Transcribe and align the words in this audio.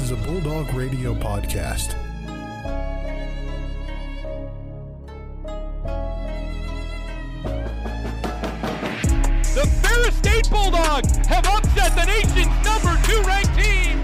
This 0.00 0.12
is 0.12 0.18
a 0.18 0.26
Bulldog 0.26 0.72
Radio 0.72 1.14
podcast. 1.14 1.94
The 9.52 9.66
Ferris 9.82 10.16
State 10.16 10.48
Bulldogs 10.48 11.18
have 11.26 11.46
upset 11.46 11.94
the 11.94 12.06
nation's 12.06 12.46
number 12.64 12.96
two 13.04 13.20
ranked 13.28 13.54
team. 13.58 14.00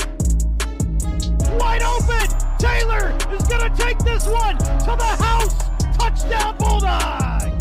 Wide 1.58 1.82
open! 1.82 2.28
Taylor 2.58 3.16
is 3.34 3.48
going 3.48 3.72
to 3.72 3.82
take 3.82 3.98
this 4.00 4.26
one 4.26 4.58
to 4.58 4.96
the 4.98 5.16
house! 5.24 5.54
Touchdown 5.96 6.58
Bulldogs! 6.58 7.55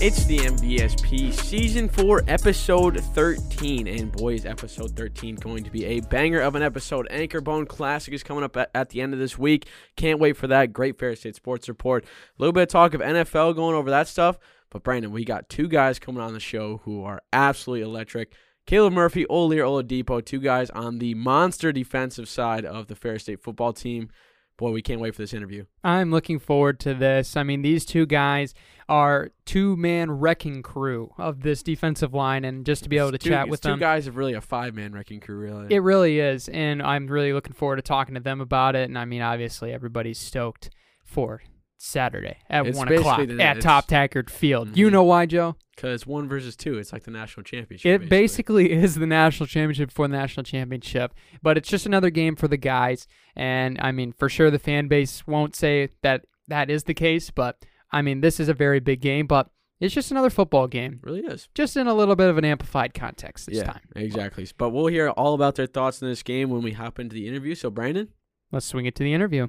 It's 0.00 0.24
the 0.24 0.38
MVSP 0.38 1.32
Season 1.32 1.88
4, 1.88 2.24
Episode 2.26 3.00
13. 3.00 3.86
And 3.86 4.10
boys, 4.10 4.44
Episode 4.44 4.96
13 4.96 5.36
going 5.36 5.62
to 5.62 5.70
be 5.70 5.84
a 5.84 6.00
banger 6.00 6.40
of 6.40 6.56
an 6.56 6.62
episode. 6.62 7.06
Anchor 7.10 7.40
Bone 7.40 7.64
Classic 7.64 8.12
is 8.12 8.24
coming 8.24 8.42
up 8.42 8.56
at, 8.56 8.90
the 8.90 9.00
end 9.00 9.12
of 9.12 9.20
this 9.20 9.38
week. 9.38 9.68
Can't 9.96 10.18
wait 10.18 10.36
for 10.36 10.48
that. 10.48 10.72
Great 10.72 10.98
Ferris 10.98 11.20
State 11.20 11.36
Sports 11.36 11.68
Report. 11.68 12.04
A 12.04 12.08
little 12.38 12.52
bit 12.52 12.64
of 12.64 12.68
talk 12.70 12.92
of 12.92 13.00
NFL 13.00 13.54
going 13.54 13.76
over 13.76 13.88
that 13.90 14.08
stuff. 14.08 14.36
But 14.68 14.82
Brandon, 14.82 15.12
we 15.12 15.24
got 15.24 15.48
two 15.48 15.68
guys 15.68 16.00
coming 16.00 16.20
on 16.20 16.34
the 16.34 16.40
show 16.40 16.78
who 16.78 17.04
are 17.04 17.22
absolutely 17.32 17.84
electric. 17.84 18.34
Caleb 18.66 18.94
Murphy, 18.94 19.24
Olalere 19.26 19.62
Oladipo, 19.62 20.22
two 20.22 20.40
guys 20.40 20.70
on 20.70 20.98
the 20.98 21.14
monster 21.14 21.70
defensive 21.70 22.28
side 22.28 22.64
of 22.64 22.88
the 22.88 22.96
Ferris 22.96 23.22
State 23.22 23.42
football 23.42 23.72
team. 23.72 24.10
Boy, 24.56 24.70
we 24.70 24.82
can't 24.82 25.00
wait 25.00 25.14
for 25.14 25.22
this 25.22 25.34
interview. 25.34 25.64
I'm 25.82 26.10
looking 26.12 26.38
forward 26.38 26.78
to 26.80 26.94
this. 26.94 27.36
I 27.36 27.42
mean, 27.42 27.62
these 27.62 27.84
two 27.84 28.06
guys 28.06 28.54
are 28.88 29.30
two 29.44 29.76
man 29.76 30.10
wrecking 30.10 30.62
crew 30.62 31.12
of 31.18 31.40
this 31.40 31.62
defensive 31.62 32.14
line, 32.14 32.44
and 32.44 32.64
just 32.64 32.84
to 32.84 32.88
be 32.88 32.98
able 32.98 33.12
to 33.12 33.18
chat 33.18 33.48
with 33.48 33.62
two 33.62 33.76
guys 33.78 34.06
of 34.06 34.16
really 34.16 34.34
a 34.34 34.40
five 34.40 34.74
man 34.74 34.92
wrecking 34.92 35.20
crew, 35.20 35.38
really. 35.38 35.74
it 35.74 35.80
really 35.80 36.20
is. 36.20 36.48
And 36.48 36.82
I'm 36.82 37.06
really 37.08 37.32
looking 37.32 37.54
forward 37.54 37.76
to 37.76 37.82
talking 37.82 38.14
to 38.14 38.20
them 38.20 38.40
about 38.40 38.76
it. 38.76 38.88
And 38.88 38.98
I 38.98 39.04
mean, 39.04 39.22
obviously, 39.22 39.72
everybody's 39.72 40.18
stoked 40.18 40.70
for 41.02 41.42
Saturday 41.76 42.38
at 42.48 42.66
It's 42.66 42.78
one 42.78 42.88
basically 42.88 43.10
o'clock 43.10 43.20
at 43.40 43.56
it's- 43.58 43.62
Top 43.62 43.86
Taggart 43.86 44.30
Field. 44.30 44.76
You 44.76 44.88
Mhm. 44.88 44.92
know 44.92 45.02
why, 45.04 45.26
Joe? 45.26 45.56
Because 45.76 46.06
one 46.06 46.28
versus 46.28 46.54
two, 46.56 46.78
it's 46.78 46.92
like 46.92 47.02
the 47.02 47.10
national 47.10 47.42
championship. 47.44 48.02
It 48.02 48.08
basically 48.08 48.72
is 48.72 48.94
the 48.94 49.06
national 49.06 49.46
championship 49.48 49.90
for 49.90 50.06
the 50.08 50.16
national 50.16 50.44
championship, 50.44 51.12
but 51.42 51.56
it's 51.58 51.68
just 51.68 51.84
another 51.84 52.10
game 52.10 52.36
for 52.36 52.46
the 52.48 52.56
guys. 52.56 53.06
And 53.36 53.78
I 53.80 53.90
mean, 53.92 54.12
for 54.12 54.28
sure, 54.28 54.50
the 54.50 54.58
fan 54.58 54.86
base 54.88 55.26
won't 55.26 55.56
say 55.56 55.88
that 56.02 56.24
that 56.48 56.70
is 56.70 56.84
the 56.84 56.94
case, 56.94 57.30
but 57.30 57.64
I 57.90 58.02
mean, 58.02 58.20
this 58.20 58.38
is 58.40 58.48
a 58.48 58.54
very 58.54 58.78
big 58.80 59.00
game, 59.00 59.26
but 59.26 59.50
it's 59.80 59.92
just 59.94 60.10
another 60.12 60.30
football 60.30 60.68
game, 60.68 61.00
really 61.02 61.20
is. 61.20 61.48
just 61.54 61.76
in 61.76 61.86
a 61.88 61.94
little 61.94 62.14
bit 62.16 62.28
of 62.30 62.38
an 62.38 62.44
amplified 62.44 62.94
context 62.94 63.46
this 63.46 63.56
yeah, 63.56 63.64
time. 63.64 63.80
exactly. 63.96 64.46
But 64.56 64.70
we'll 64.70 64.86
hear 64.86 65.08
all 65.10 65.34
about 65.34 65.56
their 65.56 65.66
thoughts 65.66 66.00
in 66.00 66.08
this 66.08 66.22
game 66.22 66.48
when 66.50 66.62
we 66.62 66.72
hop 66.72 66.98
into 67.00 67.14
the 67.14 67.26
interview. 67.26 67.54
So, 67.56 67.68
Brandon, 67.70 68.08
Let's 68.52 68.66
swing 68.66 68.86
it 68.86 68.94
to 68.96 69.02
the 69.02 69.12
interview. 69.12 69.48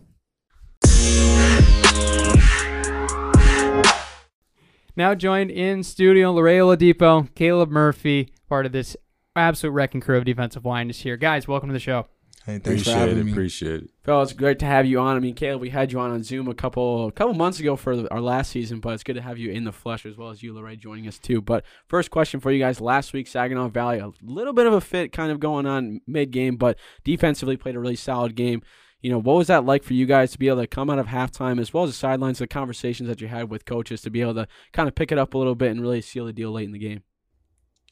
Now 4.98 5.14
joined 5.14 5.52
in 5.52 5.84
studio, 5.84 6.34
Olalere 6.34 6.60
Oladipo, 6.78 7.34
Caleb 7.36 7.70
Murphy, 7.70 8.30
part 8.48 8.66
of 8.66 8.72
this 8.72 8.96
absolute 9.36 9.74
wrecking 9.74 10.00
crew 10.00 10.18
of 10.18 10.24
defensive 10.24 10.66
line 10.66 10.90
is 10.90 11.02
here. 11.02 11.18
Guys, 11.18 11.50
welcome 11.50 11.68
to 11.68 11.74
the 11.74 11.80
show. 11.80 12.08
Hey, 12.46 12.60
thanks 12.60 12.64
for 12.64 12.92
Appreciate 12.92 12.94
having 12.94 13.18
it. 13.18 13.24
me. 13.26 13.32
Appreciate 13.34 13.84
it. 13.84 13.90
fellas, 14.04 14.32
great 14.32 14.60
to 14.60 14.66
have 14.66 14.86
you 14.86 15.00
on. 15.00 15.18
I 15.18 15.20
mean, 15.20 15.34
Caleb, 15.34 15.62
we 15.62 15.70
had 15.72 15.92
you 15.92 16.00
on 16.00 16.12
on 16.12 16.24
Zoom 16.24 16.48
a 16.48 16.54
couple 16.54 17.08
a 17.08 17.12
couple 17.12 17.34
months 17.34 17.60
ago 17.60 17.76
for 17.76 17.98
the, 17.98 18.10
our 18.14 18.22
last 18.22 18.52
season, 18.52 18.80
but 18.80 18.94
it's 18.94 19.04
good 19.04 19.16
to 19.16 19.22
have 19.22 19.38
you 19.38 19.52
in 19.52 19.66
the 19.66 19.72
flesh 19.74 20.06
as 20.06 20.16
well 20.16 20.30
as 20.30 20.42
you, 20.42 20.54
Lorraine, 20.54 20.80
joining 20.80 21.08
us 21.08 21.18
too. 21.18 21.42
But 21.42 21.66
first 21.88 22.10
question 22.12 22.40
for 22.40 22.52
you 22.52 22.60
guys: 22.60 22.80
Last 22.80 23.12
week, 23.14 23.28
Saginaw 23.28 23.70
Valley, 23.70 23.98
a 23.98 24.12
little 24.22 24.54
bit 24.54 24.68
of 24.68 24.74
a 24.74 24.80
fit 24.80 25.12
kind 25.12 25.32
of 25.32 25.40
going 25.42 25.66
on 25.66 26.00
mid 26.08 26.32
game, 26.32 26.56
but 26.56 26.78
defensively 27.04 27.58
played 27.58 27.76
a 27.76 27.80
really 27.80 27.96
solid 27.98 28.36
game. 28.36 28.62
You 29.06 29.12
know, 29.12 29.20
what 29.20 29.36
was 29.36 29.46
that 29.50 29.66
like 29.66 29.84
for 29.84 29.94
you 29.94 30.08
guys 30.08 30.32
to 30.32 30.40
be 30.40 30.48
able 30.48 30.62
to 30.62 30.66
come 30.66 30.90
out 30.90 30.98
of 30.98 31.06
halftime 31.06 31.62
as 31.62 31.72
well 31.72 31.84
as 31.84 31.92
the 31.92 31.96
sidelines, 31.96 32.40
the 32.40 32.48
conversations 32.48 33.08
that 33.08 33.22
you 33.22 33.28
had 33.28 33.52
with 33.52 33.64
coaches 33.64 34.02
to 34.02 34.10
be 34.10 34.22
able 34.22 34.34
to 34.34 34.48
kind 34.74 34.88
of 34.88 34.96
pick 34.96 35.12
it 35.12 35.20
up 35.20 35.36
a 35.36 35.38
little 35.38 35.54
bit 35.54 35.70
and 35.70 35.80
really 35.80 36.02
seal 36.02 36.26
the 36.26 36.34
deal 36.34 36.52
late 36.52 36.66
in 36.66 36.72
the 36.72 36.80
game? 36.80 37.04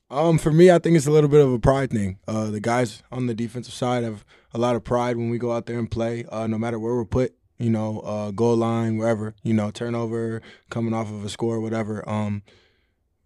Um, 0.10 0.40
for 0.40 0.52
me, 0.52 0.72
I 0.72 0.80
think 0.80 0.98
it's 0.98 1.06
a 1.06 1.12
little 1.12 1.30
bit 1.30 1.42
of 1.42 1.54
a 1.54 1.60
pride 1.60 1.92
thing. 1.92 2.18
Uh, 2.28 2.46
the 2.46 2.60
guys 2.60 3.04
on 3.12 3.28
the 3.28 3.36
defensive 3.36 3.76
side 3.76 4.04
have 4.04 4.26
a 4.56 4.58
lot 4.58 4.76
of 4.76 4.84
pride 4.84 5.16
when 5.16 5.30
we 5.30 5.38
go 5.38 5.52
out 5.52 5.68
there 5.68 5.78
and 5.78 5.92
play. 5.92 6.26
Uh, 6.32 6.48
no 6.48 6.58
matter 6.58 6.80
where 6.80 6.96
we're 6.96 7.06
put, 7.06 7.36
you 7.60 7.70
know, 7.70 8.00
uh, 8.00 8.32
goal 8.32 8.56
line, 8.56 8.98
wherever, 8.98 9.36
you 9.44 9.54
know, 9.54 9.70
turnover, 9.70 10.42
coming 10.72 10.96
off 10.96 11.12
of 11.12 11.24
a 11.24 11.30
score, 11.30 11.60
whatever. 11.60 12.04
Um, 12.10 12.42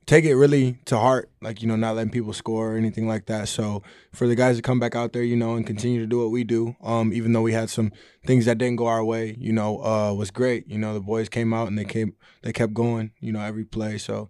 take 0.07 0.23
it 0.23 0.35
really 0.35 0.79
to 0.85 0.97
heart, 0.97 1.29
like 1.41 1.61
you 1.61 1.67
know, 1.67 1.75
not 1.75 1.95
letting 1.95 2.11
people 2.11 2.33
score 2.33 2.73
or 2.73 2.77
anything 2.77 3.07
like 3.07 3.27
that. 3.27 3.47
So 3.49 3.83
for 4.13 4.25
the 4.25 4.35
guys 4.35 4.55
to 4.55 4.61
come 4.61 4.79
back 4.79 4.95
out 4.95 5.13
there, 5.13 5.21
you 5.21 5.35
know, 5.35 5.55
and 5.55 5.67
continue 5.67 5.99
to 5.99 6.07
do 6.07 6.19
what 6.19 6.31
we 6.31 6.43
do, 6.43 6.75
um, 6.81 7.13
even 7.13 7.33
though 7.33 7.41
we 7.41 7.53
had 7.53 7.69
some 7.69 7.91
things 8.25 8.45
that 8.45 8.57
didn't 8.57 8.77
go 8.77 8.87
our 8.87 9.03
way, 9.03 9.35
you 9.37 9.51
know, 9.51 9.83
uh, 9.83 10.13
was 10.13 10.31
great. 10.31 10.67
You 10.67 10.79
know, 10.79 10.93
the 10.93 11.01
boys 11.01 11.29
came 11.29 11.53
out 11.53 11.67
and 11.67 11.77
they 11.77 11.85
came, 11.85 12.15
they 12.41 12.53
kept 12.53 12.73
going, 12.73 13.11
you 13.19 13.31
know, 13.31 13.41
every 13.41 13.65
play. 13.65 13.97
So 13.97 14.29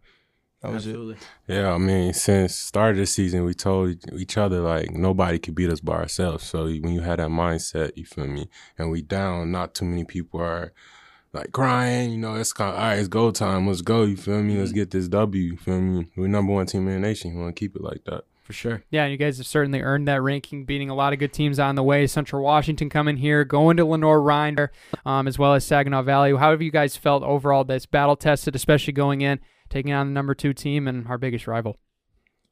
that 0.62 0.72
was 0.72 0.88
it. 0.88 0.90
Absolutely. 0.90 1.18
Yeah, 1.48 1.72
I 1.72 1.78
mean, 1.78 2.12
since 2.14 2.56
start 2.56 2.92
of 2.92 2.98
the 2.98 3.06
season, 3.06 3.46
we 3.46 3.54
told 3.54 3.96
each 4.14 4.38
other 4.38 4.60
like 4.60 4.90
nobody 4.92 5.38
could 5.38 5.54
beat 5.54 5.70
us 5.70 5.80
by 5.80 5.94
ourselves. 5.94 6.44
So 6.44 6.64
when 6.64 6.90
you 6.90 7.02
had 7.02 7.20
that 7.20 7.30
mindset, 7.30 7.92
you 7.96 8.06
feel 8.06 8.26
me, 8.26 8.50
and 8.80 8.90
we 8.90 9.04
down, 9.04 9.52
not 9.52 9.76
too 9.76 9.86
many 9.86 10.04
people 10.04 10.42
are 10.42 10.74
like 11.34 11.52
crying. 11.52 12.12
You 12.12 12.18
know, 12.18 12.36
it's 12.36 12.54
kind 12.54 12.72
of 12.72 12.76
all 12.76 12.82
right. 12.82 13.00
It's 13.00 13.08
go 13.08 13.32
time. 13.32 13.68
Let's 13.68 13.82
go. 13.82 14.04
You 14.04 14.18
feel 14.18 14.42
me? 14.42 14.58
Let's 14.58 14.72
get 14.72 14.92
this 14.92 15.08
W. 15.08 15.42
You 15.42 15.58
feel 15.58 15.82
me? 15.82 16.08
We're 16.16 16.28
number 16.28 16.54
one 16.54 16.66
team 16.66 16.88
in 16.88 16.94
the 16.94 17.08
nation. 17.08 17.34
You 17.34 17.40
want 17.40 17.56
to 17.56 17.60
keep 17.60 17.76
it 17.76 17.82
like 17.82 18.04
that. 18.06 18.24
For 18.44 18.54
sure. 18.54 18.82
Yeah, 18.90 19.04
and 19.04 19.12
you 19.12 19.18
guys 19.18 19.40
have 19.40 19.46
certainly 19.46 19.82
earned 19.82 20.08
that 20.08 20.22
ranking, 20.22 20.64
beating 20.64 20.90
a 20.90 20.96
lot 20.96 21.12
of 21.12 21.20
good 21.20 21.34
teams 21.34 21.60
on 21.60 21.76
the 21.76 21.84
way. 21.84 22.08
Central 22.08 22.42
Washington 22.42 22.90
coming 22.90 23.18
here, 23.18 23.44
going 23.44 23.76
to 23.76 23.84
Lenoir-Rhyne, 23.84 24.70
um, 25.06 25.28
as 25.28 25.38
well 25.38 25.54
as 25.54 25.66
Saginaw 25.66 26.04
Valley. 26.04 26.34
How 26.34 26.52
have 26.52 26.62
you 26.62 26.72
guys 26.72 26.96
felt 26.96 27.24
overall 27.24 27.66
this 27.66 27.86
battle 27.86 28.16
tested, 28.16 28.56
especially 28.56 28.94
going 28.94 29.20
in, 29.20 29.42
taking 29.70 29.92
on 29.92 30.08
the 30.08 30.14
number 30.14 30.34
two 30.34 30.54
team 30.54 30.88
and 30.88 31.10
our 31.10 31.18
biggest 31.18 31.46
rival? 31.46 31.76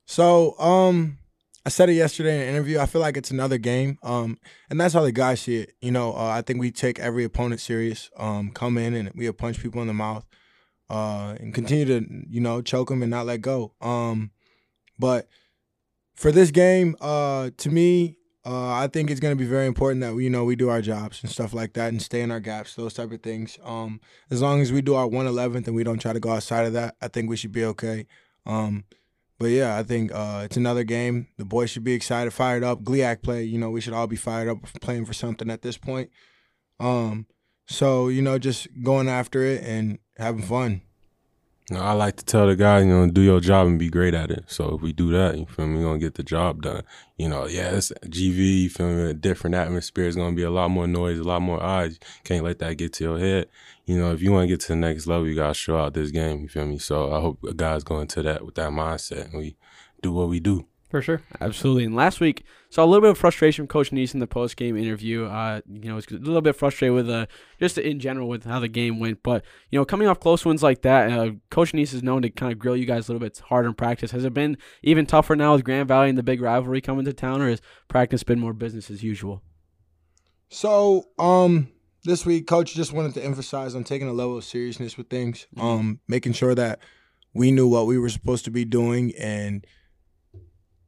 So, 0.04 0.60
um, 0.60 1.18
I 1.66 1.70
said 1.70 1.90
it 1.90 1.94
yesterday 1.94 2.36
in 2.36 2.42
an 2.44 2.50
interview. 2.50 2.80
I 2.80 2.86
feel 2.86 3.02
like 3.02 3.18
it's 3.18 3.32
another 3.32 3.58
game, 3.58 3.98
um, 4.04 4.38
and 4.70 4.80
that's 4.80 4.94
how 4.94 5.02
the 5.02 5.12
guys 5.12 5.42
see 5.42 5.58
it. 5.58 5.74
You 5.82 5.92
know, 5.92 6.14
uh, 6.14 6.28
I 6.28 6.44
think 6.44 6.60
we 6.60 6.72
take 6.72 7.00
every 7.00 7.24
opponent 7.24 7.60
serious. 7.60 8.12
Um, 8.18 8.52
come 8.52 8.78
in 8.78 8.94
and 8.94 9.12
we 9.16 9.32
punch 9.32 9.60
people 9.60 9.82
in 9.82 9.88
the 9.88 9.94
mouth, 9.94 10.26
uh, 10.92 11.36
and 11.40 11.56
continue 11.56 11.86
to 11.86 12.06
you 12.30 12.40
know 12.40 12.62
choke 12.62 12.90
them 12.90 13.02
and 13.02 13.10
not 13.10 13.26
let 13.26 13.42
go. 13.42 13.74
Um, 13.82 14.30
but 15.00 15.28
for 16.16 16.32
this 16.32 16.52
game, 16.52 16.96
uh, 17.02 17.50
to 17.58 17.70
me, 17.72 18.18
uh, 18.46 18.74
I 18.74 18.88
think 18.88 19.10
it's 19.10 19.20
going 19.20 19.36
to 19.36 19.44
be 19.44 19.50
very 19.50 19.66
important 19.66 20.02
that 20.02 20.14
we 20.14 20.26
you 20.26 20.30
know 20.30 20.44
we 20.44 20.56
do 20.56 20.70
our 20.70 20.84
jobs 20.84 21.24
and 21.24 21.32
stuff 21.32 21.52
like 21.52 21.74
that 21.74 21.90
and 21.90 22.00
stay 22.00 22.22
in 22.22 22.30
our 22.30 22.40
gaps, 22.40 22.76
those 22.76 22.94
type 22.94 23.12
of 23.12 23.24
things. 23.24 23.58
Um, 23.64 24.02
as 24.30 24.40
long 24.40 24.62
as 24.62 24.72
we 24.72 24.84
do 24.84 24.94
our 24.94 25.08
one 25.08 25.26
eleventh 25.26 25.66
and 25.66 25.76
we 25.76 25.84
don't 25.84 26.00
try 26.00 26.14
to 26.14 26.20
go 26.20 26.30
outside 26.30 26.68
of 26.68 26.74
that, 26.74 26.96
I 27.02 27.08
think 27.08 27.28
we 27.28 27.38
should 27.38 27.52
be 27.52 27.66
okay. 27.66 28.06
But 29.38 29.48
yeah, 29.48 29.78
I 29.78 29.84
think 29.84 30.12
uh, 30.14 30.42
it's 30.46 30.58
another 30.58 30.84
game. 30.84 31.28
The 31.38 31.46
boys 31.46 31.70
should 31.70 31.84
be 31.84 31.94
excited, 31.94 32.32
fired 32.32 32.64
up. 32.64 32.84
GLIAC 32.84 33.22
play, 33.22 33.44
you 33.44 33.58
know, 33.58 33.70
we 33.70 33.82
should 33.82 33.94
all 33.94 34.08
be 34.08 34.16
fired 34.16 34.48
up 34.48 34.64
playing 34.82 35.06
for 35.06 35.14
something 35.14 35.50
at 35.50 35.62
this 35.62 35.78
point. 35.78 36.10
Um, 36.80 37.26
so 37.68 38.08
you 38.08 38.22
know, 38.22 38.38
just 38.38 38.68
going 38.84 39.10
after 39.10 39.42
it 39.42 39.64
and 39.64 40.00
having 40.18 40.44
fun. 40.44 40.82
Know, 41.72 41.80
I 41.80 41.94
like 41.94 42.18
to 42.18 42.26
tell 42.26 42.46
the 42.46 42.56
guys, 42.56 42.86
you 42.86 42.92
know, 42.92 43.10
do 43.10 43.22
your 43.22 43.40
job 43.40 43.66
and 43.66 43.80
be 43.80 43.90
great 43.90 44.14
at 44.14 44.30
it. 44.30 44.44
So 44.46 44.76
if 44.76 44.82
we 44.82 44.94
do 44.94 45.12
that, 45.14 45.36
you 45.36 45.48
feel 45.48 45.66
me, 45.66 45.80
we're 45.80 45.86
gonna 45.86 45.98
get 45.98 46.14
the 46.14 46.22
job 46.22 46.62
done. 46.62 46.84
You 47.18 47.28
know, 47.28 47.48
yeah, 47.48 47.72
it's 47.72 47.92
GV, 48.06 48.64
you 48.64 48.70
feel 48.70 48.88
me, 48.88 49.10
a 49.10 49.14
different 49.16 49.56
atmosphere. 49.56 50.06
It's 50.06 50.16
gonna 50.16 50.36
be 50.36 50.44
a 50.44 50.52
lot 50.52 50.70
more 50.70 50.86
noise, 50.86 51.18
a 51.18 51.24
lot 51.24 51.42
more 51.42 51.64
eyes. 51.64 51.98
Can't 52.24 52.44
let 52.44 52.60
that 52.60 52.78
get 52.78 52.94
to 52.94 53.04
your 53.04 53.18
head. 53.18 53.48
You 53.86 53.98
know, 53.98 54.14
if 54.14 54.22
you 54.22 54.32
wanna 54.32 54.46
get 54.46 54.60
to 54.60 54.68
the 54.68 54.76
next 54.76 55.08
level, 55.08 55.28
you 55.28 55.34
gotta 55.34 55.56
show 55.56 55.78
out 55.78 55.96
this 55.96 56.12
game, 56.12 56.42
you 56.42 56.48
feel 56.48 56.68
me? 56.68 56.78
So 56.78 57.12
I 57.12 57.20
hope 57.20 57.40
guys 57.56 57.84
go 57.84 58.00
into 58.00 58.22
that 58.22 58.46
with 58.46 58.54
that 58.56 58.70
mindset 58.70 59.32
and 59.32 59.40
we 59.40 59.56
do 60.04 60.14
what 60.14 60.30
we 60.30 60.40
do. 60.40 60.68
For 60.96 61.02
sure. 61.02 61.22
Absolutely. 61.42 61.84
And 61.84 61.94
last 61.94 62.22
week, 62.22 62.46
saw 62.70 62.86
a 62.86 62.88
little 62.88 63.02
bit 63.02 63.10
of 63.10 63.18
frustration 63.18 63.64
from 63.64 63.68
Coach 63.68 63.92
Annese 63.92 64.14
in 64.14 64.22
the 64.22 64.28
post 64.28 64.56
game 64.56 64.78
interview. 64.78 65.26
Uh, 65.26 65.60
you 65.68 65.90
know, 65.90 65.96
was 65.96 66.08
a 66.10 66.14
little 66.14 66.40
bit 66.40 66.56
frustrated 66.56 66.96
with 66.96 67.10
uh, 67.10 67.26
just 67.60 67.78
in 67.78 68.00
general 68.00 68.30
with 68.30 68.46
how 68.46 68.62
the 68.62 68.70
game 68.70 68.98
went. 68.98 69.22
But 69.22 69.44
you 69.70 69.78
know, 69.78 69.84
coming 69.84 70.08
off 70.08 70.22
close 70.22 70.46
wins 70.46 70.64
like 70.64 70.84
that, 70.84 71.12
uh, 71.12 71.32
Coach 71.50 71.74
Annese 71.74 71.94
is 71.94 72.02
known 72.02 72.22
to 72.22 72.30
kind 72.30 72.54
of 72.54 72.60
grill 72.60 72.78
you 72.78 72.86
guys 72.86 73.10
a 73.10 73.12
little 73.12 73.28
bit 73.28 73.38
harder 73.40 73.68
in 73.68 73.74
practice. 73.74 74.12
Has 74.12 74.24
it 74.24 74.34
been 74.34 74.58
even 74.84 75.06
tougher 75.06 75.36
now 75.36 75.52
with 75.52 75.66
Grand 75.66 75.90
Valley 75.90 76.08
and 76.08 76.18
the 76.18 76.24
big 76.24 76.40
rivalry 76.40 76.80
coming 76.80 77.04
to 77.04 77.12
town, 77.12 77.42
or 77.42 77.50
has 77.50 77.62
practice 77.90 78.24
been 78.24 78.40
more 78.40 78.54
business 78.54 78.90
as 78.90 79.04
usual? 79.04 79.44
So, 80.48 81.10
um, 81.20 81.74
this 82.06 82.26
week, 82.26 82.48
coach 82.48 82.74
just 82.74 82.94
wanted 82.94 83.16
to 83.16 83.26
emphasize 83.26 83.76
on 83.76 83.84
taking 83.84 84.08
a 84.08 84.14
level 84.14 84.38
of 84.38 84.46
seriousness 84.46 84.96
with 84.98 85.10
things, 85.10 85.46
um, 85.58 86.00
making 86.08 86.32
sure 86.32 86.56
that 86.56 86.80
we 87.34 87.52
knew 87.52 87.68
what 87.68 87.86
we 87.86 87.98
were 87.98 88.08
supposed 88.08 88.46
to 88.46 88.52
be 88.52 88.64
doing 88.64 89.12
and 89.20 89.68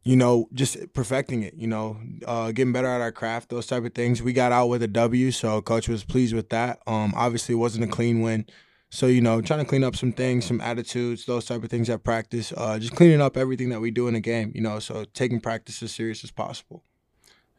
you 0.08 0.16
know, 0.16 0.48
just 0.54 0.78
perfecting 0.94 1.44
it, 1.44 1.54
you 1.56 1.68
know, 1.68 1.98
uh, 2.26 2.54
getting 2.54 2.72
better 2.72 2.88
at 2.88 3.02
our 3.02 3.12
craft, 3.12 3.50
those 3.50 3.68
type 3.68 3.84
of 3.84 3.94
things. 3.94 4.24
We 4.24 4.32
got 4.32 4.54
out 4.54 4.68
with 4.68 4.82
a 4.82 4.88
W, 4.88 5.32
so 5.32 5.62
coach 5.62 5.90
was 5.90 6.06
pleased 6.06 6.34
with 6.34 6.48
that. 6.50 6.80
Um, 6.88 7.14
obviously, 7.14 7.54
it 7.54 7.58
wasn't 7.58 7.84
a 7.84 7.88
clean 7.88 8.22
win. 8.22 8.46
So, 8.90 9.08
you 9.08 9.20
know, 9.20 9.42
trying 9.42 9.60
to 9.60 9.66
clean 9.66 9.84
up 9.84 9.98
some 9.98 10.14
things, 10.14 10.46
some 10.46 10.62
attitudes, 10.62 11.26
those 11.26 11.44
type 11.44 11.62
of 11.62 11.70
things 11.70 11.90
at 11.90 12.06
practice, 12.06 12.54
uh, 12.56 12.80
just 12.80 12.96
cleaning 12.96 13.20
up 13.20 13.36
everything 13.36 13.68
that 13.70 13.82
we 13.82 13.92
do 13.92 14.08
in 14.08 14.16
a 14.16 14.22
game, 14.22 14.54
you 14.56 14.62
know, 14.62 14.80
so 14.80 15.04
taking 15.14 15.42
practice 15.42 15.84
as 15.84 15.92
serious 15.92 16.24
as 16.24 16.32
possible. 16.32 16.86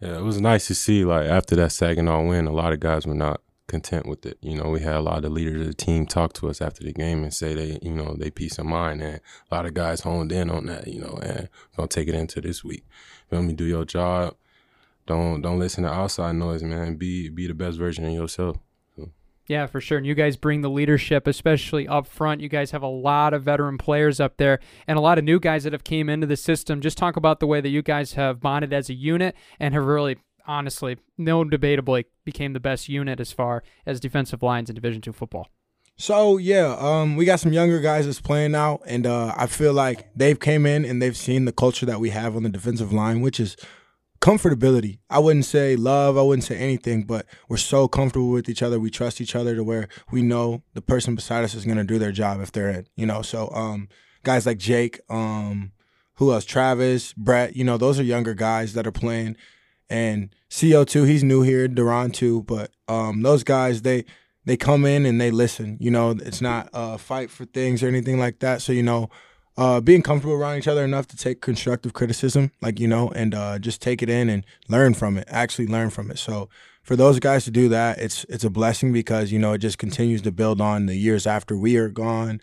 Yeah, 0.00 0.17
it 0.17 0.23
was 0.23 0.41
nice 0.41 0.69
to 0.69 0.75
see. 0.75 1.05
Like 1.05 1.27
after 1.27 1.55
that 1.56 1.73
Saginaw 1.73 2.25
win, 2.25 2.47
a 2.47 2.53
lot 2.53 2.73
of 2.73 2.81
guys 2.81 3.06
were 3.06 3.15
not 3.15 3.43
content 3.69 4.06
with 4.06 4.26
it. 4.26 4.38
You 4.41 4.56
know, 4.56 4.70
we 4.70 4.81
had 4.81 4.97
a 4.97 5.00
lot 5.00 5.25
of 5.25 5.32
leaders 5.32 5.61
of 5.61 5.67
the 5.69 5.75
team 5.75 6.06
talk 6.06 6.32
to 6.35 6.49
us 6.49 6.61
after 6.61 6.82
the 6.82 6.93
game 6.93 7.23
and 7.23 7.32
say 7.32 7.55
they, 7.55 7.79
you 7.82 7.94
know, 7.94 8.17
they 8.19 8.31
peace 8.31 8.59
of 8.59 8.67
mind, 8.67 9.00
and 9.03 9.20
a 9.50 9.55
lot 9.55 9.67
of 9.67 9.75
guys 9.75 10.00
honed 10.00 10.32
in 10.32 10.50
on 10.50 10.67
that. 10.67 10.88
You 10.88 11.00
know, 11.00 11.19
and 11.23 11.49
gonna 11.76 11.88
take 11.88 12.09
it 12.09 12.15
into 12.15 12.41
this 12.41 12.65
week. 12.65 12.85
Feel 13.31 13.43
me? 13.43 13.53
Do 13.53 13.65
your 13.65 13.85
job. 13.85 14.35
Don't 15.06 15.41
don't 15.41 15.59
listen 15.59 15.85
to 15.85 15.91
outside 15.91 16.35
noise, 16.35 16.62
man. 16.62 16.97
Be 16.97 17.29
be 17.29 17.47
the 17.47 17.55
best 17.55 17.79
version 17.79 18.05
of 18.05 18.12
yourself. 18.12 18.59
Yeah, 19.49 19.65
for 19.67 19.81
sure. 19.81 19.97
And 19.97 20.06
you 20.06 20.14
guys 20.14 20.37
bring 20.37 20.61
the 20.61 20.69
leadership, 20.69 21.26
especially 21.26 21.88
up 21.88 22.06
front. 22.06 22.43
You 22.43 22.50
guys 22.50 22.73
have 22.73 22.82
a 22.82 22.87
lot 22.87 23.32
of 23.32 23.44
veteran 23.44 23.79
players 23.79 24.21
up 24.21 24.37
there 24.37 24.61
and 24.87 24.99
a 24.99 25.00
lot 25.00 25.17
of 25.17 25.25
new 25.25 25.41
guys 25.41 25.64
that 25.64 25.73
have 25.73 25.85
came 25.85 26.11
into 26.11 26.26
the 26.26 26.37
system. 26.37 26.82
Just 26.82 26.99
talk 26.99 27.17
about 27.17 27.41
the 27.41 27.47
way 27.47 27.62
that 27.62 27.71
you 27.71 27.81
guys 27.81 28.12
have 28.12 28.41
bonded 28.41 28.75
as 28.75 28.91
a 28.91 28.94
unit 28.94 29.35
and 29.59 29.73
have 29.73 29.87
really 29.87 30.19
honestly, 30.49 30.97
no 31.17 31.45
debatably 31.45 32.06
became 32.25 32.55
the 32.55 32.61
best 32.61 32.89
unit 32.89 33.21
as 33.21 33.31
far 33.31 33.62
as 33.87 34.00
defensive 34.00 34.43
lines 34.43 34.69
in 34.69 34.75
Division 34.75 35.00
two 35.03 35.12
football. 35.12 35.49
So 35.97 36.39
yeah, 36.39 36.77
um, 36.79 37.17
we 37.17 37.25
got 37.25 37.41
some 37.41 37.53
younger 37.53 37.81
guys 37.81 38.06
that's 38.06 38.21
playing 38.21 38.53
now, 38.53 38.81
and 38.87 39.06
uh, 39.06 39.35
I 39.37 39.47
feel 39.47 39.73
like 39.73 40.09
they've 40.17 40.39
came 40.39 40.65
in 40.65 40.85
and 40.85 41.03
they've 41.03 41.17
seen 41.17 41.45
the 41.45 41.53
culture 41.53 41.87
that 41.87 42.00
we 42.00 42.11
have 42.11 42.35
on 42.35 42.45
the 42.45 42.49
defensive 42.49 42.93
line, 42.93 43.21
which 43.21 43.39
is 43.39 43.56
comfortability. 44.21 44.99
I 45.11 45.19
wouldn't 45.19 45.45
say 45.45 45.77
love, 45.77 46.17
I 46.17 46.23
wouldn't 46.23 46.45
say 46.45 46.56
anything, 46.56 47.03
but 47.03 47.27
we're 47.49 47.56
so 47.56 47.89
comfortable 47.89 48.31
with 48.31 48.49
each 48.49 48.62
other. 48.62 48.81
We 48.81 48.91
trust 48.91 49.21
each 49.21 49.35
other 49.37 49.55
to 49.56 49.65
where 49.65 49.89
we 50.11 50.23
know 50.23 50.62
the 50.75 50.83
person 50.83 51.15
beside 51.15 51.45
us 51.45 51.55
is 51.55 51.65
going 51.65 51.79
to 51.79 51.85
do 51.85 51.99
their 51.99 52.12
job 52.12 52.41
if 52.41 52.53
they're 52.53 52.71
in, 52.71 52.87
you 52.97 53.06
know. 53.06 53.23
So 53.23 53.50
um, 53.50 53.89
guys 54.23 54.47
like 54.47 54.59
Jake, 54.59 55.00
um, 55.09 55.73
who 56.15 56.33
else? 56.33 56.45
Travis, 56.45 57.12
Brett, 57.12 57.56
you 57.56 57.65
know, 57.65 57.77
those 57.77 57.99
are 57.99 58.05
younger 58.05 58.35
guys 58.35 58.73
that 58.75 58.87
are 58.87 58.93
playing. 58.93 59.37
And 59.90 60.35
CO2, 60.50 61.06
he's 61.06 61.25
new 61.25 61.43
here, 61.43 61.67
Duran 61.69 62.11
too, 62.11 62.43
but 62.43 62.70
um, 62.88 63.23
those 63.23 63.43
guys 63.44 63.82
they 63.82 64.05
they 64.44 64.56
come 64.56 64.85
in 64.87 65.05
and 65.05 65.20
they 65.20 65.31
listen. 65.31 65.76
You 65.81 65.90
know, 65.90 66.11
it's 66.11 66.40
not 66.40 66.70
a 66.73 66.96
fight 66.96 67.31
for 67.31 67.44
things 67.44 67.82
or 67.82 67.88
anything 67.88 68.19
like 68.19 68.38
that. 68.38 68.62
So, 68.62 68.73
you 68.73 68.82
know, 68.82 69.11
uh, 69.58 69.81
being 69.81 70.02
comfortable 70.02 70.35
around 70.35 70.56
each 70.56 70.69
other 70.69 70.85
enough 70.85 71.06
to 71.08 71.17
take 71.17 71.40
constructive 71.40 71.93
criticism, 71.93 72.52
like 72.62 72.79
you 72.79 72.87
know, 72.87 73.11
and 73.11 73.35
uh, 73.35 73.58
just 73.58 73.82
take 73.82 74.02
it 74.02 74.08
in 74.08 74.31
and 74.31 74.46
learn 74.69 74.94
from 74.94 75.19
it. 75.19 75.26
Actually, 75.29 75.67
learn 75.67 75.90
from 75.90 76.11
it. 76.11 76.19
So 76.19 76.49
for 76.82 76.96
those 76.96 77.19
guys 77.19 77.44
to 77.44 77.50
do 77.50 77.69
that, 77.69 77.99
it's 77.99 78.25
it's 78.29 78.44
a 78.44 78.50
blessing 78.50 78.93
because 78.93 79.32
you 79.32 79.38
know 79.38 79.52
it 79.52 79.58
just 79.58 79.76
continues 79.76 80.23
to 80.23 80.32
build 80.32 80.61
on 80.61 80.87
the 80.87 80.96
years 80.96 81.26
after 81.26 81.56
we 81.56 81.76
are 81.76 81.88
gone, 81.88 82.40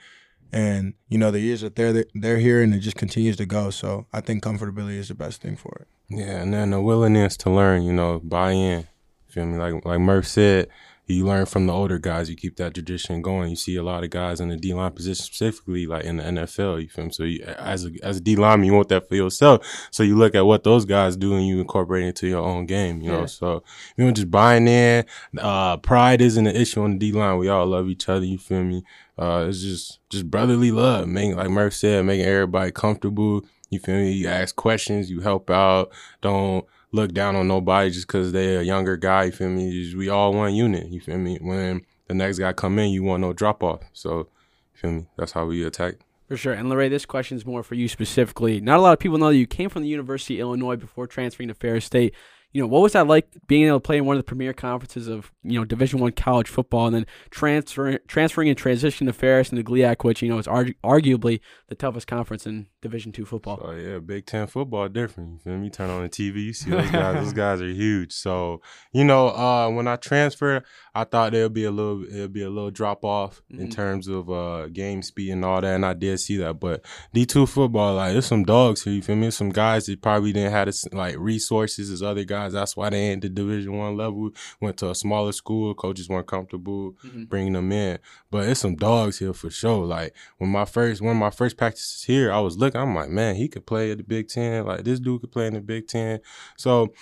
and 0.55 0.93
you 1.09 1.17
know 1.17 1.31
the 1.31 1.41
years 1.41 1.61
that 1.61 1.75
they're 1.75 2.05
they're 2.15 2.37
here, 2.37 2.63
and 2.63 2.73
it 2.73 2.79
just 2.79 2.95
continues 2.95 3.35
to 3.37 3.45
go. 3.45 3.69
So 3.69 4.07
I 4.13 4.21
think 4.21 4.41
comfortability 4.41 4.97
is 4.97 5.09
the 5.09 5.13
best 5.13 5.41
thing 5.41 5.57
for 5.57 5.81
it. 5.81 5.87
Yeah, 6.09 6.41
and 6.41 6.53
then 6.53 6.71
the 6.71 6.81
willingness 6.81 7.35
to 7.37 7.51
learn, 7.51 7.83
you 7.83 7.91
know, 7.91 8.21
buy 8.23 8.51
in. 8.51 8.87
Feel 9.27 9.45
me? 9.45 9.57
Like 9.57 9.85
like 9.85 9.99
Murph 9.99 10.27
said, 10.27 10.69
you 11.07 11.25
learn 11.25 11.45
from 11.45 11.67
the 11.67 11.73
older 11.73 11.99
guys. 11.99 12.29
You 12.29 12.35
keep 12.35 12.55
that 12.57 12.73
tradition 12.73 13.21
going. 13.21 13.51
You 13.51 13.55
see 13.55 13.75
a 13.75 13.83
lot 13.83 14.03
of 14.03 14.09
guys 14.09 14.39
in 14.39 14.49
the 14.49 14.57
D 14.57 14.73
line 14.73 14.91
position, 14.91 15.23
specifically 15.23 15.85
like 15.85 16.03
in 16.03 16.17
the 16.17 16.23
NFL. 16.23 16.81
You 16.81 16.89
feel 16.89 17.05
me? 17.05 17.11
So 17.11 17.23
you, 17.23 17.43
as 17.43 17.85
a 17.85 17.91
as 18.01 18.17
a 18.17 18.21
D 18.21 18.35
lineman, 18.35 18.65
you 18.65 18.73
want 18.73 18.89
that 18.89 19.07
for 19.07 19.15
yourself. 19.15 19.87
So 19.91 20.03
you 20.03 20.15
look 20.15 20.33
at 20.33 20.45
what 20.45 20.63
those 20.63 20.85
guys 20.85 21.15
do 21.15 21.35
and 21.35 21.45
you 21.45 21.59
incorporate 21.59 22.03
it 22.03 22.07
into 22.07 22.27
your 22.27 22.43
own 22.43 22.65
game. 22.65 23.01
You 23.01 23.11
know, 23.11 23.19
yeah. 23.21 23.25
so 23.27 23.63
you 23.95 24.05
know 24.05 24.11
just 24.11 24.31
buying 24.31 24.67
in. 24.67 25.05
Uh, 25.37 25.77
pride 25.77 26.21
isn't 26.21 26.47
an 26.47 26.55
issue 26.55 26.81
on 26.81 26.93
the 26.93 26.97
D 26.97 27.11
line. 27.11 27.37
We 27.37 27.49
all 27.49 27.67
love 27.67 27.87
each 27.87 28.09
other. 28.09 28.25
You 28.25 28.37
feel 28.37 28.63
me? 28.63 28.83
Uh, 29.17 29.45
it's 29.47 29.61
just 29.61 29.99
just 30.09 30.29
brotherly 30.29 30.71
love, 30.71 31.07
making 31.07 31.35
like 31.35 31.49
Murph 31.49 31.73
said, 31.73 32.05
making 32.05 32.25
everybody 32.25 32.71
comfortable. 32.71 33.45
You 33.69 33.79
feel 33.79 33.95
me? 33.95 34.11
You 34.11 34.27
ask 34.27 34.55
questions, 34.55 35.09
you 35.09 35.21
help 35.21 35.49
out. 35.49 35.91
Don't 36.21 36.65
look 36.95 37.13
down 37.13 37.35
on 37.35 37.47
nobody 37.47 37.91
just 37.91 38.07
because 38.07 38.31
they're 38.31 38.61
a 38.61 38.63
younger 38.63 38.97
guy. 38.97 39.25
You 39.25 39.31
feel 39.31 39.49
me? 39.49 39.93
We 39.95 40.09
all 40.09 40.33
one 40.33 40.55
unit. 40.55 40.87
You 40.87 41.01
feel 41.01 41.17
me? 41.17 41.37
When 41.39 41.85
the 42.07 42.13
next 42.13 42.39
guy 42.39 42.53
come 42.53 42.79
in, 42.79 42.89
you 42.89 43.03
want 43.03 43.21
no 43.21 43.33
drop 43.33 43.61
off. 43.61 43.81
So, 43.93 44.17
you 44.17 44.79
feel 44.81 44.91
me? 44.91 45.07
That's 45.17 45.33
how 45.33 45.45
we 45.45 45.63
attack. 45.63 45.95
For 46.27 46.37
sure. 46.37 46.53
And 46.53 46.69
Larray, 46.69 46.89
this 46.89 47.05
question 47.05 47.37
is 47.37 47.45
more 47.45 47.61
for 47.61 47.75
you 47.75 47.87
specifically. 47.87 48.59
Not 48.59 48.79
a 48.79 48.81
lot 48.81 48.93
of 48.93 48.99
people 48.99 49.19
know 49.19 49.27
that 49.27 49.37
you 49.37 49.45
came 49.45 49.69
from 49.69 49.83
the 49.83 49.89
University 49.89 50.39
of 50.39 50.47
Illinois 50.47 50.75
before 50.75 51.05
transferring 51.05 51.49
to 51.49 51.53
Ferris 51.53 51.85
State 51.85 52.15
you 52.55 52.61
know, 52.61 52.67
what 52.67 52.81
was 52.81 52.93
that 52.93 53.05
like 53.05 53.27
being 53.47 53.67
able 53.67 53.81
to 53.81 53.81
play 53.81 53.97
in 53.97 54.05
one 54.05 54.15
of 54.15 54.19
the 54.19 54.23
premier 54.23 54.53
conferences 54.53 55.09
of 55.09 55.29
you 55.43 55.59
know 55.59 55.65
Division 55.65 55.99
One 55.99 56.13
college 56.13 56.47
football, 56.47 56.87
and 56.87 56.95
then 56.95 57.05
transferring 57.29 57.97
transferring 58.07 58.47
and 58.47 58.57
transitioning 58.57 59.07
to 59.07 59.13
Ferris 59.13 59.49
and 59.49 59.57
the 59.57 59.63
GLIAC, 59.63 60.05
which 60.05 60.21
you 60.21 60.29
know 60.29 60.37
is 60.37 60.47
argu- 60.47 60.75
arguably 60.81 61.41
the 61.67 61.75
toughest 61.75 62.07
conference 62.07 62.45
in 62.45 62.67
Division 62.81 63.11
Two 63.11 63.25
football. 63.25 63.59
Oh 63.61 63.71
yeah, 63.71 63.99
Big 63.99 64.25
Ten 64.25 64.47
football 64.47 64.87
different. 64.87 65.31
You 65.31 65.39
feel 65.39 65.57
me? 65.57 65.69
Turn 65.69 65.89
on 65.89 66.03
the 66.03 66.07
TV, 66.07 66.45
you 66.45 66.53
see 66.53 66.69
those 66.69 66.89
guys. 66.91 67.15
those 67.15 67.33
guys 67.33 67.61
are 67.61 67.67
huge. 67.67 68.13
So 68.13 68.61
you 68.93 69.03
know, 69.03 69.31
uh, 69.31 69.69
when 69.69 69.89
I 69.89 69.97
transferred, 69.97 70.63
I 70.95 71.03
thought 71.03 71.33
there'd 71.33 71.53
be 71.53 71.65
a 71.65 71.71
little 71.71 72.05
it'd 72.05 72.33
be 72.33 72.43
a 72.43 72.49
little 72.49 72.71
drop 72.71 73.03
off 73.03 73.41
mm-hmm. 73.51 73.63
in 73.63 73.69
terms 73.69 74.07
of 74.07 74.29
uh, 74.29 74.67
game 74.67 75.01
speed 75.01 75.31
and 75.31 75.43
all 75.43 75.61
that, 75.61 75.75
and 75.75 75.85
I 75.85 75.93
did 75.93 76.19
see 76.19 76.37
that. 76.37 76.59
But 76.59 76.85
D 77.13 77.25
two 77.25 77.45
football, 77.45 77.95
like 77.95 78.13
there's 78.13 78.27
some 78.27 78.43
dogs 78.43 78.83
here. 78.83 78.93
You 78.93 79.01
feel 79.01 79.15
me? 79.15 79.29
Some 79.31 79.49
guys 79.49 79.87
that 79.87 80.01
probably 80.01 80.31
didn't 80.31 80.51
have 80.51 80.67
the, 80.67 80.89
like 80.93 81.15
resources 81.17 81.89
as 81.89 82.01
other 82.01 82.23
guys 82.23 82.35
guys. 82.35 82.53
That's 82.53 82.77
why 82.77 82.89
they 82.89 82.99
ain't 82.99 83.21
the 83.21 83.29
Division 83.29 83.77
One 83.77 83.97
level. 83.97 84.31
Went 84.61 84.77
to 84.77 84.89
a 84.89 84.95
smaller 84.95 85.31
school. 85.31 85.73
Coaches 85.73 86.09
weren't 86.09 86.27
comfortable 86.27 86.93
mm-hmm. 87.03 87.23
bringing 87.25 87.53
them 87.53 87.71
in. 87.71 87.99
But 88.31 88.49
it's 88.49 88.59
some 88.59 88.75
dogs 88.75 89.19
here 89.19 89.33
for 89.33 89.49
sure. 89.49 89.85
Like 89.85 90.15
when 90.37 90.49
my 90.49 90.65
first 90.65 91.01
one 91.01 91.15
of 91.15 91.19
my 91.19 91.29
first 91.29 91.57
practices 91.57 92.03
here, 92.03 92.31
I 92.31 92.39
was 92.39 92.57
looking. 92.57 92.81
I'm 92.81 92.95
like, 92.95 93.09
man, 93.09 93.35
he 93.35 93.47
could 93.47 93.65
play 93.65 93.91
at 93.91 93.97
the 93.97 94.03
Big 94.03 94.27
Ten. 94.27 94.65
Like 94.65 94.83
this 94.83 94.99
dude 94.99 95.21
could 95.21 95.31
play 95.31 95.47
in 95.47 95.53
the 95.53 95.61
Big 95.61 95.87
Ten. 95.87 96.19
So 96.57 96.93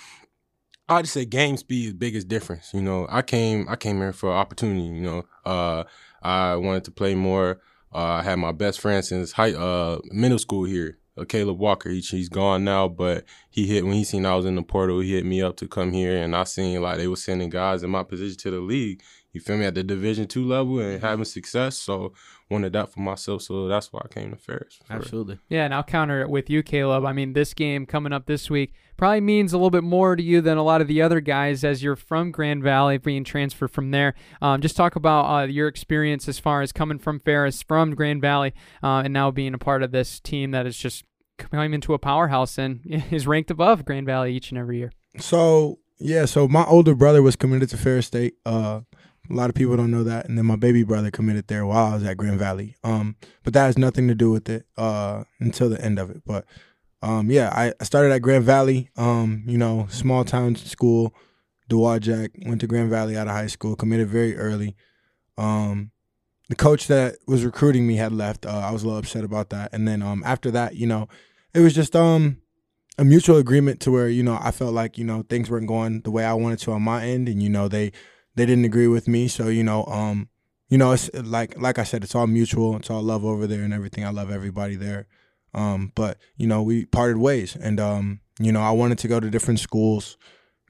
I 0.88 1.00
just 1.02 1.14
say 1.14 1.24
game 1.24 1.56
speed 1.56 1.86
is 1.86 1.92
biggest 1.94 2.28
difference. 2.28 2.74
You 2.74 2.82
know, 2.82 3.06
I 3.10 3.22
came 3.22 3.66
I 3.68 3.76
came 3.76 3.98
here 3.98 4.12
for 4.12 4.32
opportunity. 4.32 4.82
You 4.82 5.02
know, 5.02 5.22
uh, 5.44 5.84
I 6.22 6.56
wanted 6.56 6.84
to 6.84 6.90
play 6.90 7.14
more. 7.14 7.60
Uh, 7.94 7.98
I 7.98 8.22
had 8.22 8.36
my 8.36 8.52
best 8.52 8.80
friend 8.80 9.04
since 9.04 9.32
high 9.32 9.52
uh, 9.52 10.00
middle 10.10 10.38
school 10.38 10.64
here 10.64 10.98
uh, 11.16 11.24
Caleb 11.24 11.58
Walker. 11.58 11.90
He, 11.90 12.00
he's 12.00 12.28
gone 12.28 12.64
now, 12.64 12.88
but 12.88 13.24
he 13.50 13.66
hit 13.66 13.84
when 13.84 13.94
he 13.94 14.04
seen 14.04 14.26
I 14.26 14.34
was 14.34 14.46
in 14.46 14.56
the 14.56 14.62
portal. 14.62 15.00
He 15.00 15.14
hit 15.14 15.24
me 15.24 15.42
up 15.42 15.56
to 15.58 15.68
come 15.68 15.92
here, 15.92 16.16
and 16.16 16.34
I 16.34 16.44
seen 16.44 16.80
like 16.82 16.98
they 16.98 17.08
were 17.08 17.16
sending 17.16 17.50
guys 17.50 17.82
in 17.82 17.90
my 17.90 18.02
position 18.02 18.38
to 18.38 18.50
the 18.50 18.60
league. 18.60 19.02
You 19.32 19.40
feel 19.40 19.56
me 19.56 19.64
at 19.64 19.74
the 19.74 19.82
Division 19.82 20.26
two 20.26 20.44
level 20.44 20.78
and 20.78 20.96
mm-hmm. 20.96 21.06
having 21.06 21.24
success. 21.24 21.76
So 21.76 22.12
wanted 22.50 22.72
that 22.74 22.92
for 22.92 23.00
myself. 23.00 23.42
So 23.42 23.68
that's 23.68 23.92
why 23.92 24.02
I 24.04 24.08
came 24.08 24.30
to 24.30 24.36
Ferris. 24.36 24.80
Absolutely. 24.90 25.34
It. 25.34 25.40
Yeah, 25.48 25.64
and 25.64 25.74
I'll 25.74 25.82
counter 25.82 26.20
it 26.20 26.30
with 26.30 26.50
you, 26.50 26.62
Caleb. 26.62 27.04
I 27.04 27.12
mean, 27.12 27.32
this 27.32 27.54
game 27.54 27.86
coming 27.86 28.12
up 28.12 28.26
this 28.26 28.50
week 28.50 28.72
probably 28.96 29.20
means 29.20 29.52
a 29.52 29.56
little 29.56 29.70
bit 29.70 29.84
more 29.84 30.16
to 30.16 30.22
you 30.22 30.40
than 30.40 30.58
a 30.58 30.62
lot 30.62 30.80
of 30.80 30.88
the 30.88 31.02
other 31.02 31.20
guys 31.20 31.64
as 31.64 31.82
you're 31.82 31.96
from 31.96 32.30
Grand 32.30 32.62
Valley, 32.62 32.98
being 32.98 33.24
transferred 33.24 33.70
from 33.70 33.90
there. 33.90 34.14
Um, 34.40 34.60
just 34.60 34.76
talk 34.76 34.96
about 34.96 35.24
uh, 35.24 35.46
your 35.46 35.68
experience 35.68 36.28
as 36.28 36.38
far 36.38 36.62
as 36.62 36.72
coming 36.72 36.98
from 36.98 37.20
Ferris, 37.20 37.62
from 37.62 37.94
Grand 37.94 38.20
Valley, 38.20 38.52
uh, 38.82 39.02
and 39.04 39.12
now 39.12 39.30
being 39.30 39.54
a 39.54 39.58
part 39.58 39.82
of 39.82 39.92
this 39.92 40.20
team 40.20 40.50
that 40.52 40.66
is 40.66 40.76
just 40.76 41.04
coming 41.38 41.74
into 41.74 41.94
a 41.94 41.98
powerhouse 41.98 42.58
and 42.58 42.80
is 43.10 43.26
ranked 43.26 43.50
above 43.50 43.84
Grand 43.84 44.06
Valley 44.06 44.34
each 44.34 44.50
and 44.50 44.58
every 44.58 44.78
year. 44.78 44.92
So 45.18 45.78
yeah, 45.98 46.24
so 46.24 46.48
my 46.48 46.64
older 46.64 46.94
brother 46.94 47.22
was 47.22 47.36
committed 47.36 47.70
to 47.70 47.76
Ferris 47.76 48.06
State. 48.06 48.34
Uh, 48.44 48.80
a 49.30 49.34
lot 49.34 49.48
of 49.48 49.54
people 49.54 49.76
don't 49.76 49.90
know 49.90 50.04
that, 50.04 50.26
and 50.28 50.36
then 50.36 50.46
my 50.46 50.56
baby 50.56 50.82
brother 50.82 51.10
committed 51.10 51.46
there 51.48 51.64
while 51.64 51.92
I 51.92 51.94
was 51.94 52.04
at 52.04 52.16
Grand 52.16 52.38
Valley. 52.38 52.76
Um, 52.84 53.16
but 53.42 53.54
that 53.54 53.66
has 53.66 53.78
nothing 53.78 54.08
to 54.08 54.14
do 54.14 54.30
with 54.30 54.48
it 54.48 54.66
uh, 54.76 55.24
until 55.40 55.68
the 55.68 55.80
end 55.80 55.98
of 55.98 56.10
it. 56.10 56.22
But 56.26 56.44
um, 57.02 57.30
yeah, 57.30 57.50
I, 57.54 57.72
I 57.80 57.84
started 57.84 58.12
at 58.12 58.22
Grand 58.22 58.44
Valley. 58.44 58.90
Um, 58.96 59.44
you 59.46 59.58
know, 59.58 59.86
small 59.88 60.24
town 60.24 60.56
school. 60.56 61.14
Dowagiac 61.70 62.46
went 62.46 62.60
to 62.60 62.66
Grand 62.66 62.90
Valley 62.90 63.16
out 63.16 63.26
of 63.26 63.32
high 63.32 63.46
school. 63.46 63.76
Committed 63.76 64.08
very 64.08 64.36
early. 64.36 64.76
Um, 65.38 65.90
the 66.48 66.56
coach 66.56 66.86
that 66.88 67.16
was 67.26 67.44
recruiting 67.44 67.86
me 67.86 67.96
had 67.96 68.12
left. 68.12 68.44
Uh, 68.44 68.58
I 68.58 68.70
was 68.70 68.82
a 68.82 68.86
little 68.86 68.98
upset 68.98 69.24
about 69.24 69.50
that. 69.50 69.72
And 69.72 69.88
then 69.88 70.02
um, 70.02 70.22
after 70.26 70.50
that, 70.50 70.76
you 70.76 70.86
know, 70.86 71.08
it 71.54 71.60
was 71.60 71.74
just 71.74 71.96
um, 71.96 72.42
a 72.98 73.04
mutual 73.04 73.36
agreement 73.36 73.80
to 73.80 73.90
where 73.90 74.08
you 74.08 74.22
know 74.22 74.38
I 74.40 74.50
felt 74.50 74.74
like 74.74 74.98
you 74.98 75.04
know 75.04 75.24
things 75.28 75.50
weren't 75.50 75.68
going 75.68 76.00
the 76.02 76.10
way 76.10 76.24
I 76.24 76.34
wanted 76.34 76.58
to 76.60 76.72
on 76.72 76.82
my 76.82 77.04
end, 77.04 77.28
and 77.28 77.42
you 77.42 77.48
know 77.48 77.68
they 77.68 77.92
they 78.34 78.46
didn't 78.46 78.64
agree 78.64 78.88
with 78.88 79.08
me. 79.08 79.28
So 79.28 79.48
you 79.48 79.64
know 79.64 79.84
um, 79.86 80.28
you 80.68 80.78
know 80.78 80.92
it's 80.92 81.12
like 81.14 81.58
like 81.60 81.78
I 81.78 81.84
said, 81.84 82.04
it's 82.04 82.14
all 82.14 82.26
mutual. 82.26 82.76
It's 82.76 82.90
all 82.90 83.02
love 83.02 83.24
over 83.24 83.46
there 83.46 83.62
and 83.62 83.74
everything. 83.74 84.04
I 84.04 84.10
love 84.10 84.30
everybody 84.30 84.76
there. 84.76 85.06
Um, 85.52 85.92
but 85.94 86.18
you 86.36 86.46
know 86.46 86.62
we 86.62 86.84
parted 86.84 87.18
ways, 87.18 87.56
and 87.56 87.78
um, 87.80 88.20
you 88.38 88.52
know 88.52 88.60
I 88.60 88.72
wanted 88.72 88.98
to 88.98 89.08
go 89.08 89.20
to 89.20 89.30
different 89.30 89.60
schools 89.60 90.16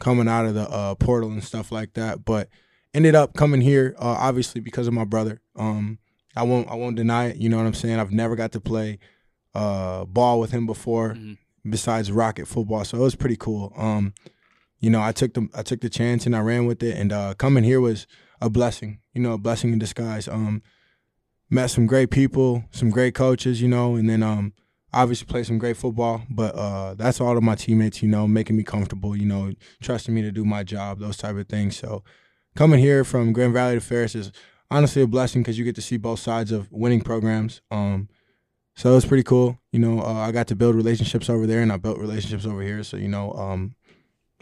coming 0.01 0.29
out 0.29 0.47
of 0.47 0.55
the 0.55 0.69
uh, 0.71 0.95
portal 0.97 1.31
and 1.31 1.43
stuff 1.43 1.73
like 1.73 1.95
that, 1.95 2.25
but 2.25 2.49
ended 2.93 3.15
up 3.15 3.35
coming 3.35 3.61
here 3.61 3.95
uh, 3.99 4.17
obviously 4.19 4.61
because 4.61 4.87
of 4.87 4.95
my 4.95 5.05
brother. 5.05 5.41
Um, 5.57 5.99
I 6.37 6.43
won't 6.43 6.69
I 6.69 6.75
won't 6.75 6.97
deny 6.97 7.27
it. 7.27 7.37
You 7.37 7.49
know 7.49 7.57
what 7.59 7.67
I'm 7.67 7.75
saying? 7.75 7.99
I've 7.99 8.13
never 8.13 8.37
got 8.37 8.53
to 8.53 8.61
play 8.61 8.99
uh, 9.55 10.05
ball 10.05 10.41
with 10.41 10.51
him 10.51 10.67
before, 10.67 11.11
mm-hmm. 11.11 11.35
besides 11.69 12.11
rocket 12.11 12.47
football. 12.49 12.85
So 12.85 12.99
it 12.99 13.03
was 13.03 13.15
pretty 13.15 13.37
cool. 13.37 13.73
Um, 13.77 14.15
you 14.85 14.91
know, 14.91 15.03
I 15.03 15.13
took 15.13 15.35
the 15.35 15.49
I 15.55 15.63
took 15.63 15.81
the 15.81 15.89
chance 15.89 16.27
and 16.27 16.37
I 16.37 16.41
ran 16.41 16.67
with 16.67 16.83
it. 16.83 16.97
And 16.97 17.13
uh, 17.13 17.35
coming 17.35 17.65
here 17.65 17.81
was 17.81 18.07
a 18.41 18.51
blessing. 18.51 19.01
You 19.15 19.23
know, 19.23 19.33
a 19.33 19.39
blessing 19.39 19.73
in 19.73 19.79
disguise. 19.79 20.29
Um, 20.29 20.63
met 21.49 21.69
some 21.69 21.87
great 21.87 22.11
people, 22.11 22.65
some 22.71 22.91
great 22.91 23.15
coaches. 23.15 23.63
You 23.63 23.69
know, 23.69 23.97
and 23.97 24.09
then 24.09 24.23
um, 24.23 24.53
obviously 24.93 25.27
played 25.27 25.47
some 25.47 25.59
great 25.59 25.77
football, 25.77 26.23
but 26.31 26.55
uh, 26.55 26.95
that's 26.95 27.21
all 27.21 27.37
of 27.37 27.43
my 27.43 27.55
teammates, 27.55 28.03
you 28.03 28.09
know, 28.09 28.29
making 28.29 28.57
me 28.57 28.63
comfortable, 28.63 29.17
you 29.17 29.27
know, 29.27 29.53
trusting 29.83 30.15
me 30.15 30.23
to 30.23 30.31
do 30.31 30.45
my 30.45 30.63
job, 30.63 31.01
those 31.01 31.17
type 31.17 31.37
of 31.37 31.49
things. 31.49 31.77
So 31.77 32.05
coming 32.55 32.79
here 32.79 33.05
from 33.05 33.33
Grand 33.33 33.53
Valley 33.53 33.75
to 33.75 33.81
Ferris 33.81 34.15
is 34.15 34.33
honestly 34.71 35.03
a 35.03 35.07
blessing 35.07 35.43
because 35.43 35.59
you 35.59 35.65
get 35.65 35.75
to 35.77 35.83
see 35.83 35.97
both 35.97 36.21
sides 36.21 36.53
of 36.53 36.71
winning 36.71 37.01
programs. 37.01 37.61
Um, 37.71 38.09
so 38.77 38.97
it's 38.97 39.07
pretty 39.07 39.23
cool. 39.23 39.59
You 39.73 39.79
know, 39.79 40.01
uh, 40.01 40.15
I 40.15 40.33
got 40.33 40.49
to 40.49 40.57
build 40.57 40.75
relationships 40.75 41.31
over 41.31 41.47
there, 41.47 41.63
and 41.63 41.73
I 41.73 41.77
built 41.77 41.99
relationships 41.99 42.45
over 42.45 42.61
here. 42.61 42.83
So 42.83 42.97
you 42.97 43.09
know, 43.09 43.33
um, 43.33 43.77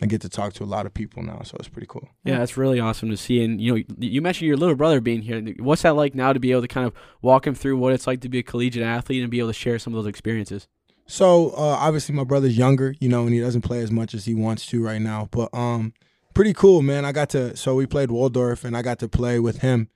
I 0.03 0.07
get 0.07 0.21
to 0.23 0.29
talk 0.29 0.53
to 0.55 0.65
a 0.65 0.67
lot 0.67 0.85
of 0.85 0.93
people 0.93 1.23
now, 1.23 1.43
so 1.45 1.57
it's 1.61 1.69
pretty 1.69 1.87
cool. 1.87 2.09
Yeah, 2.25 2.39
that's 2.39 2.57
really 2.57 2.81
awesome 2.81 3.09
to 3.11 3.17
see. 3.17 3.45
And 3.45 3.61
you 3.61 3.73
know, 3.73 3.83
you 3.99 4.21
mentioned 4.21 4.49
your 4.49 4.57
little 4.57 4.75
brother 4.75 5.01
being 5.01 5.23
here. 5.23 5.41
What's 5.61 5.83
that 5.83 5.95
like 5.95 6.13
now 6.13 6.33
to 6.33 6.41
be 6.41 6.51
able 6.51 6.63
to 6.63 6.69
kind 6.69 6.89
of 6.89 6.93
walk 7.23 7.47
him 7.47 7.55
through 7.55 7.77
what 7.77 7.93
it's 7.93 8.05
like 8.05 8.21
to 8.23 8.29
be 8.29 8.41
a 8.41 8.43
collegiate 8.43 8.83
athlete 8.83 9.23
and 9.23 9.31
be 9.31 9.39
able 9.39 9.51
to 9.51 9.55
share 9.55 9.79
some 9.79 9.95
of 9.95 10.03
those 10.03 10.09
experiences? 10.09 10.67
So 11.07 11.51
uh, 11.51 11.77
obviously, 11.79 12.17
my 12.17 12.25
brother's 12.25 12.59
younger, 12.59 12.97
you 12.99 13.09
know, 13.09 13.23
and 13.23 13.33
he 13.33 13.39
doesn't 13.39 13.63
play 13.63 13.81
as 13.81 13.93
much 13.93 14.13
as 14.13 14.25
he 14.25 14.35
wants 14.35 14.67
to 14.67 14.83
right 14.83 15.01
now. 15.01 15.29
But 15.31 15.55
um, 15.55 15.95
pretty 16.35 16.53
cool, 16.53 16.83
man. 16.83 17.05
I 17.05 17.13
got 17.13 17.29
to 17.31 17.57
so 17.57 17.77
we 17.77 17.87
played 17.87 18.11
Waldorf, 18.11 18.65
and 18.65 18.77
I 18.77 18.83
got 18.83 18.99
to 18.99 19.09
play 19.09 19.39
with 19.39 19.59
him 19.59 19.89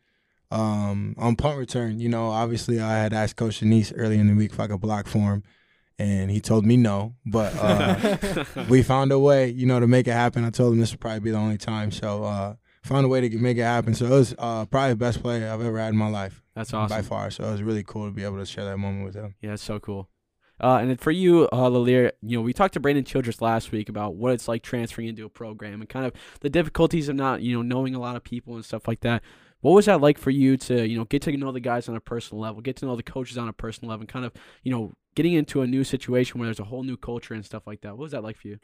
um, 0.52 1.16
on 1.18 1.34
punt 1.34 1.58
return. 1.58 1.98
You 1.98 2.10
know, 2.10 2.28
obviously, 2.28 2.78
I 2.78 2.98
had 2.98 3.12
asked 3.12 3.34
Coach 3.34 3.60
Annese 3.60 3.92
early 3.96 4.20
in 4.20 4.28
the 4.28 4.34
week 4.34 4.52
if 4.52 4.60
I 4.60 4.68
could 4.68 4.80
block 4.80 5.08
for 5.08 5.18
him 5.18 5.42
and 5.98 6.30
he 6.30 6.40
told 6.40 6.64
me 6.66 6.76
no. 6.76 7.14
But 7.24 7.54
uh, 7.56 8.44
we 8.68 8.82
found 8.82 9.12
a 9.12 9.18
way, 9.18 9.50
you 9.50 9.66
know, 9.66 9.80
to 9.80 9.86
make 9.86 10.06
it 10.08 10.12
happen. 10.12 10.44
I 10.44 10.50
told 10.50 10.72
him 10.72 10.80
this 10.80 10.92
would 10.92 11.00
probably 11.00 11.20
be 11.20 11.30
the 11.30 11.38
only 11.38 11.58
time, 11.58 11.90
so 11.90 12.24
uh, 12.24 12.54
found 12.82 13.04
a 13.04 13.08
way 13.08 13.28
to 13.28 13.38
make 13.38 13.58
it 13.58 13.62
happen. 13.62 13.94
So 13.94 14.06
it 14.06 14.10
was 14.10 14.34
uh, 14.38 14.64
probably 14.66 14.90
the 14.90 14.96
best 14.96 15.22
play 15.22 15.46
I've 15.46 15.60
ever 15.60 15.78
had 15.78 15.88
in 15.88 15.96
my 15.96 16.08
life. 16.08 16.42
That's 16.54 16.72
awesome 16.72 16.96
by 16.96 17.02
far. 17.02 17.30
So 17.30 17.44
it 17.44 17.52
was 17.52 17.62
really 17.62 17.84
cool 17.84 18.06
to 18.06 18.12
be 18.12 18.24
able 18.24 18.38
to 18.38 18.46
share 18.46 18.64
that 18.64 18.78
moment 18.78 19.04
with 19.04 19.14
him. 19.14 19.34
Yeah, 19.40 19.54
it's 19.54 19.62
so 19.62 19.78
cool. 19.78 20.08
Uh, 20.58 20.78
and 20.78 20.98
for 20.98 21.10
you, 21.10 21.44
uh, 21.52 21.68
Lalir, 21.68 22.12
you 22.22 22.38
know, 22.38 22.42
we 22.42 22.54
talked 22.54 22.74
to 22.74 22.80
Brandon 22.80 23.04
Childress 23.04 23.42
last 23.42 23.72
week 23.72 23.90
about 23.90 24.14
what 24.14 24.32
it's 24.32 24.48
like 24.48 24.62
transferring 24.62 25.08
into 25.08 25.26
a 25.26 25.28
program 25.28 25.80
and 25.80 25.88
kind 25.88 26.06
of 26.06 26.14
the 26.40 26.48
difficulties 26.48 27.10
of 27.10 27.16
not, 27.16 27.42
you 27.42 27.54
know, 27.54 27.62
knowing 27.62 27.94
a 27.94 28.00
lot 28.00 28.16
of 28.16 28.24
people 28.24 28.54
and 28.54 28.64
stuff 28.64 28.88
like 28.88 29.00
that. 29.00 29.22
What 29.60 29.72
was 29.72 29.86
that 29.86 30.00
like 30.00 30.16
for 30.16 30.30
you 30.30 30.56
to, 30.58 30.86
you 30.86 30.96
know, 30.96 31.04
get 31.04 31.22
to 31.22 31.36
know 31.36 31.52
the 31.52 31.60
guys 31.60 31.88
on 31.88 31.96
a 31.96 32.00
personal 32.00 32.40
level, 32.40 32.62
get 32.62 32.76
to 32.76 32.86
know 32.86 32.96
the 32.96 33.02
coaches 33.02 33.36
on 33.36 33.48
a 33.48 33.52
personal 33.52 33.90
level, 33.90 34.02
and 34.02 34.08
kind 34.08 34.24
of, 34.24 34.32
you 34.62 34.72
know, 34.72 34.94
getting 35.16 35.32
into 35.32 35.62
a 35.62 35.66
new 35.66 35.82
situation 35.82 36.38
where 36.38 36.46
there's 36.46 36.60
a 36.60 36.64
whole 36.64 36.84
new 36.84 36.96
culture 36.96 37.34
and 37.34 37.44
stuff 37.44 37.66
like 37.66 37.80
that? 37.80 37.92
What 37.92 38.02
was 38.02 38.12
that 38.12 38.22
like 38.22 38.36
for 38.36 38.46
you? 38.46 38.60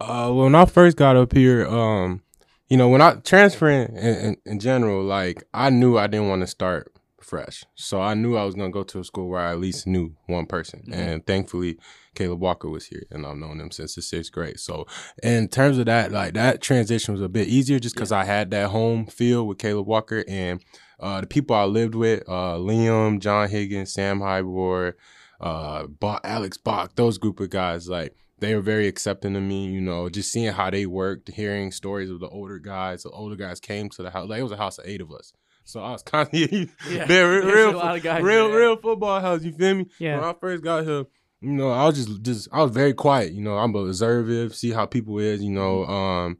Uh, 0.00 0.32
when 0.32 0.54
I 0.54 0.64
first 0.64 0.96
got 0.96 1.16
up 1.16 1.32
here, 1.32 1.66
um, 1.66 2.22
you 2.68 2.76
know, 2.76 2.88
when 2.88 3.00
I 3.00 3.14
transferring 3.16 3.94
in, 3.96 4.14
in, 4.16 4.36
in 4.44 4.58
general, 4.58 5.04
like 5.04 5.44
I 5.54 5.70
knew 5.70 5.98
I 5.98 6.08
didn't 6.08 6.28
want 6.28 6.40
to 6.40 6.46
start 6.46 6.92
fresh, 7.20 7.64
so 7.74 8.00
I 8.00 8.14
knew 8.14 8.36
I 8.36 8.44
was 8.44 8.54
gonna 8.54 8.70
go 8.70 8.84
to 8.84 9.00
a 9.00 9.04
school 9.04 9.28
where 9.28 9.40
I 9.40 9.52
at 9.52 9.60
least 9.60 9.86
knew 9.86 10.16
one 10.26 10.46
person, 10.46 10.80
mm-hmm. 10.80 10.92
and 10.92 11.26
thankfully, 11.26 11.78
Caleb 12.14 12.40
Walker 12.40 12.70
was 12.70 12.86
here, 12.86 13.04
and 13.10 13.26
I've 13.26 13.36
known 13.36 13.60
him 13.60 13.70
since 13.70 13.94
the 13.94 14.02
sixth 14.02 14.32
grade. 14.32 14.58
So, 14.58 14.86
in 15.22 15.48
terms 15.48 15.78
of 15.78 15.86
that, 15.86 16.10
like 16.10 16.34
that 16.34 16.62
transition 16.62 17.12
was 17.12 17.22
a 17.22 17.28
bit 17.28 17.48
easier 17.48 17.78
just 17.78 17.94
because 17.94 18.10
yeah. 18.10 18.20
I 18.20 18.24
had 18.24 18.50
that 18.52 18.70
home 18.70 19.06
feel 19.06 19.46
with 19.46 19.58
Caleb 19.58 19.86
Walker 19.86 20.24
and 20.26 20.64
uh, 20.98 21.20
the 21.20 21.26
people 21.26 21.54
I 21.54 21.64
lived 21.64 21.94
with, 21.94 22.22
uh, 22.26 22.56
Liam, 22.56 23.20
John 23.20 23.48
Higgins, 23.48 23.92
Sam 23.92 24.20
Hybor, 24.20 24.94
uh, 25.40 25.86
Alex 26.24 26.56
Bach, 26.56 26.94
those 26.94 27.18
group 27.18 27.40
of 27.40 27.50
guys, 27.50 27.88
like 27.88 28.14
they 28.38 28.54
were 28.54 28.60
very 28.60 28.86
accepting 28.86 29.36
of 29.36 29.42
me. 29.42 29.66
You 29.66 29.80
know, 29.80 30.08
just 30.08 30.32
seeing 30.32 30.52
how 30.52 30.70
they 30.70 30.86
worked, 30.86 31.30
hearing 31.30 31.72
stories 31.72 32.10
of 32.10 32.20
the 32.20 32.28
older 32.28 32.58
guys. 32.58 33.02
The 33.02 33.10
older 33.10 33.36
guys 33.36 33.60
came 33.60 33.88
to 33.90 34.02
the 34.02 34.10
house. 34.10 34.28
Like 34.28 34.40
it 34.40 34.44
was 34.44 34.52
a 34.52 34.56
house 34.56 34.78
of 34.78 34.86
eight 34.86 35.00
of 35.00 35.12
us. 35.12 35.32
So 35.64 35.80
I 35.80 35.92
was 35.92 36.02
kind 36.04 36.28
of 36.32 36.34
yeah, 36.34 37.06
real, 37.06 37.72
real, 37.72 38.00
guys, 38.00 38.22
real, 38.22 38.50
real 38.50 38.76
football 38.76 39.20
house. 39.20 39.42
You 39.42 39.52
feel 39.52 39.74
me? 39.74 39.86
Yeah. 39.98 40.16
When 40.16 40.24
I 40.24 40.32
first 40.34 40.62
got 40.62 40.84
here, 40.84 41.04
you 41.40 41.52
know, 41.52 41.70
I 41.70 41.84
was 41.84 41.96
just, 41.96 42.22
just, 42.22 42.48
I 42.52 42.62
was 42.62 42.72
very 42.72 42.94
quiet. 42.94 43.32
You 43.32 43.42
know, 43.42 43.56
I'm 43.56 43.74
observative, 43.74 44.54
see 44.54 44.70
how 44.72 44.86
people 44.86 45.18
is. 45.18 45.42
You 45.42 45.50
know, 45.50 45.84
um, 45.84 46.38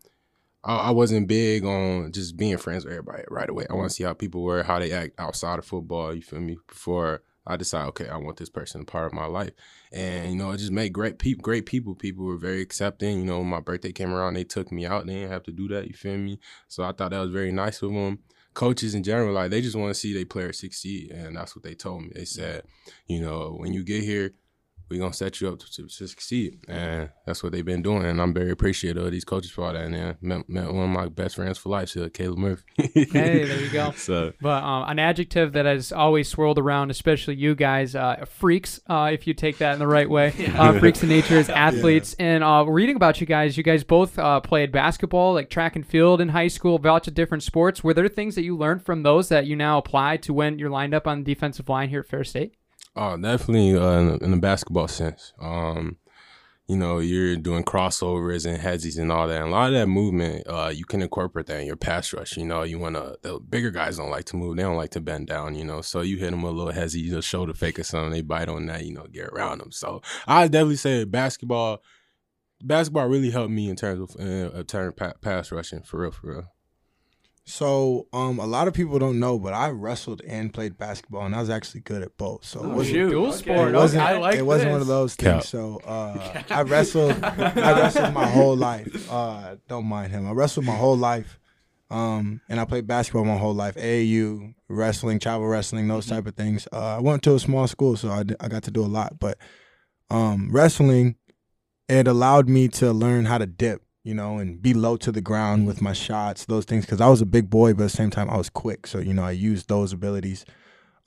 I, 0.64 0.76
I 0.76 0.90
wasn't 0.90 1.28
big 1.28 1.64
on 1.64 2.12
just 2.12 2.36
being 2.36 2.56
friends 2.56 2.84
with 2.84 2.94
everybody 2.94 3.24
right 3.28 3.48
away. 3.48 3.66
I 3.68 3.74
want 3.74 3.90
to 3.90 3.94
see 3.94 4.04
how 4.04 4.14
people 4.14 4.42
were, 4.42 4.62
how 4.62 4.78
they 4.78 4.92
act 4.92 5.14
outside 5.18 5.58
of 5.58 5.64
football. 5.64 6.14
You 6.14 6.22
feel 6.22 6.40
me? 6.40 6.56
Before 6.66 7.22
I 7.46 7.56
decide, 7.56 7.86
okay, 7.88 8.08
I 8.08 8.16
want 8.16 8.38
this 8.38 8.48
person 8.48 8.84
part 8.84 9.06
of 9.06 9.12
my 9.12 9.26
life. 9.26 9.52
And, 9.92 10.30
you 10.30 10.36
know, 10.36 10.50
it 10.50 10.58
just 10.58 10.72
made 10.72 10.92
great 10.92 11.18
people, 11.18 11.42
great 11.42 11.64
people. 11.64 11.94
People 11.94 12.24
were 12.24 12.36
very 12.36 12.60
accepting. 12.60 13.20
You 13.20 13.24
know, 13.24 13.44
my 13.44 13.60
birthday 13.60 13.92
came 13.92 14.12
around, 14.12 14.34
they 14.34 14.44
took 14.44 14.72
me 14.72 14.84
out. 14.84 15.06
They 15.06 15.14
didn't 15.14 15.30
have 15.30 15.44
to 15.44 15.52
do 15.52 15.68
that. 15.68 15.86
You 15.86 15.94
feel 15.94 16.18
me? 16.18 16.40
So 16.68 16.82
I 16.82 16.92
thought 16.92 17.10
that 17.12 17.20
was 17.20 17.30
very 17.30 17.52
nice 17.52 17.82
of 17.82 17.92
them. 17.92 18.18
Coaches 18.54 18.94
in 18.94 19.02
general, 19.02 19.34
like 19.34 19.50
they 19.50 19.60
just 19.60 19.76
want 19.76 19.90
to 19.90 20.00
see 20.00 20.14
their 20.14 20.24
players 20.24 20.58
succeed. 20.58 21.10
And 21.10 21.36
that's 21.36 21.54
what 21.54 21.62
they 21.62 21.74
told 21.74 22.02
me. 22.02 22.10
They 22.14 22.24
said, 22.24 22.64
you 23.06 23.20
know, 23.20 23.54
when 23.58 23.72
you 23.72 23.84
get 23.84 24.02
here, 24.02 24.32
we're 24.88 25.00
gonna 25.00 25.12
set 25.12 25.40
you 25.40 25.48
up 25.48 25.58
to, 25.58 25.88
to, 25.88 25.88
succeed. 25.88 26.60
And 26.68 27.10
that's 27.26 27.42
what 27.42 27.52
they've 27.52 27.64
been 27.64 27.82
doing. 27.82 28.04
And 28.04 28.20
I'm 28.20 28.32
very 28.32 28.50
appreciative 28.50 29.04
of 29.04 29.10
these 29.10 29.24
coaches 29.24 29.50
for 29.50 29.64
all 29.64 29.72
that. 29.72 29.84
And 29.84 29.94
then 29.94 30.16
met, 30.20 30.48
met 30.48 30.72
one 30.72 30.84
of 30.84 30.90
my 30.90 31.08
best 31.08 31.36
friends 31.36 31.58
for 31.58 31.70
life, 31.70 31.88
so 31.88 32.08
Caleb 32.08 32.38
Murphy. 32.38 32.64
hey, 32.76 33.44
there 33.44 33.60
you 33.60 33.70
go. 33.70 33.92
So, 34.06 34.32
but 34.40 34.62
um, 34.62 34.88
an 34.88 34.98
adjective 34.98 35.52
that 35.54 35.64
has 35.64 35.90
always 35.90 36.28
swirled 36.28 36.58
around, 36.58 36.90
especially 36.90 37.34
you 37.34 37.54
guys, 37.54 37.94
uh, 37.94 38.24
freaks, 38.28 38.78
uh, 38.88 39.10
if 39.12 39.26
you 39.26 39.34
take 39.34 39.58
that 39.58 39.72
in 39.72 39.78
the 39.78 39.86
right 39.86 40.08
way. 40.08 40.32
yeah. 40.38 40.60
uh, 40.60 40.78
freaks 40.78 41.02
in 41.02 41.08
nature 41.08 41.38
as 41.38 41.48
athletes. 41.48 42.14
Yeah. 42.18 42.26
And 42.26 42.44
uh, 42.44 42.64
reading 42.68 42.94
about 42.94 43.20
you 43.20 43.26
guys, 43.26 43.56
you 43.56 43.64
guys 43.64 43.82
both 43.82 44.18
uh, 44.18 44.40
played 44.40 44.70
basketball, 44.70 45.34
like 45.34 45.50
track 45.50 45.74
and 45.74 45.84
field 45.86 46.20
in 46.20 46.28
high 46.28 46.48
school, 46.48 46.78
lots 46.82 47.08
of 47.08 47.14
different 47.14 47.42
sports. 47.42 47.82
Were 47.82 47.94
there 47.94 48.06
things 48.06 48.34
that 48.36 48.44
you 48.44 48.56
learned 48.56 48.84
from 48.84 49.02
those 49.02 49.28
that 49.30 49.46
you 49.46 49.56
now 49.56 49.78
apply 49.78 50.18
to 50.18 50.32
when 50.32 50.58
you're 50.58 50.70
lined 50.70 50.94
up 50.94 51.06
on 51.06 51.24
the 51.24 51.34
defensive 51.34 51.68
line 51.68 51.88
here 51.88 52.00
at 52.00 52.06
Ferris 52.06 52.30
State? 52.30 52.54
Oh, 52.96 53.16
definitely 53.18 53.76
uh, 53.76 53.98
in, 53.98 54.24
in 54.24 54.30
the 54.30 54.36
basketball 54.38 54.88
sense. 54.88 55.34
Um, 55.38 55.98
you 56.66 56.76
know, 56.76 56.98
you're 56.98 57.36
doing 57.36 57.62
crossovers 57.62 58.46
and 58.46 58.60
headsies 58.60 58.98
and 58.98 59.12
all 59.12 59.28
that. 59.28 59.36
And 59.40 59.48
a 59.48 59.50
lot 59.50 59.68
of 59.68 59.74
that 59.74 59.86
movement, 59.86 60.46
uh, 60.48 60.72
you 60.74 60.84
can 60.84 61.02
incorporate 61.02 61.46
that 61.46 61.60
in 61.60 61.66
your 61.66 61.76
pass 61.76 62.12
rush. 62.12 62.36
You 62.36 62.46
know, 62.46 62.62
you 62.62 62.78
want 62.78 62.96
to, 62.96 63.18
the 63.22 63.38
bigger 63.38 63.70
guys 63.70 63.98
don't 63.98 64.10
like 64.10 64.24
to 64.26 64.36
move. 64.36 64.56
They 64.56 64.62
don't 64.62 64.76
like 64.76 64.90
to 64.92 65.00
bend 65.00 65.28
down, 65.28 65.54
you 65.54 65.64
know. 65.64 65.82
So 65.82 66.00
you 66.00 66.16
hit 66.16 66.30
them 66.30 66.42
with 66.42 66.54
a 66.54 66.56
little 66.56 66.72
hezzy, 66.72 67.08
just 67.08 67.28
shoulder 67.28 67.54
fake 67.54 67.78
or 67.78 67.84
something. 67.84 68.10
They 68.10 68.22
bite 68.22 68.48
on 68.48 68.66
that, 68.66 68.84
you 68.84 68.94
know, 68.94 69.06
get 69.12 69.28
around 69.28 69.58
them. 69.58 69.72
So 69.72 70.00
I 70.26 70.48
definitely 70.48 70.76
say 70.76 71.04
basketball, 71.04 71.82
basketball 72.62 73.06
really 73.08 73.30
helped 73.30 73.52
me 73.52 73.68
in 73.68 73.76
terms 73.76 74.16
of, 74.16 74.20
uh, 74.20 74.64
turn 74.64 74.92
pass 75.20 75.52
rushing 75.52 75.82
for 75.82 76.00
real, 76.00 76.10
for 76.10 76.30
real. 76.30 76.55
So, 77.48 78.08
um, 78.12 78.40
a 78.40 78.44
lot 78.44 78.66
of 78.66 78.74
people 78.74 78.98
don't 78.98 79.20
know, 79.20 79.38
but 79.38 79.54
I 79.54 79.70
wrestled 79.70 80.20
and 80.26 80.52
played 80.52 80.76
basketball, 80.76 81.26
and 81.26 81.34
I 81.34 81.38
was 81.38 81.48
actually 81.48 81.82
good 81.82 82.02
at 82.02 82.16
both. 82.16 82.44
So 82.44 82.58
oh, 82.58 82.64
it 82.64 82.74
wasn't, 82.74 82.94
shoot. 82.96 83.10
dual 83.10 83.32
sport. 83.32 83.68
It 83.72 83.76
wasn't, 83.76 84.02
okay, 84.02 84.18
like 84.18 84.34
it 84.34 84.42
wasn't 84.42 84.72
one 84.72 84.80
of 84.80 84.88
those 84.88 85.14
things. 85.14 85.48
So 85.48 85.80
uh, 85.86 86.42
I 86.50 86.62
wrestled. 86.62 87.22
I 87.22 87.52
wrestled 87.80 88.12
my 88.12 88.26
whole 88.26 88.56
life. 88.56 89.08
Uh, 89.08 89.56
don't 89.68 89.86
mind 89.86 90.10
him. 90.10 90.26
I 90.26 90.32
wrestled 90.32 90.66
my 90.66 90.74
whole 90.74 90.96
life, 90.96 91.38
um, 91.88 92.40
and 92.48 92.58
I 92.58 92.64
played 92.64 92.88
basketball 92.88 93.24
my 93.24 93.38
whole 93.38 93.54
life. 93.54 93.76
AAU, 93.76 94.54
wrestling, 94.68 95.20
travel 95.20 95.46
wrestling, 95.46 95.86
those 95.86 96.06
type 96.06 96.26
of 96.26 96.34
things. 96.34 96.66
Uh, 96.72 96.96
I 96.96 97.00
went 97.00 97.22
to 97.22 97.36
a 97.36 97.38
small 97.38 97.68
school, 97.68 97.96
so 97.96 98.10
I, 98.10 98.24
did, 98.24 98.36
I 98.40 98.48
got 98.48 98.64
to 98.64 98.72
do 98.72 98.84
a 98.84 98.86
lot. 98.86 99.20
But 99.20 99.38
um, 100.10 100.48
wrestling, 100.50 101.14
it 101.88 102.08
allowed 102.08 102.48
me 102.48 102.66
to 102.68 102.92
learn 102.92 103.26
how 103.26 103.38
to 103.38 103.46
dip 103.46 103.85
you 104.06 104.14
know, 104.14 104.38
and 104.38 104.62
be 104.62 104.72
low 104.72 104.96
to 104.96 105.10
the 105.10 105.20
ground 105.20 105.66
with 105.66 105.82
my 105.82 105.92
shots, 105.92 106.44
those 106.44 106.64
things. 106.64 106.86
Because 106.86 107.00
I 107.00 107.08
was 107.08 107.20
a 107.20 107.26
big 107.26 107.50
boy, 107.50 107.74
but 107.74 107.82
at 107.82 107.90
the 107.90 107.96
same 107.96 108.10
time, 108.10 108.30
I 108.30 108.36
was 108.36 108.48
quick. 108.48 108.86
So, 108.86 109.00
you 109.00 109.12
know, 109.12 109.24
I 109.24 109.32
used 109.32 109.68
those 109.68 109.92
abilities. 109.92 110.44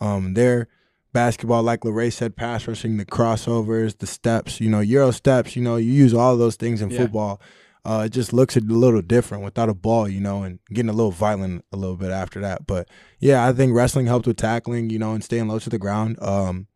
Um, 0.01 0.33
there, 0.33 0.67
basketball, 1.13 1.63
like 1.63 1.85
Larae 1.85 2.09
said, 2.09 2.35
pass 2.35 2.67
rushing, 2.67 2.97
the 2.97 3.05
crossovers, 3.05 3.97
the 3.97 4.05
steps, 4.05 4.59
you 4.59 4.69
know, 4.69 4.81
Euro 4.81 5.11
steps, 5.11 5.55
you 5.55 5.61
know, 5.61 5.77
you 5.77 5.91
use 5.91 6.13
all 6.13 6.35
those 6.35 6.57
things 6.57 6.81
in 6.81 6.89
yeah. 6.89 6.97
football. 6.97 7.41
Uh, 7.85 8.03
it 8.05 8.09
just 8.09 8.33
looks 8.33 8.57
a 8.57 8.59
little 8.59 9.01
different 9.01 9.45
without 9.45 9.69
a 9.69 9.73
ball, 9.73 10.07
you 10.07 10.19
know, 10.19 10.43
and 10.43 10.59
getting 10.69 10.89
a 10.89 10.93
little 10.93 11.11
violent 11.11 11.63
a 11.71 11.77
little 11.77 11.95
bit 11.95 12.11
after 12.11 12.41
that. 12.41 12.67
But 12.67 12.89
yeah, 13.19 13.47
I 13.47 13.53
think 13.53 13.73
wrestling 13.73 14.07
helped 14.07 14.27
with 14.27 14.35
tackling, 14.35 14.89
you 14.89 14.99
know, 14.99 15.13
and 15.13 15.23
staying 15.23 15.47
low 15.47 15.59
to 15.59 15.69
the 15.69 15.79
ground. 15.79 16.21
Um, 16.21 16.67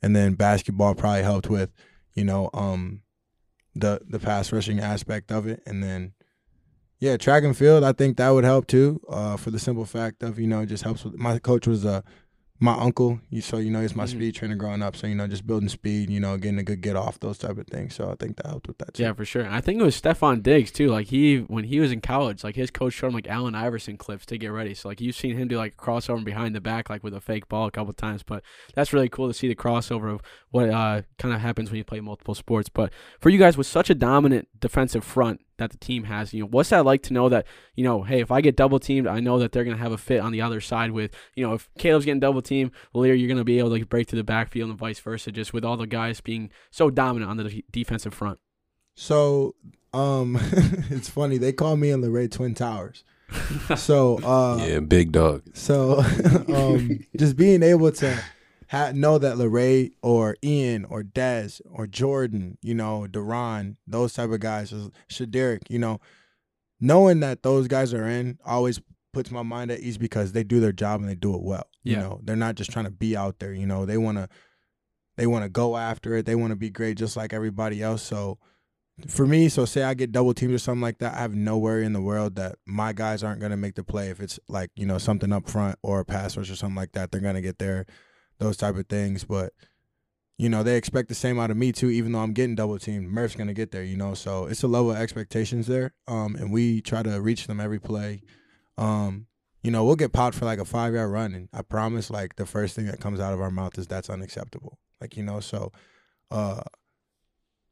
and 0.00 0.14
then 0.14 0.34
basketball 0.34 0.94
probably 0.94 1.24
helped 1.24 1.50
with, 1.50 1.70
you 2.14 2.24
know, 2.24 2.50
um, 2.54 3.02
the 3.74 4.00
the 4.08 4.18
pass 4.18 4.52
rushing 4.52 4.80
aspect 4.80 5.32
of 5.32 5.46
it, 5.46 5.62
and 5.66 5.82
then 5.82 6.12
yeah, 7.00 7.16
track 7.16 7.44
and 7.44 7.56
field. 7.56 7.84
I 7.84 7.92
think 7.92 8.16
that 8.16 8.30
would 8.30 8.44
help 8.44 8.66
too. 8.66 9.00
Uh, 9.08 9.36
for 9.36 9.50
the 9.50 9.58
simple 9.58 9.84
fact 9.84 10.22
of 10.22 10.38
you 10.38 10.46
know, 10.46 10.60
it 10.60 10.66
just 10.66 10.84
helps 10.84 11.04
with 11.04 11.14
my 11.14 11.38
coach 11.38 11.66
was 11.66 11.84
a 11.84 12.04
my 12.64 12.74
uncle, 12.74 13.20
so 13.40 13.58
you 13.58 13.70
know 13.70 13.82
he's 13.82 13.94
my 13.94 14.04
mm-hmm. 14.04 14.16
speed 14.16 14.34
trainer 14.34 14.54
growing 14.54 14.82
up. 14.82 14.96
So 14.96 15.06
you 15.06 15.14
know, 15.14 15.26
just 15.26 15.46
building 15.46 15.68
speed, 15.68 16.08
you 16.08 16.18
know, 16.18 16.36
getting 16.38 16.58
a 16.58 16.62
good 16.62 16.80
get 16.80 16.96
off, 16.96 17.20
those 17.20 17.38
type 17.38 17.58
of 17.58 17.66
things. 17.66 17.94
So 17.94 18.10
I 18.10 18.14
think 18.14 18.36
that 18.36 18.46
helped 18.46 18.68
with 18.68 18.78
that. 18.78 18.94
Too. 18.94 19.02
Yeah, 19.02 19.12
for 19.12 19.24
sure. 19.24 19.48
I 19.48 19.60
think 19.60 19.80
it 19.80 19.84
was 19.84 20.00
Stefon 20.00 20.42
Diggs 20.42 20.72
too. 20.72 20.88
Like 20.88 21.08
he, 21.08 21.38
when 21.38 21.64
he 21.64 21.78
was 21.78 21.92
in 21.92 22.00
college, 22.00 22.42
like 22.42 22.56
his 22.56 22.70
coach 22.70 22.94
showed 22.94 23.08
him 23.08 23.14
like 23.14 23.28
Allen 23.28 23.54
Iverson 23.54 23.96
clips 23.96 24.24
to 24.26 24.38
get 24.38 24.48
ready. 24.48 24.74
So 24.74 24.88
like 24.88 25.00
you've 25.00 25.14
seen 25.14 25.36
him 25.36 25.48
do 25.48 25.58
like 25.58 25.74
a 25.78 25.82
crossover 25.82 26.24
behind 26.24 26.54
the 26.54 26.60
back, 26.60 26.88
like 26.88 27.04
with 27.04 27.14
a 27.14 27.20
fake 27.20 27.48
ball 27.48 27.66
a 27.66 27.70
couple 27.70 27.92
times. 27.92 28.22
But 28.22 28.42
that's 28.74 28.92
really 28.92 29.10
cool 29.10 29.28
to 29.28 29.34
see 29.34 29.48
the 29.48 29.54
crossover 29.54 30.14
of 30.14 30.22
what 30.50 30.70
uh, 30.70 31.02
kind 31.18 31.34
of 31.34 31.40
happens 31.40 31.70
when 31.70 31.78
you 31.78 31.84
play 31.84 32.00
multiple 32.00 32.34
sports. 32.34 32.70
But 32.70 32.92
for 33.20 33.28
you 33.28 33.38
guys 33.38 33.58
with 33.58 33.66
such 33.66 33.90
a 33.90 33.94
dominant 33.94 34.48
defensive 34.58 35.04
front 35.04 35.40
that 35.58 35.70
the 35.70 35.78
team 35.78 36.04
has. 36.04 36.32
You 36.32 36.40
know, 36.40 36.48
what's 36.48 36.70
that 36.70 36.84
like 36.84 37.02
to 37.04 37.12
know 37.12 37.28
that 37.28 37.46
you 37.74 37.84
know, 37.84 38.02
hey, 38.02 38.20
if 38.20 38.30
I 38.30 38.40
get 38.40 38.56
double 38.56 38.78
teamed, 38.78 39.06
I 39.06 39.20
know 39.20 39.38
that 39.38 39.52
they're 39.52 39.64
gonna 39.64 39.76
have 39.76 39.92
a 39.92 39.98
fit 39.98 40.20
on 40.20 40.32
the 40.32 40.40
other 40.40 40.60
side. 40.60 40.90
With 40.90 41.14
you 41.34 41.46
know, 41.46 41.54
if 41.54 41.68
Caleb's 41.78 42.04
getting 42.04 42.20
double 42.20 42.42
teamed, 42.42 42.72
Lear, 42.92 43.14
you're 43.14 43.28
gonna 43.28 43.44
be 43.44 43.58
able 43.58 43.76
to 43.76 43.84
break 43.86 44.08
through 44.08 44.18
the 44.18 44.24
backfield 44.24 44.70
and 44.70 44.78
vice 44.78 45.00
versa. 45.00 45.32
Just 45.32 45.52
with 45.52 45.64
all 45.64 45.76
the 45.76 45.86
guys 45.86 46.20
being 46.20 46.50
so 46.70 46.90
dominant 46.90 47.30
on 47.30 47.36
the 47.36 47.44
de- 47.44 47.64
defensive 47.70 48.14
front. 48.14 48.38
So, 48.96 49.54
um, 49.92 50.38
it's 50.90 51.08
funny 51.08 51.38
they 51.38 51.52
call 51.52 51.76
me 51.76 51.90
and 51.90 52.02
Lorray 52.02 52.30
Twin 52.30 52.54
Towers. 52.54 53.04
so, 53.76 54.18
uh, 54.18 54.64
yeah, 54.64 54.80
big 54.80 55.12
dog. 55.12 55.42
So, 55.54 55.98
um, 56.48 57.04
just 57.16 57.36
being 57.36 57.62
able 57.62 57.90
to 57.92 58.22
ha- 58.68 58.92
know 58.94 59.18
that 59.18 59.36
Lorray 59.36 59.92
or 60.02 60.36
Ian 60.42 60.84
or 60.84 61.02
Dez 61.02 61.60
or 61.70 61.86
Jordan, 61.86 62.58
you 62.62 62.74
know, 62.74 63.06
Duron, 63.10 63.76
those 63.86 64.12
type 64.12 64.30
of 64.30 64.40
guys, 64.40 64.72
Shaderick, 65.08 65.62
you 65.68 65.78
know, 65.78 66.00
knowing 66.80 67.20
that 67.20 67.42
those 67.42 67.68
guys 67.68 67.94
are 67.94 68.06
in 68.06 68.38
always 68.44 68.80
puts 69.12 69.30
my 69.30 69.42
mind 69.42 69.70
at 69.70 69.80
ease 69.80 69.96
because 69.98 70.32
they 70.32 70.42
do 70.42 70.60
their 70.60 70.72
job 70.72 71.00
and 71.00 71.08
they 71.08 71.14
do 71.14 71.34
it 71.34 71.42
well. 71.42 71.68
You 71.82 71.96
know, 71.96 72.20
they're 72.22 72.36
not 72.36 72.54
just 72.54 72.70
trying 72.70 72.86
to 72.86 72.90
be 72.90 73.16
out 73.16 73.38
there. 73.38 73.52
You 73.52 73.66
know, 73.66 73.84
they 73.84 73.98
want 73.98 74.18
to 74.18 74.28
they 75.16 75.26
want 75.26 75.44
to 75.44 75.48
go 75.48 75.76
after 75.76 76.16
it. 76.16 76.26
They 76.26 76.34
want 76.34 76.50
to 76.50 76.56
be 76.56 76.70
great 76.70 76.96
just 76.96 77.16
like 77.16 77.32
everybody 77.32 77.82
else. 77.82 78.02
So 78.02 78.38
for 79.08 79.26
me, 79.26 79.48
so 79.48 79.64
say 79.64 79.82
I 79.82 79.94
get 79.94 80.12
double 80.12 80.34
teamed 80.34 80.54
or 80.54 80.58
something 80.58 80.80
like 80.80 80.98
that, 80.98 81.14
I 81.14 81.18
have 81.18 81.34
no 81.34 81.58
worry 81.58 81.84
in 81.84 81.92
the 81.92 82.00
world 82.00 82.36
that 82.36 82.56
my 82.66 82.92
guys 82.92 83.22
aren't 83.22 83.40
going 83.40 83.50
to 83.50 83.56
make 83.56 83.74
the 83.74 83.84
play 83.84 84.10
if 84.10 84.20
it's 84.20 84.38
like, 84.48 84.70
you 84.76 84.86
know, 84.86 84.98
something 84.98 85.32
up 85.32 85.48
front 85.48 85.78
or 85.82 86.00
a 86.00 86.04
pass 86.04 86.36
rush 86.36 86.50
or 86.50 86.56
something 86.56 86.76
like 86.76 86.92
that. 86.92 87.10
They're 87.10 87.20
going 87.20 87.34
to 87.34 87.40
get 87.40 87.58
there, 87.58 87.86
those 88.38 88.56
type 88.56 88.76
of 88.76 88.86
things. 88.86 89.24
But, 89.24 89.52
you 90.38 90.48
know, 90.48 90.62
they 90.62 90.76
expect 90.76 91.08
the 91.08 91.14
same 91.14 91.38
out 91.38 91.50
of 91.50 91.56
me 91.56 91.72
too, 91.72 91.90
even 91.90 92.12
though 92.12 92.20
I'm 92.20 92.32
getting 92.32 92.54
double 92.54 92.78
teamed. 92.78 93.08
Murph's 93.08 93.34
to 93.34 93.52
get 93.52 93.70
there, 93.70 93.84
you 93.84 93.96
know. 93.96 94.14
So 94.14 94.46
it's 94.46 94.62
a 94.62 94.68
level 94.68 94.90
of 94.90 94.96
expectations 94.96 95.66
there. 95.66 95.94
Um, 96.08 96.36
and 96.36 96.52
we 96.52 96.80
try 96.80 97.02
to 97.02 97.20
reach 97.20 97.46
them 97.46 97.60
every 97.60 97.78
play. 97.78 98.22
Um, 98.76 99.26
you 99.62 99.70
know, 99.70 99.84
we'll 99.84 99.96
get 99.96 100.12
popped 100.12 100.36
for 100.36 100.44
like 100.44 100.58
a 100.58 100.64
five 100.64 100.94
yard 100.94 101.10
run. 101.10 101.34
And 101.34 101.48
I 101.52 101.62
promise, 101.62 102.10
like, 102.10 102.36
the 102.36 102.46
first 102.46 102.76
thing 102.76 102.86
that 102.86 103.00
comes 103.00 103.20
out 103.20 103.32
of 103.32 103.40
our 103.40 103.50
mouth 103.50 103.78
is 103.78 103.86
that's 103.86 104.10
unacceptable. 104.10 104.78
Like, 105.00 105.16
you 105.16 105.22
know, 105.22 105.40
so 105.40 105.72
uh 106.30 106.62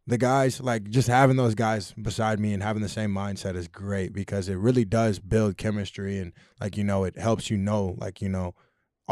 the 0.07 0.19
guys 0.19 0.61
like 0.61 0.89
just 0.91 1.09
having 1.09 1.37
those 1.37 1.55
guys 1.55 1.93
beside 1.93 2.41
me 2.41 2.53
and 2.53 2.63
having 2.63 2.83
the 2.83 2.89
same 2.89 3.13
mindset 3.13 3.55
is 3.55 3.69
great 3.69 4.13
because 4.13 4.49
it 4.49 4.57
really 4.57 4.85
does 4.85 5.19
build 5.19 5.57
chemistry 5.57 6.19
and 6.19 6.33
like 6.61 6.77
you 6.77 6.85
know 6.85 7.05
it 7.05 7.17
helps 7.17 7.51
you 7.51 7.57
know 7.57 7.95
like 7.99 8.21
you 8.21 8.29
know 8.29 8.55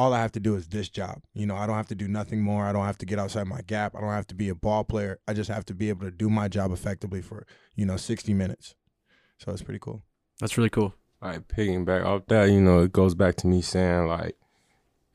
all 0.00 0.14
I 0.14 0.21
have 0.21 0.33
to 0.33 0.40
do 0.40 0.54
is 0.54 0.66
this 0.69 0.88
job. 0.88 1.21
You 1.35 1.45
know, 1.45 1.54
I 1.54 1.66
don't 1.66 1.76
have 1.76 1.88
to 1.88 1.95
do 1.95 2.09
nothing 2.09 2.40
more. 2.40 2.64
I 2.64 2.73
don't 2.73 2.87
have 2.87 2.97
to 2.99 3.07
get 3.07 3.19
outside 3.19 3.47
my 3.47 3.61
gap. 3.61 3.95
I 3.95 4.00
don't 4.00 4.09
have 4.09 4.26
to 4.28 4.35
be 4.35 4.49
a 4.49 4.54
ball 4.54 4.83
player. 4.83 5.21
I 5.28 5.35
just 5.35 5.50
have 5.50 5.66
to 5.66 5.75
be 5.75 5.90
able 5.90 6.07
to 6.07 6.11
do 6.11 6.30
my 6.30 6.49
job 6.49 6.73
effectively 6.73 7.21
for, 7.21 7.47
you 7.76 7.85
know, 7.85 7.99
60 7.99 8.33
minutes. 8.33 8.75
So 9.37 9.52
it's 9.52 9.61
pretty 9.61 9.78
cool. 9.78 10.02
That's 10.40 10.57
really 10.57 10.71
cool. 10.71 10.95
Like 11.21 11.49
picking 11.49 11.85
back 11.85 12.02
off 12.02 12.23
that, 12.28 12.47
you 12.47 12.62
know, 12.62 12.80
it 12.80 12.95
goes 12.95 13.14
back 13.14 13.37
to 13.37 13.47
me 13.47 13.61
saying 13.61 14.07
like 14.07 14.37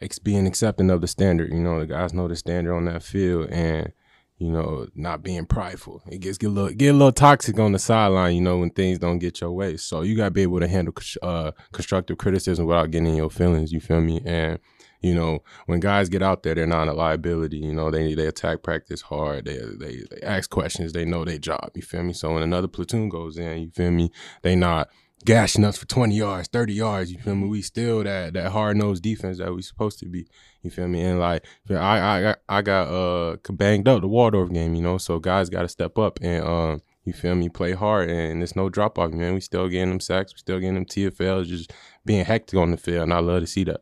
ex- 0.02 0.20
being 0.20 0.46
accepting 0.46 0.92
of 0.92 1.02
the 1.02 1.08
standard. 1.08 1.52
You 1.52 1.62
know, 1.62 1.80
the 1.80 1.88
guys 1.88 2.14
know 2.14 2.28
the 2.28 2.36
standard 2.36 2.76
on 2.76 2.86
that 2.86 3.02
field, 3.02 3.50
and 3.50 3.92
you 4.38 4.52
know, 4.52 4.88
not 4.94 5.24
being 5.24 5.46
prideful. 5.46 6.04
It 6.12 6.20
gets 6.20 6.38
get 6.38 6.48
a 6.48 6.50
little 6.50 6.70
get 6.70 6.90
a 6.90 6.94
little 6.94 7.12
toxic 7.12 7.58
on 7.58 7.72
the 7.72 7.80
sideline. 7.80 8.36
You 8.36 8.42
know, 8.42 8.58
when 8.60 8.70
things 8.70 9.00
don't 9.00 9.18
get 9.20 9.42
your 9.42 9.52
way. 9.52 9.78
So 9.78 10.02
you 10.02 10.16
gotta 10.16 10.32
be 10.32 10.44
able 10.44 10.60
to 10.60 10.68
handle 10.68 10.94
uh, 11.24 11.52
constructive 11.72 12.20
criticism 12.20 12.66
without 12.66 12.92
getting 12.92 13.08
in 13.08 13.16
your 13.16 13.32
feelings. 13.32 13.72
You 13.72 13.80
feel 13.80 14.02
me? 14.02 14.22
And 14.26 14.60
you 15.06 15.14
know, 15.14 15.44
when 15.68 15.80
guys 15.80 16.10
get 16.10 16.24
out 16.24 16.42
there, 16.42 16.56
they're 16.56 16.66
not 16.66 16.88
a 16.88 16.94
liability. 16.94 17.58
You 17.58 17.74
know, 17.74 17.92
they 17.92 18.16
they 18.16 18.26
attack 18.26 18.64
practice 18.64 19.02
hard. 19.02 19.46
They 19.46 19.60
they 19.78 20.04
they 20.10 20.22
ask 20.24 20.50
questions. 20.50 20.94
They 20.94 21.06
know 21.06 21.24
their 21.24 21.38
job. 21.38 21.70
You 21.76 21.84
feel 21.84 22.02
me? 22.02 22.14
So 22.14 22.34
when 22.34 22.42
another 22.42 22.68
platoon 22.68 23.10
goes 23.10 23.38
in, 23.38 23.60
you 23.60 23.70
feel 23.70 23.92
me? 23.92 24.12
They 24.42 24.56
not 24.56 24.90
gashing 25.24 25.64
us 25.64 25.78
for 25.78 25.86
20 25.86 26.16
yards, 26.16 26.48
30 26.48 26.74
yards. 26.74 27.12
You 27.12 27.20
feel 27.20 27.36
me? 27.36 27.48
We 27.48 27.62
still 27.62 28.04
that 28.04 28.34
that 28.34 28.52
hard 28.52 28.78
nosed 28.78 29.04
defense 29.04 29.38
that 29.38 29.54
we 29.54 29.62
supposed 29.62 30.00
to 30.00 30.08
be. 30.08 30.26
You 30.64 30.72
feel 30.72 30.88
me? 30.88 31.04
And 31.04 31.20
like 31.20 31.46
I 31.70 32.00
I 32.00 32.22
got 32.22 32.40
I 32.50 32.62
got 32.64 32.88
uh 32.88 33.38
banged 33.52 33.88
up 33.88 34.02
the 34.02 34.08
Waldorf 34.08 34.52
game. 34.52 34.74
You 34.74 34.82
know, 34.82 34.98
so 34.98 35.20
guys 35.20 35.52
got 35.52 35.62
to 35.62 35.70
step 35.70 36.00
up 36.00 36.20
and 36.22 36.44
um. 36.44 36.82
You 37.08 37.14
feel 37.14 37.36
me? 37.36 37.50
Play 37.50 37.74
hard, 37.74 38.10
and 38.10 38.42
it's 38.42 38.56
no 38.56 38.68
drop 38.68 38.98
off, 38.98 39.12
man. 39.12 39.36
We 39.36 39.40
still 39.40 39.70
getting 39.70 39.90
them 39.90 40.00
sacks, 40.00 40.34
we 40.34 40.40
still 40.40 40.60
getting 40.60 40.74
them 40.74 40.86
TFLs, 40.86 41.46
just 41.46 41.72
being 42.04 42.26
hectic 42.26 42.58
on 42.58 42.72
the 42.72 42.78
field, 42.78 43.04
and 43.04 43.14
I 43.14 43.20
love 43.20 43.42
to 43.42 43.46
see 43.46 43.64
that. 43.66 43.82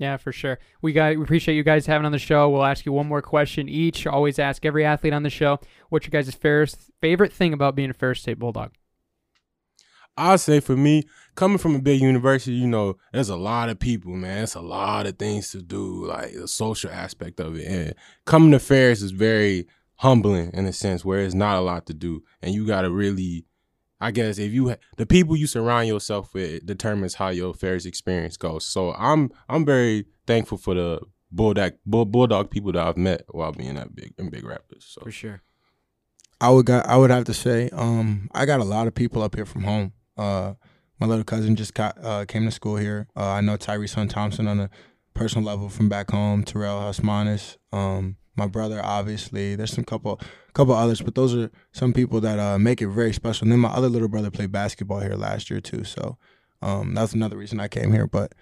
Yeah, 0.00 0.16
for 0.16 0.32
sure. 0.32 0.58
We 0.80 0.94
got 0.94 1.18
we 1.18 1.22
appreciate 1.22 1.56
you 1.56 1.62
guys 1.62 1.84
having 1.84 2.06
on 2.06 2.12
the 2.12 2.18
show. 2.18 2.48
We'll 2.48 2.64
ask 2.64 2.86
you 2.86 2.92
one 2.92 3.06
more 3.06 3.20
question 3.20 3.68
each. 3.68 4.06
Always 4.06 4.38
ask 4.38 4.64
every 4.64 4.82
athlete 4.82 5.12
on 5.12 5.24
the 5.24 5.30
show 5.30 5.60
what's 5.90 6.06
your 6.06 6.10
guys' 6.10 6.34
favorite 6.34 6.74
favorite 7.02 7.34
thing 7.34 7.52
about 7.52 7.76
being 7.76 7.90
a 7.90 7.92
Ferris 7.92 8.22
State 8.22 8.38
Bulldog. 8.38 8.72
I 10.16 10.36
say 10.36 10.60
for 10.60 10.74
me, 10.74 11.04
coming 11.34 11.58
from 11.58 11.74
a 11.74 11.80
big 11.80 12.00
university, 12.00 12.56
you 12.56 12.66
know, 12.66 12.96
there's 13.12 13.28
a 13.28 13.36
lot 13.36 13.68
of 13.68 13.78
people, 13.78 14.12
man. 14.12 14.44
It's 14.44 14.54
a 14.54 14.62
lot 14.62 15.06
of 15.06 15.18
things 15.18 15.50
to 15.50 15.60
do, 15.60 16.06
like 16.06 16.32
the 16.32 16.48
social 16.48 16.90
aspect 16.90 17.38
of 17.38 17.56
it. 17.56 17.66
And 17.66 17.94
coming 18.24 18.52
to 18.52 18.58
Ferris 18.58 19.02
is 19.02 19.10
very 19.10 19.68
humbling 19.96 20.50
in 20.54 20.64
a 20.64 20.72
sense 20.72 21.04
where 21.04 21.20
it's 21.20 21.34
not 21.34 21.58
a 21.58 21.60
lot 21.60 21.84
to 21.86 21.94
do, 21.94 22.22
and 22.40 22.54
you 22.54 22.66
got 22.66 22.82
to 22.82 22.90
really, 22.90 23.44
I 24.00 24.10
guess, 24.10 24.38
if 24.38 24.52
you 24.52 24.74
the 24.96 25.06
people 25.06 25.36
you 25.36 25.46
surround 25.46 25.88
yourself 25.88 26.32
with 26.32 26.64
determines 26.64 27.14
how 27.14 27.28
your 27.28 27.50
affairs 27.50 27.84
experience 27.84 28.36
goes. 28.36 28.64
So 28.66 28.94
I'm 28.94 29.30
I'm 29.48 29.64
very 29.64 30.06
thankful 30.26 30.58
for 30.58 30.74
the 30.74 31.00
bulldog 31.30 31.74
bull, 31.84 32.04
bulldog 32.06 32.50
people 32.50 32.72
that 32.72 32.86
I've 32.86 32.96
met 32.96 33.24
while 33.28 33.52
being 33.52 33.76
at 33.76 33.94
big 33.94 34.14
in 34.18 34.30
Big 34.30 34.44
Rapids. 34.44 34.86
So 34.86 35.02
For 35.02 35.10
sure. 35.10 35.42
I 36.40 36.48
would 36.48 36.64
got, 36.64 36.86
I 36.86 36.96
would 36.96 37.10
have 37.10 37.24
to 37.24 37.34
say, 37.34 37.68
um, 37.70 38.30
I 38.32 38.46
got 38.46 38.60
a 38.60 38.64
lot 38.64 38.86
of 38.86 38.94
people 38.94 39.22
up 39.22 39.34
here 39.34 39.44
from 39.44 39.64
home. 39.64 39.92
Uh, 40.16 40.54
my 40.98 41.06
little 41.06 41.24
cousin 41.24 41.54
just 41.54 41.74
got 41.74 42.02
uh, 42.02 42.24
came 42.24 42.46
to 42.46 42.50
school 42.50 42.76
here. 42.76 43.08
Uh, 43.14 43.28
I 43.28 43.40
know 43.42 43.56
Tyrese 43.56 43.94
Hunt 43.94 44.10
Thompson 44.10 44.48
on 44.48 44.60
a 44.60 44.70
personal 45.12 45.44
level 45.44 45.68
from 45.68 45.88
back 45.88 46.10
home. 46.10 46.44
Terrell 46.44 46.80
Husmanis, 46.80 47.56
um, 47.72 48.16
my 48.40 48.46
brother, 48.48 48.80
obviously. 48.82 49.54
There's 49.54 49.72
some 49.72 49.84
couple 49.84 50.20
couple 50.54 50.74
others, 50.74 51.00
but 51.02 51.14
those 51.14 51.34
are 51.34 51.50
some 51.72 51.92
people 51.92 52.20
that 52.22 52.38
uh, 52.38 52.58
make 52.58 52.82
it 52.82 52.88
very 52.88 53.12
special. 53.12 53.44
And 53.44 53.52
then 53.52 53.60
my 53.60 53.68
other 53.68 53.88
little 53.88 54.08
brother 54.08 54.30
played 54.30 54.50
basketball 54.50 55.00
here 55.00 55.14
last 55.14 55.50
year 55.50 55.60
too, 55.60 55.84
so 55.84 56.16
um, 56.62 56.94
that's 56.94 57.12
another 57.12 57.36
reason 57.36 57.60
I 57.60 57.68
came 57.68 57.92
here. 57.92 58.06
But 58.06 58.32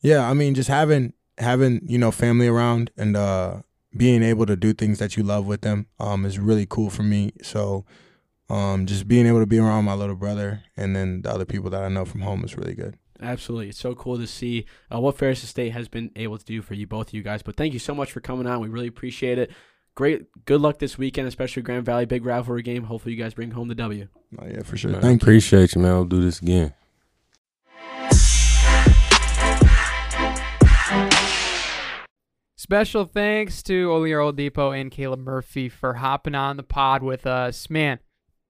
yeah, 0.00 0.30
I 0.30 0.32
mean, 0.32 0.54
just 0.54 0.68
having 0.68 1.12
having 1.38 1.80
you 1.84 1.98
know 1.98 2.10
family 2.10 2.46
around 2.46 2.90
and 2.96 3.16
uh, 3.16 3.62
being 3.96 4.22
able 4.22 4.46
to 4.46 4.56
do 4.56 4.72
things 4.72 4.98
that 5.00 5.16
you 5.16 5.22
love 5.22 5.46
with 5.46 5.62
them 5.62 5.86
um, 5.98 6.24
is 6.24 6.38
really 6.38 6.66
cool 6.66 6.88
for 6.88 7.02
me. 7.02 7.32
So 7.42 7.84
um, 8.48 8.86
just 8.86 9.08
being 9.08 9.26
able 9.26 9.40
to 9.40 9.46
be 9.46 9.58
around 9.58 9.84
my 9.84 9.94
little 9.94 10.14
brother 10.14 10.62
and 10.76 10.94
then 10.94 11.22
the 11.22 11.32
other 11.32 11.44
people 11.44 11.70
that 11.70 11.82
I 11.82 11.88
know 11.88 12.04
from 12.04 12.20
home 12.20 12.44
is 12.44 12.56
really 12.56 12.74
good. 12.74 12.96
Absolutely. 13.20 13.68
It's 13.70 13.78
so 13.78 13.94
cool 13.94 14.18
to 14.18 14.26
see 14.26 14.66
uh, 14.94 15.00
what 15.00 15.16
Ferris 15.16 15.40
State 15.48 15.70
has 15.72 15.88
been 15.88 16.10
able 16.16 16.38
to 16.38 16.44
do 16.44 16.60
for 16.62 16.74
you, 16.74 16.86
both 16.86 17.08
of 17.08 17.14
you 17.14 17.22
guys. 17.22 17.42
But 17.42 17.56
thank 17.56 17.72
you 17.72 17.78
so 17.78 17.94
much 17.94 18.12
for 18.12 18.20
coming 18.20 18.46
on. 18.46 18.60
We 18.60 18.68
really 18.68 18.86
appreciate 18.88 19.38
it. 19.38 19.50
Great. 19.94 20.26
Good 20.44 20.60
luck 20.60 20.78
this 20.78 20.98
weekend, 20.98 21.26
especially 21.26 21.62
Grand 21.62 21.86
Valley, 21.86 22.04
big 22.04 22.26
rivalry 22.26 22.62
game. 22.62 22.84
Hopefully, 22.84 23.14
you 23.14 23.22
guys 23.22 23.32
bring 23.32 23.52
home 23.52 23.68
the 23.68 23.74
W. 23.74 24.08
Oh, 24.38 24.46
yeah, 24.46 24.62
for 24.62 24.76
sure. 24.76 24.90
man, 24.90 25.00
Thank 25.00 25.22
you. 25.22 25.24
appreciate 25.26 25.74
you, 25.74 25.80
man. 25.80 25.92
I'll 25.92 26.04
do 26.04 26.20
this 26.20 26.40
again. 26.42 26.74
Special 32.58 33.04
thanks 33.04 33.62
to 33.64 33.88
Olalere 33.88 34.32
Oladipo 34.32 34.78
and 34.78 34.90
Caleb 34.90 35.20
Murphy 35.20 35.68
for 35.68 35.94
hopping 35.94 36.34
on 36.34 36.56
the 36.56 36.62
pod 36.62 37.02
with 37.02 37.26
us. 37.26 37.68
Man, 37.70 37.98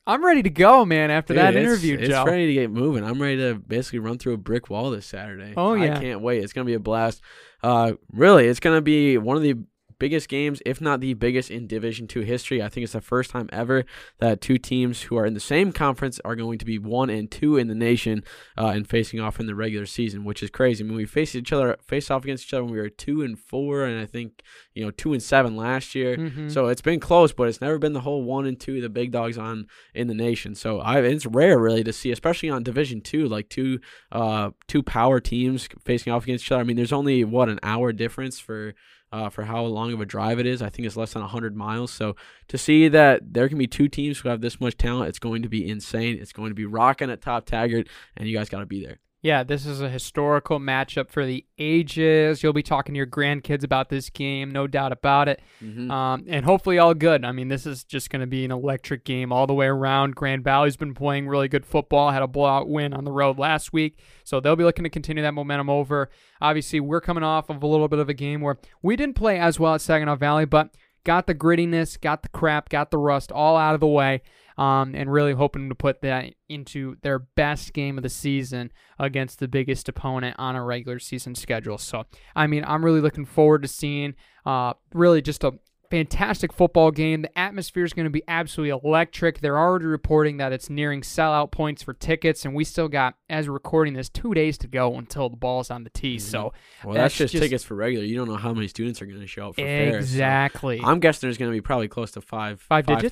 I'm 0.07 0.25
ready 0.25 0.42
to 0.42 0.51
go, 0.51 0.85
man, 0.85 1.11
after 1.11 1.35
Dude, 1.35 1.42
that 1.42 1.55
it's- 1.57 1.64
interview, 1.64 1.99
it's 1.99 2.09
Joe. 2.11 2.25
ready 2.25 2.47
to 2.47 2.53
get 2.53 2.71
moving. 2.71 3.03
I'm 3.05 3.21
ready 3.21 3.38
to 3.38 3.55
basically 3.57 3.99
run 3.99 4.19
through 4.19 4.35
a 4.35 4.38
brick 4.38 4.71
wall 4.71 4.90
this 4.90 5.07
Saturday. 5.07 5.53
Oh, 5.57 5.75
yeah. 5.75 5.97
I 5.97 6.01
can't 6.01 6.21
wait. 6.21 6.45
It's 6.45 6.53
gonna 6.53 6.64
be 6.64 6.75
a 6.75 6.79
blast. 6.81 7.21
Uh, 7.62 7.95
really, 8.12 8.47
it's 8.47 8.61
gonna 8.61 8.81
be 8.83 9.19
one 9.19 9.37
of 9.37 9.42
the 9.42 9.57
biggest 9.99 10.29
games, 10.29 10.61
if 10.67 10.81
not 10.81 11.01
the 11.01 11.15
biggest 11.15 11.51
in 11.51 11.67
Division 11.67 12.07
Two 12.07 12.21
history. 12.21 12.63
I 12.63 12.69
think 12.69 12.85
it's 12.85 12.93
the 12.93 13.01
first 13.01 13.31
time 13.31 13.49
ever 13.53 13.85
that 14.19 14.41
two 14.41 14.59
teams 14.59 15.03
who 15.03 15.17
are 15.17 15.27
in 15.27 15.35
the 15.35 15.41
same 15.41 15.73
conference 15.73 16.21
are 16.25 16.37
going 16.37 16.59
to 16.59 16.65
be 16.65 16.79
one 16.79 17.11
and 17.11 17.31
two 17.31 17.57
in 17.57 17.69
the 17.69 17.75
nation 17.75 18.23
uh, 18.59 18.67
and 18.69 18.89
facing 18.89 19.21
off 19.21 19.41
in 19.41 19.47
the 19.47 19.55
regular 19.55 19.87
season, 19.87 20.25
which 20.25 20.43
is 20.43 20.51
crazy. 20.51 20.85
I 20.85 20.87
mean, 20.87 20.97
we 20.97 21.07
faced 21.07 21.35
each 21.35 21.53
other, 21.53 21.77
faced 21.87 22.11
off 22.11 22.25
against 22.25 22.45
each 22.45 22.55
other 22.55 22.65
when 22.65 22.73
we 22.73 22.81
were 22.81 22.89
two 22.89 23.23
and 23.23 23.39
four, 23.39 23.85
and 23.85 24.01
I 24.01 24.07
think 24.07 24.43
you 24.75 24.85
know 24.85 24.91
two 24.91 25.13
and 25.13 25.23
seven 25.23 25.57
last 25.57 25.95
year. 25.95 26.17
Mhm. 26.17 26.51
So 26.51 26.67
it's 26.69 26.83
been 26.83 27.01
close, 27.01 27.33
but 27.33 27.49
it's 27.49 27.61
never 27.61 27.79
been 27.79 27.93
the 27.93 28.01
whole 28.01 28.23
one 28.23 28.47
and 28.47 28.59
two, 28.59 28.81
the 28.81 28.89
big 28.89 29.13
dogs 29.13 29.39
on 29.39 29.67
in 29.95 30.07
the 30.09 30.15
nation. 30.15 30.55
So 30.55 30.81
I, 30.81 31.01
it's 31.01 31.27
rare 31.27 31.59
really 31.59 31.85
to 31.85 31.93
see, 31.93 32.11
especially 32.11 32.51
on 32.51 32.63
Division 32.63 33.01
Two, 33.01 33.29
like 33.29 33.49
two, 33.49 33.81
uh, 34.13 34.51
two 34.69 34.83
power 34.83 35.21
teams 35.21 35.69
facing 35.85 36.13
off 36.13 36.25
against 36.25 36.45
each 36.45 36.53
other. 36.53 36.61
I 36.61 36.65
mean, 36.65 36.77
there's 36.77 36.93
only 36.93 37.25
what 37.25 37.49
an 37.49 37.61
hour 37.63 37.93
difference 37.93 38.39
for. 38.39 38.75
Uh, 39.12 39.31
for 39.31 39.45
how 39.45 39.62
long 39.62 39.92
of 39.92 40.01
a 40.01 40.05
drive 40.05 40.38
it 40.40 40.47
is, 40.47 40.61
I 40.61 40.69
think 40.69 40.85
it's 40.85 40.97
less 40.97 41.12
than 41.12 41.23
100 41.23 41.57
miles. 41.57 41.92
So 41.92 42.16
to 42.49 42.59
see 42.59 42.88
that 42.88 43.33
there 43.33 43.49
can 43.49 43.57
be 43.57 43.69
two 43.69 43.88
teams 43.88 44.19
who 44.19 44.29
have 44.29 44.40
this 44.40 44.61
much 44.61 44.77
talent, 44.77 45.09
it's 45.09 45.21
going 45.21 45.42
to 45.42 45.49
be 45.49 45.69
insane. 45.69 46.19
It's 46.21 46.33
going 46.33 46.51
to 46.51 46.55
be 46.55 46.66
rocking 46.66 47.11
at 47.11 47.23
Top 47.23 47.47
Taggart, 47.47 47.88
and 48.16 48.29
you 48.29 48.37
guys 48.37 48.49
got 48.49 48.61
to 48.61 48.66
be 48.66 48.85
there. 48.85 48.99
Yeah, 49.27 49.43
this 49.43 49.67
is 49.67 49.81
a 49.81 49.89
historical 49.89 50.61
matchup 50.61 51.11
for 51.11 51.27
the 51.27 51.45
ages. 51.59 52.45
You'll 52.45 52.53
be 52.53 52.62
talking 52.62 52.95
to 52.95 52.97
your 52.97 53.09
grandkids 53.09 53.65
about 53.65 53.89
this 53.89 54.09
game, 54.09 54.53
no 54.53 54.69
doubt 54.69 54.93
about 54.93 55.29
it. 55.29 55.43
Mhm. 55.61 55.91
Um, 55.91 56.25
and 56.29 56.45
hopefully 56.45 56.79
all 56.79 56.95
good. 56.95 57.25
I 57.25 57.33
mean, 57.33 57.49
this 57.49 57.67
is 57.67 57.83
just 57.83 58.09
going 58.09 58.21
to 58.21 58.29
be 58.29 58.45
an 58.45 58.53
electric 58.53 59.05
game 59.05 59.33
all 59.33 59.49
the 59.49 59.53
way 59.53 59.67
around. 59.67 60.15
Grand 60.15 60.45
Valley's 60.45 60.77
been 60.77 60.95
playing 60.95 61.27
really 61.27 61.49
good 61.49 61.67
football, 61.67 62.12
had 62.12 62.23
a 62.23 62.29
blowout 62.29 62.69
win 62.69 62.95
on 62.95 63.03
the 63.03 63.11
road 63.11 63.37
last 63.37 63.73
week, 63.73 63.99
so 64.23 64.39
they'll 64.39 64.55
be 64.55 64.62
looking 64.62 64.85
to 64.85 64.91
continue 64.91 65.25
that 65.25 65.35
momentum 65.35 65.69
over. 65.69 66.09
Obviously, 66.41 66.79
we're 66.79 67.01
coming 67.01 67.25
off 67.25 67.51
of 67.51 67.65
a 67.65 67.67
little 67.67 67.89
bit 67.89 67.99
of 67.99 68.09
a 68.09 68.15
game 68.15 68.41
where 68.43 68.59
we 68.81 68.95
didn't 68.95 69.17
play 69.17 69.41
as 69.41 69.59
well 69.59 69.75
at 69.75 69.81
Saginaw 69.81 70.15
Valley, 70.15 70.45
but 70.45 70.73
got 71.03 71.27
the 71.27 71.35
grittiness, 71.35 72.01
got 72.01 72.23
the 72.23 72.29
crap, 72.29 72.69
got 72.69 72.93
the 72.93 72.99
rust 72.99 73.33
all 73.33 73.57
out 73.57 73.75
of 73.75 73.81
the 73.81 73.89
way. 73.89 74.23
Um, 74.59 74.95
and 74.95 75.12
really 75.12 75.35
hoping 75.35 75.69
to 75.69 75.75
put 75.75 76.01
that 76.01 76.33
into 76.49 76.97
their 77.03 77.19
best 77.19 77.75
game 77.75 77.99
of 77.99 78.03
the 78.03 78.09
season 78.09 78.73
against 78.99 79.38
the 79.38 79.49
biggest 79.49 79.87
opponent 79.87 80.35
on 80.38 80.57
a 80.57 80.64
regular 80.64 80.99
season 80.99 81.35
schedule. 81.35 81.77
So, 81.77 82.05
I 82.35 82.47
mean, 82.47 82.64
I'm 82.66 82.83
really 82.83 83.03
looking 83.03 83.27
forward 83.27 83.61
to 83.62 83.69
seeing 83.69 84.14
uh, 84.47 84.73
really 84.95 85.21
just 85.21 85.45
a 85.45 85.53
fantastic 85.90 86.53
football 86.53 86.90
game. 86.90 87.23
The 87.23 87.38
atmosphere 87.38 87.85
is 87.85 87.92
going 87.92 88.05
to 88.05 88.11
be 88.11 88.23
absolutely 88.27 88.79
electric. 88.83 89.40
They're 89.40 89.59
already 89.59 89.85
reporting 89.85 90.38
that 90.38 90.53
it's 90.53 90.71
nearing 90.71 91.03
sellout 91.03 91.51
points 91.53 91.83
for 91.83 91.92
tickets, 91.92 92.45
and 92.45 92.55
we 92.55 92.64
still 92.64 92.88
got, 92.88 93.14
as 93.29 93.49
we're 93.49 93.55
recording 93.55 93.92
this, 93.95 94.09
two 94.09 94.35
days 94.35 94.57
to 94.59 94.69
go 94.69 94.97
until 94.97 95.29
the 95.29 95.37
ball's 95.37 95.71
on 95.71 95.85
the 95.85 95.90
tee. 95.90 96.19
So, 96.19 96.53
Well, 96.83 96.95
that's, 96.95 97.12
that's 97.12 97.16
just, 97.16 97.33
just- 97.33 97.42
tickets 97.42 97.62
for 97.62 97.75
regular. 97.75 98.05
You 98.05 98.16
don't 98.16 98.29
know 98.29 98.37
how 98.37 98.53
many 98.53 98.69
students 98.69 99.03
are 99.03 99.07
going 99.07 99.21
to 99.21 99.27
show 99.27 99.49
up 99.49 99.57
for 99.57 99.61
Ferris. 99.62 99.92
so 99.92 99.99
exactly. 99.99 100.81
I'm 100.83 100.99
guessing 101.01 101.27
there's 101.27 101.38
going 101.38 101.51
to 101.51 101.57
be 101.57 101.61
probably 101.61 101.88
close 101.88 102.12
to 102.12 102.21
five, 102.21 102.61
Five 102.61 102.87
digits? 102.87 103.11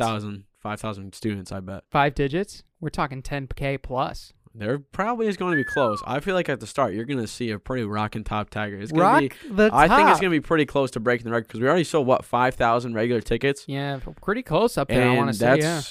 5,000 0.64 1.04
5,000 1.12 1.14
students. 1.14 1.52
I 1.52 1.60
bet 1.60 1.84
Five 1.90 2.14
digits. 2.14 2.64
We're 2.80 2.88
talking 2.88 3.22
10K 3.22 3.82
plus. 3.82 4.32
there 4.54 4.78
probably 4.78 5.26
is 5.28 5.36
going 5.36 5.52
to 5.52 5.56
be 5.56 5.64
close. 5.64 6.02
I 6.06 6.20
feel 6.20 6.34
like 6.34 6.48
at 6.48 6.58
the 6.60 6.66
start 6.66 6.94
you're 6.94 7.04
going 7.04 7.20
to 7.20 7.26
see 7.26 7.50
a 7.50 7.58
pretty 7.58 7.84
rocking 7.84 8.24
Top 8.24 8.50
Taggart. 8.50 8.82
It's 8.82 8.90
going 8.92 9.02
Rock 9.02 9.20
to 9.22 9.48
be. 9.48 9.54
the 9.54 9.68
top. 9.70 9.78
I 9.78 9.88
think 9.88 10.08
it's 10.08 10.20
going 10.20 10.32
to 10.32 10.36
be 10.36 10.40
pretty 10.40 10.66
close 10.66 10.90
to 10.92 11.00
breaking 11.00 11.26
the 11.26 11.30
record 11.32 11.48
because 11.48 11.60
we 11.60 11.66
already 11.68 11.84
sold 11.84 12.06
what 12.06 12.24
five 12.24 12.54
thousand 12.54 12.94
regular 12.94 13.20
tickets. 13.20 13.64
Yeah, 13.68 14.00
pretty 14.22 14.42
close 14.42 14.76
up 14.78 14.88
there. 14.88 15.08
I 15.10 15.16
want 15.16 15.28
to 15.28 15.34
say, 15.34 15.46
that's 15.60 15.62
yeah. 15.62 15.82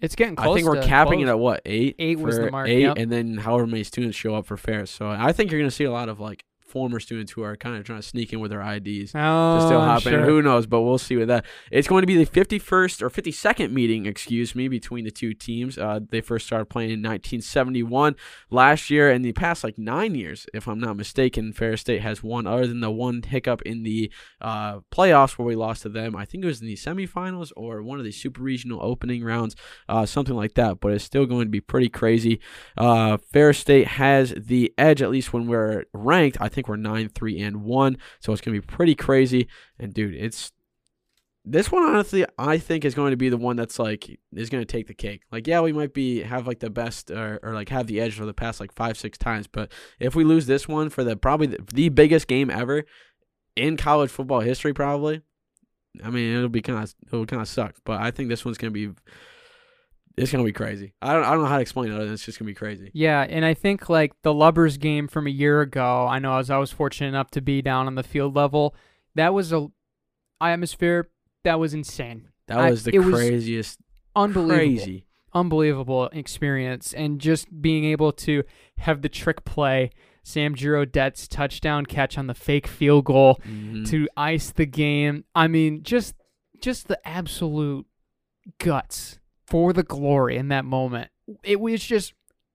It's 0.00 0.16
getting 0.16 0.34
close. 0.34 0.50
I 0.50 0.54
think 0.54 0.66
we're 0.66 0.82
capping 0.82 1.20
close. 1.20 1.28
it 1.28 1.30
at 1.30 1.38
what 1.38 1.60
eight? 1.64 1.94
Eight 1.98 2.18
was 2.18 2.36
the 2.36 2.50
mark, 2.50 2.68
Eight, 2.68 2.80
yep. 2.80 2.96
and 2.98 3.10
then 3.12 3.36
however 3.36 3.66
many 3.68 3.84
students 3.84 4.16
show 4.16 4.34
up 4.34 4.46
for 4.46 4.56
Ferris. 4.56 4.90
So 4.90 5.08
I 5.08 5.32
think 5.32 5.50
you're 5.52 5.60
going 5.60 5.70
to 5.70 5.74
see 5.76 5.84
a 5.84 5.92
lot 5.92 6.08
of 6.08 6.18
like 6.18 6.44
former 6.72 6.98
students 6.98 7.32
who 7.32 7.42
are 7.42 7.54
kind 7.54 7.76
of 7.76 7.84
trying 7.84 8.00
to 8.00 8.06
sneak 8.06 8.32
in 8.32 8.40
with 8.40 8.50
their 8.50 8.62
IDs. 8.62 9.12
Oh, 9.14 9.58
to 9.58 9.66
still 9.66 9.80
hop 9.82 10.06
in. 10.06 10.12
sure. 10.12 10.24
Who 10.24 10.40
knows? 10.40 10.66
But 10.66 10.80
we'll 10.80 10.96
see 10.96 11.16
with 11.16 11.28
that. 11.28 11.44
It's 11.70 11.86
going 11.86 12.02
to 12.02 12.06
be 12.06 12.16
the 12.16 12.26
51st 12.26 13.02
or 13.02 13.10
52nd 13.10 13.72
meeting, 13.72 14.06
excuse 14.06 14.54
me, 14.54 14.68
between 14.68 15.04
the 15.04 15.10
two 15.10 15.34
teams. 15.34 15.76
Uh, 15.76 16.00
they 16.08 16.22
first 16.22 16.46
started 16.46 16.66
playing 16.66 16.88
in 16.90 17.00
1971. 17.00 18.16
Last 18.50 18.88
year, 18.88 19.10
in 19.10 19.20
the 19.20 19.32
past 19.32 19.62
like 19.62 19.76
nine 19.76 20.14
years, 20.14 20.46
if 20.54 20.66
I'm 20.66 20.80
not 20.80 20.96
mistaken, 20.96 21.52
Ferris 21.52 21.82
State 21.82 22.00
has 22.00 22.22
won. 22.22 22.46
Other 22.46 22.66
than 22.66 22.80
the 22.80 22.90
one 22.90 23.22
hiccup 23.22 23.60
in 23.62 23.82
the 23.82 24.10
uh, 24.40 24.80
playoffs 24.90 25.32
where 25.38 25.46
we 25.46 25.54
lost 25.54 25.82
to 25.82 25.90
them, 25.90 26.16
I 26.16 26.24
think 26.24 26.42
it 26.42 26.46
was 26.46 26.62
in 26.62 26.66
the 26.66 26.76
semifinals 26.76 27.52
or 27.54 27.82
one 27.82 27.98
of 27.98 28.04
the 28.04 28.12
super 28.12 28.40
regional 28.42 28.80
opening 28.82 29.22
rounds, 29.22 29.56
uh, 29.90 30.06
something 30.06 30.34
like 30.34 30.54
that. 30.54 30.80
But 30.80 30.92
it's 30.92 31.04
still 31.04 31.26
going 31.26 31.46
to 31.46 31.50
be 31.50 31.60
pretty 31.60 31.90
crazy. 31.90 32.40
Uh, 32.78 33.18
Ferris 33.18 33.58
State 33.58 33.88
has 33.88 34.32
the 34.36 34.72
edge, 34.78 35.02
at 35.02 35.10
least 35.10 35.32
when 35.32 35.46
we're 35.46 35.84
ranked. 35.92 36.38
I 36.40 36.48
think 36.48 36.61
we're 36.68 36.76
nine, 36.76 37.08
three, 37.08 37.40
and 37.40 37.62
one. 37.62 37.98
So 38.20 38.32
it's 38.32 38.40
gonna 38.40 38.58
be 38.58 38.66
pretty 38.66 38.94
crazy. 38.94 39.48
And 39.78 39.92
dude, 39.92 40.14
it's 40.14 40.52
this 41.44 41.72
one 41.72 41.82
honestly 41.82 42.24
I 42.38 42.58
think 42.58 42.84
is 42.84 42.94
going 42.94 43.10
to 43.10 43.16
be 43.16 43.28
the 43.28 43.36
one 43.36 43.56
that's 43.56 43.78
like 43.78 44.20
is 44.32 44.48
going 44.48 44.62
to 44.62 44.70
take 44.70 44.86
the 44.86 44.94
cake. 44.94 45.22
Like 45.32 45.46
yeah, 45.46 45.60
we 45.60 45.72
might 45.72 45.92
be 45.92 46.22
have 46.22 46.46
like 46.46 46.60
the 46.60 46.70
best 46.70 47.10
or, 47.10 47.40
or 47.42 47.52
like 47.52 47.68
have 47.70 47.86
the 47.86 48.00
edge 48.00 48.14
for 48.14 48.24
the 48.24 48.34
past 48.34 48.60
like 48.60 48.72
5 48.72 48.96
6 48.96 49.18
times, 49.18 49.46
but 49.46 49.72
if 49.98 50.14
we 50.14 50.24
lose 50.24 50.46
this 50.46 50.68
one 50.68 50.88
for 50.88 51.02
the 51.02 51.16
probably 51.16 51.48
the, 51.48 51.58
the 51.72 51.88
biggest 51.88 52.28
game 52.28 52.48
ever 52.48 52.84
in 53.56 53.76
college 53.76 54.10
football 54.10 54.40
history 54.40 54.72
probably, 54.72 55.22
I 56.02 56.10
mean, 56.10 56.36
it'll 56.36 56.48
be 56.48 56.62
kind 56.62 56.82
of 56.82 56.94
it'll 57.08 57.26
kind 57.26 57.42
of 57.42 57.48
suck, 57.48 57.76
but 57.84 58.00
I 58.00 58.10
think 58.10 58.28
this 58.28 58.44
one's 58.44 58.58
going 58.58 58.72
to 58.72 58.88
be 58.88 58.94
it's 60.16 60.30
going 60.32 60.44
to 60.44 60.48
be 60.48 60.52
crazy. 60.52 60.92
I 61.02 61.12
don't 61.14 61.24
I 61.24 61.30
don't 61.32 61.42
know 61.42 61.48
how 61.48 61.56
to 61.56 61.62
explain 61.62 61.90
it 61.90 61.94
other 61.94 62.04
than 62.04 62.14
it's 62.14 62.24
just 62.24 62.38
going 62.38 62.46
to 62.46 62.50
be 62.50 62.54
crazy. 62.54 62.90
Yeah, 62.94 63.22
and 63.28 63.44
I 63.44 63.54
think 63.54 63.88
like 63.88 64.12
the 64.22 64.32
Lubbers 64.34 64.76
game 64.78 65.08
from 65.08 65.26
a 65.26 65.30
year 65.30 65.60
ago, 65.60 66.06
I 66.06 66.18
know 66.18 66.36
as 66.38 66.50
I 66.50 66.58
was 66.58 66.70
fortunate 66.70 67.08
enough 67.08 67.30
to 67.32 67.40
be 67.40 67.62
down 67.62 67.86
on 67.86 67.94
the 67.94 68.02
field 68.02 68.34
level, 68.36 68.74
that 69.14 69.32
was 69.34 69.52
a 69.52 69.68
atmosphere 70.40 71.08
that 71.44 71.58
was 71.58 71.74
insane. 71.74 72.28
That 72.48 72.70
was 72.70 72.84
the 72.84 72.94
it 72.94 72.98
was 72.98 73.14
craziest 73.14 73.78
Unbelievable. 74.14 74.56
crazy. 74.56 75.06
Unbelievable 75.34 76.06
experience 76.12 76.92
and 76.92 77.18
just 77.20 77.62
being 77.62 77.84
able 77.84 78.12
to 78.12 78.42
have 78.78 79.00
the 79.00 79.08
trick 79.08 79.44
play, 79.44 79.90
Sam 80.24 80.54
Girodette's 80.54 81.26
touchdown 81.26 81.86
catch 81.86 82.18
on 82.18 82.26
the 82.26 82.34
fake 82.34 82.66
field 82.66 83.06
goal 83.06 83.40
Mhm. 83.48 83.88
to 83.88 84.08
ice 84.16 84.50
the 84.50 84.66
game. 84.66 85.24
I 85.34 85.48
mean, 85.48 85.82
just 85.82 86.14
just 86.60 86.86
the 86.88 87.00
absolute 87.08 87.86
guts 88.58 89.18
for 89.52 89.72
the 89.72 89.82
glory 89.82 90.36
in 90.36 90.48
that 90.48 90.64
moment. 90.64 91.10
It 91.44 91.60
was 91.60 91.84
just 91.84 92.14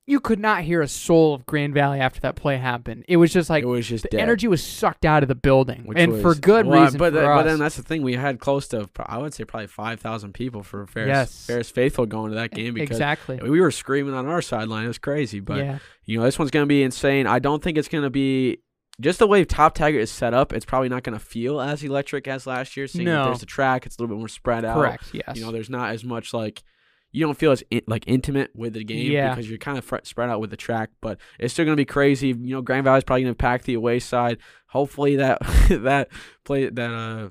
you 0.10 0.20
could 0.22 0.40
not 0.40 0.64
hear 0.64 0.82
a 0.82 0.88
soul 0.88 1.34
of 1.34 1.46
Grand 1.46 1.74
Valley 1.74 2.00
after 2.00 2.22
that 2.22 2.36
play 2.38 2.56
happened. 2.58 3.04
It 3.10 3.18
was 3.18 3.32
just 3.34 3.50
like 3.50 3.62
it 3.64 3.68
was 3.68 3.86
just 3.86 4.04
the 4.04 4.10
dead. 4.10 4.22
energy 4.22 4.48
was 4.48 4.64
sucked 4.64 5.04
out 5.06 5.22
of 5.22 5.28
the 5.30 5.36
building, 5.36 5.84
Which 5.86 5.98
and 5.98 6.22
for 6.22 6.34
good 6.34 6.66
well, 6.66 6.84
reason. 6.84 6.98
But, 6.98 7.14
for 7.14 7.20
th- 7.20 7.30
us. 7.30 7.38
but 7.38 7.44
then 7.44 7.60
that's 7.60 7.76
the 7.76 7.84
thing. 7.84 8.02
We 8.04 8.14
had 8.16 8.40
close 8.40 8.68
to, 8.70 8.90
I 9.06 9.18
would 9.18 9.34
say, 9.34 9.44
probably 9.44 9.68
five 9.68 10.00
thousand 10.00 10.34
people 10.34 10.64
for 10.64 10.88
Ferris, 10.88 11.08
Yes. 11.10 11.46
Ferris 11.46 11.70
faithful 11.70 12.06
going 12.06 12.32
to 12.32 12.36
that 12.38 12.52
game 12.52 12.74
because 12.74 12.98
exactly. 12.98 13.38
we 13.38 13.60
were 13.62 13.70
screaming 13.72 14.14
on 14.14 14.28
our 14.28 14.42
sideline. 14.42 14.86
It 14.86 14.88
was 14.88 14.98
crazy. 14.98 15.40
But 15.42 15.58
yeah, 15.58 15.80
you 16.06 16.18
know, 16.18 16.24
this 16.24 16.40
one's 16.40 16.52
gonna 16.52 16.66
be 16.66 16.84
insane. 16.84 17.28
I 17.28 17.40
don't 17.40 17.62
think 17.62 17.78
it's 17.78 17.90
gonna 17.90 18.10
be. 18.10 18.60
Just 19.00 19.20
the 19.20 19.28
way 19.28 19.46
Top 19.46 19.76
Taggart 19.76 20.02
is 20.02 20.10
set 20.10 20.34
up, 20.34 20.52
it's 20.54 20.66
probably 20.66 20.90
not 20.90 21.04
going 21.04 21.16
to 21.16 21.24
feel 21.24 21.62
as 21.62 21.84
electric 21.84 22.28
as 22.28 22.48
last 22.48 22.76
year. 22.76 22.88
Seeing 22.88 23.06
that 23.06 23.12
No. 23.14 23.26
there's 23.26 23.42
the 23.42 23.46
track, 23.46 23.86
it's 23.86 23.96
a 23.96 24.02
little 24.02 24.16
bit 24.16 24.20
more 24.20 24.28
spread 24.28 24.66
out. 24.66 24.76
correct. 24.76 25.14
Yes. 25.14 25.38
You 25.38 25.46
know, 25.46 25.52
there's 25.52 25.70
not 25.70 25.92
as 25.92 26.04
much 26.04 26.34
like 26.34 26.64
you 27.12 27.26
don't 27.26 27.38
feel 27.38 27.52
as 27.52 27.64
in, 27.72 27.82
like 27.88 28.04
intimate 28.08 28.52
with 28.56 28.74
the 28.74 28.84
game 28.84 29.12
Yeah. 29.12 29.30
because 29.30 29.50
you're 29.50 29.58
kind 29.58 29.78
of 29.78 29.86
fr- 29.86 29.98
spread 30.04 30.30
out 30.30 30.40
with 30.42 30.50
the 30.50 30.58
track. 30.58 30.90
But 31.02 31.18
it's 31.40 31.54
still 31.54 31.66
going 31.66 31.76
to 31.76 31.82
be 31.82 31.86
crazy. 31.86 32.28
You 32.30 32.56
know, 32.56 32.62
Grand 32.62 32.84
Valley's 32.84 33.04
probably 33.04 33.24
going 33.24 33.34
to 33.34 33.38
pack 33.38 33.64
the 33.64 33.74
away 33.76 34.00
side. 34.00 34.38
Hopefully 34.68 35.16
that 35.18 35.40
that 35.70 36.10
play 36.44 36.70
that 36.70 36.92
uh 36.92 37.30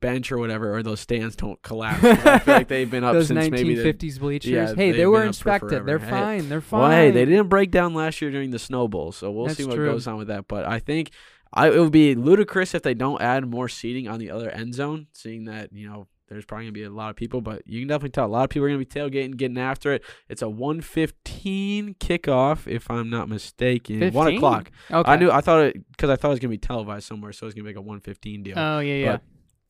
bench 0.00 0.30
or 0.32 0.38
whatever 0.38 0.72
or 0.74 0.82
those 0.82 1.00
stands 1.00 1.36
don't 1.36 1.60
collapse. 1.62 2.02
I 2.04 2.38
feel 2.38 2.54
like 2.54 2.68
they've 2.68 2.90
been 2.90 3.04
up 3.04 3.12
Those 3.12 3.26
since 3.26 3.50
maybe 3.50 3.74
the 3.74 3.92
1950s 3.92 4.18
bleachers. 4.20 4.50
Yeah, 4.50 4.74
hey, 4.74 4.92
they've 4.92 5.06
were 5.06 5.18
been 5.20 5.28
up 5.28 5.34
for 5.34 5.50
inspected. 5.52 5.84
They're 5.84 5.98
Hey. 5.98 6.10
fine. 6.10 6.48
They're 6.48 6.60
fine. 6.60 6.80
Well, 6.80 6.90
hey, 6.90 7.10
they 7.10 7.24
didn't 7.24 7.48
break 7.48 7.70
down 7.70 7.92
last 7.92 8.22
year 8.22 8.30
during 8.30 8.50
the 8.50 8.58
Snow 8.58 8.88
Bowl, 8.88 9.12
so 9.12 9.30
we'll 9.30 9.48
see 9.50 9.64
what 9.64 9.74
true. 9.74 9.90
goes 9.90 10.06
on 10.06 10.16
with 10.16 10.28
that. 10.28 10.46
But 10.48 10.64
I 10.64 10.78
think 10.78 11.10
I, 11.52 11.68
it 11.68 11.78
would 11.78 11.90
be 11.92 12.14
ludicrous 12.14 12.74
if 12.74 12.82
they 12.82 12.94
don't 12.94 13.20
add 13.20 13.46
more 13.46 13.68
seating 13.68 14.06
on 14.08 14.20
the 14.20 14.30
other 14.30 14.48
end 14.48 14.74
zone, 14.74 15.08
seeing 15.12 15.44
that 15.46 15.72
you 15.72 15.88
know 15.88 16.06
there's 16.30 16.44
probably 16.44 16.66
gonna 16.66 16.72
be 16.72 16.84
a 16.84 16.90
lot 16.90 17.10
of 17.10 17.16
people. 17.16 17.40
But 17.40 17.62
you 17.66 17.80
can 17.80 17.88
definitely 17.88 18.10
tell 18.10 18.26
a 18.26 18.28
lot 18.28 18.44
of 18.44 18.50
people 18.50 18.66
are 18.66 18.68
gonna 18.68 18.78
be 18.78 18.86
tailgating, 18.86 19.36
getting 19.36 19.58
after 19.58 19.92
it. 19.92 20.04
It's 20.28 20.42
a 20.42 20.48
1:15 20.48 21.96
kickoff, 21.98 22.66
if 22.66 22.90
I'm 22.90 23.10
not 23.10 23.28
mistaken. 23.28 24.12
One 24.12 24.34
o'clock. 24.34 24.70
Okay. 24.90 25.10
I 25.10 25.16
knew. 25.16 25.30
I 25.30 25.40
thought 25.40 25.60
it 25.64 25.88
because 25.90 26.08
I 26.08 26.16
thought 26.16 26.28
it 26.28 26.32
was 26.32 26.40
gonna 26.40 26.50
be 26.50 26.58
televised 26.58 27.06
somewhere, 27.06 27.32
so 27.32 27.44
it 27.44 27.48
was 27.48 27.54
gonna 27.54 27.64
be 27.64 27.74
like 27.74 27.84
a 27.84 27.86
1:15 27.86 28.42
deal. 28.42 28.58
Oh 28.58 28.78
yeah, 28.78 28.94
yeah. 28.94 29.12
But 29.12 29.22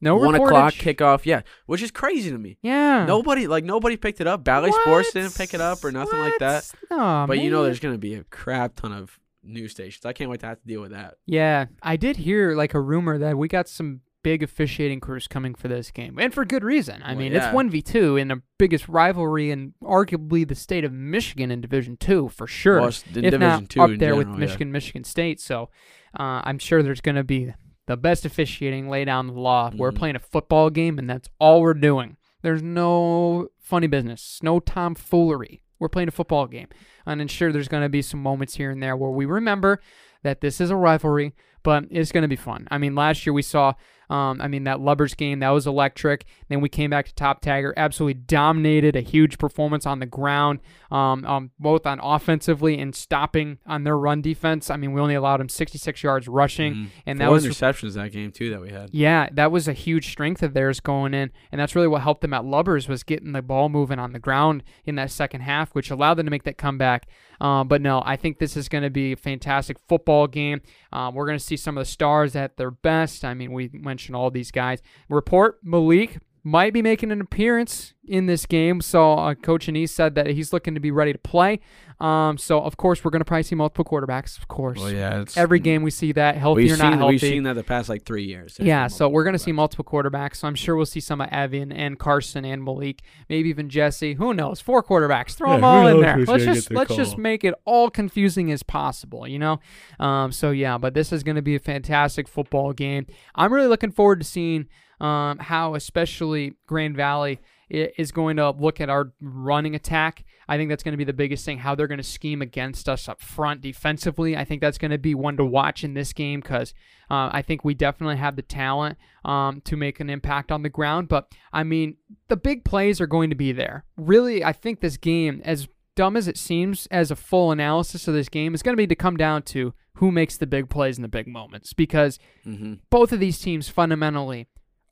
no 0.02 0.16
one 0.16 0.34
reportage. 0.34 0.46
o'clock 0.46 0.72
kickoff, 0.74 1.26
yeah, 1.26 1.42
which 1.66 1.82
is 1.82 1.90
crazy 1.90 2.30
to 2.30 2.38
me. 2.38 2.58
Yeah. 2.62 3.04
Nobody 3.06 3.46
like 3.46 3.64
nobody 3.64 3.96
picked 3.96 4.20
it 4.20 4.26
up. 4.26 4.44
Bally 4.44 4.72
Sports 4.72 5.12
didn't 5.12 5.34
pick 5.34 5.54
it 5.54 5.60
up 5.60 5.84
or 5.84 5.92
nothing 5.92 6.18
like 6.18 6.38
that. 6.40 6.70
What? 6.88 6.98
No, 6.98 7.24
But 7.26 7.38
you 7.38 7.50
know, 7.50 7.64
there's 7.64 7.80
gonna 7.80 7.98
be 7.98 8.14
a 8.14 8.24
crap 8.24 8.76
ton 8.76 8.92
of 8.92 9.18
news 9.42 9.72
stations. 9.72 10.04
I 10.04 10.12
can't 10.12 10.30
wait 10.30 10.40
to 10.40 10.46
have 10.46 10.60
to 10.60 10.66
deal 10.66 10.82
with 10.82 10.92
that. 10.92 11.14
Yeah, 11.26 11.66
I 11.82 11.96
did 11.96 12.16
hear 12.16 12.54
like 12.54 12.74
a 12.74 12.80
rumor 12.80 13.18
that 13.18 13.36
we 13.38 13.48
got 13.48 13.68
some 13.68 14.00
big 14.22 14.42
officiating 14.42 15.00
crews 15.00 15.26
coming 15.26 15.54
for 15.54 15.68
this 15.68 15.90
game, 15.90 16.18
and 16.18 16.32
for 16.34 16.44
good 16.44 16.62
reason. 16.64 17.02
I 17.02 17.10
Well, 17.12 17.18
mean, 17.20 17.32
yeah. 17.32 17.46
it's 17.46 17.54
one 17.54 17.70
v 17.70 17.80
two 17.82 18.16
in 18.16 18.28
the 18.28 18.42
biggest 18.58 18.88
rivalry 18.88 19.50
in 19.50 19.74
arguably 19.82 20.46
the 20.46 20.54
state 20.54 20.84
of 20.84 20.92
Michigan 20.92 21.50
in 21.50 21.60
Division 21.60 21.96
Two 21.96 22.28
for 22.28 22.46
sure, 22.46 22.80
Well, 22.80 22.88
if 22.88 23.12
Division 23.12 23.40
not 23.40 23.68
Two 23.70 23.80
up 23.82 23.90
there 23.98 24.14
with 24.16 24.26
general, 24.26 24.34
yeah. 24.40 24.46
Michigan, 24.46 24.72
Michigan 24.72 25.04
State. 25.04 25.40
So 25.40 25.70
uh, 26.18 26.42
I'm 26.44 26.58
sure 26.58 26.82
there's 26.82 27.00
going 27.00 27.16
to 27.16 27.24
be 27.24 27.52
the 27.86 27.96
best 27.96 28.24
officiating 28.24 28.88
lay 28.88 29.04
down 29.04 29.26
the 29.26 29.32
law. 29.32 29.70
We're 29.74 29.90
Mhm. 29.92 29.96
playing 29.96 30.16
a 30.16 30.20
football 30.20 30.70
game, 30.70 30.98
and 30.98 31.08
that's 31.08 31.28
all 31.38 31.60
we're 31.62 31.74
doing. 31.74 32.16
There's 32.42 32.62
no 32.62 33.48
funny 33.58 33.86
business, 33.86 34.38
no 34.42 34.60
tomfoolery. 34.60 35.62
We're 35.78 35.88
playing 35.88 36.08
a 36.08 36.12
football 36.12 36.46
game, 36.46 36.68
and 37.06 37.20
I'm 37.20 37.28
sure 37.28 37.52
there's 37.52 37.68
going 37.68 37.82
to 37.82 37.88
be 37.88 38.02
some 38.02 38.22
moments 38.22 38.56
here 38.56 38.70
and 38.70 38.82
there 38.82 38.96
where 38.96 39.10
we 39.10 39.24
remember 39.24 39.80
that 40.22 40.40
this 40.42 40.60
is 40.60 40.70
a 40.70 40.76
rivalry, 40.76 41.34
but 41.62 41.84
it's 41.90 42.12
going 42.12 42.22
to 42.22 42.28
be 42.28 42.36
fun. 42.36 42.68
I 42.70 42.76
mean, 42.78 42.94
last 42.94 43.24
year 43.24 43.32
we 43.32 43.42
saw 43.42 43.72
um, 44.10 44.40
I 44.42 44.48
mean, 44.48 44.64
that 44.64 44.80
Lubbers 44.80 45.14
game, 45.14 45.38
that 45.38 45.48
was 45.50 45.66
electric. 45.66 46.26
Then 46.48 46.60
we 46.60 46.68
came 46.68 46.90
back 46.90 47.06
to 47.06 47.14
Top 47.14 47.40
Taggart, 47.40 47.74
absolutely 47.78 48.20
dominated, 48.20 48.96
a 48.96 49.00
huge 49.00 49.38
performance 49.38 49.86
on 49.86 50.00
the 50.00 50.06
ground, 50.06 50.58
um, 50.90 51.24
um, 51.24 51.50
both 51.58 51.86
on 51.86 52.00
offensively 52.02 52.78
and 52.78 52.94
stopping 52.94 53.58
on 53.66 53.84
their 53.84 53.96
run 53.96 54.20
defense. 54.20 54.68
I 54.68 54.76
mean, 54.76 54.92
we 54.92 55.00
only 55.00 55.14
allowed 55.14 55.38
them 55.40 55.48
66 55.48 56.02
yards 56.02 56.28
rushing, 56.28 56.74
Mhm. 56.74 56.86
and 57.06 57.18
Four 57.18 57.26
that 57.26 57.32
was 57.32 57.46
interceptions 57.46 57.94
that 57.94 58.12
game 58.12 58.32
too 58.32 58.50
that 58.50 58.60
we 58.60 58.70
had. 58.70 58.90
yeah, 58.92 59.28
that 59.32 59.50
was 59.52 59.68
a 59.68 59.72
huge 59.72 60.10
strength 60.10 60.42
of 60.42 60.52
theirs 60.54 60.80
going 60.80 61.14
in, 61.14 61.30
and 61.52 61.60
that's 61.60 61.74
really 61.76 61.88
what 61.88 62.02
helped 62.02 62.20
them 62.20 62.34
at 62.34 62.44
Lubbers 62.44 62.88
was 62.88 63.02
getting 63.04 63.32
the 63.32 63.42
ball 63.42 63.68
moving 63.68 63.98
on 63.98 64.12
the 64.12 64.18
ground 64.18 64.62
in 64.84 64.96
that 64.96 65.10
second 65.10 65.42
half, 65.42 65.74
which 65.74 65.90
allowed 65.90 66.14
them 66.14 66.26
to 66.26 66.30
make 66.30 66.42
that 66.42 66.58
comeback. 66.58 67.06
Um, 67.40 67.68
but 67.68 67.80
no, 67.80 68.02
I 68.04 68.16
think 68.16 68.38
this 68.38 68.54
is 68.56 68.68
going 68.68 68.84
to 68.84 68.90
be 68.90 69.12
a 69.12 69.16
fantastic 69.16 69.78
football 69.88 70.26
game. 70.26 70.60
Um, 70.92 71.14
we're 71.14 71.24
going 71.26 71.38
to 71.38 71.44
see 71.44 71.56
some 71.56 71.78
of 71.78 71.82
the 71.82 71.90
stars 71.90 72.36
at 72.36 72.56
their 72.58 72.70
best. 72.70 73.24
I 73.24 73.32
mean, 73.32 73.52
we 73.52 73.70
mentioned 74.00 74.16
all 74.16 74.30
these 74.30 74.50
guys. 74.50 74.80
Report 75.10 75.58
Malik 75.62 76.18
might 76.42 76.72
be 76.72 76.82
making 76.82 77.12
an 77.12 77.20
appearance 77.20 77.94
in 78.04 78.26
this 78.26 78.46
game. 78.46 78.80
So 78.80 79.12
uh, 79.12 79.34
Coach 79.34 79.66
Annese 79.66 79.90
said 79.90 80.14
that 80.14 80.26
he's 80.28 80.52
looking 80.52 80.74
to 80.74 80.80
be 80.80 80.90
ready 80.90 81.12
to 81.12 81.18
play. 81.18 81.60
Um, 82.00 82.38
so 82.38 82.60
of 82.62 82.78
course 82.78 83.04
we're 83.04 83.10
going 83.10 83.20
to 83.20 83.26
probably 83.26 83.42
see 83.42 83.54
multiple 83.54 83.84
quarterbacks. 83.84 84.38
Of 84.38 84.48
course, 84.48 84.78
Well, 84.78 84.90
yeah, 84.90 85.20
it's 85.20 85.36
every 85.36 85.60
game 85.60 85.82
we 85.82 85.90
see 85.90 86.12
that 86.12 86.34
healthy 86.36 86.62
we've 86.62 86.72
or 86.72 86.76
not 86.78 86.92
seen 86.92 86.98
healthy. 86.98 87.12
we've 87.12 87.20
seen 87.20 87.42
that 87.42 87.52
the 87.52 87.62
past 87.62 87.90
like 87.90 88.04
three 88.04 88.24
years. 88.24 88.56
Yeah, 88.58 88.86
so 88.86 89.06
we're 89.06 89.22
going 89.22 89.34
to 89.34 89.38
see 89.38 89.52
multiple 89.52 89.84
quarterbacks. 89.84 90.36
So 90.36 90.48
I'm 90.48 90.54
sure 90.54 90.76
we'll 90.76 90.86
see 90.86 91.00
some 91.00 91.20
of 91.20 91.28
Evan 91.30 91.70
and 91.70 91.98
Carson 91.98 92.46
and 92.46 92.64
Malik, 92.64 93.02
maybe 93.28 93.50
even 93.50 93.68
Jesse. 93.68 94.14
Who 94.14 94.32
knows? 94.32 94.60
Four 94.62 94.82
quarterbacks. 94.82 95.32
Throw 95.34 95.50
Yeah, 95.50 95.56
them 95.56 95.64
all 95.64 95.86
in 95.88 96.00
there. 96.00 96.16
Let's 96.24 96.44
just 96.44 96.68
the 96.70 96.74
let's 96.74 96.96
just 96.96 97.18
make 97.18 97.44
it 97.44 97.52
all 97.66 97.90
confusing 97.90 98.50
as 98.50 98.62
possible. 98.62 99.28
You 99.28 99.38
know. 99.38 99.60
Um, 99.98 100.32
so 100.32 100.52
yeah, 100.52 100.78
but 100.78 100.94
this 100.94 101.12
is 101.12 101.22
going 101.22 101.36
to 101.36 101.42
be 101.42 101.54
a 101.54 101.60
fantastic 101.60 102.28
football 102.28 102.72
game. 102.72 103.06
I'm 103.34 103.52
really 103.52 103.68
looking 103.68 103.90
forward 103.92 104.20
to 104.20 104.26
seeing 104.26 104.68
um, 105.00 105.38
how, 105.38 105.74
especially 105.74 106.54
Grand 106.66 106.96
Valley, 106.96 107.40
is 107.68 108.10
going 108.10 108.36
to 108.36 108.50
look 108.50 108.80
at 108.80 108.88
our 108.90 109.12
running 109.20 109.74
attack. 109.74 110.24
I 110.48 110.56
think 110.56 110.68
that's 110.68 110.82
going 110.82 110.92
to 110.94 110.98
be 110.98 111.04
the 111.04 111.12
biggest 111.12 111.44
thing. 111.44 111.58
How 111.58 111.76
they're 111.76 111.86
going 111.86 111.98
to 111.98 112.02
scheme 112.04 112.42
against 112.42 112.88
us 112.88 113.08
up 113.08 113.20
front 113.20 113.60
defensively. 113.60 114.36
I 114.36 114.44
think 114.44 114.60
that's 114.60 114.78
going 114.78 114.90
to 114.90 114.98
be 114.98 115.14
one 115.14 115.36
to 115.36 115.44
watch 115.44 115.84
in 115.84 115.94
this 115.94 116.12
game 116.12 116.40
because 116.40 116.74
uh, 117.08 117.30
I 117.32 117.42
think 117.42 117.64
we 117.64 117.74
definitely 117.74 118.16
have 118.16 118.34
the 118.34 118.42
talent 118.42 118.98
um, 119.24 119.60
to 119.66 119.76
make 119.76 120.00
an 120.00 120.10
impact 120.10 120.50
on 120.50 120.62
the 120.64 120.68
ground. 120.68 121.06
But 121.06 121.32
I 121.52 121.62
mean, 121.62 121.96
the 122.26 122.36
big 122.36 122.64
plays 122.64 123.00
are 123.00 123.06
going 123.06 123.30
to 123.30 123.36
be 123.36 123.52
there. 123.52 123.84
Really, 123.96 124.42
I 124.42 124.52
think 124.52 124.80
this 124.80 124.96
game, 124.96 125.40
as 125.44 125.68
dumb 125.94 126.16
as 126.16 126.26
it 126.26 126.36
seems, 126.36 126.88
as 126.90 127.12
a 127.12 127.16
full 127.16 127.52
analysis 127.52 128.08
of 128.08 128.14
this 128.14 128.28
game, 128.28 128.52
is 128.52 128.62
going 128.64 128.72
to 128.72 128.80
be 128.82 128.88
to 128.88 128.96
come 128.96 129.16
down 129.16 129.42
to 129.42 129.74
who 129.94 130.10
makes 130.10 130.36
the 130.36 130.46
big 130.48 130.68
plays 130.68 130.98
in 130.98 131.02
the 131.02 131.08
big 131.08 131.28
moments 131.28 131.72
because 131.74 132.18
Mhm. 132.44 132.80
both 132.90 133.12
of 133.12 133.20
these 133.20 133.38
teams 133.38 133.68
fundamentally 133.68 134.48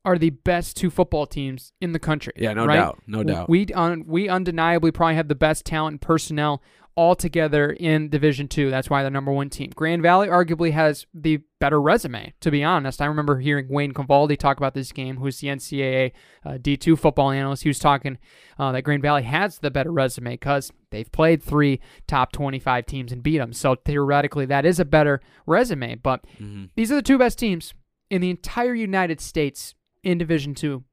are 0.09 0.17
the 0.19 0.31
best 0.31 0.77
two 0.77 0.89
football 0.91 1.27
teams 1.27 1.73
in 1.83 1.93
the 1.93 1.99
country. 1.99 2.33
Yeah, 2.37 2.55
no 2.55 2.65
right? 2.65 2.77
doubt, 2.77 3.03
no 3.07 3.23
doubt. 3.23 3.49
We 3.51 3.67
un, 3.75 4.05
we 4.07 4.29
undeniably 4.29 4.91
probably 4.91 5.17
have 5.17 5.29
the 5.29 5.35
best 5.35 5.67
talent 5.67 5.93
and 5.95 6.01
personnel 6.01 6.63
all 6.95 7.15
together 7.15 7.71
in 7.71 8.09
Division 8.09 8.49
Two. 8.49 8.71
That's 8.71 8.89
why 8.89 9.03
they're 9.03 9.11
number 9.11 9.31
one 9.31 9.51
team. 9.51 9.71
Grand 9.77 10.01
Valley 10.03 10.27
arguably 10.29 10.73
has 10.73 11.07
the 11.15 11.41
better 11.61 11.81
resume, 11.81 12.33
to 12.41 12.51
be 12.51 12.65
honest. 12.65 13.03
I 13.03 13.07
remember 13.07 13.39
hearing 13.39 13.69
Wayne 13.69 13.93
Cavadi 13.93 14.37
talk 14.39 14.57
about 14.57 14.73
this 14.75 14.91
game, 14.93 15.19
who's 15.19 15.39
the 15.39 15.49
NCAA 15.49 16.13
uh, 16.45 16.51
D2 16.53 16.99
football 16.99 17.31
analyst. 17.31 17.63
He 17.65 17.69
was 17.69 17.79
talking 17.79 18.17
uh, 18.59 18.73
that 18.73 18.83
Grand 18.83 19.03
Valley 19.03 19.23
has 19.25 19.59
the 19.59 19.71
better 19.71 19.93
resume 19.93 20.33
because 20.33 20.73
they've 20.91 21.13
played 21.13 21.43
three 21.43 21.81
top 22.09 22.33
25 22.33 22.87
teams 22.87 23.13
and 23.13 23.23
beat 23.23 23.39
them. 23.39 23.53
So 23.53 23.75
theoretically, 23.77 24.47
that 24.47 24.65
is 24.65 24.81
a 24.81 24.85
better 24.87 25.21
resume. 25.47 25.97
But 25.97 26.25
Mhm. 26.43 26.71
these 26.77 26.91
are 26.91 26.97
the 26.97 27.03
two 27.03 27.19
best 27.19 27.39
teams 27.39 27.75
in 28.11 28.23
the 28.23 28.31
entire 28.31 28.75
United 28.75 29.21
States 29.21 29.75
in 30.03 30.19
Division 30.19 30.55
Two 30.55 30.85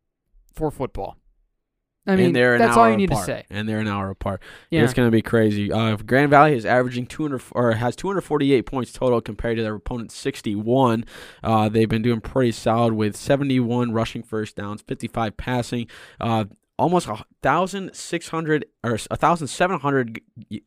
for 0.54 0.72
football. 0.72 1.18
I 2.08 2.16
mean, 2.16 2.34
that's 2.34 2.78
all 2.78 2.90
you 2.90 2.98
need 2.98 3.10
apart. 3.10 3.26
to 3.26 3.32
say. 3.32 3.46
And 3.50 3.68
they're 3.68 3.80
an 3.80 3.88
hour 3.88 4.12
apart. 4.12 4.42
Yeah. 4.70 4.84
It's 4.84 4.94
going 4.94 5.08
to 5.08 5.12
be 5.12 5.24
crazy. 5.24 5.72
Uh, 5.72 5.96
Grand 5.96 6.30
Valley 6.30 6.54
is 6.54 6.66
averaging 6.66 7.08
200 7.08 7.42
or 7.54 7.72
has 7.72 7.96
248 7.96 8.62
points 8.66 8.92
total 8.92 9.22
compared 9.22 9.58
to 9.58 9.64
their 9.64 9.74
opponent's 9.74 10.16
61. 10.16 11.06
Uh, 11.44 11.68
they've 11.68 11.90
been 11.90 12.04
doing 12.04 12.22
pretty 12.22 12.52
solid 12.52 12.94
with 12.94 13.16
71 13.18 13.92
rushing 13.92 14.22
first 14.22 14.56
downs, 14.56 14.84
55 14.84 15.36
passing. 15.36 15.88
Uh, 16.22 16.46
Almost 16.78 17.08
a 17.08 17.24
thousand 17.42 17.96
six 17.96 18.28
hundred 18.28 18.66
or 18.84 18.98
a 19.10 19.16
thousand 19.16 19.48
seven 19.48 19.80
hundred 19.80 20.20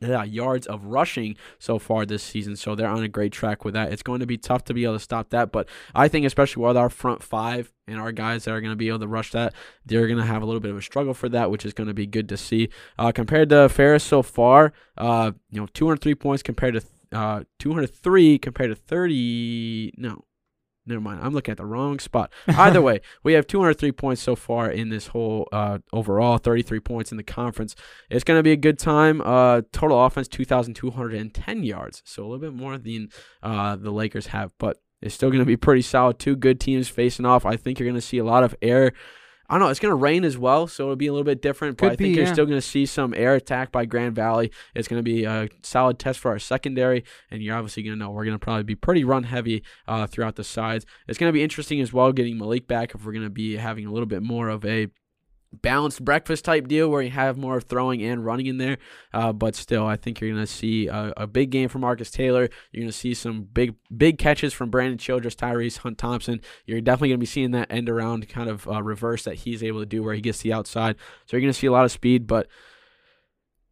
uh, 0.03 0.23
yards 0.23 0.65
of 0.65 0.85
rushing 0.85 1.35
so 1.59 1.77
far 1.77 2.05
this 2.05 2.23
season, 2.23 2.55
so 2.55 2.73
they're 2.73 2.87
on 2.87 3.03
a 3.03 3.07
great 3.07 3.31
track 3.31 3.63
with 3.63 3.75
that. 3.75 3.93
It's 3.93 4.01
going 4.01 4.19
to 4.19 4.25
be 4.25 4.37
tough 4.37 4.63
to 4.65 4.73
be 4.73 4.85
able 4.85 4.95
to 4.95 4.99
stop 4.99 5.29
that, 5.29 5.51
but 5.51 5.69
I 5.93 6.07
think 6.07 6.25
especially 6.25 6.63
with 6.63 6.77
our 6.77 6.89
front 6.89 7.21
five 7.21 7.71
and 7.87 7.99
our 7.99 8.11
guys 8.11 8.45
that 8.45 8.51
are 8.51 8.61
going 8.61 8.71
to 8.71 8.75
be 8.75 8.87
able 8.87 8.99
to 8.99 9.07
rush 9.07 9.31
that, 9.33 9.53
they're 9.85 10.07
going 10.07 10.19
to 10.19 10.25
have 10.25 10.41
a 10.41 10.45
little 10.45 10.59
bit 10.59 10.71
of 10.71 10.77
a 10.77 10.81
struggle 10.81 11.13
for 11.13 11.29
that, 11.29 11.51
which 11.51 11.65
is 11.65 11.73
going 11.73 11.87
to 11.87 11.93
be 11.93 12.07
good 12.07 12.27
to 12.29 12.37
see. 12.37 12.69
Uh, 12.97 13.11
compared 13.11 13.49
to 13.49 13.69
Ferris 13.69 14.03
so 14.03 14.23
far, 14.23 14.73
uh, 14.97 15.31
you 15.51 15.59
know, 15.59 15.67
203 15.73 16.15
points 16.15 16.41
compared 16.41 16.73
to 16.73 16.81
uh, 17.11 17.43
203 17.59 18.37
compared 18.37 18.69
to 18.69 18.75
30. 18.75 19.93
No, 19.97 20.23
never 20.85 21.01
mind. 21.01 21.19
I'm 21.23 21.33
looking 21.33 21.51
at 21.51 21.57
the 21.57 21.65
wrong 21.65 21.99
spot. 21.99 22.31
Either 22.47 22.81
way, 22.83 23.01
we 23.23 23.33
have 23.33 23.47
203 23.47 23.91
points 23.91 24.21
so 24.21 24.35
far 24.35 24.69
in 24.69 24.89
this 24.89 25.07
whole 25.07 25.47
uh, 25.51 25.79
overall, 25.93 26.37
33 26.37 26.79
points 26.79 27.11
in 27.11 27.17
the 27.17 27.23
conference. 27.23 27.75
It's 28.09 28.23
going 28.23 28.39
to 28.39 28.43
be 28.43 28.51
a 28.51 28.57
good 28.57 28.79
time. 28.79 29.21
Uh, 29.21 29.61
total 29.71 30.03
offense 30.03 30.27
2,210 30.27 31.63
yards, 31.63 32.01
so 32.05 32.23
a 32.23 32.25
little 32.25 32.39
bit 32.39 32.53
more 32.53 32.77
than 32.77 33.09
uh, 33.43 33.75
the 33.75 33.91
Lakers 33.91 34.27
have, 34.27 34.51
but 34.57 34.77
it's 35.01 35.15
still 35.15 35.29
going 35.29 35.39
to 35.39 35.45
be 35.45 35.57
pretty 35.57 35.81
solid. 35.81 36.19
Two 36.19 36.35
good 36.35 36.59
teams 36.59 36.89
facing 36.89 37.25
off. 37.25 37.45
I 37.45 37.55
think 37.55 37.79
you're 37.79 37.87
going 37.87 37.95
to 37.95 38.01
see 38.01 38.17
a 38.17 38.25
lot 38.25 38.43
of 38.43 38.55
air. 38.61 38.91
I 39.49 39.55
don't 39.55 39.61
know. 39.61 39.69
It's 39.69 39.79
going 39.79 39.91
to 39.91 39.95
rain 39.95 40.23
as 40.23 40.37
well, 40.37 40.67
so 40.67 40.83
it'll 40.83 40.95
be 40.95 41.07
a 41.07 41.11
little 41.11 41.25
bit 41.25 41.41
different. 41.41 41.77
But 41.77 41.85
Could 41.85 41.91
I 41.93 41.95
think 41.95 42.13
be, 42.13 42.17
you're 42.17 42.25
yeah. 42.25 42.33
still 42.33 42.45
going 42.45 42.57
to 42.57 42.65
see 42.65 42.85
some 42.85 43.15
air 43.17 43.33
attack 43.33 43.71
by 43.71 43.85
Grand 43.85 44.13
Valley. 44.13 44.51
It's 44.75 44.87
going 44.87 44.99
to 44.99 45.03
be 45.03 45.25
a 45.25 45.49
solid 45.63 45.97
test 45.97 46.19
for 46.19 46.29
our 46.29 46.39
secondary, 46.39 47.03
and 47.31 47.41
you're 47.41 47.55
obviously 47.55 47.81
going 47.81 47.97
to 47.97 47.99
know 47.99 48.11
we're 48.11 48.25
going 48.25 48.35
to 48.35 48.43
probably 48.43 48.63
be 48.63 48.75
pretty 48.75 49.03
run 49.03 49.23
heavy 49.23 49.63
uh, 49.87 50.05
throughout 50.05 50.35
the 50.35 50.43
sides. 50.43 50.85
It's 51.07 51.17
going 51.17 51.29
to 51.29 51.33
be 51.33 51.43
interesting 51.43 51.81
as 51.81 51.91
well 51.91 52.11
getting 52.11 52.37
Malik 52.37 52.67
back 52.67 52.93
if 52.93 53.03
we're 53.03 53.13
going 53.13 53.23
to 53.23 53.29
be 53.29 53.57
having 53.57 53.85
a 53.85 53.91
little 53.91 54.07
bit 54.07 54.21
more 54.21 54.49
of 54.49 54.63
a 54.65 54.87
balanced 55.51 56.03
breakfast 56.05 56.45
type 56.45 56.67
deal 56.67 56.89
where 56.89 57.01
you 57.01 57.09
have 57.09 57.37
more 57.37 57.59
throwing 57.59 58.03
and 58.03 58.25
running 58.25 58.45
in 58.45 58.57
there. 58.57 58.77
Uh, 59.13 59.33
but 59.33 59.55
still, 59.55 59.85
I 59.85 59.95
think 59.95 60.19
you're 60.19 60.31
going 60.31 60.43
to 60.45 60.51
see 60.51 60.87
a, 60.87 61.13
a 61.17 61.27
big 61.27 61.49
game 61.49 61.69
from 61.69 61.81
Marcus 61.81 62.11
Taylor. 62.11 62.49
You're 62.71 62.81
going 62.81 62.91
to 62.91 62.97
see 62.97 63.13
some 63.13 63.43
big 63.43 63.75
big 63.95 64.17
catches 64.17 64.53
from 64.53 64.69
Brandon 64.69 64.97
Childress, 64.97 65.35
Tyrese 65.35 65.77
Hunt 65.77 65.97
Thompson. 65.97 66.41
You're 66.65 66.81
definitely 66.81 67.09
going 67.09 67.19
to 67.19 67.23
be 67.23 67.25
seeing 67.25 67.51
that 67.51 67.71
end 67.71 67.89
around 67.89 68.29
kind 68.29 68.49
of 68.49 68.67
uh, 68.67 68.83
reverse 68.83 69.23
that 69.23 69.35
he's 69.35 69.63
able 69.63 69.79
to 69.79 69.85
do 69.85 70.03
where 70.03 70.13
he 70.13 70.21
gets 70.21 70.41
the 70.41 70.53
outside. 70.53 70.95
So 71.25 71.35
you're 71.35 71.41
going 71.41 71.53
to 71.53 71.59
see 71.59 71.67
a 71.67 71.71
lot 71.71 71.85
of 71.85 71.91
speed, 71.91 72.27
but. 72.27 72.47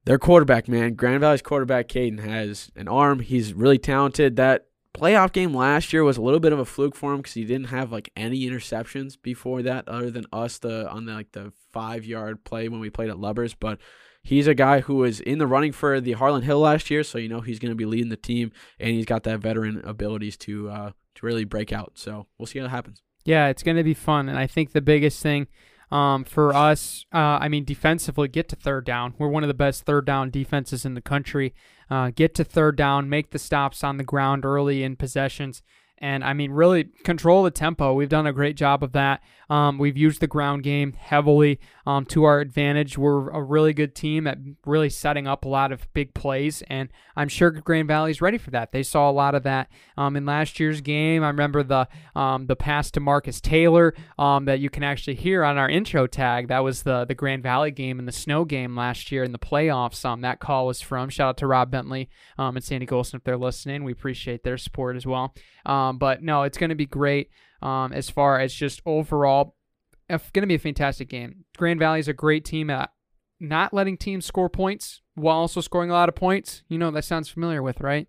Their 0.06 0.18
quarterback, 0.18 0.70
man, 0.70 0.94
Grand 0.94 1.20
Valley's 1.20 1.42
quarterback, 1.42 1.90
Caden, 1.90 2.22
has 2.22 2.72
an 2.78 2.88
arm. 2.88 3.20
He's 3.20 3.54
really 3.54 3.78
talented. 3.78 4.38
That 4.38 4.67
playoff 4.98 5.32
game 5.32 5.54
last 5.54 5.94
year 5.94 6.04
was 6.04 6.18
a 6.18 6.22
little 6.22 6.40
bit 6.40 6.54
of 6.54 6.60
a 6.60 6.66
fluke 6.66 6.96
for 6.96 7.14
him 7.14 7.18
because 7.18 7.34
he 7.34 7.46
didn't 7.46 7.68
have 7.68 7.92
like 7.92 8.12
any 8.16 8.42
interceptions 8.42 9.18
before 9.22 9.62
that, 9.62 9.88
other 9.88 10.10
than 10.12 10.26
us 10.32 10.58
the 10.58 10.90
on 10.90 11.06
the 11.06 11.14
like 11.14 11.32
the 11.32 11.54
five 11.72 12.06
yard 12.06 12.44
play 12.44 12.68
when 12.70 12.80
we 12.80 12.90
played 12.90 13.10
at 13.10 13.20
Lubbers. 13.20 13.54
But 13.54 13.80
he's 14.24 14.48
a 14.48 14.56
guy 14.56 14.82
who 14.82 14.96
was 14.96 15.20
in 15.20 15.38
the 15.38 15.48
running 15.48 15.72
for 15.72 16.02
the 16.02 16.14
Harlan 16.14 16.44
Hill 16.44 16.60
last 16.60 16.90
year, 16.90 17.04
so 17.04 17.18
you 17.18 17.30
know 17.30 17.42
he's 17.42 17.60
going 17.60 17.72
to 17.72 17.76
be 17.76 17.86
leading 17.86 18.10
the 18.10 18.18
team, 18.18 18.52
and 18.80 18.92
he's 18.92 19.06
got 19.06 19.24
that 19.24 19.40
veteran 19.40 19.82
abilities 19.86 20.38
to 20.38 20.70
uh, 20.70 20.92
to 21.16 21.26
really 21.26 21.46
break 21.46 21.72
out. 21.72 21.94
So 21.96 22.28
we'll 22.38 22.48
see 22.48 22.60
how 22.60 22.66
it 22.66 22.70
happens. 22.70 23.02
Yeah, 23.26 23.48
it's 23.48 23.64
going 23.64 23.78
to 23.78 23.84
be 23.84 23.94
fun. 23.94 24.30
And 24.30 24.40
I 24.40 24.48
think 24.48 24.72
the 24.72 24.82
biggest 24.82 25.22
thing 25.22 25.48
um, 25.92 26.24
for 26.24 26.54
us, 26.54 27.06
uh, 27.14 27.40
I 27.42 27.48
mean, 27.50 27.64
defensively, 27.66 28.28
get 28.28 28.50
to 28.50 28.56
third 28.56 28.86
down. 28.86 29.14
We're 29.18 29.28
one 29.28 29.44
of 29.44 29.48
the 29.48 29.54
best 29.54 29.84
third 29.84 30.06
down 30.06 30.30
defenses 30.30 30.86
in 30.86 30.94
the 30.94 31.02
country. 31.02 31.54
Uh, 31.90 32.12
get 32.14 32.36
to 32.36 32.44
third 32.44 32.76
down, 32.76 33.10
make 33.10 33.32
the 33.32 33.40
stops 33.40 33.84
on 33.84 33.98
the 33.98 34.04
ground 34.04 34.46
early 34.46 34.84
in 34.84 34.96
possessions. 34.96 35.62
And 36.00 36.24
I 36.24 36.34
mean, 36.34 36.52
really 36.52 36.86
control 37.04 37.44
the 37.44 37.52
tempo. 37.52 37.94
We've 37.94 38.10
done 38.10 38.28
a 38.28 38.34
great 38.34 38.56
job 38.56 38.84
of 38.84 38.92
that. 38.92 39.22
Um, 39.50 39.78
we've 39.78 39.98
used 39.98 40.20
the 40.20 40.28
ground 40.28 40.64
game 40.64 40.94
heavily 40.94 41.60
um, 41.86 42.06
to 42.06 42.26
our 42.26 42.40
advantage. 42.40 42.98
We're 42.98 43.30
a 43.30 43.42
really 43.42 43.74
good 43.74 43.96
team 43.96 44.28
at 44.28 44.38
really 44.66 44.90
setting 44.90 45.28
up 45.28 45.46
a 45.46 45.48
lot 45.48 45.72
of 45.72 45.92
big 45.94 46.14
plays, 46.14 46.62
and 46.64 46.90
I'm 47.16 47.30
sure 47.30 47.52
Grand 47.52 47.88
Valley's 47.88 48.22
ready 48.22 48.38
for 48.38 48.52
that. 48.52 48.72
They 48.72 48.84
saw 48.84 49.10
a 49.10 49.12
lot 49.12 49.36
of 49.36 49.44
that 49.44 49.70
um, 49.98 50.16
in 50.16 50.26
last 50.26 50.60
year's 50.60 50.82
game. 50.82 51.24
I 51.24 51.28
remember 51.28 51.64
the 51.64 51.88
um, 52.16 52.48
the 52.48 52.56
pass 52.56 52.92
to 52.92 53.00
Marcus 53.00 53.40
Taylor 53.40 53.94
um, 54.20 54.46
that 54.46 54.60
you 54.60 54.70
can 54.70 54.84
actually 54.84 55.16
hear 55.16 55.44
on 55.44 55.58
our 55.58 55.70
intro 55.70 56.08
tag. 56.08 56.50
That 56.50 56.64
was 56.64 56.84
the 56.84 57.06
the 57.06 57.16
Grand 57.16 57.44
Valley 57.44 57.72
game 57.72 58.00
and 58.00 58.08
the 58.08 58.12
snow 58.12 58.44
game 58.44 58.76
last 58.76 59.12
year 59.12 59.24
in 59.24 59.32
the 59.32 59.40
playoffs. 59.40 60.04
Um, 60.04 60.22
that 60.22 60.40
call 60.40 60.68
was 60.68 60.82
from. 60.82 61.10
Shout 61.10 61.30
out 61.30 61.38
to 61.38 61.48
Rob 61.48 61.72
Bentley 61.72 62.10
um, 62.38 62.58
and 62.58 62.64
Sandy 62.64 62.86
Golson 62.86 63.16
if 63.16 63.24
they're 63.24 63.38
listening. 63.38 63.84
We 63.84 63.94
appreciate 63.94 64.44
their 64.44 64.58
support 64.58 64.98
as 64.98 65.06
well. 65.06 65.34
But 65.66 66.22
no, 66.22 66.44
it's 66.44 66.58
going 66.58 66.70
to 66.70 66.76
be 66.76 66.86
great 66.86 67.30
um, 67.62 67.94
as 67.94 68.10
far 68.10 68.40
as 68.40 68.54
just 68.54 68.82
overall. 68.86 69.56
It's 70.10 70.30
going 70.32 70.44
to 70.44 70.48
be 70.48 70.56
a 70.56 70.60
fantastic 70.60 71.10
game. 71.10 71.44
Grand 71.58 71.80
Valley 71.80 72.00
is 72.00 72.08
a 72.08 72.14
great 72.14 72.46
team 72.46 72.70
at 72.70 72.92
not 73.40 73.74
letting 73.74 73.98
teams 73.98 74.26
score 74.26 74.50
points 74.50 75.02
while 75.16 75.38
also 75.38 75.60
scoring 75.60 75.90
a 75.90 75.94
lot 75.94 76.08
of 76.08 76.16
points. 76.16 76.64
You 76.70 76.78
know 76.78 76.92
that 76.92 77.04
sounds 77.04 77.28
familiar 77.30 77.62
with, 77.62 77.82
right? 77.82 78.08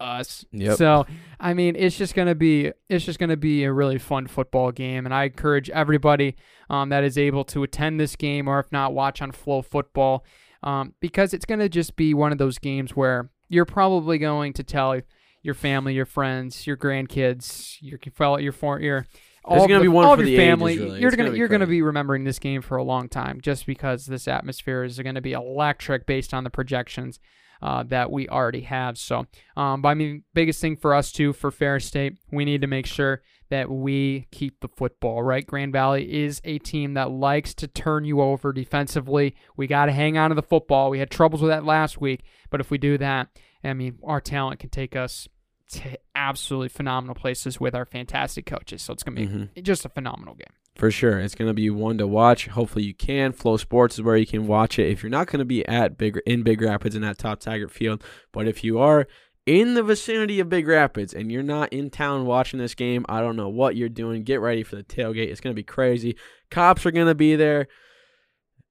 us. 0.00 0.44
Yep. 0.52 0.76
So 0.76 1.06
I 1.40 1.54
mean, 1.54 1.76
it's 1.76 1.96
just 1.96 2.14
gonna 2.14 2.34
be 2.34 2.72
it's 2.88 3.04
just 3.04 3.18
gonna 3.18 3.36
be 3.36 3.64
a 3.64 3.72
really 3.72 3.98
fun 3.98 4.26
football 4.26 4.72
game, 4.72 5.04
and 5.04 5.14
I 5.14 5.24
encourage 5.24 5.70
everybody 5.70 6.36
um, 6.70 6.90
that 6.90 7.04
is 7.04 7.18
able 7.18 7.44
to 7.46 7.62
attend 7.62 7.98
this 7.98 8.16
game, 8.16 8.48
or 8.48 8.58
if 8.60 8.70
not, 8.72 8.94
watch 8.94 9.22
on 9.22 9.32
FloFootball, 9.32 10.20
um, 10.62 10.94
because 11.00 11.34
it's 11.34 11.44
gonna 11.44 11.68
just 11.68 11.96
be 11.96 12.14
one 12.14 12.32
of 12.32 12.38
those 12.38 12.58
games 12.58 12.94
where 12.94 13.30
you're 13.48 13.64
probably 13.64 14.18
going 14.18 14.52
to 14.54 14.62
tell 14.62 15.00
your 15.44 15.54
family, 15.54 15.94
your 15.94 16.06
friends, 16.06 16.66
your 16.66 16.76
grandkids, 16.76 17.76
your 17.80 17.98
fellow, 18.12 18.38
your 18.38 18.50
for 18.52 18.80
your 18.80 19.06
all 19.44 19.68
gonna 19.68 19.76
of 19.76 19.82
be 19.82 19.88
one 19.88 20.06
all 20.06 20.16
for 20.16 20.22
of 20.22 20.26
the 20.26 20.32
your 20.32 20.40
ages, 20.40 20.50
family. 20.50 20.78
really. 20.78 21.00
You're 21.00 21.08
It's 21.08 21.16
gonna, 21.16 21.28
gonna 21.28 21.32
be 21.34 21.38
you're 21.38 21.48
gonna 21.48 21.66
be 21.66 21.82
remembering 21.82 22.24
this 22.24 22.38
game 22.38 22.62
for 22.62 22.76
a 22.78 22.82
long 22.82 23.08
time, 23.08 23.40
just 23.42 23.66
because 23.66 24.06
this 24.06 24.26
atmosphere 24.26 24.82
is 24.84 24.98
going 24.98 25.14
to 25.14 25.20
be 25.20 25.32
electric 25.32 26.06
based 26.06 26.32
on 26.32 26.44
the 26.44 26.50
projections 26.50 27.20
uh, 27.62 27.82
that 27.84 28.10
we 28.10 28.26
already 28.28 28.62
have. 28.62 28.96
So, 28.96 29.26
um, 29.56 29.82
but 29.82 29.88
I 29.90 29.94
mean, 29.94 30.24
biggest 30.32 30.60
thing 30.62 30.76
for 30.76 30.94
us 30.94 31.12
too 31.12 31.32
for 31.34 31.50
Ferris 31.50 31.84
State, 31.84 32.14
we 32.32 32.44
need 32.46 32.62
to 32.62 32.66
make 32.66 32.86
sure 32.86 33.22
that 33.50 33.70
we 33.70 34.26
keep 34.32 34.60
the 34.60 34.68
football 34.68 35.22
right. 35.22 35.46
Grand 35.46 35.72
Valley 35.72 36.10
is 36.24 36.40
a 36.44 36.58
team 36.58 36.94
that 36.94 37.10
likes 37.10 37.52
to 37.54 37.68
turn 37.68 38.06
you 38.06 38.22
over 38.22 38.52
defensively. 38.52 39.36
We 39.58 39.66
got 39.66 39.86
to 39.86 39.92
hang 39.92 40.16
on 40.16 40.30
to 40.30 40.34
the 40.34 40.42
football. 40.42 40.88
We 40.88 40.98
had 41.00 41.10
troubles 41.10 41.42
with 41.42 41.50
that 41.50 41.64
last 41.66 42.00
week, 42.00 42.24
but 42.48 42.60
if 42.62 42.70
we 42.70 42.78
do 42.78 42.96
that, 42.98 43.28
I 43.62 43.74
mean, 43.74 43.98
our 44.02 44.20
talent 44.20 44.60
can 44.60 44.70
take 44.70 44.96
us 44.96 45.28
to 45.72 45.98
absolutely 46.14 46.68
phenomenal 46.68 47.14
places 47.14 47.58
with 47.58 47.74
our 47.74 47.84
fantastic 47.84 48.46
coaches. 48.46 48.82
So 48.82 48.92
it's 48.92 49.02
gonna 49.02 49.16
be 49.16 49.26
Mhm. 49.26 49.62
just 49.62 49.84
a 49.84 49.88
phenomenal 49.88 50.34
game. 50.34 50.46
For 50.76 50.90
sure. 50.90 51.20
It's 51.20 51.36
going 51.36 51.48
to 51.48 51.54
be 51.54 51.70
one 51.70 51.98
to 51.98 52.06
watch. 52.08 52.48
Hopefully 52.48 52.84
you 52.84 52.94
can. 52.94 53.32
FloSports 53.32 53.92
is 53.92 54.02
where 54.02 54.16
you 54.16 54.26
can 54.26 54.48
watch 54.48 54.76
it. 54.76 54.88
If 54.90 55.04
you're 55.04 55.10
not 55.10 55.28
going 55.28 55.38
to 55.38 55.44
be 55.44 55.64
at 55.68 55.96
Big 55.96 56.18
in 56.26 56.42
Big 56.42 56.60
Rapids 56.60 56.96
and 56.96 57.04
at 57.04 57.16
Top 57.16 57.38
Taggart 57.38 57.70
Field, 57.70 58.02
but 58.32 58.48
if 58.48 58.64
you 58.64 58.80
are 58.80 59.06
in 59.46 59.74
the 59.74 59.84
vicinity 59.84 60.40
of 60.40 60.48
Big 60.48 60.66
Rapids 60.66 61.14
and 61.14 61.30
you're 61.30 61.44
not 61.44 61.72
in 61.72 61.90
town 61.90 62.26
watching 62.26 62.58
this 62.58 62.74
game, 62.74 63.06
I 63.08 63.20
don't 63.20 63.36
know 63.36 63.48
what 63.48 63.76
you're 63.76 63.88
doing. 63.88 64.24
Get 64.24 64.40
ready 64.40 64.64
for 64.64 64.74
the 64.74 64.82
tailgate. 64.82 65.28
It's 65.30 65.40
going 65.40 65.54
to 65.54 65.56
be 65.56 65.62
crazy. 65.62 66.16
Cops 66.50 66.84
are 66.86 66.90
going 66.90 67.06
to 67.06 67.14
be 67.14 67.36
there. 67.36 67.68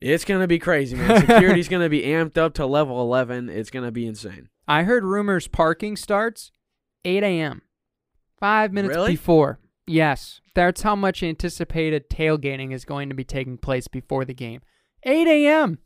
It's 0.01 0.25
going 0.25 0.41
to 0.41 0.47
be 0.47 0.59
crazy, 0.59 0.97
man. 0.97 1.21
Security's 1.25 1.69
going 1.69 1.83
to 1.83 1.89
be 1.89 2.01
amped 2.01 2.37
up 2.37 2.53
to 2.55 2.65
level 2.65 2.99
11. 3.01 3.47
It's 3.47 3.69
going 3.69 3.85
to 3.85 3.91
be 3.93 4.05
insane. 4.05 4.49
I 4.67 4.83
heard 4.83 5.05
rumors 5.05 5.47
parking 5.47 5.95
starts 5.95 6.51
8 7.05 7.23
a.m. 7.23 7.61
Five 8.39 8.73
minutes 8.73 8.95
Really? 8.95 9.11
before. 9.11 9.59
Yes, 9.85 10.41
that's 10.55 10.81
how 10.81 10.95
much 10.95 11.23
anticipated 11.23 12.09
tailgating 12.09 12.71
is 12.73 12.85
going 12.85 13.09
to 13.09 13.15
be 13.15 13.23
taking 13.23 13.57
place 13.57 13.87
before 13.87 14.25
the 14.25 14.33
game. 14.33 14.61
8 15.03 15.27
a.m. 15.27 15.79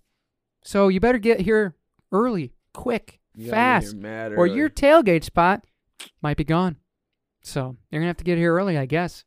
So 0.64 0.88
you 0.88 1.00
better 1.00 1.18
get 1.18 1.42
here 1.42 1.76
early, 2.12 2.54
quick, 2.74 3.20
You 3.36 3.50
fast, 3.50 3.96
or 3.96 4.46
early. 4.46 4.56
your 4.56 4.70
tailgate 4.70 5.24
spot 5.24 5.66
might 6.22 6.38
be 6.38 6.44
gone. 6.44 6.78
So 7.42 7.78
you're 7.90 8.02
gonna 8.02 8.08
have 8.10 8.18
to 8.18 8.24
get 8.24 8.38
here 8.38 8.54
early, 8.54 8.78
I 8.78 8.86
guess. 8.86 9.24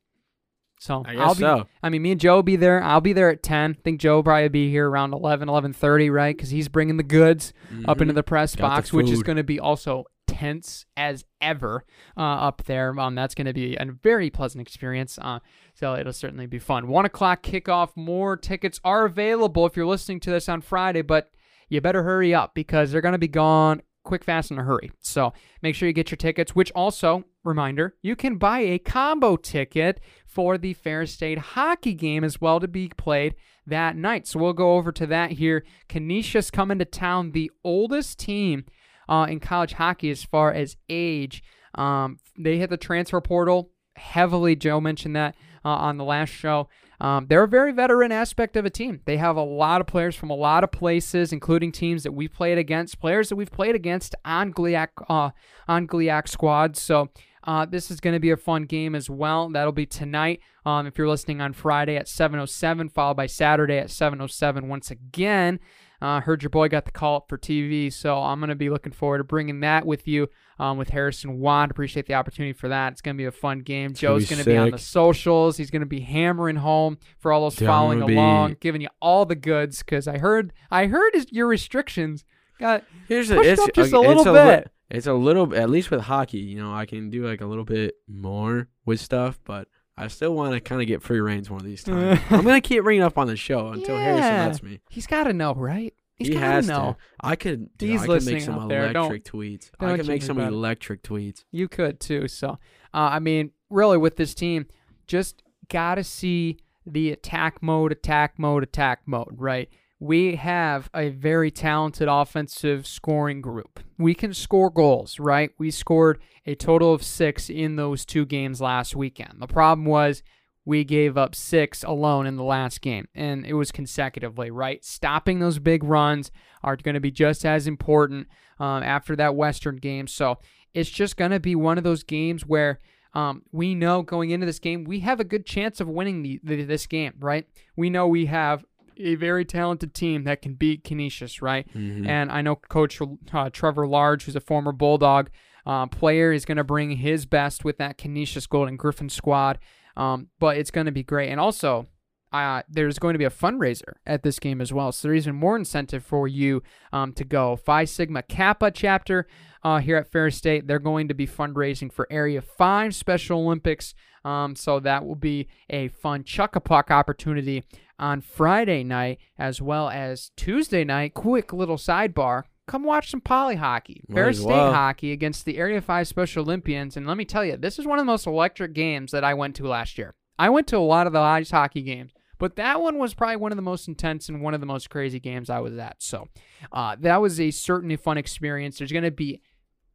So 0.79 1.03
I 1.07 1.14
will 1.14 1.26
guess 1.29 1.37
be. 1.37 1.40
so. 1.40 1.66
I 1.83 1.90
mean, 1.90 2.03
me 2.03 2.12
and 2.12 2.20
Joe 2.20 2.37
will 2.37 2.42
be 2.42 2.57
there. 2.57 2.83
I'll 2.83 3.03
be 3.03 3.12
there 3.12 3.29
at 3.29 3.42
10. 3.42 3.76
I 3.79 3.83
think 3.83 4.00
Joe 4.00 4.16
will 4.16 4.22
probably 4.22 4.48
be 4.48 4.70
here 4.70 4.88
around 4.88 5.12
11, 5.12 5.46
11.30, 5.46 6.11
right? 6.11 6.35
Because 6.35 6.48
he's 6.48 6.68
bringing 6.68 6.96
the 6.96 7.03
goods 7.03 7.53
up 7.87 7.96
mm-hmm. 7.96 8.03
into 8.03 8.14
the 8.14 8.22
press 8.22 8.57
Got 8.57 8.62
the 8.62 8.68
box, 8.76 8.92
which 8.92 9.11
is 9.11 9.22
going 9.22 9.37
to 9.37 9.44
be 9.44 9.61
also 9.61 10.07
tense 10.40 10.87
as 10.96 11.24
ever 11.40 11.85
uh, 12.16 12.20
up 12.20 12.62
there. 12.64 12.98
Um, 12.98 13.14
that's 13.14 13.35
going 13.35 13.46
to 13.46 13.53
be 13.53 13.76
a 13.76 13.85
very 13.85 14.31
pleasant 14.31 14.62
experience. 14.62 15.18
Uh, 15.20 15.40
so 15.74 15.94
it'll 15.94 16.12
certainly 16.12 16.46
be 16.46 16.59
fun. 16.59 16.88
One 16.88 17.05
o'clock 17.05 17.42
kickoff. 17.42 17.90
More 17.94 18.37
tickets 18.37 18.81
are 18.83 19.05
available 19.05 19.66
if 19.66 19.76
you're 19.76 19.87
listening 19.87 20.20
to 20.20 20.31
this 20.31 20.48
on 20.48 20.62
Friday, 20.62 21.03
but 21.03 21.31
you 21.68 21.81
better 21.81 22.03
hurry 22.03 22.35
up 22.35 22.55
because 22.55 22.90
they're 22.90 23.03
going 23.03 23.12
to 23.12 23.18
be 23.18 23.29
gone 23.29 23.83
quick, 24.03 24.24
fast, 24.24 24.50
in 24.50 24.59
a 24.59 24.62
hurry. 24.62 24.90
So 25.00 25.35
make 25.62 25.74
sure 25.74 25.87
you 25.87 25.92
get 25.92 26.11
your 26.11 26.16
tickets. 26.16 26.55
Which 26.55 26.72
also, 26.72 27.24
reminder, 27.44 27.96
you 28.00 28.16
can 28.16 28.38
buy 28.38 28.61
a 28.61 28.79
combo 28.79 29.37
ticket 29.37 30.00
for 30.26 30.57
the 30.57 30.72
Ferris 30.72 31.12
State 31.12 31.38
hockey 31.38 31.92
game 31.92 32.24
as 32.24 32.40
well 32.40 32.61
to 32.61 32.68
be 32.68 32.88
played 32.88 33.35
that 33.66 33.94
night. 33.94 34.26
So 34.26 34.38
we'll 34.38 34.55
go 34.55 34.76
over 34.76 34.90
to 34.92 35.07
that 35.07 35.33
here. 35.33 35.64
Canisius 35.88 36.50
coming 36.50 36.79
to 36.79 36.87
town, 36.87 37.33
the 37.33 37.50
oldest 37.62 38.18
team 38.18 38.64
uh, 39.11 39.27
in 39.29 39.40
college 39.40 39.75
hockey 39.75 40.11
as 40.11 40.25
far 40.25 40.55
as 40.55 40.77
age. 40.88 41.42
Um, 41.75 42.18
they 42.38 42.57
hit 42.57 42.70
the 42.70 42.77
transfer 42.77 43.20
portal 43.20 43.70
heavily. 43.96 44.57
Joe 44.57 44.81
mentioned 44.81 45.16
that 45.16 45.35
uh, 45.64 45.68
on 45.68 45.99
the 45.99 46.05
last 46.05 46.31
show. 46.31 46.68
Um, 47.01 47.27
they're 47.29 47.44
a 47.44 47.49
very 47.49 47.73
veteran 47.73 48.12
aspect 48.12 48.57
of 48.57 48.66
a 48.66 48.70
team. 48.70 49.01
They 49.07 49.16
have 49.16 49.37
a 49.37 49.42
lot 49.42 49.81
of 49.81 49.87
players 49.87 50.14
from 50.14 50.31
a 50.31 50.35
lot 50.35 50.64
of 50.64 50.70
places, 50.70 51.33
including 51.33 51.73
teams 51.73 52.03
that 52.03 52.12
we've 52.12 52.33
played 52.33 52.59
against, 52.59 53.01
players 53.01 53.31
that 53.31 53.37
we've 53.37 53.51
played 53.51 53.75
against 53.75 54.14
on 54.25 54.53
GLIAC 54.53 54.88
uh, 55.09 55.31
on 55.66 55.87
GLIAC 55.87 56.29
squads. 56.29 56.81
So 56.81 57.09
uh, 57.44 57.64
this 57.64 57.90
is 57.90 58.01
going 58.01 58.12
to 58.12 58.20
be 58.20 58.31
a 58.31 58.37
fun 58.37 58.64
game 58.64 58.94
as 58.94 59.09
well. 59.09 59.49
That'll 59.49 59.73
be 59.73 59.87
tonight. 59.87 60.40
Um, 60.66 60.87
if 60.87 60.99
you're 60.99 61.09
listening 61.09 61.40
on 61.40 61.55
Friday 61.55 61.96
at 61.96 62.07
7:07, 62.07 62.92
followed 62.92 63.16
by 63.16 63.27
Saturday 63.27 63.79
at 63.79 63.88
7:07 63.88 64.68
once 64.68 64.90
again. 64.90 65.59
Uh, 66.01 66.21
heard 66.21 66.43
your 66.43 66.51
boy 66.51 66.69
got 66.69 66.85
the 66.87 66.91
call 66.91 67.17
up 67.19 67.29
for 67.29 67.37
TV, 67.37 67.93
so 67.93 68.17
I'm 68.19 68.41
gonna 68.41 68.55
be 68.55 68.71
looking 68.71 68.93
forward 68.93 69.19
to 69.19 69.25
bringing 69.25 69.61
that 69.61 69.85
with 69.85 70.09
you 70.09 70.29
um, 70.59 70.79
with 70.79 70.89
Harrison 70.91 71.39
Watt. 71.41 71.71
Appreciate 71.71 72.07
the 72.07 72.15
opportunity 72.15 72.53
for 72.55 72.69
that. 72.69 72.93
It's 72.93 73.03
gonna 73.03 73.17
be 73.17 73.27
a 73.27 73.31
fun 73.33 73.61
game. 73.61 73.89
gonna 73.89 73.95
Joe's 73.99 74.29
be 74.29 74.35
gonna 74.35 74.45
be 74.45 74.57
on 74.57 74.71
the 74.71 74.79
socials. 74.79 75.57
He's 75.59 75.71
gonna 75.71 75.85
be 75.87 76.01
hammering 76.01 76.57
home 76.57 76.99
for 77.19 77.33
all 77.33 77.43
those 77.43 77.57
Dude, 77.57 77.67
following 77.69 78.07
be- 78.07 78.15
along, 78.15 78.57
giving 78.61 78.81
you 78.81 78.89
all 79.03 79.27
the 79.27 79.35
goods. 79.35 79.81
Because 79.81 80.09
I 80.09 80.19
heard, 80.19 80.53
I 80.71 80.87
heard 80.87 81.15
is 81.15 81.31
your 81.31 81.47
restrictions 81.47 82.25
got 82.59 82.85
Here's 83.09 83.31
a, 83.31 83.41
it's 83.41 83.61
up 83.61 83.73
just 83.75 83.93
a, 83.93 83.97
a 83.97 84.01
little 84.01 84.19
it's 84.19 84.27
a 84.27 84.33
li- 84.33 84.39
bit. 84.57 84.71
it's 84.91 85.07
a 85.07 85.15
little, 85.15 85.55
at 85.55 85.69
least 85.71 85.91
with 85.91 86.01
hockey, 86.03 86.39
you 86.39 86.59
know, 86.63 86.75
I 86.75 86.87
can 86.87 87.11
do 87.11 87.27
like 87.27 87.41
a 87.41 87.47
little 87.47 87.65
bit 87.65 87.95
more 88.09 88.69
with 88.87 89.01
stuff, 89.01 89.39
but 89.45 89.67
I 90.01 90.09
still 90.09 90.35
want 90.35 90.55
to 90.55 90.61
kind 90.61 90.81
of 90.81 90.87
get 90.89 91.03
free 91.03 91.21
reigns 91.21 91.51
one 91.51 91.61
of 91.61 91.67
these 91.67 91.83
times. 91.85 92.21
I'm 92.31 92.43
gonna 92.45 92.61
keep 92.61 92.83
bringing 92.83 93.03
up 93.03 93.19
on 93.19 93.27
the 93.27 93.37
show 93.37 93.69
until 93.69 93.97
Harrison 93.97 94.25
Yeah. 94.33 94.47
lets 94.47 94.63
me. 94.63 94.81
He's 94.91 95.07
got 95.07 95.25
to 95.25 95.33
know, 95.33 95.55
right? 95.55 95.95
He's 96.17 96.29
he 96.29 96.35
has 96.35 96.67
to 96.67 96.73
know. 96.73 96.93
to. 96.93 96.97
I 97.21 97.37
could. 97.37 97.77
Dude, 97.79 97.91
He's 97.91 98.03
I 98.03 98.07
could 98.07 98.25
make 98.27 98.43
some 98.43 98.69
there. 98.69 98.93
Don't- 98.93 99.07
electric 99.11 99.25
tweets. 99.25 99.71
I 99.81 99.87
don't 99.87 99.97
could 99.99 100.07
make 100.07 100.23
some 100.23 100.39
electric 100.39 101.03
tweets. 101.03 101.45
You 101.51 101.67
could 101.69 101.99
too. 102.01 102.29
So, 102.29 102.51
uh, 102.51 102.57
I 102.93 103.19
mean, 103.21 103.53
really, 103.71 103.97
with 103.99 104.17
this 104.17 104.35
team, 104.35 104.67
just 105.07 105.43
gotta 105.71 106.05
see 106.05 106.59
the 106.87 107.11
attack 107.13 107.63
mode, 107.63 107.93
attack 107.93 108.39
mode, 108.39 108.63
attack 108.63 109.01
mode. 109.07 109.35
Right? 109.37 109.69
We 110.01 110.37
have 110.37 110.89
a 110.95 111.11
very 111.11 111.51
talented 111.51 112.09
offensive 112.09 112.87
scoring 112.87 113.41
group. 113.43 113.81
We 113.99 114.15
can 114.15 114.35
score 114.35 114.71
goals. 114.71 115.21
Right? 115.21 115.51
We 115.59 115.71
scored 115.71 116.21
a 116.47 116.55
total 116.55 116.93
of 116.93 117.03
six 117.03 117.49
in 117.51 117.77
those 117.77 118.05
two 118.05 118.27
games 118.27 118.61
last 118.61 118.97
weekend. 118.97 119.35
The 119.39 119.47
problem 119.47 119.87
was. 119.87 120.23
We 120.67 120.85
gave 120.85 121.17
up 121.17 121.35
six 121.35 121.83
alone 121.83 122.27
in 122.27 122.37
the 122.37 122.45
last 122.45 122.83
game, 122.83 123.09
and 123.15 123.47
it 123.47 123.55
was 123.55 123.73
consecutively, 123.73 124.51
right? 124.51 124.85
Stopping 124.85 125.41
those 125.41 125.59
big 125.59 125.83
runs 125.83 126.31
are 126.63 126.77
going 126.77 126.95
to 126.95 127.01
be 127.01 127.11
just 127.11 127.47
as 127.47 127.67
important 127.67 128.29
um, 128.61 128.83
after 128.83 129.17
that 129.17 129.35
Western 129.35 129.77
game. 129.77 130.07
So, 130.07 130.39
it's 130.75 130.91
just 130.91 131.17
going 131.17 131.31
to 131.31 131.41
be 131.41 131.55
one 131.55 131.79
of 131.79 131.85
those 131.85 132.03
games 132.03 132.47
where 132.47 132.79
um, 133.15 133.43
we 133.51 133.75
know 133.75 134.03
going 134.03 134.31
into 134.31 134.47
this 134.47 134.59
game 134.59 134.85
we 134.85 135.01
have 135.01 135.19
a 135.19 135.25
good 135.25 135.45
chance 135.45 135.81
of 135.81 135.89
winning 135.89 136.23
the, 136.23 136.41
the, 136.45 136.65
this 136.65 136.87
game, 136.87 137.15
right? 137.19 137.47
We 137.77 137.91
know 137.91 138.07
we 138.07 138.27
have 138.27 138.65
a 139.01 139.15
very 139.15 139.45
talented 139.45 139.95
team 139.95 140.25
that 140.25 140.43
can 140.43 140.55
beat 140.55 140.85
Canisius, 140.85 141.43
right? 141.43 141.67
Mhm. 141.75 142.07
And 142.07 142.31
I 142.31 142.43
know 142.43 142.57
Coach 142.57 143.01
uh, 143.33 143.51
Trevor 143.51 143.87
Large, 143.87 144.25
who's 144.25 144.37
a 144.37 144.41
former 144.41 144.73
Bulldog 144.73 145.31
uh, 145.67 145.87
player, 145.87 146.33
is 146.33 146.45
going 146.45 146.57
to 146.57 146.65
bring 146.65 146.93
his 146.93 147.27
best 147.27 147.65
with 147.65 147.79
that 147.79 147.99
Canisius 147.99 148.47
Golden 148.47 148.77
Griffin 148.77 149.09
squad. 149.09 149.59
Um, 149.97 150.29
but 150.39 150.57
it's 150.57 150.71
going 150.71 150.87
to 150.87 150.93
be 150.93 151.03
great. 151.03 151.31
And 151.31 151.41
also, 151.41 151.87
uh, 152.33 152.63
there's 152.69 152.99
going 152.99 153.15
to 153.15 153.19
be 153.19 153.25
a 153.25 153.31
fundraiser 153.31 153.95
at 154.07 154.23
this 154.23 154.39
game 154.39 154.61
as 154.61 154.73
well. 154.73 154.93
So 154.93 155.09
there's 155.09 155.27
even 155.27 155.37
more 155.37 155.57
incentive 155.57 156.05
for 156.05 156.29
you 156.29 156.63
um, 156.93 157.13
to 157.15 157.25
go. 157.25 157.57
Phi 157.57 157.85
Sigma 157.85 158.23
Kappa 158.23 158.71
chapter 158.71 159.27
uh, 159.65 159.79
here 159.79 159.97
at 159.97 160.11
Ferris 160.11 160.37
State, 160.37 160.67
they're 160.67 160.79
going 160.79 161.09
to 161.09 161.15
be 161.15 161.27
fundraising 161.27 161.93
for 161.93 162.07
Area 162.11 162.41
5 162.41 162.95
Special 162.95 163.41
Olympics. 163.41 163.95
Um, 164.25 164.55
so 164.55 164.81
that 164.81 165.05
will 165.07 165.17
be 165.17 165.49
a 165.71 165.89
fun 165.89 166.25
chuck 166.25 166.55
a 166.55 166.61
puck 166.61 166.91
opportunity 166.91 167.65
on 168.01 168.21
Friday 168.21 168.83
night 168.83 169.19
as 169.39 169.63
well 169.63 169.89
as 169.89 170.33
Tuesday 170.37 170.83
night. 170.83 171.15
Quick 171.15 171.53
little 171.53 171.77
sidebar. 171.77 172.45
Come 172.67 172.85
watch 172.85 173.11
some 173.11 173.21
poly 173.21 173.57
hockey. 173.57 174.03
Might 174.09 174.15
Fair 174.15 174.29
as 174.29 174.39
State 174.39 174.49
well. 174.49 174.73
hockey 174.73 175.13
against 175.13 175.45
the 175.45 175.59
Area 175.59 175.81
5 175.81 176.09
Special 176.09 176.43
Olympians. 176.45 176.97
And 176.97 177.07
let 177.07 177.17
me 177.17 177.25
tell 177.25 177.45
you, 177.45 177.57
this 177.57 177.79
is 177.79 177.87
one 177.87 177.99
of 177.99 178.03
the 178.03 178.11
most 178.11 178.27
electric 178.27 178.73
games 178.73 179.13
that 179.13 179.25
I 179.25 179.35
went 179.35 179.57
to 179.57 179.67
last 179.69 179.99
year. 179.99 180.15
I 180.39 180.49
went 180.51 180.67
to 180.69 180.79
a 180.79 180.79
lot 180.79 181.07
of 181.07 181.13
the 181.13 181.19
ice 181.19 181.51
hockey 181.51 181.83
games, 181.83 182.13
but 182.39 182.57
that 182.57 182.81
one 182.81 182.99
was 182.99 183.13
probably 183.13 183.37
one 183.37 183.53
of 183.53 183.57
the 183.57 183.63
most 183.63 183.89
intense 183.89 184.29
and 184.29 184.41
one 184.41 184.55
of 184.55 184.61
the 184.61 184.67
most 184.67 184.89
crazy 184.89 185.21
games 185.21 185.51
I 185.51 185.59
was 185.59 185.77
at. 185.77 185.97
So 185.99 186.29
uh, 186.73 186.97
that 187.01 187.21
was 187.21 187.41
a 187.41 187.51
certainly 187.51 187.97
fun 187.97 188.17
experience. 188.17 188.79
There's 188.79 188.93
going 188.93 189.05
to 189.05 189.11
be 189.11 189.41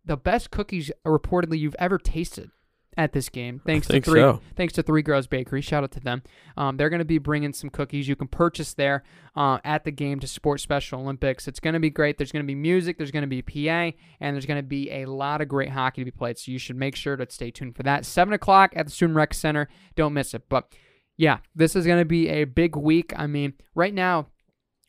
the 0.03 0.17
best 0.17 0.51
cookies 0.51 0.91
reportedly 1.05 1.57
you've 1.57 1.75
ever 1.79 1.97
tasted 1.97 2.51
at 2.97 3.13
this 3.13 3.29
game. 3.29 3.61
Thanks 3.65 3.87
to 3.87 3.99
three. 4.01 4.19
so. 4.19 4.39
Thanks 4.55 4.73
to 4.73 4.83
Three 4.83 5.01
Girls 5.01 5.27
Bakery. 5.27 5.61
Shout 5.61 5.83
out 5.83 5.91
to 5.91 5.99
them. 5.99 6.23
Um, 6.55 6.77
they're 6.77 6.89
going 6.89 6.99
to 6.99 7.05
be 7.05 7.17
bringing 7.17 7.53
some 7.53 7.69
cookies 7.69 8.07
you 8.07 8.15
can 8.15 8.27
purchase 8.27 8.73
there 8.73 9.03
uh, 9.35 9.59
at 9.63 9.83
the 9.83 9.91
game 9.91 10.19
to 10.21 10.27
support 10.27 10.61
Special 10.61 11.01
Olympics. 11.01 11.47
It's 11.47 11.59
going 11.59 11.73
to 11.73 11.79
be 11.79 11.89
great. 11.89 12.17
There's 12.17 12.31
going 12.31 12.43
to 12.43 12.47
be 12.47 12.55
music. 12.55 12.97
There's 12.97 13.11
going 13.11 13.27
to 13.27 13.41
be 13.41 13.41
PA, 13.41 13.97
and 14.19 14.35
there's 14.35 14.45
going 14.45 14.59
to 14.59 14.67
be 14.67 14.91
a 14.91 15.05
lot 15.05 15.41
of 15.41 15.47
great 15.47 15.69
hockey 15.69 16.01
to 16.01 16.05
be 16.05 16.11
played. 16.11 16.37
So 16.37 16.51
you 16.51 16.59
should 16.59 16.77
make 16.77 16.95
sure 16.95 17.15
to 17.15 17.25
stay 17.29 17.51
tuned 17.51 17.75
for 17.75 17.83
that. 17.83 18.05
Seven 18.05 18.33
o'clock 18.33 18.73
at 18.75 18.85
the 18.85 18.91
Student 18.91 19.17
Rec 19.17 19.33
Center. 19.33 19.67
Don't 19.95 20.13
miss 20.13 20.33
it. 20.33 20.43
But 20.49 20.73
yeah, 21.17 21.39
this 21.53 21.75
is 21.75 21.85
going 21.85 21.99
to 21.99 22.05
be 22.05 22.29
a 22.29 22.45
big 22.45 22.75
week. 22.75 23.13
I 23.15 23.27
mean, 23.27 23.53
right 23.73 23.93
now 23.93 24.27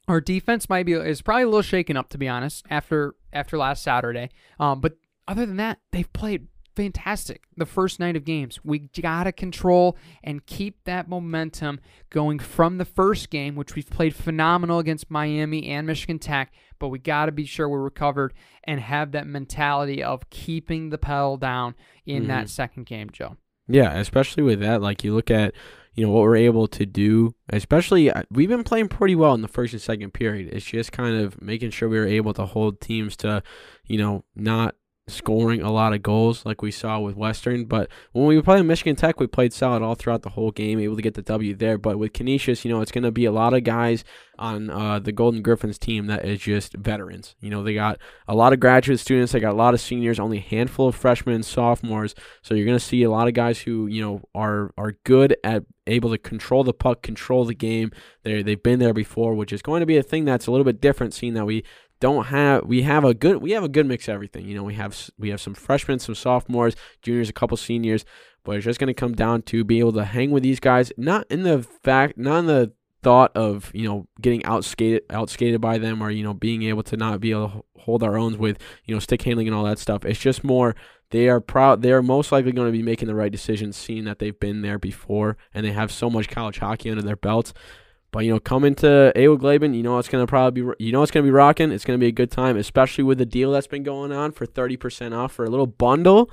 our 0.09 0.21
defense 0.21 0.69
might 0.69 0.87
be 0.87 0.93
is 0.93 1.23
probably 1.23 1.43
a 1.43 1.47
little 1.47 1.63
shaken 1.63 1.97
up 1.97 2.09
to 2.11 2.19
be 2.19 2.29
honest 2.29 2.65
after 2.71 3.15
after 3.33 3.59
last 3.59 3.83
Saturday. 3.83 4.31
Um, 4.61 4.81
but 4.81 4.95
other 5.29 5.47
than 5.47 5.57
that, 5.57 5.79
they've 5.91 6.13
played 6.13 6.47
fantastic 6.77 7.43
the 7.57 7.67
first 7.67 7.99
night 7.99 8.17
of 8.17 8.25
games. 8.25 8.61
We 8.63 8.91
gotta 9.01 9.33
control 9.33 9.97
and 10.23 10.45
keep 10.47 10.85
that 10.85 11.09
momentum 11.09 11.81
going 12.11 12.39
from 12.39 12.79
the 12.79 12.85
first 12.85 13.31
game, 13.31 13.57
which 13.57 13.75
we've 13.75 13.91
played 13.91 14.15
phenomenal 14.15 14.79
against 14.79 15.11
Miami 15.11 15.67
and 15.69 15.87
Michigan 15.87 16.19
Tech. 16.19 16.53
But 16.79 16.89
we 16.89 16.99
gotta 16.99 17.33
be 17.33 17.47
sure 17.47 17.69
we're 17.69 17.81
recovered 17.81 18.35
and 18.65 18.79
have 18.81 19.13
that 19.13 19.27
mentality 19.27 20.03
of 20.03 20.29
keeping 20.31 20.91
the 20.91 20.99
pedal 20.99 21.39
down 21.39 21.75
in 22.05 22.29
that 22.29 22.51
second 22.51 22.87
game, 22.87 23.11
Joe. 23.11 23.37
Yeah, 23.69 23.99
especially 23.99 24.43
with 24.43 24.61
that, 24.61 24.81
like 24.81 25.03
you 25.03 25.15
look 25.15 25.31
at, 25.31 25.55
you 25.95 26.05
know, 26.05 26.13
what 26.13 26.23
we're 26.23 26.37
able 26.37 26.69
to 26.69 26.87
do. 26.87 27.35
Especially, 27.49 28.11
uh, 28.11 28.23
we've 28.31 28.49
been 28.49 28.63
playing 28.63 28.89
pretty 28.89 29.17
well 29.17 29.35
in 29.35 29.43
the 29.43 29.49
first 29.49 29.73
and 29.73 29.83
second 29.83 30.13
period. 30.13 30.53
It's 30.53 30.67
just 30.67 30.93
kind 30.93 31.17
of 31.17 31.41
making 31.41 31.71
sure 31.71 31.89
we 31.89 31.99
were 31.99 32.07
able 32.07 32.35
to 32.35 32.45
hold 32.45 32.81
teams 32.81 33.17
to, 33.19 33.43
you 33.87 33.99
know, 33.99 34.25
not 34.37 34.77
scoring 35.09 35.63
a 35.63 35.71
lot 35.71 35.93
of 35.93 36.03
goals 36.03 36.45
like 36.45 36.63
we 36.63 36.71
saw 36.73 36.99
with 36.99 37.15
Western. 37.15 37.65
But 37.65 37.89
when 38.13 38.27
we 38.27 38.37
were 38.37 38.43
playing 38.43 38.67
Michigan 38.67 38.97
Tech, 38.97 39.21
we 39.21 39.29
played 39.29 39.53
solid 39.53 39.83
all 39.83 39.95
throughout 39.95 40.23
the 40.23 40.31
whole 40.31 40.51
game, 40.51 40.81
able 40.81 40.97
to 40.97 41.03
get 41.03 41.15
the 41.15 41.23
W 41.23 41.55
there. 41.55 41.79
But 41.79 41.99
with 41.99 42.13
Canisius, 42.13 42.65
you 42.65 42.73
know, 42.73 42.81
it's 42.81 42.91
going 42.91 43.05
to 43.05 43.13
be 43.13 43.25
a 43.25 43.33
lot 43.33 43.55
of 43.55 43.63
guys 43.63 44.03
on 44.39 44.69
uh, 44.69 44.99
the 44.99 45.13
Golden 45.13 45.43
Griffins 45.43 45.79
team 45.79 46.07
that 46.07 46.25
is 46.25 46.41
just 46.41 46.75
veterans. 46.75 47.37
You 47.41 47.51
know, 47.51 47.63
they 47.63 47.75
got 47.75 47.99
a 48.27 48.35
lot 48.35 48.53
of 48.53 48.61
graduate 48.61 49.01
students, 49.01 49.33
they 49.33 49.41
got 49.41 49.53
a 49.53 49.57
lot 49.57 49.75
of 49.75 49.81
seniors, 49.81 50.19
only 50.19 50.39
a 50.39 50.43
handful 50.43 50.89
of 50.89 50.97
freshmen 50.97 51.43
sophomores. 51.43 52.15
So 52.43 52.55
you're 52.55 52.67
going 52.67 52.79
to 52.79 52.85
see 52.85 53.03
a 53.03 53.11
lot 53.11 53.29
of 53.29 53.35
guys 53.35 53.61
who, 53.61 53.87
you 53.87 54.03
know, 54.03 54.23
are 54.35 54.73
are 54.77 54.97
good 55.05 55.37
at 55.45 55.65
able 55.87 56.11
to 56.11 56.19
control 56.19 56.65
the 56.65 56.75
puck, 56.75 57.03
control 57.03 57.45
the 57.45 57.55
game. 57.55 57.93
They 58.25 58.43
they've 58.43 58.63
been 58.63 58.81
there 58.81 58.95
before, 58.95 59.35
which 59.35 59.53
is 59.53 59.63
going 59.63 59.81
to 59.81 59.87
be 59.87 59.97
a 59.97 60.03
thing 60.03 60.25
that's 60.25 60.47
a 60.47 60.51
little 60.51 60.65
bit 60.65 60.81
different 60.81 61.15
seeing 61.15 61.35
that 61.35 61.47
we 61.47 61.65
don't 62.01 62.27
have 62.27 62.65
we 62.65 62.83
have 62.83 63.05
a 63.05 63.15
good 63.15 63.39
we 63.39 63.53
have 63.53 63.65
a 63.65 63.69
good 63.69 63.87
mix 63.87 64.09
of 64.09 64.15
everything. 64.15 64.47
You 64.47 64.55
know, 64.55 64.65
we 64.65 64.75
have 64.75 65.11
we 65.19 65.31
have 65.31 65.41
some 65.41 65.55
freshmen, 65.55 65.99
some 65.99 66.15
sophomores, 66.15 66.77
juniors, 67.03 67.29
a 67.29 67.33
couple 67.33 67.57
seniors, 67.57 68.05
but 68.45 68.57
it's 68.57 68.65
just 68.65 68.79
going 68.79 68.89
to 68.89 68.95
come 68.95 69.15
down 69.15 69.43
to 69.43 69.65
being 69.65 69.81
able 69.81 69.93
to 69.95 70.05
hang 70.05 70.31
with 70.31 70.43
these 70.43 70.61
guys, 70.61 70.93
not 70.97 71.27
in 71.31 71.43
the 71.43 71.63
fact, 71.63 72.19
not 72.19 72.41
in 72.41 72.47
the 72.47 72.73
thought 73.03 73.31
of 73.37 73.71
you 73.73 73.87
know 73.87 74.07
getting 74.21 74.41
outskated 74.43 75.01
outskated 75.09 75.61
by 75.61 75.79
them 75.79 76.03
or 76.03 76.11
you 76.11 76.25
know 76.25 76.35
being 76.35 76.65
able 76.65 76.83
to 76.83 76.97
not 76.97 77.21
be 77.21 77.31
able 77.31 77.49
to 77.49 77.65
hold 77.81 78.03
our 78.03 78.17
own 78.17 78.37
with 78.37 78.59
you 78.85 78.95
know 78.95 78.99
stick 78.99 79.23
handling 79.23 79.47
and 79.47 79.57
all 79.57 79.65
that 79.65 79.79
stuff. 79.79 80.05
It's 80.05 80.19
just 80.19 80.43
more 80.43 80.75
they 81.11 81.29
are 81.29 81.41
proud. 81.41 81.83
They 81.83 81.93
are 81.93 82.03
most 82.03 82.33
likely 82.33 82.53
going 82.53 82.67
to 82.67 82.77
be 82.77 82.83
making 82.83 83.07
the 83.07 83.15
right 83.15 83.31
decisions, 83.31 83.77
seeing 83.77 84.05
that 84.05 84.19
they've 84.19 84.39
been 84.39 84.63
there 84.63 84.79
before 84.79 85.37
and 85.55 85.65
they 85.65 85.73
have 85.73 85.93
so 85.93 86.11
much 86.11 86.29
college 86.29 86.59
hockey 86.59 86.91
under 86.91 87.03
their 87.03 87.17
belts. 87.17 87.55
But 88.17 88.25
you 88.25 88.33
know, 88.33 88.41
coming 88.41 88.75
to 88.77 89.13
Ewigleben, 89.15 89.77
you 89.77 89.83
know 89.83 89.99
it's 89.99 90.09
going 90.09 90.23
to 90.23 90.27
probably 90.27 90.63
be 90.63 90.73
you 90.79 90.91
know 90.91 91.03
it's 91.03 91.13
going 91.13 91.23
to 91.23 91.31
be 91.31 91.31
rocking. 91.31 91.71
It's 91.71 91.85
going 91.85 91.99
to 91.99 92.03
be 92.03 92.07
a 92.07 92.13
good 92.13 92.31
time, 92.31 92.57
especially 92.57 93.05
with 93.05 93.19
the 93.19 93.27
deal 93.27 93.53
that's 93.53 93.67
been 93.67 93.83
going 93.83 94.11
on 94.11 94.33
for 94.33 94.47
thirty 94.47 94.79
percent 94.79 95.13
off 95.13 95.33
for 95.35 95.45
a 95.45 95.51
little 95.51 95.67
bundle 95.67 96.25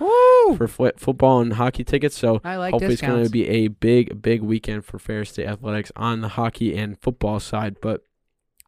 for 0.55 0.69
fo- 0.69 0.93
football 0.95 1.41
and 1.41 1.51
hockey 1.51 1.83
tickets. 1.83 2.17
So 2.17 2.39
I 2.41 2.55
like 2.55 2.71
hopefully 2.71 2.93
it's 2.93 3.01
gonna 3.01 3.27
be 3.27 3.49
a 3.49 3.67
big 3.67 4.21
big 4.21 4.41
weekend 4.41 4.85
for 4.85 4.97
Ferris 4.97 5.31
State 5.31 5.45
Athletics 5.45 5.91
on 5.97 6.21
the 6.21 6.29
hockey 6.29 6.73
and 6.73 6.97
football 7.01 7.41
side. 7.41 7.75
But 7.81 8.05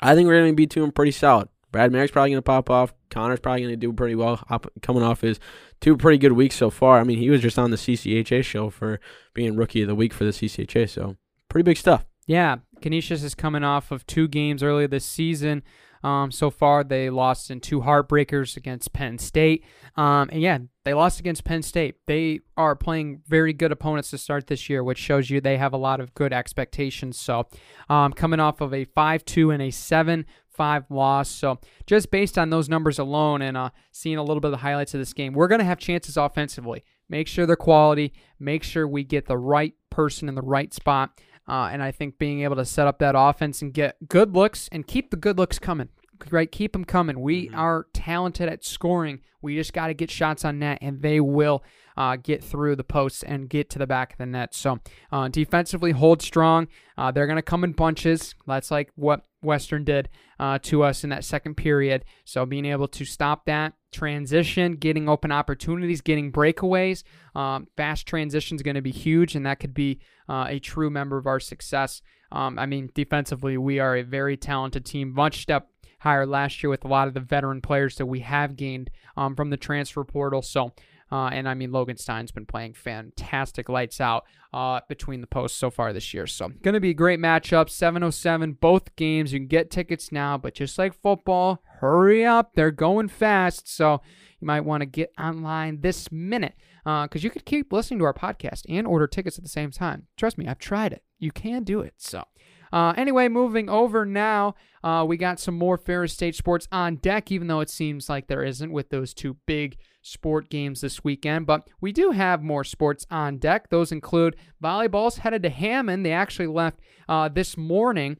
I 0.01 0.13
think 0.13 0.27
we're 0.27 0.41
going 0.41 0.51
to 0.51 0.53
be 0.57 0.65
doing 0.65 0.91
pretty 0.91 1.13
solid. 1.13 1.47
Brad 1.71 1.93
Merrick's 1.93 2.11
probably 2.11 2.31
going 2.31 2.39
to 2.39 2.41
pop 2.41 2.69
off. 2.69 2.93
Connor's 3.09 3.39
probably 3.39 3.61
going 3.61 3.71
to 3.71 3.77
do 3.77 3.93
pretty 3.93 4.15
well 4.15 4.43
hop- 4.49 4.67
coming 4.81 5.03
off 5.03 5.21
his 5.21 5.39
two 5.79 5.95
pretty 5.95 6.17
good 6.17 6.33
weeks 6.33 6.57
so 6.57 6.69
far. 6.69 6.99
I 6.99 7.05
mean, 7.05 7.19
he 7.19 7.29
was 7.29 7.39
just 7.39 7.57
on 7.57 7.71
the 7.71 7.77
CCHA 7.77 8.43
show 8.43 8.69
for 8.69 8.99
being 9.33 9.55
rookie 9.55 9.83
of 9.83 9.87
the 9.87 9.95
week 9.95 10.11
for 10.11 10.25
the 10.25 10.31
CCHA, 10.31 10.89
so 10.89 11.15
pretty 11.47 11.63
big 11.63 11.77
stuff. 11.77 12.05
Yeah, 12.27 12.57
Canisius 12.85 13.23
is 13.23 13.33
coming 13.33 13.63
off 13.63 13.89
of 13.89 14.05
two 14.05 14.27
games 14.27 14.61
earlier 14.61 14.87
this 14.87 15.03
season. 15.03 15.63
Um, 16.03 16.29
so 16.29 16.51
far, 16.51 16.83
they 16.83 17.09
lost 17.09 17.49
in 17.49 17.59
two 17.59 17.81
heartbreakers 17.81 18.57
against 18.57 18.93
Penn 18.93 19.17
State. 19.17 19.65
Um, 19.97 20.29
and 20.31 20.39
yeah, 20.39 20.59
they 20.83 20.93
lost 20.93 21.19
against 21.19 21.45
Penn 21.45 21.63
State. 21.63 21.95
They 22.05 22.41
are 22.55 22.75
playing 22.75 23.23
very 23.27 23.53
good 23.53 23.71
opponents 23.71 24.11
to 24.11 24.19
start 24.19 24.45
this 24.45 24.69
year, 24.69 24.83
which 24.83 24.99
shows 24.99 25.31
you 25.31 25.41
they 25.41 25.57
have 25.57 25.73
a 25.73 25.77
lot 25.77 25.99
of 25.99 26.13
good 26.13 26.31
expectations. 26.31 27.17
So, 27.17 27.47
um, 27.89 28.13
coming 28.13 28.39
off 28.39 28.61
of 28.61 28.71
a 28.71 28.85
5 28.85 29.25
2 29.25 29.49
and 29.49 29.63
a 29.63 29.71
7 29.71 30.23
5 30.51 30.91
loss. 30.91 31.27
So, 31.27 31.59
just 31.87 32.11
based 32.11 32.37
on 32.37 32.51
those 32.51 32.69
numbers 32.69 32.99
alone 32.99 33.41
and 33.41 33.57
uh, 33.57 33.71
seeing 33.93 34.17
a 34.17 34.23
little 34.23 34.41
bit 34.41 34.49
of 34.49 34.51
the 34.51 34.57
highlights 34.57 34.93
of 34.93 34.99
this 34.99 35.13
game, 35.13 35.33
we're 35.33 35.47
going 35.47 35.57
to 35.57 35.65
have 35.65 35.79
chances 35.79 36.17
offensively. 36.17 36.83
Make 37.09 37.27
sure 37.27 37.47
they're 37.47 37.55
quality, 37.55 38.13
make 38.39 38.61
sure 38.61 38.87
we 38.87 39.03
get 39.03 39.25
the 39.25 39.39
right 39.39 39.73
person 39.89 40.29
in 40.29 40.35
the 40.35 40.43
right 40.43 40.71
spot. 40.71 41.19
Uh, 41.47 41.69
and 41.71 41.83
I 41.83 41.91
think 41.91 42.17
being 42.17 42.41
able 42.41 42.55
to 42.55 42.65
set 42.65 42.87
up 42.87 42.99
that 42.99 43.15
offense 43.17 43.61
and 43.61 43.73
get 43.73 44.07
good 44.07 44.33
looks 44.33 44.67
and 44.71 44.87
keep 44.87 45.11
the 45.11 45.17
good 45.17 45.37
looks 45.37 45.59
coming, 45.59 45.89
right? 46.31 46.51
Keep 46.51 46.73
them 46.73 46.85
coming. 46.85 47.19
We 47.19 47.49
are 47.53 47.87
talented 47.93 48.49
at 48.49 48.65
scoring. 48.65 49.21
We 49.41 49.55
just 49.55 49.73
got 49.73 49.87
to 49.87 49.93
get 49.93 50.09
shots 50.09 50.43
on 50.43 50.57
net, 50.59 50.79
and 50.81 51.03
they 51.03 51.19
will 51.19 51.63
uh, 51.97 52.15
get 52.15 52.43
through 52.43 52.75
the 52.75 52.83
posts 52.83 53.21
and 53.21 53.47
get 53.47 53.69
to 53.69 53.79
the 53.79 53.85
back 53.85 54.13
of 54.13 54.17
the 54.17 54.25
net. 54.25 54.55
So 54.55 54.79
uh, 55.11 55.27
defensively, 55.27 55.91
hold 55.91 56.21
strong. 56.21 56.67
Uh, 56.97 57.11
they're 57.11 57.27
going 57.27 57.35
to 57.37 57.43
come 57.43 57.63
in 57.63 57.73
bunches. 57.73 58.33
That's 58.47 58.71
like 58.71 58.89
what 58.95 59.21
Western 59.43 59.83
did 59.83 60.09
uh, 60.39 60.57
to 60.63 60.81
us 60.83 61.03
in 61.03 61.11
that 61.11 61.23
second 61.23 61.55
period. 61.55 62.05
So 62.25 62.45
being 62.45 62.65
able 62.65 62.87
to 62.87 63.05
stop 63.05 63.45
that 63.45 63.73
transition, 63.91 64.77
getting 64.77 65.07
open 65.07 65.31
opportunities, 65.31 66.01
getting 66.01 66.31
breakaways, 66.31 67.03
um, 67.35 67.67
fast 67.77 68.07
transition 68.07 68.55
is 68.55 68.63
going 68.63 68.75
to 68.75 68.81
be 68.81 68.91
huge, 68.91 69.35
and 69.35 69.45
that 69.45 69.59
could 69.59 69.73
be 69.73 69.99
uh, 70.29 70.45
a 70.47 70.59
true 70.59 70.89
member 70.89 71.17
of 71.17 71.27
our 71.27 71.39
success. 71.39 72.01
Um, 72.31 72.57
I 72.59 72.65
mean, 72.65 72.89
defensively, 72.93 73.57
we 73.57 73.79
are 73.79 73.95
a 73.95 74.03
very 74.03 74.37
talented 74.37 74.85
team, 74.85 75.13
much 75.13 75.41
step 75.41 75.69
higher 75.99 76.25
last 76.25 76.61
year 76.61 76.69
with 76.69 76.85
a 76.85 76.87
lot 76.87 77.07
of 77.07 77.13
the 77.13 77.19
veteran 77.19 77.61
players 77.61 77.95
that 77.95 78.05
we 78.05 78.19
have 78.19 78.55
gained 78.55 78.89
um, 79.17 79.35
from 79.35 79.49
the 79.49 79.57
transfer 79.57 80.03
portal. 80.03 80.41
So, 80.41 80.71
uh, 81.11 81.27
and 81.27 81.47
I 81.47 81.53
mean, 81.53 81.71
Logan 81.71 81.97
Stein's 81.97 82.31
been 82.31 82.45
playing 82.45 82.73
fantastic 82.73 83.69
lights 83.69 84.01
out 84.01 84.25
uh, 84.53 84.81
between 84.87 85.21
the 85.21 85.27
posts 85.27 85.57
so 85.57 85.69
far 85.69 85.93
this 85.93 86.13
year. 86.13 86.27
So, 86.27 86.49
going 86.61 86.73
to 86.73 86.79
be 86.79 86.91
a 86.91 86.95
great 86.95 87.19
matchup. 87.19 87.69
707, 87.69 88.53
both 88.53 88.95
games. 88.95 89.33
You 89.33 89.39
can 89.39 89.47
get 89.47 89.71
tickets 89.71 90.11
now, 90.11 90.37
but 90.37 90.55
just 90.55 90.77
like 90.77 90.99
football, 91.01 91.61
hurry 91.79 92.25
up. 92.25 92.53
They're 92.53 92.71
going 92.71 93.07
fast. 93.07 93.67
So, 93.67 94.01
you 94.39 94.47
might 94.47 94.61
want 94.61 94.81
to 94.81 94.85
get 94.85 95.11
online 95.19 95.81
this 95.81 96.11
minute 96.11 96.55
because 96.85 97.23
you 97.23 97.29
could 97.29 97.45
keep 97.45 97.73
listening 97.73 97.99
to 97.99 98.05
our 98.05 98.13
podcast 98.13 98.61
and 98.69 98.85
order 98.87 99.07
tickets 99.07 99.37
at 99.37 99.43
the 99.43 99.49
same 99.49 99.71
time. 99.71 100.07
Trust 100.15 100.37
me, 100.37 100.47
I've 100.47 100.59
tried 100.59 100.93
it. 100.93 101.03
You 101.17 101.31
can 101.31 101.63
do 101.63 101.81
it. 101.81 101.95
So, 101.97 102.23
uh, 102.71 102.93
anyway, 102.95 103.27
moving 103.27 103.69
over 103.69 104.05
now, 104.05 104.55
uh, 104.83 105.03
we 105.07 105.17
got 105.17 105.39
some 105.39 105.57
more 105.57 105.77
Ferris 105.77 106.13
State 106.13 106.35
sports 106.35 106.67
on 106.71 106.97
deck, 106.97 107.31
even 107.31 107.47
though 107.47 107.59
it 107.59 107.69
seems 107.69 108.09
like 108.09 108.27
there 108.27 108.43
isn't 108.43 108.71
with 108.71 108.89
those 108.89 109.13
two 109.13 109.37
big 109.45 109.77
sport 110.01 110.49
games 110.49 110.81
this 110.81 111.03
weekend. 111.03 111.47
But 111.47 111.67
we 111.81 111.91
do 111.91 112.11
have 112.11 112.43
more 112.43 112.63
sports 112.63 113.05
on 113.09 113.37
deck. 113.37 113.69
Those 113.69 113.91
include 113.91 114.35
volleyball's 114.63 115.17
headed 115.17 115.41
to 115.43 115.49
Hammond. 115.49 116.05
They 116.05 116.11
actually 116.11 116.47
left 116.47 116.79
uh, 117.09 117.29
this 117.29 117.57
morning 117.57 118.17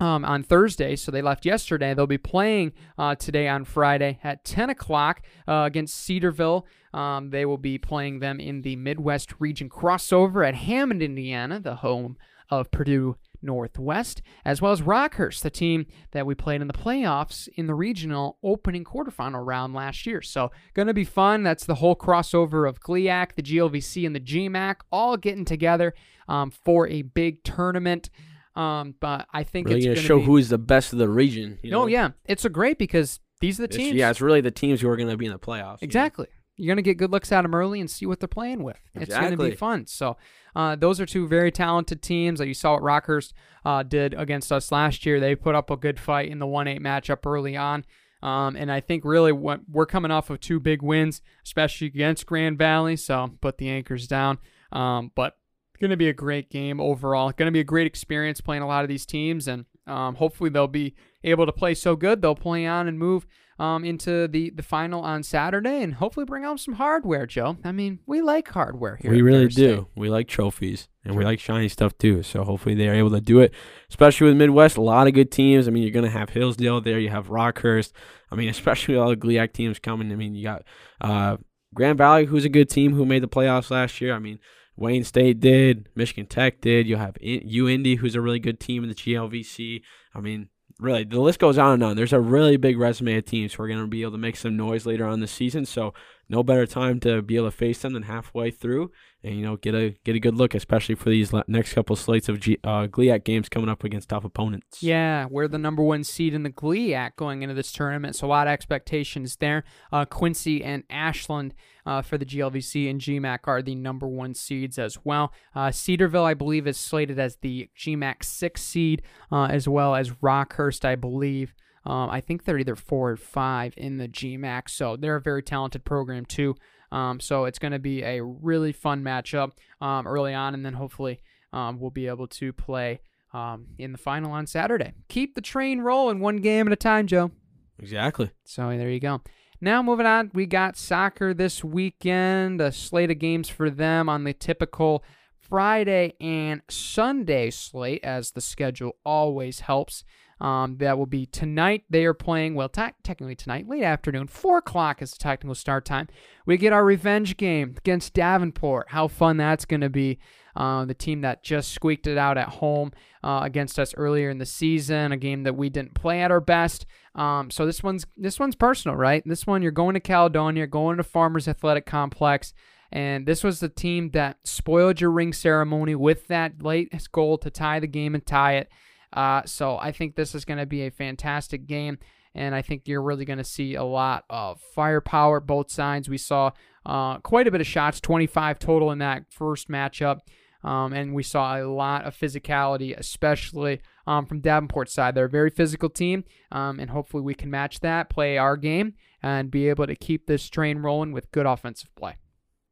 um, 0.00 0.24
on 0.24 0.42
Thursday, 0.42 0.96
so 0.96 1.12
they 1.12 1.22
left 1.22 1.46
yesterday. 1.46 1.94
They'll 1.94 2.06
be 2.08 2.18
playing 2.18 2.72
uh, 2.98 3.14
today 3.14 3.46
on 3.46 3.64
Friday 3.64 4.18
at 4.24 4.44
10 4.44 4.70
o'clock 4.70 5.22
uh, 5.46 5.62
against 5.66 5.94
Cedarville. 5.94 6.66
Um, 6.94 7.30
they 7.30 7.44
will 7.46 7.58
be 7.58 7.78
playing 7.78 8.18
them 8.20 8.38
in 8.40 8.62
the 8.62 8.76
Midwest 8.76 9.32
Region 9.38 9.68
crossover 9.68 10.46
at 10.46 10.54
Hammond, 10.54 11.02
Indiana, 11.02 11.58
the 11.60 11.76
home 11.76 12.16
of 12.50 12.70
Purdue 12.70 13.16
Northwest, 13.40 14.22
as 14.44 14.62
well 14.62 14.72
as 14.72 14.82
Rockhurst, 14.82 15.42
the 15.42 15.50
team 15.50 15.86
that 16.12 16.26
we 16.26 16.34
played 16.34 16.60
in 16.60 16.68
the 16.68 16.72
playoffs 16.74 17.48
in 17.56 17.66
the 17.66 17.74
regional 17.74 18.38
opening 18.42 18.84
quarterfinal 18.84 19.44
round 19.44 19.74
last 19.74 20.06
year. 20.06 20.22
So, 20.22 20.50
going 20.74 20.86
to 20.88 20.94
be 20.94 21.04
fun. 21.04 21.42
That's 21.42 21.64
the 21.64 21.76
whole 21.76 21.96
crossover 21.96 22.68
of 22.68 22.80
GLIAC, 22.80 23.34
the 23.34 23.42
GLVC, 23.42 24.06
and 24.06 24.14
the 24.14 24.20
GMAC 24.20 24.76
all 24.92 25.16
getting 25.16 25.44
together 25.44 25.94
um, 26.28 26.50
for 26.50 26.86
a 26.88 27.02
big 27.02 27.42
tournament. 27.42 28.10
Um, 28.54 28.94
but 29.00 29.26
I 29.32 29.42
think 29.44 29.66
Really 29.68 29.78
it's 29.78 29.86
going 29.86 29.96
to 29.96 30.02
show 30.02 30.18
be, 30.18 30.24
who's 30.26 30.48
the 30.50 30.58
best 30.58 30.92
of 30.92 30.98
the 30.98 31.08
region. 31.08 31.58
You 31.62 31.70
No, 31.72 31.80
know? 31.80 31.86
yeah, 31.86 32.10
it's 32.26 32.44
a 32.44 32.50
great 32.50 32.78
because 32.78 33.18
these 33.40 33.58
are 33.58 33.62
the 33.66 33.72
It's- 33.74 33.78
teams. 33.86 33.96
yeah, 33.96 34.10
it's 34.10 34.20
really 34.20 34.40
the 34.42 34.50
teams 34.50 34.80
who 34.82 34.88
are 34.88 34.96
going 34.96 35.08
to 35.08 35.16
be 35.16 35.26
in 35.26 35.32
the 35.32 35.38
playoffs. 35.38 35.80
you 35.80 35.88
know? 35.88 36.26
Exactly. 36.52 36.64
You're 36.64 36.74
going 36.74 36.84
to 36.84 36.88
get 36.88 36.98
good 36.98 37.10
looks 37.10 37.32
at 37.32 37.42
them 37.42 37.54
early 37.54 37.80
and 37.80 37.90
see 37.90 38.06
what 38.06 38.20
they're 38.20 38.28
playing 38.28 38.62
with. 38.62 38.78
It's 38.94 39.14
going 39.14 39.30
to 39.30 39.36
be 39.36 39.52
fun. 39.52 39.86
So, 39.86 40.16
uh, 40.54 40.76
those 40.76 41.00
are 41.00 41.06
two 41.06 41.26
very 41.26 41.50
talented 41.50 42.02
teams 42.02 42.38
that 42.38 42.46
you 42.46 42.54
saw 42.54 42.74
what 42.74 42.82
Rockhurst 42.82 43.32
uh, 43.64 43.82
did 43.82 44.14
against 44.14 44.52
us 44.52 44.70
last 44.70 45.06
year. 45.06 45.18
They 45.18 45.34
put 45.34 45.54
up 45.54 45.70
a 45.70 45.76
good 45.76 45.98
fight 45.98 46.28
in 46.28 46.38
the 46.38 46.46
1 46.46 46.68
8 46.68 46.80
matchup 46.80 47.26
early 47.26 47.56
on. 47.56 47.84
Um, 48.22 48.54
and 48.54 48.70
I 48.70 48.80
think 48.80 49.04
really 49.04 49.32
what 49.32 49.60
we're 49.68 49.86
coming 49.86 50.10
off 50.10 50.30
of 50.30 50.40
two 50.40 50.60
big 50.60 50.82
wins, 50.82 51.22
especially 51.44 51.88
against 51.88 52.26
Grand 52.26 52.58
Valley. 52.58 52.96
So 52.96 53.32
put 53.40 53.58
the 53.58 53.68
anchors 53.68 54.06
down. 54.06 54.38
Um, 54.70 55.10
but 55.14 55.36
going 55.82 55.90
to 55.90 55.96
be 55.96 56.08
a 56.08 56.14
great 56.14 56.48
game 56.48 56.80
overall. 56.80 57.32
Going 57.32 57.48
to 57.48 57.52
be 57.52 57.60
a 57.60 57.64
great 57.64 57.86
experience 57.86 58.40
playing 58.40 58.62
a 58.62 58.66
lot 58.66 58.84
of 58.84 58.88
these 58.88 59.04
teams, 59.04 59.48
and 59.48 59.66
um, 59.86 60.14
hopefully 60.14 60.48
they'll 60.48 60.68
be 60.68 60.94
able 61.24 61.44
to 61.44 61.52
play 61.52 61.74
so 61.74 61.96
good 61.96 62.22
they'll 62.22 62.34
play 62.34 62.66
on 62.66 62.88
and 62.88 62.98
move 62.98 63.26
um, 63.62 63.84
into 63.84 64.26
the 64.26 64.50
the 64.50 64.62
final 64.62 65.02
on 65.02 65.22
Saturday, 65.22 65.82
and 65.82 65.94
hopefully 65.94 66.26
bring 66.26 66.42
home 66.42 66.58
some 66.58 66.74
hardware. 66.74 67.26
Joe, 67.26 67.58
I 67.62 67.70
mean, 67.70 68.00
we 68.06 68.20
like 68.20 68.48
hardware 68.48 68.96
here. 68.96 69.12
We 69.12 69.22
really 69.22 69.46
do. 69.46 69.86
We 69.94 70.10
like 70.10 70.26
trophies 70.26 70.88
and 71.04 71.16
we 71.16 71.24
like 71.24 71.38
shiny 71.38 71.68
stuff 71.68 71.96
too. 71.96 72.24
So 72.24 72.42
hopefully 72.42 72.74
they 72.74 72.88
are 72.88 72.94
able 72.94 73.10
to 73.10 73.20
do 73.20 73.38
it, 73.38 73.54
especially 73.88 74.26
with 74.26 74.36
Midwest. 74.36 74.76
A 74.76 74.82
lot 74.82 75.06
of 75.06 75.14
good 75.14 75.30
teams. 75.30 75.68
I 75.68 75.70
mean, 75.70 75.84
you're 75.84 75.92
going 75.92 76.04
to 76.04 76.10
have 76.10 76.30
Hillsdale 76.30 76.80
there. 76.80 76.98
You 76.98 77.10
have 77.10 77.28
Rockhurst. 77.28 77.92
I 78.32 78.34
mean, 78.34 78.48
especially 78.56 78.94
with 78.94 79.02
all 79.02 79.10
the 79.10 79.16
GLIAC 79.16 79.52
teams 79.52 79.78
coming. 79.78 80.10
I 80.10 80.16
mean, 80.16 80.34
you 80.34 80.42
got 80.42 80.64
uh, 81.00 81.36
Grand 81.72 81.98
Valley, 81.98 82.26
who's 82.26 82.44
a 82.44 82.50
good 82.50 82.68
team 82.68 82.94
who 82.94 83.06
made 83.06 83.22
the 83.22 83.28
playoffs 83.28 83.70
last 83.70 84.00
year. 84.00 84.12
I 84.12 84.18
mean, 84.18 84.40
Wayne 84.76 85.04
State 85.04 85.38
did. 85.38 85.88
Michigan 85.94 86.26
Tech 86.26 86.60
did. 86.60 86.88
You'll 86.88 86.98
have 86.98 87.14
UIndy, 87.14 87.98
who's 87.98 88.16
a 88.16 88.20
really 88.20 88.40
good 88.40 88.58
team 88.58 88.82
in 88.82 88.88
the 88.88 88.94
GLVC. 88.96 89.82
I 90.14 90.20
mean, 90.20 90.48
really, 90.78 91.04
the 91.04 91.20
list 91.20 91.38
goes 91.38 91.58
on 91.58 91.74
and 91.74 91.82
on. 91.82 91.96
There's 91.96 92.12
a 92.12 92.20
really 92.20 92.56
big 92.56 92.78
resume 92.78 93.16
of 93.16 93.24
teams 93.24 93.54
who 93.54 93.62
are 93.62 93.68
going 93.68 93.80
to 93.80 93.86
be 93.86 94.02
able 94.02 94.12
to 94.12 94.18
make 94.18 94.36
some 94.36 94.56
noise 94.56 94.86
later 94.86 95.06
on 95.06 95.20
this 95.20 95.32
season. 95.32 95.66
So 95.66 95.94
no 96.28 96.42
better 96.42 96.66
time 96.66 96.98
to 97.00 97.22
be 97.22 97.36
able 97.36 97.48
to 97.48 97.56
face 97.56 97.82
them 97.82 97.92
than 97.92 98.04
halfway 98.04 98.50
through, 98.50 98.90
and 99.22 99.36
you 99.36 99.42
know 99.42 99.56
get 99.56 99.74
a 99.74 99.94
get 100.04 100.16
a 100.16 100.20
good 100.20 100.34
look, 100.34 100.54
especially 100.54 100.94
for 100.94 101.10
these 101.10 101.32
next 101.46 101.74
couple 101.74 101.94
slates 101.94 102.28
of 102.28 102.40
G- 102.40 102.58
uh, 102.64 102.86
GLIAC 102.86 103.24
games 103.24 103.48
coming 103.48 103.68
up 103.68 103.84
against 103.84 104.08
tough 104.08 104.24
opponents. 104.24 104.82
Yeah, 104.82 105.26
we're 105.30 105.48
the 105.48 105.58
number 105.58 105.82
one 105.82 106.04
seed 106.04 106.32
in 106.34 106.42
the 106.42 106.50
GLIAC 106.50 107.16
going 107.16 107.42
into 107.42 107.54
this 107.54 107.70
tournament, 107.72 108.16
so 108.16 108.26
a 108.26 108.28
lot 108.28 108.46
of 108.46 108.52
expectations 108.52 109.36
there. 109.36 109.64
Uh, 109.92 110.04
Quincy 110.04 110.64
and 110.64 110.84
Ashland 110.88 111.54
uh, 111.86 112.02
for 112.02 112.18
the 112.18 112.24
GLVC 112.24 112.88
and 112.88 113.00
GMAC 113.00 113.40
are 113.44 113.62
the 113.62 113.74
number 113.74 114.06
one 114.06 114.34
seeds 114.34 114.78
as 114.78 114.98
well. 115.04 115.32
Uh, 115.54 115.70
Cedarville, 115.70 116.24
I 116.24 116.34
believe, 116.34 116.66
is 116.66 116.76
slated 116.76 117.18
as 117.18 117.36
the 117.36 117.68
GMAC 117.76 118.24
six 118.24 118.62
seed, 118.62 119.02
uh, 119.30 119.44
as 119.46 119.68
well 119.68 119.94
as 119.94 120.10
Rockhurst, 120.10 120.84
I 120.84 120.96
believe. 120.96 121.54
Um, 121.84 122.10
I 122.10 122.20
think 122.20 122.44
they're 122.44 122.58
either 122.58 122.76
four 122.76 123.10
or 123.10 123.16
five 123.16 123.74
in 123.76 123.98
the 123.98 124.08
GMAC, 124.08 124.68
so 124.68 124.96
they're 124.96 125.16
a 125.16 125.20
very 125.20 125.42
talented 125.42 125.84
program 125.84 126.24
too. 126.24 126.54
Um, 126.92 127.20
so 127.20 127.46
it's 127.46 127.58
going 127.58 127.72
to 127.72 127.78
be 127.78 128.02
a 128.02 128.22
really 128.22 128.72
fun 128.72 129.02
matchup 129.02 129.52
um, 129.80 130.06
early 130.06 130.34
on, 130.34 130.54
and 130.54 130.64
then 130.64 130.74
hopefully 130.74 131.20
um, 131.52 131.80
we'll 131.80 131.90
be 131.90 132.06
able 132.06 132.28
to 132.28 132.52
play 132.52 133.00
um, 133.32 133.66
in 133.78 133.92
the 133.92 133.98
final 133.98 134.30
on 134.30 134.46
Saturday. 134.46 134.92
Keep 135.08 135.34
the 135.34 135.40
train 135.40 135.80
rolling 135.80 136.20
one 136.20 136.36
game 136.36 136.66
at 136.66 136.72
a 136.72 136.76
time, 136.76 137.06
Joe. 137.06 137.30
Exactly. 137.78 138.30
So 138.44 138.68
there 138.68 138.90
you 138.90 139.00
go. 139.00 139.22
Now 139.64 139.80
moving 139.80 140.06
on, 140.06 140.32
we 140.34 140.46
got 140.46 140.76
soccer 140.76 141.32
this 141.32 141.62
weekend. 141.62 142.60
A 142.60 142.72
slate 142.72 143.12
of 143.12 143.20
games 143.20 143.48
for 143.48 143.70
them 143.70 144.08
on 144.08 144.24
the 144.24 144.32
typical 144.32 145.04
Friday 145.38 146.14
and 146.20 146.62
Sunday 146.68 147.48
slate, 147.50 148.02
as 148.02 148.32
the 148.32 148.40
schedule 148.40 148.96
always 149.06 149.60
helps. 149.60 150.02
Um, 150.40 150.78
that 150.78 150.98
will 150.98 151.06
be 151.06 151.26
tonight. 151.26 151.84
They 151.88 152.04
are 152.06 152.12
playing, 152.12 152.56
well, 152.56 152.68
te- 152.68 152.90
technically 153.04 153.36
tonight, 153.36 153.68
late 153.68 153.84
afternoon. 153.84 154.26
4 154.26 154.58
o'clock 154.58 155.00
is 155.00 155.12
the 155.12 155.18
technical 155.18 155.54
start 155.54 155.84
time. 155.84 156.08
We 156.44 156.56
get 156.56 156.72
our 156.72 156.84
revenge 156.84 157.36
game 157.36 157.76
against 157.78 158.14
Davenport. 158.14 158.86
How 158.88 159.06
fun 159.06 159.36
that's 159.36 159.64
going 159.64 159.82
to 159.82 159.88
be. 159.88 160.18
Uh, 160.54 160.84
the 160.84 160.94
team 160.94 161.22
that 161.22 161.42
just 161.42 161.72
squeaked 161.72 162.06
it 162.06 162.18
out 162.18 162.36
at 162.36 162.48
home 162.48 162.92
uh, 163.24 163.40
against 163.42 163.78
us 163.78 163.94
earlier 163.96 164.30
in 164.30 164.38
the 164.38 164.46
season, 164.46 165.12
a 165.12 165.16
game 165.16 165.44
that 165.44 165.56
we 165.56 165.70
didn't 165.70 165.94
play 165.94 166.20
at 166.20 166.30
our 166.30 166.40
best. 166.40 166.86
Um, 167.14 167.50
so 167.50 167.66
this 167.66 167.82
one's 167.82 168.06
this 168.16 168.38
one's 168.38 168.56
personal, 168.56 168.96
right? 168.96 169.22
This 169.24 169.46
one 169.46 169.62
you're 169.62 169.70
going 169.70 169.94
to 169.94 170.00
Caledonia, 170.00 170.66
going 170.66 170.96
to 170.96 171.02
Farmers 171.02 171.48
Athletic 171.48 171.86
Complex, 171.86 172.52
and 172.90 173.26
this 173.26 173.42
was 173.42 173.60
the 173.60 173.68
team 173.68 174.10
that 174.10 174.38
spoiled 174.44 175.00
your 175.00 175.10
ring 175.10 175.32
ceremony 175.32 175.94
with 175.94 176.26
that 176.28 176.62
late 176.62 176.92
goal 177.12 177.38
to 177.38 177.50
tie 177.50 177.80
the 177.80 177.86
game 177.86 178.14
and 178.14 178.24
tie 178.24 178.56
it. 178.56 178.68
Uh, 179.12 179.42
so 179.44 179.78
I 179.78 179.92
think 179.92 180.14
this 180.14 180.34
is 180.34 180.44
going 180.44 180.58
to 180.58 180.66
be 180.66 180.82
a 180.82 180.90
fantastic 180.90 181.66
game, 181.66 181.98
and 182.34 182.54
I 182.54 182.62
think 182.62 182.82
you're 182.86 183.02
really 183.02 183.24
going 183.24 183.38
to 183.38 183.44
see 183.44 183.74
a 183.74 183.84
lot 183.84 184.24
of 184.30 184.60
firepower 184.74 185.40
both 185.40 185.70
sides. 185.70 186.08
We 186.08 186.18
saw 186.18 186.52
uh, 186.84 187.18
quite 187.18 187.46
a 187.46 187.50
bit 187.50 187.60
of 187.60 187.66
shots, 187.66 188.00
25 188.00 188.58
total 188.58 188.90
in 188.90 188.98
that 188.98 189.24
first 189.30 189.68
matchup. 189.68 190.20
Um, 190.64 190.92
and 190.92 191.14
we 191.14 191.22
saw 191.22 191.56
a 191.56 191.66
lot 191.66 192.04
of 192.04 192.16
physicality, 192.16 192.96
especially 192.96 193.80
um, 194.06 194.26
from 194.26 194.40
Davenport's 194.40 194.94
side. 194.94 195.14
They're 195.14 195.24
a 195.24 195.30
very 195.30 195.50
physical 195.50 195.90
team, 195.90 196.24
um, 196.50 196.78
and 196.78 196.90
hopefully 196.90 197.22
we 197.22 197.34
can 197.34 197.50
match 197.50 197.80
that, 197.80 198.08
play 198.08 198.38
our 198.38 198.56
game, 198.56 198.94
and 199.22 199.50
be 199.50 199.68
able 199.68 199.86
to 199.86 199.96
keep 199.96 200.26
this 200.26 200.48
train 200.48 200.78
rolling 200.78 201.12
with 201.12 201.30
good 201.32 201.46
offensive 201.46 201.94
play. 201.94 202.16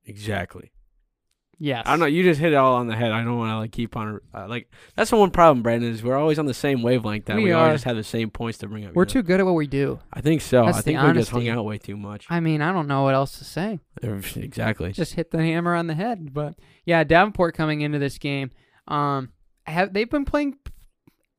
Exactly. 0.05 0.73
Yes. 1.63 1.83
I 1.85 1.91
don't 1.91 2.01
know. 2.01 2.07
You 2.07 2.23
just 2.23 2.41
hit 2.41 2.55
it 2.55 2.57
all 2.57 2.77
on 2.77 2.87
the 2.87 2.97
head. 2.97 3.13
I 3.13 3.23
don't 3.23 3.37
want 3.37 3.51
to 3.51 3.59
like 3.59 3.71
keep 3.71 3.95
on 3.95 4.19
uh, 4.35 4.49
like. 4.49 4.73
That's 4.97 5.11
the 5.11 5.17
one 5.17 5.31
problem, 5.31 5.63
Brandon. 5.63 5.91
Is 5.93 6.03
we're 6.03 6.17
always 6.17 6.39
on 6.39 6.47
the 6.47 6.55
same 6.55 6.83
wavelength. 6.83 7.27
That 7.27 7.37
We 7.37 7.45
we, 7.45 7.53
always 7.53 7.75
just 7.75 7.85
have 7.85 7.97
the 7.97 8.03
same 8.03 8.31
points 8.31 8.57
to 8.59 8.67
bring 8.67 8.87
up. 8.87 8.95
We're 8.95 9.05
too 9.05 9.23
good 9.23 9.41
at 9.41 9.47
what 9.47 9.55
we 9.55 9.67
do. 9.67 10.01
I 10.11 10.23
think 10.23 10.41
so. 10.41 10.65
That's 10.65 10.79
I 10.79 10.81
think 10.81 11.03
we 11.03 11.13
just 11.13 11.31
hung 11.31 11.47
out 11.51 11.63
way 11.67 11.77
too 11.77 11.99
much. 11.99 12.27
I 12.31 12.41
mean, 12.41 12.63
I 12.63 12.73
don't 12.73 12.89
know 12.89 13.03
what 13.03 13.15
else 13.15 13.39
to 13.39 13.45
say. 13.45 13.79
exactly. 14.03 14.93
Just 14.93 15.15
hit 15.15 15.33
the 15.33 15.43
hammer 15.43 15.75
on 15.75 15.87
the 15.87 15.95
head. 15.95 16.33
But 16.33 16.55
yeah, 16.87 17.05
Davenport 17.05 17.55
coming 17.55 17.83
into 17.83 17.99
this 17.99 18.17
game, 18.17 18.51
um, 18.89 19.29
have 19.67 19.93
they've 19.93 20.11
been 20.11 20.25
playing 20.25 20.57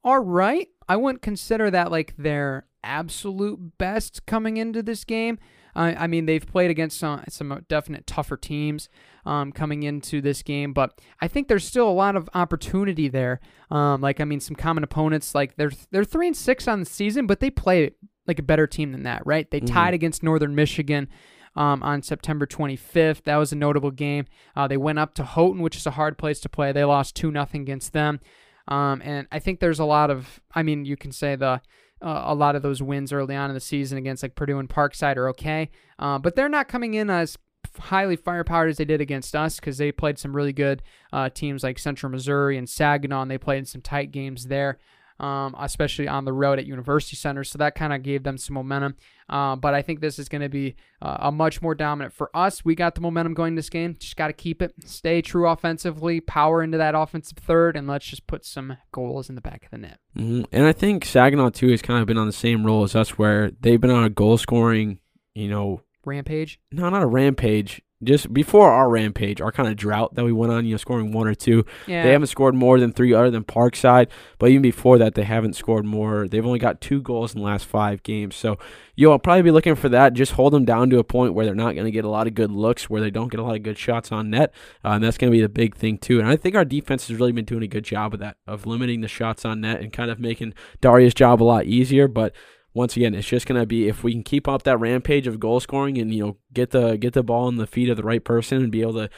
all 0.04 0.20
right. 0.20 0.68
I 0.88 0.98
wouldn't 0.98 1.24
consider 1.24 1.72
that 1.72 1.90
like 1.90 2.14
their 2.16 2.68
absolute 2.84 3.78
best 3.80 4.26
coming 4.28 4.58
into 4.58 4.84
this 4.84 5.04
game. 5.04 5.40
Uh, 5.76 5.94
I 5.98 6.08
mean, 6.08 6.26
they've 6.26 6.46
played 6.46 6.72
against 6.72 7.00
some 7.00 7.24
some 7.30 7.66
definite 7.70 8.08
tougher 8.08 8.38
teams 8.38 8.90
um, 9.26 9.52
coming 9.52 9.84
into 9.84 10.22
this 10.22 10.44
game, 10.44 10.74
but 10.74 11.00
I 11.22 11.28
think 11.28 11.48
there's 11.48 11.66
still 11.66 11.88
a 11.88 11.92
lot 11.92 12.16
of 12.16 12.30
opportunity 12.34 13.08
there. 13.08 13.40
Um, 13.70 14.02
like 14.02 14.20
I 14.20 14.26
mean, 14.26 14.40
some 14.40 14.56
common 14.56 14.84
opponents 14.84 15.34
like 15.36 15.56
they're 15.56 15.72
they're 15.92 16.04
three 16.04 16.28
and 16.28 16.36
six 16.38 16.68
on 16.68 16.80
the 16.80 16.86
season, 16.86 17.28
but 17.28 17.40
they 17.40 17.50
play 17.50 17.92
like 18.28 18.40
a 18.40 18.44
better 18.44 18.68
team 18.68 18.92
than 18.92 19.04
that, 19.04 19.24
right? 19.26 19.50
They 19.50 19.62
Mhm. 19.62 19.68
tied 19.74 19.94
against 19.94 20.24
Northern 20.24 20.56
Michigan. 20.56 21.08
Um, 21.54 21.84
on 21.84 22.02
September 22.02 22.46
25th, 22.46 23.24
that 23.26 23.36
was 23.36 23.52
a 23.52 23.58
notable 23.58 23.92
game. 23.92 24.26
Uh, 24.56 24.70
they 24.70 24.78
went 24.78 25.00
up 25.00 25.14
to 25.16 25.26
Houghton, 25.26 25.62
which 25.62 25.76
is 25.76 25.86
a 25.86 25.92
hard 25.92 26.18
place 26.18 26.40
to 26.42 26.48
play. 26.50 26.72
They 26.72 26.86
lost 26.86 27.14
two 27.14 27.30
nothing 27.30 27.64
against 27.64 27.92
them. 27.92 28.22
Um, 28.70 29.02
and 29.04 29.28
I 29.34 29.40
think 29.40 29.60
there's 29.60 29.80
a 29.80 29.84
lot 29.84 30.10
of, 30.10 30.40
I 30.56 30.64
mean, 30.64 30.86
you 30.86 30.96
can 30.96 31.12
say 31.12 31.36
the 31.36 31.60
uh, 32.02 32.24
a 32.26 32.36
lot 32.36 32.56
of 32.56 32.62
those 32.62 32.82
wins 32.82 33.14
early 33.14 33.36
on 33.36 33.50
in 33.50 33.54
the 33.54 33.60
season 33.60 33.98
against 33.98 34.24
like 34.24 34.36
Purdue 34.36 34.60
and 34.60 34.70
Parkside 34.70 35.18
are 35.18 35.30
okay, 35.30 35.70
uh, 36.00 36.18
but 36.20 36.36
they're 36.36 36.50
not 36.50 36.68
coming 36.68 36.94
in 36.94 37.10
as 37.10 37.38
highly 37.80 38.18
firepowered 38.18 38.70
as 38.70 38.78
they 38.78 38.86
did 38.86 39.02
against 39.02 39.36
us 39.36 39.60
because 39.60 39.78
they 39.78 39.92
played 39.92 40.20
some 40.20 40.36
really 40.36 40.54
good 40.54 40.82
uh, 41.14 41.30
teams 41.30 41.64
like 41.64 41.80
Central 41.80 42.12
Missouri 42.12 42.58
and 42.58 42.70
Saginaw, 42.70 43.22
and 43.22 43.32
they 43.32 43.38
played 43.38 43.60
in 43.60 43.66
some 43.66 43.82
tight 43.82 44.12
games 44.12 44.48
there. 44.48 44.78
Um, 45.22 45.56
especially 45.60 46.08
on 46.08 46.26
the 46.26 46.34
road 46.34 46.58
at 46.58 46.66
University 46.66 47.16
Center, 47.16 47.44
so 47.44 47.60
that 47.60 47.76
kind 47.76 47.94
of 47.94 48.02
gave 48.02 48.24
them 48.24 48.40
some 48.40 48.56
momentum. 48.56 48.96
Uh, 49.30 49.56
but 49.56 49.76
I 49.76 49.84
think 49.84 50.00
this 50.02 50.18
is 50.18 50.28
going 50.28 50.42
to 50.42 50.50
be 50.50 50.76
uh, 51.00 51.18
a 51.20 51.32
much 51.32 51.62
more 51.62 51.76
dominant 51.76 52.12
for 52.12 52.36
us. 52.36 52.66
We 52.66 52.74
got 52.74 52.96
the 52.96 53.02
momentum 53.02 53.36
going 53.36 53.54
this 53.54 53.70
game. 53.70 53.96
Just 54.00 54.16
got 54.16 54.28
to 54.28 54.34
keep 54.34 54.64
it, 54.64 54.74
stay 54.84 55.22
true 55.22 55.48
offensively, 55.48 56.22
power 56.22 56.64
into 56.64 56.80
that 56.80 56.96
offensive 56.96 57.38
third, 57.38 57.78
and 57.78 57.88
let's 57.88 58.08
just 58.08 58.26
put 58.26 58.44
some 58.46 58.78
goals 58.92 59.30
in 59.30 59.36
the 59.36 59.42
back 59.42 59.64
of 59.66 59.70
the 59.70 59.78
net. 59.78 60.00
hmm 60.16 60.42
And 60.52 60.66
I 60.66 60.72
think 60.74 61.06
Saginaw 61.06 61.52
too 61.52 61.70
has 61.70 61.84
kind 61.84 62.02
of 62.02 62.08
been 62.08 62.18
on 62.18 62.26
the 62.26 62.34
same 62.34 62.66
role 62.66 62.84
as 62.84 62.96
us, 62.96 63.12
where 63.20 63.52
they've 63.52 63.80
been 63.80 63.92
on 63.92 64.04
a 64.04 64.10
goal 64.10 64.40
scoring, 64.40 65.02
you 65.36 65.50
know, 65.50 65.82
Rampage. 66.04 66.60
no, 66.72 66.90
not 66.90 67.04
a 67.04 67.08
rampage. 67.08 67.84
Just 68.04 68.34
before 68.34 68.72
our 68.72 68.90
rampage, 68.90 69.42
our 69.42 69.52
kind 69.52 69.70
of 69.70 69.76
drought 69.76 70.16
that 70.16 70.26
we 70.26 70.32
went 70.32 70.52
on, 70.52 70.66
you 70.66 70.72
know, 70.72 70.78
scoring 70.78 71.12
one 71.12 71.28
or 71.28 71.36
two. 71.36 71.66
Yeah. 71.88 72.04
They 72.04 72.12
haven't 72.12 72.28
scored 72.28 72.56
more 72.56 72.80
than 72.80 72.92
three 72.92 73.14
other 73.14 73.32
than 73.32 73.44
Parkside, 73.44 74.08
but 74.40 74.50
even 74.50 74.62
before 74.62 74.98
that, 74.98 75.16
they 75.16 75.24
haven't 75.24 75.56
scored 75.56 75.86
more. 75.86 76.28
They've 76.28 76.46
only 76.46 76.60
got 76.60 76.82
two 76.82 77.02
goals 77.02 77.34
in 77.34 77.40
the 77.40 77.46
last 77.46 77.66
five 77.66 78.04
games. 78.04 78.36
So, 78.36 78.58
you'll 78.96 79.18
probably 79.18 79.42
be 79.42 79.52
looking 79.52 79.76
for 79.76 79.90
that. 79.90 80.14
Just 80.14 80.34
hold 80.34 80.54
them 80.54 80.66
down 80.66 80.90
to 80.92 81.00
a 81.00 81.04
point 81.04 81.34
where 81.34 81.46
they're 81.46 81.56
not 81.56 81.74
going 81.74 81.86
to 81.86 81.92
get 81.92 82.06
a 82.06 82.10
lot 82.10 82.28
of 82.28 82.36
good 82.36 82.52
looks, 82.52 82.90
where 82.90 83.02
they 83.02 83.10
don't 83.10 83.32
get 83.32 83.40
a 83.40 83.44
lot 83.44 83.56
of 83.56 83.64
good 83.64 83.78
shots 83.78 84.12
on 84.12 84.30
net. 84.30 84.54
Uh, 84.86 84.90
and 84.90 85.04
that's 85.04 85.18
going 85.18 85.32
to 85.32 85.36
be 85.36 85.42
the 85.42 85.50
big 85.50 85.76
thing, 85.76 85.98
too. 85.98 86.20
And 86.20 86.28
I 86.28 86.36
think 86.36 86.56
our 86.56 86.66
defense 86.66 87.08
has 87.08 87.18
really 87.18 87.32
been 87.32 87.46
doing 87.46 87.64
a 87.64 87.68
good 87.68 87.84
job 87.84 88.14
of 88.14 88.20
that, 88.20 88.38
of 88.46 88.66
limiting 88.66 89.02
the 89.02 89.08
shots 89.08 89.44
on 89.44 89.62
net 89.62 89.82
and 89.82 89.92
kind 89.92 90.12
of 90.12 90.20
making 90.20 90.54
Daria's 90.82 91.14
job 91.14 91.42
a 91.42 91.46
lot 91.46 91.66
easier. 91.66 92.08
But 92.08 92.34
once 92.74 92.96
again, 92.96 93.14
it's 93.14 93.28
just 93.28 93.46
gonna 93.46 93.66
be 93.66 93.88
if 93.88 94.04
we 94.04 94.14
can 94.14 94.24
keep 94.24 94.48
up 94.48 94.64
that 94.64 94.80
rampage 94.80 95.28
of 95.28 95.40
goal 95.40 95.60
scoring 95.60 95.98
and 95.98 96.14
you 96.14 96.26
know 96.26 96.38
get 96.54 96.72
the 96.72 96.98
get 96.98 97.14
the 97.14 97.24
ball 97.24 97.48
in 97.50 97.58
the 97.58 97.68
feet 97.68 97.90
of 97.90 97.98
the 97.98 98.04
right 98.04 98.24
person 98.24 98.60
and 98.60 98.72
be 98.72 98.82
able 98.82 98.94
to 98.94 99.10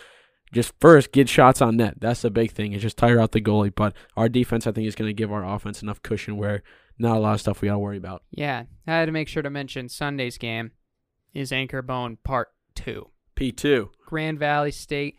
just 0.53 0.73
first 0.79 1.11
get 1.11 1.29
shots 1.29 1.61
on 1.61 1.77
net. 1.77 1.95
That's 1.99 2.21
the 2.21 2.31
big 2.31 2.51
thing. 2.51 2.73
Is 2.73 2.81
just 2.81 2.97
tire 2.97 3.19
out 3.19 3.31
the 3.31 3.41
goalie. 3.41 3.73
But 3.73 3.95
our 4.15 4.29
defense, 4.29 4.65
I 4.67 4.71
think, 4.71 4.87
is 4.87 4.95
gonna 4.95 5.13
give 5.13 5.31
our 5.31 5.45
offense 5.45 5.81
enough 5.81 6.01
cushion 6.01 6.37
where 6.37 6.63
not 6.97 7.17
a 7.17 7.19
lot 7.19 7.33
of 7.33 7.41
stuff 7.41 7.61
we 7.61 7.67
gotta 7.67 7.79
worry 7.79 7.97
about. 7.97 8.23
Yeah. 8.31 8.63
I 8.87 8.91
had 8.91 9.05
to 9.05 9.11
make 9.11 9.27
sure 9.27 9.43
to 9.43 9.49
mention 9.49 9.89
Sunday's 9.89 10.37
game 10.37 10.71
is 11.33 11.51
Anchor 11.51 11.81
Bone 11.81 12.17
Part 12.23 12.49
2. 12.75 13.09
P 13.35 13.51
two. 13.51 13.89
Grand 14.05 14.37
Valley 14.37 14.71
State 14.71 15.15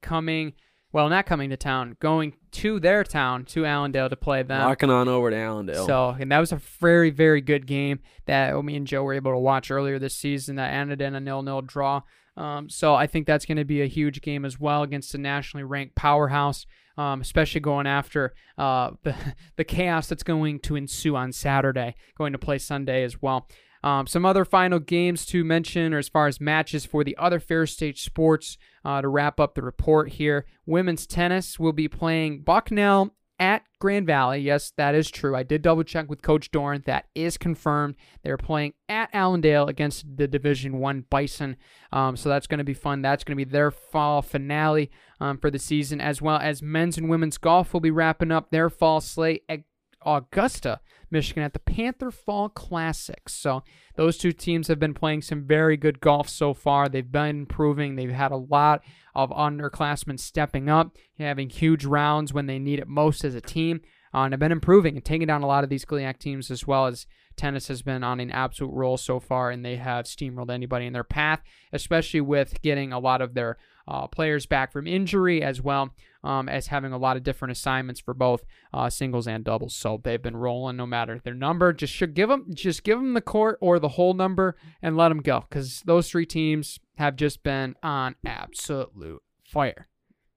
coming 0.00 0.54
well, 0.92 1.08
not 1.08 1.26
coming 1.26 1.50
to 1.50 1.56
town, 1.56 1.96
going 2.00 2.34
to 2.52 2.80
their 2.80 3.04
town, 3.04 3.44
to 3.46 3.66
Allendale 3.66 4.08
to 4.08 4.16
play 4.16 4.42
them. 4.42 4.66
Rocking 4.66 4.90
on 4.90 5.08
over 5.08 5.30
to 5.30 5.36
Allendale. 5.36 5.86
So, 5.86 6.16
and 6.18 6.32
that 6.32 6.38
was 6.38 6.52
a 6.52 6.56
very, 6.80 7.10
very 7.10 7.40
good 7.40 7.66
game 7.66 8.00
that 8.26 8.62
me 8.64 8.76
and 8.76 8.86
Joe 8.86 9.02
were 9.02 9.14
able 9.14 9.32
to 9.32 9.38
watch 9.38 9.70
earlier 9.70 9.98
this 9.98 10.14
season 10.14 10.56
that 10.56 10.72
ended 10.72 11.02
in 11.02 11.14
a 11.14 11.20
nil-nil 11.20 11.62
draw. 11.62 12.02
Um, 12.38 12.70
so 12.70 12.94
I 12.94 13.06
think 13.06 13.26
that's 13.26 13.44
going 13.44 13.58
to 13.58 13.64
be 13.64 13.82
a 13.82 13.86
huge 13.86 14.22
game 14.22 14.44
as 14.44 14.60
well 14.60 14.82
against 14.82 15.14
a 15.14 15.18
nationally 15.18 15.64
ranked 15.64 15.96
powerhouse, 15.96 16.66
um, 16.96 17.20
especially 17.20 17.60
going 17.60 17.86
after 17.88 18.32
uh, 18.56 18.92
the 19.02 19.14
the 19.56 19.64
chaos 19.64 20.06
that's 20.06 20.22
going 20.22 20.60
to 20.60 20.76
ensue 20.76 21.16
on 21.16 21.32
Saturday, 21.32 21.96
going 22.16 22.32
to 22.32 22.38
play 22.38 22.58
Sunday 22.58 23.02
as 23.02 23.20
well. 23.20 23.48
Um, 23.82 24.06
some 24.06 24.24
other 24.24 24.44
final 24.44 24.78
games 24.78 25.24
to 25.26 25.44
mention, 25.44 25.94
or 25.94 25.98
as 25.98 26.08
far 26.08 26.26
as 26.26 26.40
matches 26.40 26.84
for 26.84 27.04
the 27.04 27.16
other 27.16 27.40
Ferris 27.40 27.72
State 27.72 27.98
sports 27.98 28.58
uh, 28.84 29.00
to 29.00 29.08
wrap 29.08 29.38
up 29.38 29.54
the 29.54 29.62
report 29.62 30.10
here. 30.10 30.46
Women's 30.66 31.06
tennis 31.06 31.58
will 31.58 31.72
be 31.72 31.88
playing 31.88 32.42
Bucknell 32.42 33.14
at 33.40 33.62
Grand 33.78 34.06
Valley. 34.06 34.40
Yes, 34.40 34.72
that 34.76 34.94
is 34.94 35.10
true. 35.10 35.36
I 35.36 35.42
did 35.44 35.62
double 35.62 35.84
check 35.84 36.08
with 36.08 36.22
Coach 36.22 36.50
Dorn. 36.50 36.82
That 36.86 37.06
is 37.14 37.38
confirmed. 37.38 37.94
They're 38.22 38.36
playing 38.36 38.74
at 38.88 39.10
Allendale 39.14 39.68
against 39.68 40.16
the 40.16 40.26
Division 40.26 40.78
One 40.78 41.04
Bison. 41.08 41.56
Um, 41.92 42.16
so 42.16 42.28
that's 42.28 42.48
going 42.48 42.58
to 42.58 42.64
be 42.64 42.74
fun. 42.74 43.02
That's 43.02 43.22
going 43.22 43.38
to 43.38 43.44
be 43.44 43.50
their 43.50 43.70
fall 43.70 44.22
finale 44.22 44.90
um, 45.20 45.38
for 45.38 45.50
the 45.50 45.58
season, 45.58 46.00
as 46.00 46.20
well 46.20 46.38
as 46.38 46.62
men's 46.62 46.98
and 46.98 47.08
women's 47.08 47.38
golf 47.38 47.72
will 47.72 47.80
be 47.80 47.90
wrapping 47.92 48.32
up 48.32 48.50
their 48.50 48.68
fall 48.68 49.00
slate 49.00 49.44
at 49.48 49.60
Augusta, 50.04 50.80
Michigan, 51.10 51.42
at 51.42 51.52
the 51.52 51.58
Panther 51.58 52.10
Fall 52.10 52.48
Classic. 52.48 53.28
So 53.28 53.62
those 53.96 54.18
two 54.18 54.32
teams 54.32 54.68
have 54.68 54.78
been 54.78 54.94
playing 54.94 55.22
some 55.22 55.44
very 55.44 55.76
good 55.76 56.00
golf 56.00 56.28
so 56.28 56.54
far. 56.54 56.88
They've 56.88 57.10
been 57.10 57.40
improving. 57.40 57.96
They've 57.96 58.10
had 58.10 58.32
a 58.32 58.36
lot 58.36 58.82
of 59.14 59.30
underclassmen 59.30 60.20
stepping 60.20 60.68
up, 60.68 60.96
having 61.18 61.50
huge 61.50 61.84
rounds 61.84 62.32
when 62.32 62.46
they 62.46 62.58
need 62.58 62.78
it 62.78 62.88
most 62.88 63.24
as 63.24 63.34
a 63.34 63.40
team. 63.40 63.80
Uh, 64.14 64.20
and 64.20 64.32
have 64.32 64.40
been 64.40 64.52
improving 64.52 64.96
and 64.96 65.04
taking 65.04 65.26
down 65.26 65.42
a 65.42 65.46
lot 65.46 65.64
of 65.64 65.68
these 65.68 65.84
GLIAC 65.84 66.18
teams 66.18 66.50
as 66.50 66.66
well 66.66 66.86
as 66.86 67.06
tennis 67.36 67.68
has 67.68 67.82
been 67.82 68.02
on 68.02 68.20
an 68.20 68.30
absolute 68.30 68.72
roll 68.72 68.96
so 68.96 69.20
far 69.20 69.50
and 69.50 69.62
they 69.62 69.76
have 69.76 70.06
steamrolled 70.06 70.50
anybody 70.50 70.86
in 70.86 70.94
their 70.94 71.04
path, 71.04 71.42
especially 71.74 72.22
with 72.22 72.62
getting 72.62 72.90
a 72.90 72.98
lot 72.98 73.20
of 73.20 73.34
their 73.34 73.58
uh, 73.86 74.06
players 74.06 74.46
back 74.46 74.72
from 74.72 74.86
injury 74.86 75.42
as 75.42 75.60
well 75.60 75.94
um, 76.24 76.48
as 76.48 76.66
having 76.68 76.92
a 76.92 76.98
lot 76.98 77.16
of 77.16 77.22
different 77.22 77.52
assignments 77.52 78.00
for 78.00 78.14
both 78.14 78.44
uh, 78.74 78.90
singles 78.90 79.26
and 79.28 79.44
doubles. 79.44 79.74
So 79.74 80.00
they've 80.02 80.20
been 80.22 80.36
rolling 80.36 80.76
no 80.76 80.86
matter 80.86 81.20
their 81.22 81.34
number. 81.34 81.72
Just 81.72 81.92
should 81.92 82.14
give 82.14 82.28
them 82.28 82.46
just 82.52 82.82
give 82.84 82.98
them 82.98 83.14
the 83.14 83.20
court 83.20 83.58
or 83.60 83.78
the 83.78 83.88
whole 83.90 84.14
number 84.14 84.56
and 84.82 84.96
let 84.96 85.08
them 85.10 85.20
go 85.20 85.44
because 85.48 85.82
those 85.86 86.10
three 86.10 86.26
teams 86.26 86.78
have 86.96 87.16
just 87.16 87.42
been 87.42 87.76
on 87.82 88.16
absolute 88.26 89.22
fire. 89.44 89.86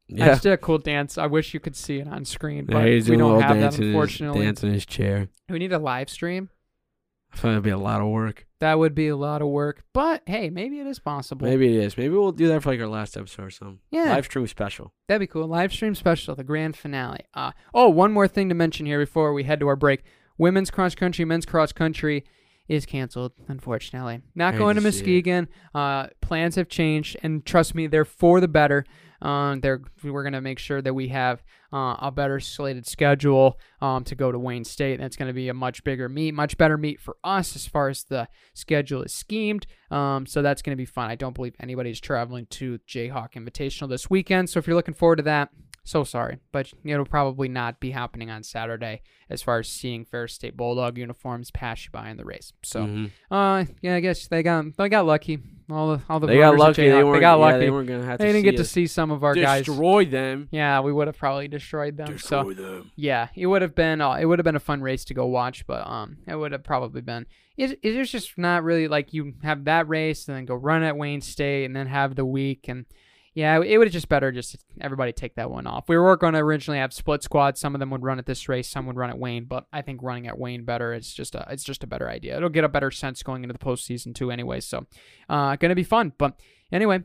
yeah. 0.08 0.26
That's 0.28 0.46
a 0.46 0.58
cool 0.58 0.78
dance. 0.78 1.18
I 1.18 1.26
wish 1.28 1.54
you 1.54 1.60
could 1.60 1.76
see 1.76 1.98
it 2.00 2.08
on 2.08 2.26
screen, 2.26 2.66
but 2.66 2.78
yeah, 2.78 3.02
we 3.10 3.18
don't 3.18 3.42
have 3.42 3.60
that 3.60 3.74
his- 3.74 3.88
unfortunately. 3.88 4.42
dance 4.44 4.64
in 4.64 4.72
his 4.74 4.86
chair. 4.86 5.30
We 5.50 5.60
need 5.60 5.74
a 5.74 5.80
live 5.80 6.10
stream. 6.10 6.50
I 7.34 7.38
feel 7.38 7.52
like 7.52 7.56
it'd 7.56 7.64
be 7.64 7.70
a 7.70 7.78
lot 7.78 8.02
of 8.02 8.08
work. 8.08 8.46
That 8.60 8.78
would 8.78 8.94
be 8.94 9.08
a 9.08 9.16
lot 9.16 9.42
of 9.42 9.48
work, 9.48 9.84
but 9.94 10.22
hey, 10.26 10.50
maybe 10.50 10.80
it 10.80 10.88
is 10.88 11.00
possible. 11.00 11.48
Maybe 11.48 11.76
it 11.76 11.84
is. 11.84 11.98
Maybe 11.98 12.10
we'll 12.14 12.32
do 12.32 12.48
that 12.50 12.62
for 12.62 12.70
like 12.70 12.80
our 12.80 12.88
last 12.88 13.18
episode 13.18 13.46
or 13.46 13.50
something. 13.50 13.80
Yeah. 13.90 14.14
Live 14.14 14.26
stream 14.26 14.46
special. 14.48 14.94
That'd 15.08 15.22
be 15.22 15.28
cool. 15.28 15.48
Live 15.48 15.72
stream 15.72 15.96
special, 15.96 16.36
the 16.36 16.44
grand 16.44 16.76
finale. 16.76 17.22
Uh, 17.34 17.52
oh, 17.74 17.90
one 17.90 18.12
more 18.12 18.28
thing 18.28 18.50
to 18.50 18.56
mention 18.56 18.86
here 18.86 19.00
before 19.00 19.34
we 19.34 19.44
head 19.44 19.60
to 19.62 19.68
our 19.68 19.76
break. 19.76 20.04
Women's 20.38 20.70
cross 20.70 20.94
country, 20.94 21.26
men's 21.26 21.46
cross 21.46 21.72
country 21.72 22.26
is 22.68 22.86
canceled, 22.86 23.34
unfortunately. 23.48 24.22
Not 24.36 24.58
going 24.58 24.76
to 24.76 24.82
to. 24.82 24.88
Muskegon. 24.88 25.48
Uh, 25.74 26.08
plans 26.22 26.56
have 26.56 26.68
changed, 26.70 27.18
and 27.24 27.46
trust 27.46 27.76
me, 27.76 27.88
they're 27.88 28.06
for 28.06 28.40
the 28.40 28.48
better. 28.48 28.86
Um, 29.22 29.62
we're 30.04 30.24
going 30.24 30.34
to 30.34 30.42
make 30.42 30.60
sure 30.60 30.82
that 30.82 30.94
we 30.94 31.10
have 31.10 31.44
uh, 31.74 31.96
a 32.00 32.12
better 32.12 32.40
slated 32.40 32.86
schedule 32.88 33.60
um, 33.82 34.04
to 34.06 34.16
go 34.16 34.32
to 34.32 34.40
Wayne 34.40 34.64
State. 34.64 35.00
That's 35.00 35.16
going 35.16 35.28
to 35.28 35.34
be 35.34 35.50
a 35.50 35.54
much 35.54 35.84
bigger 35.84 36.10
meet, 36.10 36.34
much 36.34 36.58
better 36.58 36.78
meet 36.78 37.00
for 37.00 37.18
us 37.24 37.56
as 37.56 37.68
far 37.68 37.90
as 37.90 38.04
the 38.04 38.28
schedule 38.54 39.04
is 39.04 39.14
schemed. 39.14 39.68
Um, 39.90 40.26
so 40.26 40.42
that's 40.42 40.62
going 40.62 40.76
to 40.76 40.82
be 40.82 40.86
fun. 40.86 41.10
I 41.10 41.16
don't 41.16 41.36
believe 41.36 41.56
anybody's 41.60 42.00
traveling 42.00 42.48
to 42.52 42.80
Jayhawk 42.88 43.34
Invitational 43.34 43.90
this 43.90 44.10
weekend. 44.10 44.50
So 44.50 44.60
if 44.60 44.68
you're 44.68 44.76
looking 44.76 44.94
forward 44.94 45.18
to 45.18 45.24
that, 45.24 45.50
so 45.84 46.04
sorry, 46.04 46.38
but 46.52 46.72
it'll 46.84 47.06
probably 47.06 47.48
not 47.48 47.80
be 47.80 47.92
happening 47.92 48.30
on 48.30 48.44
Saturday 48.44 49.02
as 49.30 49.42
far 49.42 49.60
as 49.60 49.68
seeing 49.68 50.06
Ferris 50.06 50.34
State 50.34 50.56
Bulldog 50.56 50.98
uniforms 50.98 51.50
pass 51.52 51.86
you 51.86 51.92
by 51.92 52.10
in 52.10 52.18
the 52.18 52.26
race. 52.26 52.54
So, 52.64 52.82
Mhm. 52.86 53.12
uh, 53.32 53.66
yeah, 53.82 53.96
I 53.96 54.00
guess 54.00 54.28
they 54.28 54.44
got 54.44 54.78
they 54.78 54.90
got 54.90 55.06
lucky. 55.06 55.40
All 55.72 55.96
the 55.96 56.04
all 56.10 56.20
the 56.20 56.28
they 56.28 56.38
got 56.38 56.58
lucky. 56.58 56.84
They 56.84 56.90
Jayhawk, 56.90 57.06
weren't. 57.06 57.22
got 57.22 57.40
yeah, 57.40 57.46
lucky. 57.46 57.60
they 57.60 57.70
weren't 57.72 57.88
gonna 57.88 58.06
have 58.06 58.20
They 58.20 58.26
to 58.28 58.34
didn't 58.34 58.44
see 58.46 58.52
get 58.52 58.58
to 58.58 58.66
see 58.66 58.88
some 58.88 59.10
of 59.10 59.24
our 59.24 59.34
guys. 59.34 59.66
destroy 59.66 60.06
them. 60.06 60.50
Yeah, 60.52 60.82
we 60.82 60.92
would 60.92 61.08
have 61.08 61.18
probably 61.18 61.48
destroyed 61.48 61.96
them. 61.98 62.18
so 62.20 62.44
Destroy 62.44 62.54
them. 62.54 62.92
yeah, 62.96 63.30
it 63.36 63.48
would 63.48 63.62
have 63.62 63.74
been 63.74 64.02
uh, 64.02 64.14
it 64.16 64.26
would 64.26 64.38
have 64.38 64.44
been 64.44 64.56
a 64.58 64.60
fun 64.60 64.82
race 64.82 65.06
to 65.06 65.14
go 65.14 65.26
watch, 65.28 65.66
but 65.66 65.88
um, 65.88 66.18
it 66.28 66.36
would 66.36 66.52
have 66.52 66.64
probably 66.64 67.02
been. 67.02 67.26
It, 67.58 67.80
it 67.84 67.98
was 67.98 68.12
just 68.12 68.38
not 68.38 68.64
really 68.64 68.88
like 68.88 69.14
you 69.14 69.34
have 69.44 69.64
that 69.66 69.88
race 69.88 70.28
and 70.28 70.36
then 70.38 70.46
go 70.46 70.56
run 70.56 70.84
at 70.84 70.98
Wayne 70.98 71.22
State 71.22 71.66
and 71.66 71.76
then 71.76 71.88
have 71.88 72.16
the 72.16 72.26
week 72.26 72.68
and 72.68 72.86
yeah, 73.34 73.62
it 73.62 73.78
would 73.78 73.88
have 73.88 73.94
just 73.94 74.10
better 74.10 74.32
just 74.32 74.58
everybody 74.82 75.14
take 75.14 75.36
that 75.36 75.50
one 75.50 75.66
off. 75.66 75.88
We 75.88 75.98
were 75.98 76.18
going 76.18 76.34
to 76.34 76.40
originally 76.40 76.80
have 76.80 76.94
split 76.94 77.24
squads. 77.24 77.60
Some 77.60 77.74
of 77.76 77.80
them 77.80 77.90
would 77.92 78.04
run 78.04 78.20
at 78.20 78.26
this 78.26 78.50
race, 78.50 78.68
some 78.68 78.86
would 78.88 78.98
run 78.98 79.10
at 79.10 79.18
Wayne, 79.18 79.46
but 79.46 79.66
I 79.72 79.82
think 79.82 80.02
running 80.04 80.28
at 80.28 80.38
Wayne 80.38 80.66
better. 80.66 80.94
It's 80.94 81.14
just 81.14 81.36
a 81.36 81.48
it's 81.50 81.64
just 81.64 81.84
a 81.84 81.88
better 81.88 82.10
idea. 82.10 82.38
It'll 82.38 82.50
get 82.50 82.64
a 82.64 82.70
better 82.70 82.92
sense 82.92 83.24
going 83.24 83.44
into 83.44 83.54
the 83.54 83.60
postseason 83.60 84.14
too, 84.14 84.32
anyway. 84.32 84.60
So, 84.60 84.86
uh, 85.30 85.56
gonna 85.56 85.76
be 85.76 85.84
fun. 85.84 86.12
But 86.18 86.40
anyway, 86.72 87.04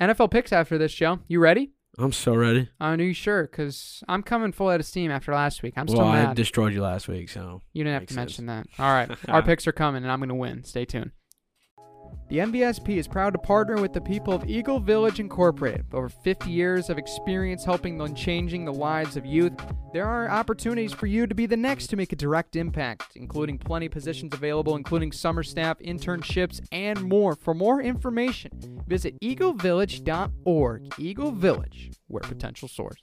NFL 0.00 0.30
picks 0.30 0.52
after 0.52 0.76
this 0.78 0.92
show. 0.92 1.20
You 1.28 1.40
ready? 1.40 1.72
I'm 1.98 2.12
so 2.12 2.34
ready. 2.34 2.68
Are 2.80 2.96
you 2.96 3.12
sure? 3.12 3.42
Because 3.42 4.02
I'm 4.08 4.22
coming 4.22 4.52
full 4.52 4.68
out 4.68 4.80
of 4.80 4.86
steam 4.86 5.10
after 5.10 5.34
last 5.34 5.62
week. 5.62 5.74
I'm 5.76 5.88
still 5.88 6.00
well, 6.00 6.30
I 6.30 6.34
destroyed 6.34 6.72
you 6.72 6.82
last 6.82 7.08
week, 7.08 7.28
so 7.28 7.62
you 7.72 7.84
didn't 7.84 8.00
have 8.00 8.08
to 8.08 8.14
mention 8.14 8.46
that. 8.46 8.66
All 8.78 8.92
right. 8.92 9.10
Our 9.28 9.42
picks 9.42 9.66
are 9.66 9.72
coming, 9.72 10.02
and 10.02 10.10
I'm 10.10 10.20
going 10.20 10.28
to 10.28 10.34
win. 10.34 10.62
Stay 10.64 10.84
tuned. 10.84 11.10
The 12.30 12.38
MVSP 12.38 12.90
is 12.90 13.08
proud 13.08 13.32
to 13.32 13.40
partner 13.40 13.80
with 13.82 13.92
the 13.92 14.00
people 14.00 14.32
of 14.32 14.48
Eagle 14.48 14.78
Village 14.78 15.18
Incorporated. 15.18 15.84
Over 15.92 16.08
50 16.08 16.48
years 16.48 16.88
of 16.88 16.96
experience 16.96 17.64
helping 17.64 18.00
and 18.00 18.16
changing 18.16 18.64
the 18.64 18.72
lives 18.72 19.16
of 19.16 19.26
youth, 19.26 19.54
there 19.92 20.06
are 20.06 20.30
opportunities 20.30 20.92
for 20.92 21.08
you 21.08 21.26
to 21.26 21.34
be 21.34 21.46
the 21.46 21.56
next 21.56 21.88
to 21.88 21.96
make 21.96 22.12
a 22.12 22.16
direct 22.16 22.54
impact, 22.54 23.16
including 23.16 23.58
plenty 23.58 23.86
of 23.86 23.92
positions 23.92 24.32
available, 24.32 24.76
including 24.76 25.10
summer 25.10 25.42
staff, 25.42 25.80
internships, 25.80 26.60
and 26.70 27.02
more. 27.02 27.34
For 27.34 27.52
more 27.52 27.82
information, 27.82 28.52
visit 28.86 29.20
eaglevillage.org. 29.20 30.94
Eagle 30.98 31.32
Village, 31.32 31.90
where 32.06 32.20
potential 32.20 32.68
soars. 32.68 33.02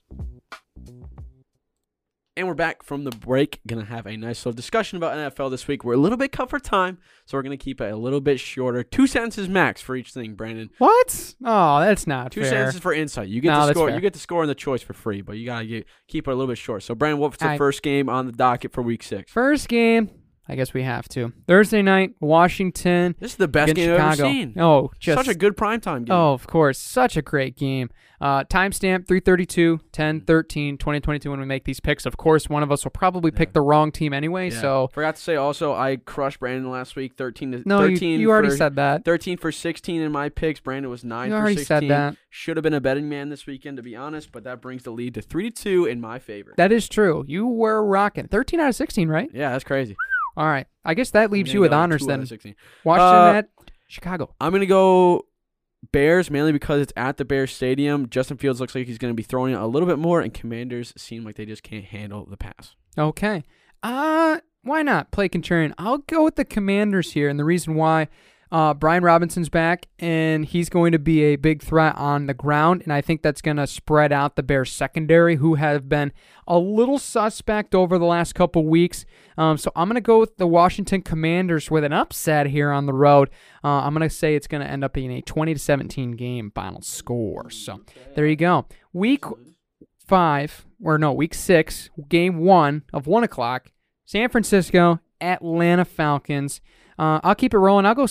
And 2.38 2.48
we're 2.48 2.54
back 2.54 2.84
from 2.84 3.04
the 3.04 3.10
break. 3.10 3.60
Gonna 3.66 3.84
have 3.86 4.06
a 4.06 4.16
nice 4.16 4.46
little 4.46 4.56
discussion 4.56 4.98
about 4.98 5.18
NFL 5.18 5.50
this 5.50 5.68
week. 5.68 5.84
We're 5.84 5.96
a 5.96 5.98
little 5.98 6.20
bit 6.20 6.32
cut 6.32 6.52
for 6.52 6.60
time, 6.60 7.00
so 7.26 7.36
we're 7.36 7.42
gonna 7.42 7.58
keep 7.58 7.82
it 7.82 7.92
a 7.92 7.96
little 7.96 8.22
bit 8.22 8.40
shorter. 8.40 8.84
Two 8.84 9.08
sentences 9.08 9.50
max 9.50 9.82
for 9.82 9.96
each 9.96 10.12
thing, 10.14 10.36
Brandon. 10.36 10.70
What? 10.78 11.34
Oh, 11.44 11.80
that's 11.80 12.06
not 12.06 12.32
Two 12.32 12.42
fair. 12.42 12.50
sentences 12.52 12.80
for 12.80 12.94
insight. 12.94 13.28
You 13.30 13.42
get 13.42 13.50
No, 13.50 13.66
the 13.66 13.74
score. 13.74 13.88
fair. 13.88 13.96
You 13.96 14.02
get 14.02 14.14
the 14.14 14.20
score 14.20 14.44
and 14.44 14.50
the 14.52 14.56
choice 14.56 14.84
for 14.84 14.94
free, 14.94 15.22
but 15.24 15.34
you 15.40 15.48
gotta 15.48 15.66
get, 15.66 15.88
keep 16.08 16.28
it 16.28 16.32
a 16.32 16.36
little 16.36 16.48
bit 16.52 16.60
short. 16.60 16.84
So, 16.84 16.94
Brandon, 16.94 17.20
what's 17.20 17.38
the 17.38 17.50
I- 17.50 17.58
first 17.58 17.82
game 17.82 18.08
on 18.08 18.28
the 18.28 18.32
docket 18.32 18.72
for 18.72 18.84
Week 18.84 19.02
Six? 19.02 19.32
First 19.32 19.68
game, 19.68 20.12
I 20.50 20.56
guess 20.56 20.74
we 20.74 20.84
have 20.84 21.08
to. 21.10 21.34
Thursday 21.48 21.82
night, 21.82 22.16
Washington 22.20 23.16
This 23.20 23.32
is 23.32 23.38
the 23.38 23.48
best 23.48 23.76
game 23.76 23.92
I've 23.92 24.00
ever 24.00 24.16
seen. 24.16 24.54
Oh, 24.58 24.92
just 25.00 25.18
Such 25.18 25.28
a 25.28 25.38
good 25.38 25.58
primetime 25.58 26.06
game. 26.06 26.16
Oh, 26.16 26.34
of 26.34 26.48
course. 26.48 26.80
Such 26.80 27.18
a 27.18 27.22
great 27.22 27.56
game. 27.58 27.90
Uh, 28.20 28.44
timestamp 28.46 29.08
332, 29.08 29.80
10, 29.92 30.22
13, 30.22 30.78
2022 30.78 31.30
when 31.30 31.40
we 31.40 31.46
make 31.46 31.66
these 31.66 31.80
picks. 31.80 32.06
Of 32.06 32.18
course, 32.18 32.50
one 32.50 32.64
of 32.64 32.72
us 32.72 32.84
will 32.84 32.92
probably 32.92 33.30
pick 33.30 33.54
the 33.54 33.62
wrong 33.62 33.92
team 33.92 34.12
anyway. 34.12 34.50
Yeah. 34.50 34.62
So, 34.62 34.90
forgot 34.92 35.18
to 35.18 35.22
say 35.22 35.36
also, 35.36 35.74
I 35.74 35.98
crushed 35.98 36.40
Brandon 36.40 36.72
last 36.72 36.96
week. 36.96 37.16
Thirteen 37.16 37.52
to 37.52 37.62
no, 37.66 37.84
you, 37.84 37.96
thirteen. 37.96 38.20
you 38.20 38.32
already 38.32 38.50
for, 38.50 38.58
said 38.58 38.76
that. 38.78 39.06
Thirteen 39.06 39.38
for 39.38 39.52
sixteen 39.52 40.02
in 40.02 40.12
my 40.12 40.30
picks. 40.30 40.60
Brandon 40.60 40.90
was 40.90 41.04
nine 41.04 41.30
You 41.30 41.36
for 41.36 41.40
already 41.42 41.58
sixteen. 41.58 41.82
said 41.82 41.90
that. 41.90 42.18
Should 42.30 42.58
have 42.58 42.64
been 42.64 42.74
a 42.74 42.82
betting 42.82 43.08
man 43.08 43.30
this 43.30 43.46
weekend, 43.46 43.78
to 43.78 43.84
be 43.84 43.96
honest, 43.96 44.32
but 44.32 44.44
that 44.46 44.62
brings 44.62 44.84
the 44.84 44.92
lead 44.92 45.14
to 45.14 45.22
three 45.22 45.52
to 45.52 45.64
two 45.64 45.86
in 45.86 46.02
my 46.02 46.18
favor. 46.18 46.56
That 46.58 46.72
is 46.72 46.90
true. 46.90 47.24
You 47.28 47.46
were 47.46 47.86
rocking. 47.86 48.28
13 48.28 48.60
out 48.60 48.70
of 48.70 48.76
16, 48.76 49.10
right? 49.10 49.30
yeah, 49.34 49.52
that's 49.52 49.64
crazy. 49.64 49.96
All 50.38 50.46
right. 50.46 50.68
I 50.86 50.94
guess 50.94 51.12
that 51.12 51.32
leaves 51.32 51.52
you 51.52 51.60
with 51.60 51.74
honors 51.74 52.02
two 52.06 52.12
out 52.12 52.14
of 52.16 52.20
then. 52.22 52.28
16. 52.28 52.56
Washington 52.86 53.36
Uh, 53.36 53.38
at 53.40 53.50
Chicago. 53.88 54.34
I'm 54.40 54.54
gonna 54.54 54.66
go 54.66 55.26
Bears 55.92 56.30
mainly 56.32 56.52
because 56.52 56.82
it's 56.82 56.94
at 56.96 57.18
the 57.18 57.26
Bears 57.26 57.52
Stadium. 57.54 58.08
Justin 58.10 58.38
Fields 58.38 58.62
looks 58.62 58.76
like 58.76 58.88
he's 58.88 58.98
gonna 59.00 59.14
be 59.16 59.24
throwing 59.24 59.56
a 59.56 59.68
little 59.68 59.88
bit 59.88 60.00
more, 60.00 60.22
and 60.22 60.34
Commanders 60.34 60.94
seem 60.96 61.26
like 61.26 61.36
they 61.36 61.46
just 61.46 61.64
can't 61.64 61.86
handle 61.86 62.26
the 62.26 62.38
pass. 62.38 62.76
Okay. 62.98 63.44
Uh, 63.84 64.40
why 64.62 64.84
not 64.84 65.12
play 65.12 65.28
contrarian? 65.28 65.74
I'll 65.78 66.00
go 66.00 66.24
with 66.24 66.36
the 66.36 66.46
Commanders 66.46 67.14
here, 67.14 67.28
and 67.30 67.40
the 67.40 67.46
reason 67.46 67.76
why. 67.76 68.08
Uh, 68.52 68.74
Brian 68.74 69.04
Robinson's 69.04 69.50
back, 69.50 69.88
and 70.00 70.46
he's 70.46 70.70
going 70.70 70.94
to 70.94 71.00
be 71.00 71.24
a 71.24 71.36
big 71.36 71.62
threat 71.62 71.96
on 71.98 72.28
the 72.28 72.34
ground, 72.34 72.82
and 72.84 72.94
I 72.94 73.02
think 73.02 73.22
that's 73.22 73.42
going 73.42 73.58
to 73.58 73.68
spread 73.68 74.14
out 74.14 74.36
the 74.36 74.44
Bears 74.44 74.72
secondary, 74.72 75.36
who 75.36 75.56
have 75.56 75.90
been 75.90 76.14
a 76.48 76.58
little 76.58 76.98
suspect 76.98 77.76
over 77.76 77.98
the 77.98 78.06
last 78.06 78.36
couple 78.36 78.66
weeks. 78.66 79.06
Um, 79.38 79.58
so 79.58 79.72
I'm 79.76 79.90
going 79.90 79.96
to 79.96 80.02
go 80.02 80.20
with 80.20 80.38
the 80.38 80.48
Washington 80.48 81.02
Commanders 81.02 81.70
with 81.70 81.84
an 81.84 81.94
upset 81.94 82.48
here 82.48 82.72
on 82.72 82.86
the 82.86 82.94
road. 82.94 83.30
Uh, 83.64 83.82
I'm 83.82 83.94
going 83.94 84.08
to 84.08 84.16
say 84.16 84.36
it's 84.36 84.48
going 84.48 84.64
to 84.64 84.70
end 84.70 84.84
up 84.84 84.94
being 84.94 85.12
a 85.12 85.22
20 85.22 85.54
to 85.54 85.60
17 85.60 86.12
game 86.14 86.52
final 86.56 86.82
score. 86.82 87.50
So 87.50 87.82
there 88.16 88.26
you 88.26 88.38
go. 88.38 88.66
Week 88.94 89.26
five, 90.08 90.66
or 90.82 90.98
no, 90.98 91.12
week 91.12 91.34
six, 91.34 91.90
game 92.08 92.38
one 92.38 92.84
of 92.94 93.08
one 93.08 93.24
o'clock. 93.24 93.72
San 94.06 94.30
Francisco, 94.30 95.02
Atlanta 95.20 95.84
Falcons. 95.84 96.62
Uh, 96.98 97.20
I'll 97.24 97.36
keep 97.36 97.54
it 97.54 97.60
rolling. 97.60 97.86
I'll 97.86 97.96
go. 97.96 98.08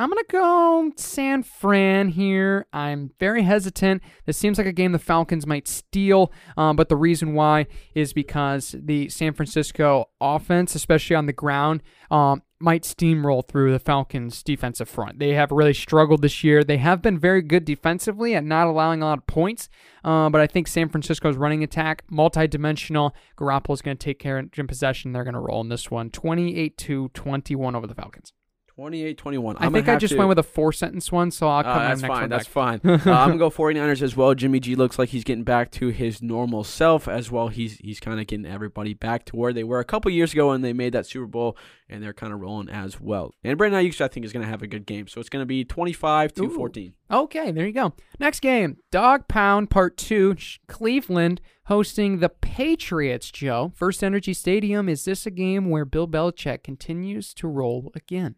I'm 0.00 0.10
gonna 0.10 0.22
go 0.30 0.92
San 0.96 1.42
Fran 1.42 2.08
here. 2.08 2.66
I'm 2.72 3.10
very 3.18 3.42
hesitant. 3.42 4.02
This 4.26 4.36
seems 4.36 4.58
like 4.58 4.66
a 4.66 4.72
game 4.72 4.92
the 4.92 4.98
Falcons 4.98 5.46
might 5.46 5.66
steal, 5.66 6.32
um, 6.56 6.76
but 6.76 6.88
the 6.88 6.96
reason 6.96 7.34
why 7.34 7.66
is 7.94 8.12
because 8.12 8.76
the 8.78 9.08
San 9.08 9.32
Francisco 9.32 10.08
offense, 10.20 10.76
especially 10.76 11.16
on 11.16 11.26
the 11.26 11.32
ground, 11.32 11.82
um, 12.12 12.42
might 12.60 12.82
steamroll 12.82 13.46
through 13.46 13.72
the 13.72 13.78
Falcons' 13.78 14.42
defensive 14.42 14.88
front. 14.88 15.18
They 15.18 15.34
have 15.34 15.50
really 15.50 15.74
struggled 15.74 16.22
this 16.22 16.42
year. 16.42 16.64
They 16.64 16.78
have 16.78 17.02
been 17.02 17.18
very 17.18 17.42
good 17.42 17.64
defensively 17.64 18.34
at 18.34 18.44
not 18.44 18.66
allowing 18.66 19.02
a 19.02 19.06
lot 19.06 19.18
of 19.18 19.26
points, 19.26 19.68
uh, 20.04 20.28
but 20.30 20.40
I 20.40 20.46
think 20.46 20.68
San 20.68 20.88
Francisco's 20.88 21.36
running 21.36 21.62
attack, 21.62 22.04
multi-dimensional. 22.10 23.14
Garoppolo's 23.36 23.82
going 23.82 23.96
to 23.96 24.04
take 24.04 24.18
care 24.18 24.38
of 24.38 24.50
possession. 24.66 25.12
They're 25.12 25.24
going 25.24 25.34
to 25.34 25.40
roll 25.40 25.60
in 25.60 25.68
this 25.68 25.90
one, 25.90 26.10
28 26.10 26.76
to 26.78 27.08
21 27.10 27.76
over 27.76 27.86
the 27.86 27.94
Falcons. 27.94 28.32
28-21. 28.78 29.56
I 29.58 29.70
think 29.70 29.88
I 29.88 29.96
just 29.96 30.16
went 30.16 30.28
with 30.28 30.38
a 30.38 30.42
four-sentence 30.44 31.10
one, 31.10 31.32
so 31.32 31.48
I'll 31.48 31.64
come 31.64 31.72
Uh, 31.72 31.88
that's 31.88 32.00
fine. 32.02 32.28
That's 32.28 32.44
back. 32.44 32.52
fine. 32.52 32.80
uh, 32.84 32.92
I'm 33.12 33.28
gonna 33.30 33.38
go 33.38 33.50
49ers 33.50 34.02
as 34.02 34.16
well. 34.16 34.34
Jimmy 34.34 34.60
G 34.60 34.76
looks 34.76 34.98
like 35.00 35.08
he's 35.08 35.24
getting 35.24 35.42
back 35.42 35.72
to 35.72 35.88
his 35.88 36.22
normal 36.22 36.62
self 36.62 37.08
as 37.08 37.28
well. 37.30 37.48
He's 37.48 37.78
he's 37.78 37.98
kind 37.98 38.20
of 38.20 38.26
getting 38.28 38.46
everybody 38.46 38.94
back 38.94 39.24
to 39.26 39.36
where 39.36 39.52
they 39.52 39.64
were 39.64 39.80
a 39.80 39.84
couple 39.84 40.12
years 40.12 40.32
ago 40.32 40.50
when 40.50 40.60
they 40.62 40.72
made 40.72 40.92
that 40.92 41.06
Super 41.06 41.26
Bowl, 41.26 41.56
and 41.88 42.02
they're 42.02 42.12
kind 42.12 42.32
of 42.32 42.40
rolling 42.40 42.68
as 42.68 43.00
well. 43.00 43.34
And 43.42 43.58
Brandon 43.58 43.84
Aiyuk, 43.84 44.00
I 44.00 44.06
think, 44.06 44.24
is 44.24 44.32
gonna 44.32 44.46
have 44.46 44.62
a 44.62 44.68
good 44.68 44.86
game. 44.86 45.08
So 45.08 45.18
it's 45.20 45.28
gonna 45.28 45.44
be 45.46 45.64
25 45.64 46.34
to 46.34 46.44
Ooh. 46.44 46.54
14. 46.54 46.92
Okay, 47.10 47.50
there 47.50 47.66
you 47.66 47.72
go. 47.72 47.94
Next 48.20 48.40
game, 48.40 48.76
Dog 48.92 49.26
Pound 49.26 49.70
Part 49.70 49.96
2, 49.96 50.36
Cleveland 50.68 51.40
hosting 51.64 52.20
the 52.20 52.28
Patriots, 52.28 53.30
Joe. 53.32 53.72
First 53.74 54.04
Energy 54.04 54.34
Stadium. 54.34 54.88
Is 54.88 55.04
this 55.04 55.26
a 55.26 55.30
game 55.32 55.68
where 55.68 55.84
Bill 55.84 56.06
Belichick 56.06 56.62
continues 56.62 57.34
to 57.34 57.48
roll 57.48 57.90
again? 57.94 58.36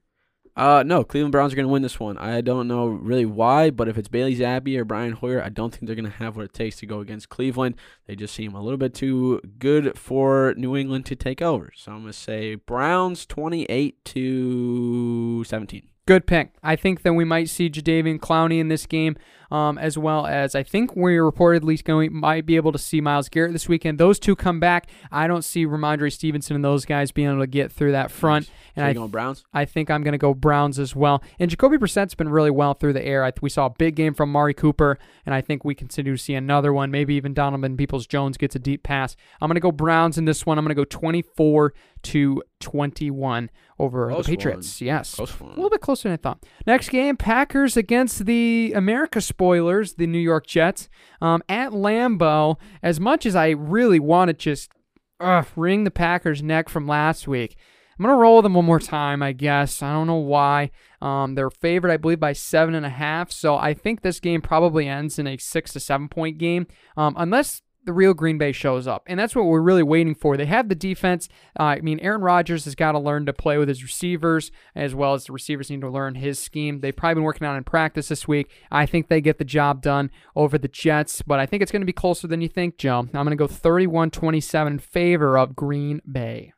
Uh, 0.61 0.83
no, 0.83 1.03
Cleveland 1.03 1.33
Browns 1.33 1.55
are 1.55 1.57
going 1.57 1.65
to 1.65 1.73
win 1.73 1.81
this 1.81 1.99
one. 1.99 2.19
I 2.19 2.43
don't 2.43 2.69
know 2.69 2.89
really 2.89 3.25
why, 3.25 3.71
but 3.71 3.89
if 3.89 3.97
it's 3.97 4.09
Bailey 4.09 4.37
Zappe 4.37 4.77
or 4.77 4.85
Brian 4.85 5.13
Hoyer, 5.13 5.43
I 5.43 5.49
don't 5.49 5.71
think 5.71 5.87
they're 5.87 5.97
going 5.97 6.05
to 6.05 6.19
have 6.19 6.37
what 6.37 6.45
it 6.45 6.53
takes 6.53 6.77
to 6.81 6.87
go 6.87 7.01
against 7.01 7.31
Cleveland. 7.31 7.77
They 8.07 8.15
just 8.15 8.35
seem 8.35 8.55
a 8.55 8.61
little 8.61 8.77
bit 8.77 8.93
too 8.93 9.41
good 9.59 9.99
for 9.99 10.53
New 10.59 10.77
England 10.77 11.07
to 11.07 11.17
take 11.17 11.41
over. 11.41 11.73
So 11.75 11.93
I'm 11.93 12.03
going 12.03 12.13
to 12.13 12.19
say 12.19 12.57
Browns 12.57 13.25
28 13.25 14.05
to 14.05 15.45
17. 15.45 15.89
Good 16.05 16.27
pick. 16.27 16.53
I 16.63 16.77
think 16.77 17.05
that 17.05 17.15
we 17.15 17.25
might 17.25 17.49
see 17.49 17.71
Jadeveon 17.71 18.19
Clowney 18.19 18.61
in 18.61 18.69
this 18.69 18.85
game, 18.85 19.17
um, 19.51 19.79
as 19.79 19.99
well 19.99 20.27
as 20.27 20.55
I 20.55 20.63
think 20.63 20.95
we're 20.95 21.23
reportedly 21.23 21.83
going 21.83 22.13
might 22.13 22.47
be 22.47 22.57
able 22.57 22.73
to 22.73 22.79
see 22.79 23.01
Myles 23.01 23.29
Garrett 23.29 23.53
this 23.53 23.69
weekend. 23.69 23.99
Those 23.99 24.19
two 24.19 24.37
come 24.37 24.61
back. 24.61 24.89
I 25.11 25.27
don't 25.27 25.43
see 25.43 25.67
Rhamondre 25.67 26.13
Stevenson 26.13 26.57
and 26.57 26.65
those 26.65 26.85
guys 26.85 27.13
being 27.13 27.29
able 27.29 27.41
to 27.41 27.47
get 27.47 27.73
through 27.73 27.93
that 27.93 28.11
front. 28.11 28.47
So 28.47 28.53
And 28.77 28.85
you 28.85 28.91
I 28.91 28.95
going 28.95 29.11
Browns? 29.11 29.45
I 29.53 29.65
think 29.65 29.91
I'm 29.91 30.03
going 30.03 30.13
to 30.13 30.19
go 30.19 30.35
Browns 30.35 30.79
as 30.79 30.95
well. 30.95 31.23
And 31.39 31.51
Jacoby 31.51 31.77
Brissett's 31.77 32.15
been 32.15 32.29
really 32.29 32.51
well 32.51 32.75
through 32.75 32.93
the 32.93 33.05
air. 33.05 33.25
I 33.25 33.33
we 33.41 33.49
saw 33.49 33.67
a 33.67 33.71
big 33.71 33.95
game 33.95 34.15
from 34.15 34.31
Mari 34.31 34.55
Cooper, 34.55 34.99
and 35.25 35.35
I 35.35 35.41
think 35.41 35.65
we 35.65 35.75
continue 35.75 36.17
to 36.17 36.23
see 36.23 36.35
another 36.35 36.73
one. 36.73 36.91
Maybe 36.91 37.15
even 37.15 37.33
Donovan 37.33 37.77
Peoples 37.77 38.07
Jones 38.07 38.37
gets 38.37 38.55
a 38.55 38.59
deep 38.59 38.83
pass. 38.83 39.17
I'm 39.41 39.49
going 39.49 39.55
to 39.55 39.61
go 39.61 39.73
Browns 39.73 40.19
in 40.19 40.25
this 40.25 40.45
one. 40.45 40.59
I'm 40.59 40.65
going 40.65 40.75
to 40.75 40.81
go 40.81 40.85
24 40.85 41.73
to 42.03 42.43
21 42.61 43.51
over 43.79 44.09
Close 44.11 44.27
the 44.27 44.37
Patriots. 44.37 44.81
Yes. 44.81 45.19
One. 45.19 45.29
A 45.41 45.55
little 45.55 45.71
bit 45.71 45.81
closer 45.81 46.09
than 46.09 46.13
I 46.15 46.17
thought. 46.17 46.45
Next 46.67 46.91
game, 46.91 47.17
Packers 47.17 47.77
against 47.77 48.27
the 48.27 48.73
America 48.75 49.21
spoilers, 49.41 49.95
the 49.95 50.07
New 50.07 50.19
York 50.19 50.47
Jets, 50.47 50.91
um, 51.23 51.43
at 51.49 51.73
Lambeau. 51.73 52.57
As 52.83 53.01
much 53.01 53.25
as 53.25 53.35
I 53.35 53.49
really 53.49 53.99
want 53.99 54.29
to 54.29 54.35
just 54.35 54.71
uh, 55.19 55.45
wring 55.57 55.85
the 55.85 55.91
Packers' 55.91 56.43
neck 56.43 56.69
from 56.69 56.87
last 56.87 57.27
week, 57.27 57.57
I'm 57.99 58.05
gonna 58.05 58.19
roll 58.19 58.43
them 58.43 58.53
one 58.53 58.67
more 58.67 58.79
time. 58.79 59.23
I 59.23 59.33
guess 59.33 59.83
I 59.83 59.95
don't 59.95 60.09
know 60.09 60.17
why. 60.17 60.71
Um, 61.01 61.37
they're 61.37 61.49
favored, 61.49 61.91
I 61.91 61.97
believe, 61.97 62.21
by 62.21 62.35
seven 62.35 62.75
and 62.75 62.85
a 62.85 62.91
half. 62.91 63.33
So 63.33 63.57
I 63.57 63.73
think 63.73 64.03
this 64.03 64.21
game 64.21 64.43
probably 64.43 64.87
ends 64.87 65.19
in 65.19 65.27
a 65.27 65.39
six 65.39 65.73
to 65.73 65.81
seven 65.81 66.09
point 66.09 66.37
game, 66.37 66.67
um, 66.99 67.15
unless 67.17 67.63
the 67.85 67.93
real 67.93 68.15
Green 68.15 68.39
Bay 68.39 68.53
shows 68.53 68.87
up, 68.87 69.03
and 69.07 69.19
that's 69.19 69.35
what 69.35 69.47
we're 69.47 69.61
really 69.61 69.83
waiting 69.83 70.15
for. 70.15 70.37
They 70.37 70.47
have 70.47 70.69
the 70.69 70.75
defense. 70.75 71.29
Uh, 71.59 71.65
I 71.65 71.81
mean, 71.81 72.01
Aaron 72.01 72.21
Rodgers 72.21 72.65
has 72.65 72.75
got 72.75 72.93
to 72.93 72.99
learn 72.99 73.27
to 73.27 73.33
play 73.33 73.59
with 73.59 73.69
his 73.69 73.83
receivers, 73.83 74.51
as 74.75 74.95
well 74.95 75.15
as 75.15 75.25
the 75.25 75.33
receivers 75.33 75.71
need 75.71 75.81
to 75.81 75.91
learn 75.91 76.15
his 76.15 76.39
scheme. 76.39 76.81
They've 76.81 76.95
probably 76.95 77.15
been 77.15 77.25
working 77.25 77.47
on 77.47 77.57
in 77.57 77.65
practice 77.65 78.09
this 78.09 78.29
week. 78.29 78.51
I 78.71 78.87
think 78.87 79.09
they 79.09 79.21
get 79.21 79.39
the 79.39 79.45
job 79.45 79.83
done 79.83 80.11
over 80.37 80.59
the 80.59 80.69
Jets, 80.69 81.23
but 81.23 81.41
I 81.41 81.47
think 81.47 81.63
it's 81.63 81.73
going 81.73 81.83
to 81.83 81.87
be 81.87 81.93
closer 81.93 82.27
than 82.27 82.41
you 82.41 82.49
think, 82.49 82.79
Joe. 82.79 82.99
I'm 82.99 83.11
going 83.11 83.31
to 83.31 83.37
go 83.37 83.49
31-27 83.49 84.67
in 84.67 84.79
favor 84.79 85.39
of 85.39 85.57
Green 85.57 86.01
Bay. 86.11 86.53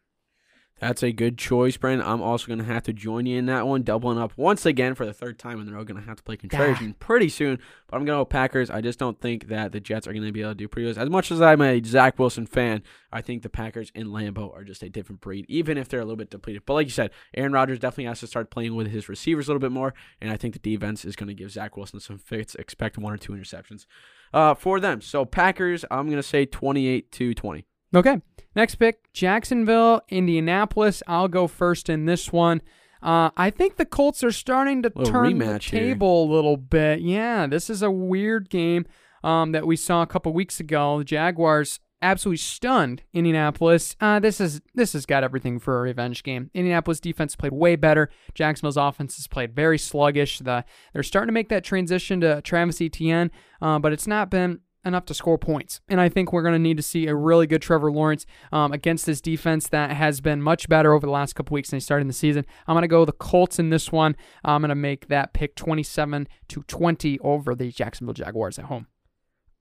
That's 0.82 1.04
a 1.04 1.12
good 1.12 1.38
choice, 1.38 1.76
Brandon. 1.76 2.04
I'm 2.04 2.20
also 2.20 2.48
going 2.48 2.58
to 2.58 2.64
have 2.64 2.82
to 2.82 2.92
join 2.92 3.24
you 3.24 3.38
in 3.38 3.46
that 3.46 3.68
one, 3.68 3.82
doubling 3.82 4.18
up 4.18 4.32
once 4.36 4.66
again 4.66 4.96
for 4.96 5.06
the 5.06 5.12
third 5.12 5.38
time 5.38 5.60
in 5.60 5.68
a 5.68 5.72
row. 5.72 5.84
Going 5.84 6.00
to 6.00 6.08
have 6.08 6.16
to 6.16 6.24
play 6.24 6.36
contrarian 6.36 6.98
pretty 6.98 7.28
soon, 7.28 7.60
but 7.86 7.96
I'm 7.96 8.04
going 8.04 8.18
to 8.18 8.22
go 8.22 8.24
Packers. 8.24 8.68
I 8.68 8.80
just 8.80 8.98
don't 8.98 9.20
think 9.20 9.46
that 9.46 9.70
the 9.70 9.78
Jets 9.78 10.08
are 10.08 10.12
going 10.12 10.24
to 10.24 10.32
be 10.32 10.40
able 10.40 10.50
to 10.50 10.56
do 10.56 10.66
pretty. 10.66 10.90
As 10.90 11.08
much 11.08 11.30
as 11.30 11.40
I'm 11.40 11.60
a 11.60 11.80
Zach 11.84 12.18
Wilson 12.18 12.46
fan, 12.46 12.82
I 13.12 13.20
think 13.20 13.44
the 13.44 13.48
Packers 13.48 13.92
and 13.94 14.08
Lambeau 14.08 14.52
are 14.52 14.64
just 14.64 14.82
a 14.82 14.88
different 14.88 15.20
breed, 15.20 15.46
even 15.48 15.78
if 15.78 15.88
they're 15.88 16.00
a 16.00 16.04
little 16.04 16.16
bit 16.16 16.30
depleted. 16.30 16.64
But 16.66 16.74
like 16.74 16.88
you 16.88 16.92
said, 16.92 17.12
Aaron 17.32 17.52
Rodgers 17.52 17.78
definitely 17.78 18.06
has 18.06 18.18
to 18.18 18.26
start 18.26 18.50
playing 18.50 18.74
with 18.74 18.88
his 18.88 19.08
receivers 19.08 19.46
a 19.46 19.52
little 19.52 19.60
bit 19.60 19.70
more, 19.70 19.94
and 20.20 20.32
I 20.32 20.36
think 20.36 20.54
the 20.54 20.58
defense 20.58 21.04
is 21.04 21.14
going 21.14 21.28
to 21.28 21.34
give 21.34 21.52
Zach 21.52 21.76
Wilson 21.76 22.00
some 22.00 22.18
fits. 22.18 22.56
Expect 22.56 22.98
one 22.98 23.12
or 23.12 23.18
two 23.18 23.34
interceptions 23.34 23.86
uh, 24.34 24.54
for 24.54 24.80
them. 24.80 25.00
So 25.00 25.24
Packers, 25.24 25.84
I'm 25.92 26.06
going 26.06 26.16
to 26.16 26.24
say 26.24 26.44
28 26.44 27.12
to 27.12 27.34
20. 27.34 27.66
Okay. 27.94 28.20
Next 28.54 28.76
pick 28.76 29.12
Jacksonville, 29.12 30.02
Indianapolis. 30.08 31.02
I'll 31.06 31.28
go 31.28 31.46
first 31.46 31.88
in 31.88 32.06
this 32.06 32.32
one. 32.32 32.60
Uh, 33.02 33.30
I 33.36 33.50
think 33.50 33.76
the 33.76 33.84
Colts 33.86 34.22
are 34.22 34.30
starting 34.30 34.82
to 34.82 34.90
turn 34.90 35.38
the 35.38 35.44
rematch 35.44 35.70
here. 35.70 35.80
table 35.80 36.24
a 36.24 36.30
little 36.32 36.56
bit. 36.56 37.00
Yeah, 37.00 37.46
this 37.46 37.68
is 37.68 37.82
a 37.82 37.90
weird 37.90 38.48
game 38.48 38.86
um, 39.24 39.52
that 39.52 39.66
we 39.66 39.74
saw 39.74 40.02
a 40.02 40.06
couple 40.06 40.32
weeks 40.32 40.60
ago. 40.60 40.98
The 40.98 41.04
Jaguars 41.04 41.80
absolutely 42.00 42.38
stunned 42.38 43.02
Indianapolis. 43.12 43.96
Uh, 44.00 44.20
this 44.20 44.40
is 44.40 44.60
this 44.74 44.92
has 44.92 45.06
got 45.06 45.24
everything 45.24 45.58
for 45.58 45.78
a 45.78 45.82
revenge 45.82 46.22
game. 46.22 46.50
Indianapolis 46.54 47.00
defense 47.00 47.34
played 47.34 47.52
way 47.52 47.74
better. 47.74 48.08
Jacksonville's 48.34 48.76
offense 48.76 49.16
has 49.16 49.26
played 49.26 49.54
very 49.54 49.78
sluggish. 49.78 50.38
The, 50.38 50.64
they're 50.92 51.02
starting 51.02 51.28
to 51.28 51.32
make 51.32 51.48
that 51.48 51.64
transition 51.64 52.20
to 52.20 52.40
Travis 52.42 52.80
Etienne, 52.80 53.30
uh, 53.60 53.78
but 53.78 53.92
it's 53.92 54.06
not 54.06 54.30
been 54.30 54.60
enough 54.84 55.04
to 55.06 55.14
score 55.14 55.38
points. 55.38 55.80
And 55.88 56.00
I 56.00 56.08
think 56.08 56.32
we're 56.32 56.42
going 56.42 56.54
to 56.54 56.58
need 56.58 56.76
to 56.76 56.82
see 56.82 57.06
a 57.06 57.14
really 57.14 57.46
good 57.46 57.62
Trevor 57.62 57.90
Lawrence 57.90 58.26
um, 58.50 58.72
against 58.72 59.06
this 59.06 59.20
defense 59.20 59.68
that 59.68 59.92
has 59.92 60.20
been 60.20 60.42
much 60.42 60.68
better 60.68 60.92
over 60.92 61.06
the 61.06 61.12
last 61.12 61.34
couple 61.34 61.54
weeks 61.54 61.70
than 61.70 61.78
he 61.78 61.80
started 61.80 62.02
in 62.02 62.08
the 62.08 62.14
season. 62.14 62.44
I'm 62.66 62.74
going 62.74 62.82
to 62.82 62.88
go 62.88 63.04
the 63.04 63.12
Colts 63.12 63.58
in 63.58 63.70
this 63.70 63.92
one. 63.92 64.16
I'm 64.44 64.62
going 64.62 64.70
to 64.70 64.74
make 64.74 65.08
that 65.08 65.32
pick 65.32 65.54
27 65.56 66.28
to 66.48 66.62
20 66.62 67.18
over 67.20 67.54
the 67.54 67.70
Jacksonville 67.70 68.14
Jaguars 68.14 68.58
at 68.58 68.66
home. 68.66 68.86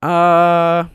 Uh, 0.02 0.86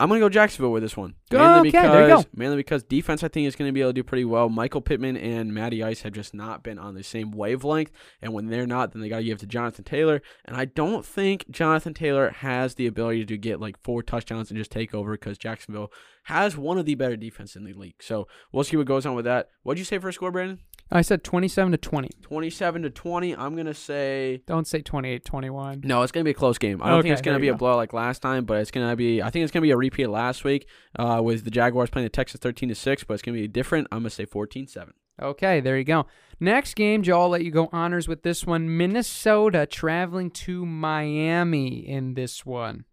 I'm 0.00 0.08
gonna 0.08 0.20
go 0.20 0.28
Jacksonville 0.28 0.72
with 0.72 0.82
this 0.82 0.96
one. 0.96 1.14
Mainly 1.30 1.46
okay, 1.46 1.62
because 1.62 1.92
there 1.92 2.08
you 2.08 2.16
go. 2.16 2.24
mainly 2.34 2.56
because 2.56 2.82
defense 2.82 3.22
I 3.22 3.28
think 3.28 3.46
is 3.46 3.54
gonna 3.54 3.72
be 3.72 3.80
able 3.80 3.90
to 3.90 3.94
do 3.94 4.02
pretty 4.02 4.24
well. 4.24 4.48
Michael 4.48 4.80
Pittman 4.80 5.16
and 5.16 5.54
Matty 5.54 5.84
Ice 5.84 6.02
have 6.02 6.12
just 6.12 6.34
not 6.34 6.64
been 6.64 6.80
on 6.80 6.94
the 6.94 7.04
same 7.04 7.30
wavelength, 7.30 7.92
and 8.20 8.32
when 8.32 8.46
they're 8.46 8.66
not, 8.66 8.92
then 8.92 9.02
they 9.02 9.08
gotta 9.08 9.22
give 9.22 9.38
it 9.38 9.40
to 9.40 9.46
Jonathan 9.46 9.84
Taylor. 9.84 10.20
And 10.44 10.56
I 10.56 10.64
don't 10.64 11.06
think 11.06 11.48
Jonathan 11.48 11.94
Taylor 11.94 12.30
has 12.30 12.74
the 12.74 12.88
ability 12.88 13.26
to 13.26 13.38
get 13.38 13.60
like 13.60 13.78
four 13.82 14.02
touchdowns 14.02 14.50
and 14.50 14.58
just 14.58 14.72
take 14.72 14.94
over 14.94 15.12
because 15.12 15.38
Jacksonville 15.38 15.92
has 16.24 16.56
one 16.56 16.76
of 16.76 16.86
the 16.86 16.96
better 16.96 17.16
defense 17.16 17.54
in 17.54 17.64
the 17.64 17.72
league. 17.72 18.02
So 18.02 18.26
we'll 18.50 18.64
see 18.64 18.76
what 18.76 18.86
goes 18.86 19.06
on 19.06 19.14
with 19.14 19.26
that. 19.26 19.50
What'd 19.62 19.78
you 19.78 19.84
say 19.84 19.98
for 19.98 20.08
a 20.08 20.12
score, 20.12 20.32
Brandon? 20.32 20.58
I 20.90 21.00
said 21.02 21.24
27 21.24 21.72
to 21.72 21.78
20. 21.78 22.10
27 22.22 22.82
to 22.82 22.90
20. 22.90 23.36
I'm 23.36 23.56
gonna 23.56 23.74
say 23.74 24.42
Don't 24.46 24.66
say 24.66 24.80
28 24.82 25.24
21. 25.24 25.80
no, 25.84 26.02
it's 26.02 26.12
gonna 26.12 26.24
be 26.24 26.30
a 26.30 26.34
close 26.34 26.58
game. 26.58 26.80
I 26.82 26.88
don't 26.90 26.98
Okay, 26.98 27.08
think 27.08 27.12
it's 27.14 27.22
gonna 27.22 27.40
be 27.40 27.46
you 27.46 27.54
a 27.54 27.56
blow 27.56 27.74
like 27.76 27.92
last 27.92 28.20
time, 28.22 28.44
but 28.44 28.58
it's 28.58 28.70
gonna 28.70 28.94
be. 28.94 29.22
I 29.22 29.30
think 29.30 29.42
it's 29.44 29.52
gonna 29.52 29.62
be 29.62 29.70
a 29.70 29.76
repeat 29.76 30.04
of 30.04 30.10
last 30.10 30.44
week 30.44 30.68
uh, 30.98 31.20
with 31.24 31.44
the 31.44 31.50
Jaguars 31.50 31.90
playing 31.90 32.04
the 32.06 32.10
Texas 32.10 32.38
13 32.40 32.68
to 32.68 32.74
six, 32.74 33.02
but 33.02 33.14
it's 33.14 33.22
gonna 33.22 33.38
be 33.38 33.48
different. 33.48 33.88
I'm 33.90 34.00
gonna 34.00 34.10
say 34.10 34.26
14-7. 34.26 34.90
Okay, 35.22 35.60
there 35.60 35.78
you 35.78 35.84
go. 35.84 36.06
Next 36.40 36.74
game, 36.74 37.02
Joe, 37.02 37.22
I'll 37.22 37.28
let 37.28 37.44
you 37.44 37.50
go 37.52 37.68
honors 37.72 38.06
with 38.08 38.22
this 38.22 38.44
one. 38.44 38.76
Minnesota 38.76 39.64
traveling 39.66 40.30
to 40.32 40.66
Miami 40.66 41.88
in 41.88 42.14
this 42.14 42.44
one. 42.44 42.84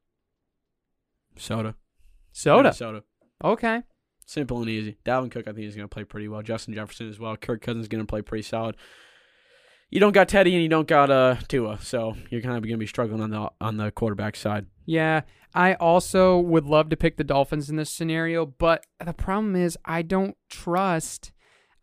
Soda. 1.35 1.75
Soda. 2.31 2.73
Soda. 2.73 3.03
Okay. 3.43 3.81
Simple 4.31 4.61
and 4.61 4.69
easy. 4.69 4.95
Dalvin 5.03 5.29
Cook, 5.29 5.49
I 5.49 5.51
think, 5.51 5.67
is 5.67 5.75
gonna 5.75 5.89
play 5.89 6.05
pretty 6.05 6.29
well. 6.29 6.41
Justin 6.41 6.73
Jefferson 6.73 7.09
as 7.09 7.19
well. 7.19 7.35
Kirk 7.35 7.61
Cousins 7.61 7.83
is 7.83 7.87
gonna 7.89 8.05
play 8.05 8.21
pretty 8.21 8.43
solid. 8.43 8.77
You 9.89 9.99
don't 9.99 10.13
got 10.13 10.29
Teddy 10.29 10.53
and 10.53 10.63
you 10.63 10.69
don't 10.69 10.87
got 10.87 11.11
uh 11.11 11.35
Tua, 11.49 11.79
so 11.81 12.15
you're 12.29 12.39
kind 12.39 12.55
of 12.55 12.63
gonna 12.63 12.77
be 12.77 12.87
struggling 12.87 13.21
on 13.21 13.29
the 13.29 13.51
on 13.59 13.75
the 13.75 13.91
quarterback 13.91 14.37
side. 14.37 14.67
Yeah, 14.85 15.23
I 15.53 15.73
also 15.73 16.39
would 16.39 16.63
love 16.65 16.87
to 16.91 16.95
pick 16.95 17.17
the 17.17 17.25
Dolphins 17.25 17.69
in 17.69 17.75
this 17.75 17.89
scenario, 17.89 18.45
but 18.45 18.85
the 19.05 19.11
problem 19.11 19.57
is 19.57 19.77
I 19.83 20.01
don't 20.01 20.37
trust. 20.49 21.33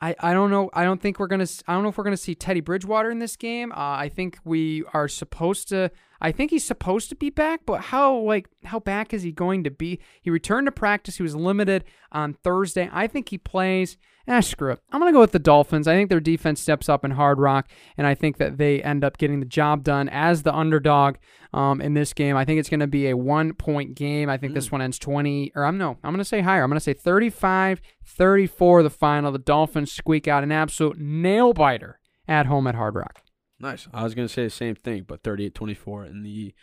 I, 0.01 0.15
I 0.19 0.33
don't 0.33 0.51
know. 0.51 0.71
I 0.73 0.85
don't 0.85 1.03
think 1.03 1.19
we're 1.19 1.27
gonna. 1.27 1.49
I 1.67 1.75
don't 1.75 1.83
know 1.83 1.91
if 1.91 1.99
we're 1.99 2.05
gonna 2.05 2.17
see 2.17 2.35
Teddy 2.35 2.61
Bridgewater 2.61 3.11
in 3.11 3.19
this 3.19 3.37
game. 3.37 3.73
Uh, 3.73 3.77
I 3.77 4.09
think 4.09 4.39
we 4.43 4.85
are 4.95 5.07
supposed 5.07 5.69
to. 5.69 5.91
I 6.21 6.33
think 6.33 6.51
he's 6.51 6.65
supposed 6.65 7.09
to 7.11 7.15
be 7.15 7.31
back, 7.31 7.61
but 7.65 7.81
how 7.81 8.17
like 8.17 8.49
how 8.65 8.81
back 8.81 9.15
is 9.15 9.23
he 9.23 9.33
going 9.33 9.65
to 9.65 9.71
be? 9.71 10.01
He 10.21 10.31
returned 10.31 10.67
to 10.67 10.73
practice. 10.73 11.17
He 11.17 11.23
was 11.23 11.37
limited 11.37 11.85
on 12.11 12.35
Thursday. 12.35 12.89
I 12.93 13.07
think 13.07 13.29
he 13.29 13.39
plays. 13.39 13.97
Ah, 14.31 14.41
screw 14.41 14.73
it. 14.73 14.81
I'm 14.93 15.01
gonna 15.01 15.13
go 15.13 15.21
with 15.21 15.33
the 15.33 15.39
Dolphins. 15.39 15.89
I 15.89 15.95
think 15.95 16.11
their 16.11 16.21
defense 16.21 16.61
steps 16.61 16.89
up 16.89 17.05
in 17.05 17.13
Hard 17.13 17.39
Rock, 17.39 17.71
and 17.97 18.07
I 18.07 18.15
think 18.15 18.37
that 18.39 18.59
they 18.59 18.83
end 18.83 19.05
up 19.05 19.17
getting 19.17 19.41
the 19.41 19.47
job 19.47 19.85
done 19.85 20.09
as 20.09 20.43
the 20.43 20.55
underdog 20.55 21.17
um, 21.55 21.81
in 21.81 21.95
this 21.95 22.13
game. 22.13 22.37
I 22.37 22.45
think 22.45 22.61
it's 22.61 22.69
gonna 22.69 22.87
be 22.87 23.09
a 23.09 23.17
one 23.17 23.55
point 23.55 23.95
game. 23.95 24.29
I 24.29 24.37
think 24.37 24.55
this 24.55 24.71
one 24.71 24.83
ends 24.83 24.99
20, 24.99 25.53
or 25.55 25.65
I'm 25.65 25.79
no, 25.79 25.97
I'm 26.03 26.13
gonna 26.13 26.25
say 26.25 26.41
higher. 26.41 26.63
I'm 26.63 26.71
gonna 26.71 26.81
say 26.81 26.95
35 26.95 27.81
34 28.05 28.83
the 28.83 28.91
final. 28.91 29.33
The 29.33 29.39
Dolphins 29.39 29.93
squeak 29.93 30.27
out 30.29 30.43
an 30.43 30.53
absolute 30.53 30.99
nail 30.99 31.53
biter 31.53 31.99
at 32.27 32.47
home 32.47 32.67
at 32.67 32.75
Hard 32.75 32.97
Rock. 32.97 33.23
Nice. 33.61 33.89
I 33.93 34.05
was 34.05 34.15
going 34.15 34.29
to 34.29 34.33
say 34.33 34.45
the 34.45 34.51
same 34.51 34.75
thing, 34.77 35.05
but 35.07 35.23
38-24 35.23 36.11
in 36.11 36.23
the 36.23 36.55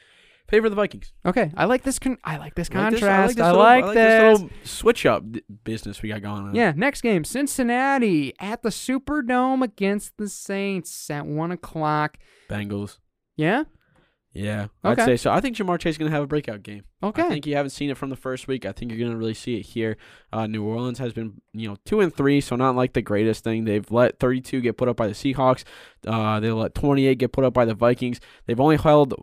favor 0.47 0.67
of 0.67 0.71
the 0.71 0.75
Vikings. 0.75 1.11
Okay, 1.25 1.51
I 1.57 1.65
like 1.65 1.83
this. 1.83 1.99
Con- 1.99 2.17
I 2.23 2.37
like 2.37 2.55
this 2.55 2.69
I 2.71 2.79
like 2.79 2.91
this- 2.91 2.99
contrast. 3.01 3.39
I 3.39 3.47
little- 3.51 3.59
like 3.63 3.85
this 3.85 3.95
this. 3.95 4.41
little 4.41 4.49
switch 4.63 5.05
up 5.05 5.31
d- 5.31 5.41
business 5.63 6.01
we 6.01 6.09
got 6.09 6.21
going 6.21 6.43
on. 6.47 6.55
Yeah, 6.55 6.71
next 6.75 7.01
game, 7.01 7.23
Cincinnati 7.25 8.33
at 8.39 8.61
the 8.63 8.69
Superdome 8.69 9.63
against 9.63 10.17
the 10.17 10.29
Saints 10.29 11.09
at 11.09 11.25
one 11.25 11.51
o'clock. 11.51 12.17
Bengals. 12.49 12.99
Yeah. 13.35 13.63
Yeah, 14.35 14.67
I'd 14.83 14.99
say 15.01 15.15
so. 15.15 15.31
I 15.31 15.39
think 15.39 15.55
Ja'Marr 15.55 15.79
Chase 15.79 15.93
is 15.93 15.97
going 15.97 16.11
to 16.11 16.15
have 16.15 16.23
a 16.23 16.27
breakout 16.27 16.61
game. 16.61 16.83
Okay. 17.01 17.23
I 17.23 17.29
think 17.29 17.47
you 17.47 17.55
haven't 17.55 17.69
seen 17.69 17.89
it 17.89 17.97
from 17.97 18.09
the 18.09 18.17
first 18.17 18.49
week. 18.49 18.65
I 18.65 18.73
think 18.73 18.91
you're 18.91 18.99
going 18.99 19.11
to 19.11 19.17
really 19.17 19.33
see 19.33 19.55
it 19.55 19.67
here. 19.67 19.95
Uh, 20.33 20.45
New 20.45 20.61
Orleans 20.61 20.99
has 20.99 21.13
been, 21.13 21.41
you 21.53 21.69
know, 21.69 21.77
two 21.85 22.01
and 22.01 22.13
three, 22.13 22.41
so 22.41 22.57
not 22.57 22.75
like 22.75 22.91
the 22.91 23.01
greatest 23.01 23.45
thing. 23.45 23.63
They've 23.63 23.89
let 23.89 24.19
32 24.19 24.59
get 24.59 24.75
put 24.75 24.89
up 24.89 24.97
by 24.97 25.07
the 25.07 25.13
Seahawks. 25.13 25.63
Uh, 26.05 26.41
they 26.41 26.51
let 26.51 26.75
28 26.75 27.17
get 27.17 27.31
put 27.31 27.45
up 27.45 27.53
by 27.53 27.63
the 27.63 27.73
Vikings. 27.73 28.19
They've 28.45 28.59
only 28.59 28.75
held, 28.75 29.13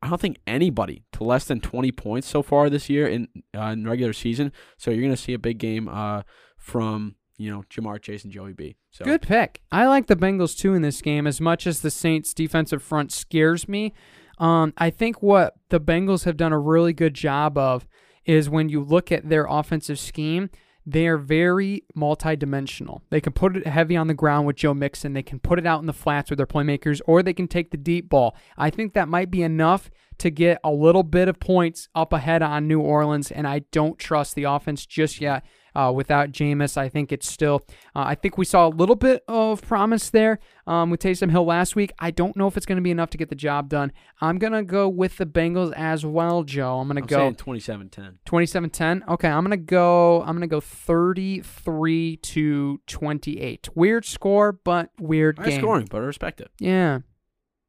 I 0.00 0.08
don't 0.08 0.20
think 0.20 0.38
anybody 0.46 1.02
to 1.14 1.24
less 1.24 1.46
than 1.46 1.60
20 1.60 1.90
points 1.90 2.28
so 2.28 2.40
far 2.40 2.70
this 2.70 2.88
year 2.88 3.08
in 3.08 3.26
uh, 3.56 3.70
in 3.70 3.84
regular 3.84 4.12
season. 4.12 4.52
So 4.76 4.92
you're 4.92 5.02
going 5.02 5.10
to 5.10 5.20
see 5.20 5.32
a 5.32 5.38
big 5.38 5.58
game 5.58 5.88
uh, 5.88 6.22
from 6.56 7.16
you 7.38 7.50
know 7.50 7.64
Ja'Marr 7.70 8.00
Chase 8.00 8.22
and 8.22 8.32
Joey 8.32 8.52
B. 8.52 8.76
So 8.92 9.04
Good 9.04 9.22
pick. 9.22 9.62
I 9.72 9.88
like 9.88 10.06
the 10.06 10.14
Bengals 10.14 10.56
too 10.56 10.74
in 10.74 10.82
this 10.82 11.02
game 11.02 11.26
as 11.26 11.40
much 11.40 11.66
as 11.66 11.80
the 11.80 11.90
Saints 11.90 12.32
defensive 12.32 12.84
front 12.84 13.10
scares 13.10 13.68
me. 13.68 13.92
Um, 14.38 14.72
I 14.76 14.90
think 14.90 15.22
what 15.22 15.54
the 15.68 15.80
Bengals 15.80 16.24
have 16.24 16.36
done 16.36 16.52
a 16.52 16.58
really 16.58 16.92
good 16.92 17.14
job 17.14 17.56
of 17.56 17.86
is 18.24 18.48
when 18.48 18.68
you 18.68 18.82
look 18.82 19.12
at 19.12 19.28
their 19.28 19.46
offensive 19.48 19.98
scheme, 19.98 20.50
they 20.86 21.06
are 21.06 21.16
very 21.16 21.84
multidimensional. 21.96 23.00
They 23.10 23.20
can 23.20 23.32
put 23.32 23.56
it 23.56 23.66
heavy 23.66 23.96
on 23.96 24.06
the 24.06 24.14
ground 24.14 24.46
with 24.46 24.56
Joe 24.56 24.74
Mixon. 24.74 25.14
They 25.14 25.22
can 25.22 25.38
put 25.38 25.58
it 25.58 25.66
out 25.66 25.80
in 25.80 25.86
the 25.86 25.92
flats 25.94 26.30
with 26.30 26.36
their 26.36 26.46
playmakers, 26.46 27.00
or 27.06 27.22
they 27.22 27.32
can 27.32 27.48
take 27.48 27.70
the 27.70 27.76
deep 27.76 28.08
ball. 28.08 28.36
I 28.58 28.70
think 28.70 28.92
that 28.92 29.08
might 29.08 29.30
be 29.30 29.42
enough 29.42 29.90
to 30.18 30.30
get 30.30 30.60
a 30.62 30.70
little 30.70 31.02
bit 31.02 31.28
of 31.28 31.40
points 31.40 31.88
up 31.94 32.12
ahead 32.12 32.42
on 32.42 32.68
New 32.68 32.80
Orleans, 32.80 33.30
and 33.30 33.48
I 33.48 33.60
don't 33.72 33.98
trust 33.98 34.34
the 34.34 34.44
offense 34.44 34.84
just 34.84 35.20
yet. 35.20 35.44
Uh, 35.74 35.92
without 35.94 36.30
Jameis, 36.30 36.76
I 36.76 36.88
think 36.88 37.10
it's 37.12 37.28
still. 37.28 37.62
Uh, 37.96 38.04
I 38.06 38.14
think 38.14 38.38
we 38.38 38.44
saw 38.44 38.66
a 38.66 38.70
little 38.70 38.94
bit 38.94 39.24
of 39.26 39.60
promise 39.62 40.10
there 40.10 40.38
um, 40.66 40.90
with 40.90 41.00
Taysom 41.00 41.30
Hill 41.30 41.44
last 41.44 41.74
week. 41.74 41.92
I 41.98 42.10
don't 42.10 42.36
know 42.36 42.46
if 42.46 42.56
it's 42.56 42.66
going 42.66 42.76
to 42.76 42.82
be 42.82 42.90
enough 42.90 43.10
to 43.10 43.18
get 43.18 43.28
the 43.28 43.34
job 43.34 43.68
done. 43.68 43.92
I'm 44.20 44.38
gonna 44.38 44.62
go 44.62 44.88
with 44.88 45.16
the 45.16 45.26
Bengals 45.26 45.72
as 45.76 46.06
well, 46.06 46.44
Joe. 46.44 46.78
I'm 46.78 46.86
gonna 46.88 47.02
go 47.02 47.32
27-10. 47.32 48.18
27-10. 48.26 49.08
Okay, 49.08 49.28
I'm 49.28 49.42
gonna 49.44 49.56
go. 49.56 50.22
I'm 50.22 50.34
gonna 50.36 50.46
go 50.46 50.60
33 50.60 52.16
to 52.18 52.80
28. 52.86 53.68
Weird 53.76 54.04
score, 54.04 54.52
but 54.52 54.90
weird 54.98 55.38
High 55.38 55.50
game. 55.50 55.60
scoring, 55.60 55.88
but 55.90 55.98
I 55.98 56.04
respect 56.04 56.40
it. 56.40 56.50
Yeah, 56.58 57.00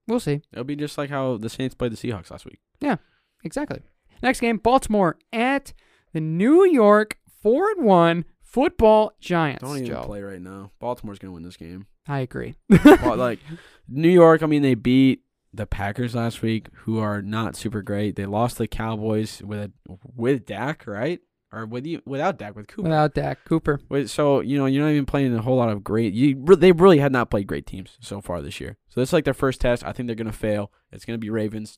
we'll 0.08 0.20
see. 0.20 0.42
It'll 0.52 0.64
be 0.64 0.76
just 0.76 0.98
like 0.98 1.10
how 1.10 1.38
the 1.38 1.50
Saints 1.50 1.76
played 1.76 1.92
the 1.92 1.98
Seahawks 1.98 2.32
last 2.32 2.46
week. 2.46 2.60
Yeah, 2.80 2.98
exactly. 3.44 3.82
Next 4.22 4.40
game, 4.40 4.58
Baltimore 4.58 5.18
at 5.34 5.74
the 6.14 6.22
New 6.22 6.66
York 6.66 7.18
four 7.46 7.70
and 7.70 7.86
one 7.86 8.26
football 8.42 9.14
Giants. 9.20 9.62
Don't 9.62 9.78
even 9.78 9.86
Joe. 9.86 10.02
play 10.04 10.24
right 10.24 10.42
now. 10.42 10.72
Baltimore's 10.80 11.20
gonna 11.20 11.32
win 11.32 11.44
this 11.44 11.58
game. 11.58 11.86
I 12.08 12.22
agree. 12.22 12.56
well, 12.84 13.18
like 13.18 13.40
New 13.88 14.10
York, 14.10 14.42
I 14.42 14.48
mean, 14.48 14.64
they 14.64 14.74
beat 14.74 15.22
the 15.54 15.68
Packers 15.68 16.16
last 16.16 16.42
week, 16.42 16.70
who 16.74 16.98
are 16.98 17.22
not 17.22 17.56
super 17.56 17.84
great. 17.84 18.16
They 18.16 18.26
lost 18.26 18.58
the 18.58 18.68
Cowboys 18.68 19.44
with 19.44 19.72
with 20.16 20.48
Dak, 20.48 20.88
right? 20.88 21.20
Or 21.52 21.68
with 21.68 21.86
you 21.86 22.02
without 22.04 22.40
Dak, 22.40 22.56
with 22.56 22.68
Cooper. 22.68 22.90
Without 22.90 23.14
Dak 23.14 23.46
Cooper. 23.46 23.80
Wait, 23.90 24.10
so 24.10 24.40
you 24.40 24.58
know 24.58 24.66
you're 24.66 24.84
not 24.84 24.90
even 24.90 25.06
playing 25.06 25.36
a 25.36 25.44
whole 25.44 25.58
lot 25.58 25.70
of 25.70 25.84
great. 25.84 26.16
You 26.16 26.44
they 26.56 26.72
really 26.72 26.98
had 26.98 27.12
not 27.12 27.30
played 27.30 27.46
great 27.46 27.68
teams 27.68 27.96
so 28.02 28.22
far 28.22 28.42
this 28.42 28.60
year. 28.60 28.78
So 28.90 29.02
it's 29.02 29.14
like 29.14 29.24
their 29.24 29.36
first 29.36 29.62
test. 29.62 29.86
I 29.86 29.92
think 29.92 30.08
they're 30.08 30.16
gonna 30.16 30.32
fail. 30.32 30.72
It's 30.92 31.06
gonna 31.06 31.20
be 31.20 31.30
Ravens. 31.30 31.78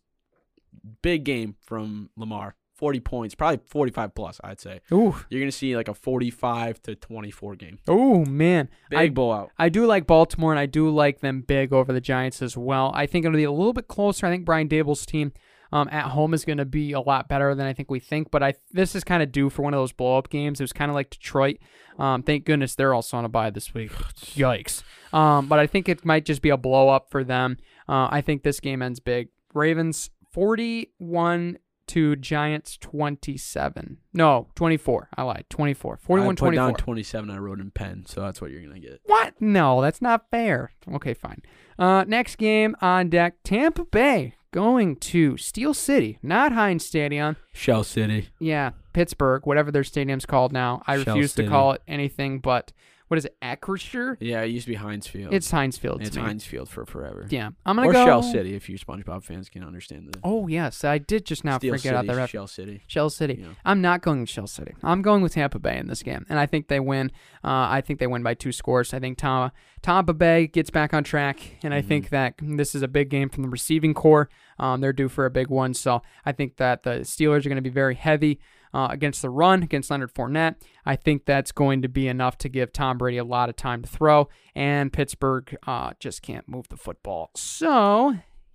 Big 1.01 1.25
game 1.25 1.57
from 1.59 2.09
Lamar. 2.15 2.55
Forty 2.77 2.99
points, 2.99 3.33
probably 3.33 3.59
forty-five 3.65 4.13
plus. 4.13 4.39
I'd 4.43 4.59
say 4.59 4.81
Ooh, 4.91 5.15
you're 5.29 5.41
gonna 5.41 5.51
see 5.51 5.75
like 5.75 5.87
a 5.87 5.95
forty-five 5.95 6.79
to 6.83 6.95
twenty-four 6.95 7.55
game. 7.55 7.79
Oh, 7.87 8.23
man. 8.25 8.69
Big 8.91 8.99
I, 8.99 9.09
blowout. 9.09 9.49
I 9.57 9.69
do 9.69 9.87
like 9.87 10.05
Baltimore, 10.05 10.51
and 10.51 10.59
I 10.59 10.67
do 10.67 10.87
like 10.91 11.21
them 11.21 11.41
big 11.41 11.73
over 11.73 11.91
the 11.91 11.99
Giants 11.99 12.41
as 12.43 12.55
well. 12.55 12.91
I 12.93 13.07
think 13.07 13.25
it'll 13.25 13.35
be 13.35 13.43
a 13.45 13.51
little 13.51 13.73
bit 13.73 13.87
closer. 13.87 14.27
I 14.27 14.29
think 14.29 14.45
Brian 14.45 14.69
Daboll's 14.69 15.07
team 15.07 15.33
um, 15.71 15.89
at 15.91 16.05
home 16.09 16.33
is 16.33 16.45
going 16.45 16.59
to 16.59 16.65
be 16.65 16.91
a 16.91 16.99
lot 16.99 17.27
better 17.27 17.53
than 17.55 17.65
I 17.65 17.73
think 17.73 17.89
we 17.89 17.99
think. 17.99 18.31
But 18.31 18.43
I 18.43 18.53
this 18.71 18.95
is 18.95 19.03
kind 19.03 19.23
of 19.23 19.31
due 19.31 19.49
for 19.49 19.63
one 19.63 19.73
of 19.73 19.79
those 19.79 19.91
blow 19.91 20.17
up 20.17 20.29
games. 20.29 20.59
It 20.59 20.63
was 20.63 20.73
kind 20.73 20.89
of 20.89 20.95
like 20.95 21.09
Detroit. 21.09 21.57
Um, 21.97 22.23
thank 22.23 22.45
goodness 22.45 22.75
they're 22.75 22.93
also 22.93 23.17
on 23.17 23.25
a 23.25 23.29
bye 23.29 23.49
this 23.49 23.73
week. 23.73 23.91
Yikes. 24.35 24.83
Um, 25.13 25.47
but 25.47 25.59
I 25.59 25.67
think 25.67 25.89
it 25.89 26.05
might 26.05 26.25
just 26.25 26.41
be 26.41 26.49
a 26.49 26.57
blow 26.57 26.89
up 26.89 27.09
for 27.09 27.23
them. 27.23 27.57
Uh, 27.89 28.07
I 28.11 28.21
think 28.21 28.43
this 28.43 28.59
game 28.59 28.81
ends 28.81 28.99
big. 28.99 29.29
Ravens 29.53 30.09
41 30.31 31.57
to 31.87 32.15
Giants 32.15 32.77
27. 32.77 33.97
No, 34.13 34.47
24. 34.55 35.09
I 35.15 35.23
lied. 35.23 35.45
24. 35.49 35.97
41 35.97 36.29
I 36.31 36.35
put 36.35 36.55
down 36.55 36.73
27. 36.73 37.29
I 37.29 37.37
wrote 37.37 37.59
in 37.59 37.71
pen, 37.71 38.05
so 38.05 38.21
that's 38.21 38.41
what 38.41 38.51
you're 38.51 38.61
gonna 38.61 38.79
get. 38.79 39.01
What? 39.05 39.33
No, 39.39 39.81
that's 39.81 40.01
not 40.01 40.29
fair. 40.29 40.71
Okay, 40.93 41.13
fine. 41.13 41.41
Uh, 41.79 42.03
next 42.07 42.37
game 42.37 42.75
on 42.81 43.09
deck 43.09 43.35
Tampa 43.43 43.85
Bay 43.85 44.33
going 44.51 44.95
to 44.95 45.37
Steel 45.37 45.73
City, 45.73 46.17
not 46.23 46.51
Heinz 46.51 46.85
Stadium. 46.85 47.35
Shell 47.53 47.83
City. 47.83 48.29
Yeah, 48.39 48.71
Pittsburgh, 48.93 49.45
whatever 49.45 49.71
their 49.71 49.83
stadium's 49.83 50.25
called 50.25 50.51
now. 50.51 50.81
I 50.87 50.95
Shell 50.95 51.15
refuse 51.15 51.33
to 51.35 51.47
call 51.47 51.73
it 51.73 51.81
anything 51.87 52.39
but, 52.39 52.73
what 53.07 53.17
is 53.17 53.25
it, 53.25 53.35
Acrisure? 53.41 54.17
Yeah, 54.19 54.41
it 54.41 54.47
used 54.47 54.65
to 54.65 54.71
be 54.71 54.75
Heinz 54.75 55.07
Field. 55.07 55.33
It's 55.33 55.49
Heinz 55.49 55.77
Field. 55.77 56.01
it's. 56.01 56.15
Heinz 56.15 56.45
Field 56.45 56.69
for 56.69 56.85
forever. 56.85 57.27
Yeah, 57.29 57.51
I'm 57.65 57.75
going 57.75 57.87
or 57.87 57.93
to 57.93 57.99
go. 57.99 58.05
Shell 58.05 58.23
City 58.23 58.55
if 58.55 58.69
you 58.69 58.77
SpongeBob 58.77 59.23
fans 59.23 59.49
can 59.49 59.63
understand 59.63 60.13
the 60.13 60.19
Oh, 60.23 60.47
yes, 60.47 60.83
I 60.83 60.97
did 60.97 61.25
just 61.25 61.43
now 61.45 61.57
Steel 61.57 61.73
forget 61.73 61.83
City, 61.83 61.95
out 61.95 62.05
the 62.07 62.15
ref. 62.15 62.29
Shell 62.29 62.47
City. 62.47 62.81
Shell 62.87 63.09
City. 63.09 63.39
Yeah. 63.41 63.47
I'm 63.65 63.81
not 63.81 64.01
going 64.01 64.21
with 64.21 64.29
Shell 64.29 64.47
City. 64.47 64.73
I'm 64.83 65.01
going 65.01 65.21
with 65.21 65.33
Tampa 65.33 65.59
Bay 65.59 65.77
in 65.77 65.87
this 65.87 66.03
game, 66.03 66.25
and 66.29 66.39
I 66.39 66.45
think 66.45 66.67
they 66.67 66.79
win. 66.79 67.11
Uh, 67.43 67.67
I 67.69 67.81
think 67.81 67.99
they 67.99 68.07
win 68.07 68.23
by 68.23 68.33
two 68.33 68.51
scores. 68.51 68.93
I 68.93 68.99
think 68.99 69.17
Tampa 69.17 69.53
Tampa 69.87 70.13
Bay 70.13 70.47
gets 70.47 70.69
back 70.69 70.93
on 70.93 71.05
track, 71.05 71.39
and 71.63 71.73
I 71.73 71.81
think 71.81 72.09
that 72.09 72.33
this 72.41 72.75
is 72.75 72.81
a 72.81 72.89
big 72.89 73.07
game 73.07 73.29
from 73.29 73.43
the 73.43 73.47
receiving 73.47 73.93
core. 73.93 74.27
Um, 74.59 74.81
they're 74.81 74.91
due 74.91 75.07
for 75.07 75.25
a 75.25 75.29
big 75.29 75.47
one, 75.47 75.73
so 75.73 76.01
I 76.25 76.33
think 76.33 76.57
that 76.57 76.83
the 76.83 76.99
Steelers 77.05 77.45
are 77.45 77.49
going 77.49 77.55
to 77.55 77.61
be 77.61 77.69
very 77.69 77.95
heavy. 77.95 78.41
Uh, 78.73 78.89
against 78.91 79.21
the 79.21 79.29
run, 79.29 79.63
against 79.63 79.89
Leonard 79.89 80.13
Fournette. 80.13 80.55
I 80.85 80.97
think 80.97 81.23
that's 81.23 81.53
going 81.53 81.83
to 81.83 81.87
be 81.87 82.09
enough 82.09 82.37
to 82.39 82.49
give 82.49 82.73
Tom 82.73 82.97
Brady 82.97 83.17
a 83.17 83.23
lot 83.23 83.47
of 83.47 83.55
time 83.55 83.81
to 83.81 83.87
throw, 83.87 84.27
and 84.53 84.91
Pittsburgh 84.91 85.55
uh, 85.65 85.93
just 86.01 86.21
can't 86.21 86.47
move 86.49 86.67
the 86.67 86.75
football. 86.75 87.31
So, 87.37 88.13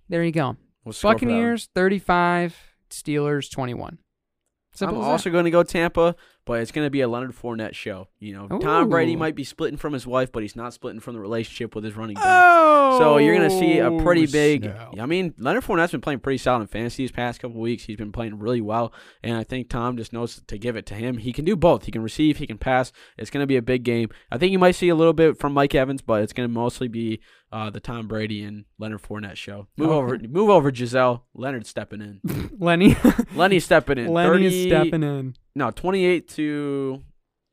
there 0.09 0.23
you 0.23 0.31
go. 0.31 0.55
We'll 0.85 0.93
score 0.93 1.13
for 1.13 1.19
that 1.19 1.25
one. 1.25 1.33
Buccaneers 1.33 1.67
35, 1.73 2.55
Steelers 2.91 3.49
21. 3.49 3.97
Simple 4.75 4.97
I'm 4.97 5.03
that. 5.03 5.09
also 5.09 5.31
going 5.31 5.45
to 5.45 5.51
go 5.51 5.63
Tampa, 5.63 6.15
but 6.45 6.59
it's 6.59 6.71
going 6.71 6.85
to 6.85 6.89
be 6.91 7.01
a 7.01 7.07
Leonard 7.07 7.33
Fournette 7.35 7.73
show. 7.73 8.07
You 8.19 8.33
know, 8.33 8.59
Tom 8.59 8.89
Brady 8.89 9.15
might 9.15 9.35
be 9.35 9.43
splitting 9.43 9.77
from 9.77 9.93
his 9.93 10.05
wife, 10.05 10.31
but 10.31 10.43
he's 10.43 10.55
not 10.55 10.73
splitting 10.73 10.99
from 10.99 11.13
the 11.15 11.19
relationship 11.21 11.73
with 11.75 11.83
his 11.83 11.95
running 11.95 12.15
back. 12.15 12.43
Oh, 12.45 12.99
So 12.99 13.17
you're 13.17 13.35
going 13.35 13.49
to 13.49 13.57
see 13.59 13.79
a 13.79 13.91
pretty 14.03 14.25
big. 14.25 14.63
snap. 14.63 14.93
I 14.99 15.05
mean, 15.05 15.33
Leonard 15.37 15.63
Fournette's 15.63 15.91
been 15.91 16.01
playing 16.01 16.19
pretty 16.19 16.37
solid 16.37 16.61
in 16.61 16.67
fantasy 16.67 17.03
these 17.03 17.11
past 17.11 17.39
couple 17.39 17.59
weeks. 17.61 17.83
He's 17.85 17.97
been 17.97 18.11
playing 18.11 18.39
really 18.39 18.61
well, 18.61 18.93
and 19.23 19.37
I 19.37 19.43
think 19.43 19.69
Tom 19.69 19.97
just 19.97 20.11
knows 20.13 20.41
to 20.47 20.57
give 20.57 20.75
it 20.75 20.85
to 20.87 20.95
him. 20.95 21.17
He 21.17 21.31
can 21.33 21.45
do 21.45 21.55
both. 21.55 21.85
He 21.85 21.91
can 21.91 22.01
receive. 22.03 22.37
He 22.37 22.47
can 22.47 22.57
pass. 22.57 22.91
It's 23.17 23.29
going 23.29 23.43
to 23.43 23.47
be 23.47 23.57
a 23.57 23.61
big 23.61 23.83
game. 23.83 24.09
I 24.31 24.37
think 24.37 24.51
you 24.51 24.59
might 24.59 24.75
see 24.75 24.89
a 24.89 24.95
little 24.95 25.13
bit 25.13 25.37
from 25.39 25.53
Mike 25.53 25.73
Evans, 25.75 26.01
but 26.01 26.21
it's 26.23 26.33
going 26.33 26.47
to 26.49 26.53
mostly 26.53 26.87
be 26.87 27.21
uh, 27.51 27.69
the 27.69 27.79
Tom 27.79 28.07
Brady 28.07 28.43
and 28.43 28.65
Leonard 28.79 29.01
Fournette 29.03 29.35
show. 29.37 29.67
Move 29.77 29.89
Okay. 29.89 29.95
over, 29.97 30.19
move 30.27 30.49
over, 30.49 30.71
Gisele. 30.71 31.23
Leonard 31.35 31.65
stepping 31.67 32.01
in. 32.01 32.49
Lenny. 32.59 32.95
Lenny 33.35 33.59
stepping 33.59 33.97
in. 33.99 34.07
Lenny 34.07 34.29
30 34.29 34.45
is 34.45 34.63
stepping 34.67 35.03
in. 35.03 35.35
No, 35.55 35.71
28 35.71 36.27
to 36.29 37.03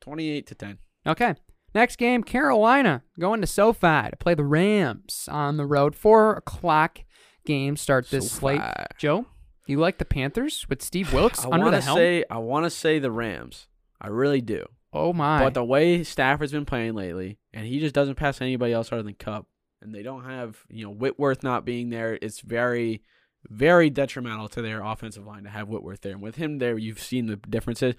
28 0.01 0.47
to 0.47 0.55
10. 0.55 0.77
Okay. 1.07 1.35
Next 1.73 1.95
game, 1.97 2.23
Carolina 2.23 3.03
going 3.19 3.39
to 3.41 3.47
SoFi 3.47 4.09
to 4.09 4.17
play 4.19 4.33
the 4.33 4.43
Rams 4.43 5.29
on 5.31 5.57
the 5.57 5.65
road. 5.65 5.95
Four 5.95 6.33
o'clock 6.33 6.99
game 7.45 7.77
start 7.77 8.09
this 8.09 8.29
SoFi. 8.29 8.39
slate. 8.57 8.61
Joe, 8.97 9.25
you 9.67 9.79
like 9.79 9.97
the 9.97 10.05
Panthers 10.05 10.65
with 10.67 10.81
Steve 10.81 11.13
Wilkes 11.13 11.45
I 11.45 11.49
under 11.49 11.65
want 11.67 11.71
the 11.75 11.79
to 11.79 11.85
helm? 11.85 11.97
say 11.97 12.25
I 12.29 12.37
want 12.39 12.65
to 12.65 12.69
say 12.69 12.99
the 12.99 13.11
Rams. 13.11 13.67
I 14.01 14.07
really 14.07 14.41
do. 14.41 14.65
oh 14.91 15.13
my! 15.13 15.39
But 15.43 15.53
the 15.53 15.63
way 15.63 16.03
Stafford's 16.03 16.51
been 16.51 16.65
playing 16.65 16.93
lately, 16.95 17.37
and 17.53 17.65
he 17.65 17.79
just 17.79 17.95
doesn't 17.95 18.15
pass 18.15 18.41
anybody 18.41 18.73
else 18.73 18.91
other 18.91 19.03
than 19.03 19.13
Kupp, 19.13 19.45
and 19.81 19.93
they 19.95 20.03
don't 20.03 20.25
have 20.25 20.57
you 20.69 20.83
know 20.83 20.91
Whitworth 20.91 21.41
not 21.43 21.63
being 21.65 21.89
there. 21.89 22.17
It's 22.21 22.41
very 22.41 23.01
very 23.49 23.89
detrimental 23.89 24.47
to 24.49 24.61
their 24.61 24.83
offensive 24.83 25.25
line 25.25 25.43
to 25.43 25.49
have 25.49 25.67
Whitworth 25.67 26.01
there. 26.01 26.13
And 26.13 26.21
with 26.21 26.35
him 26.35 26.59
there, 26.59 26.77
you've 26.77 27.01
seen 27.01 27.25
the 27.25 27.35
differences. 27.35 27.95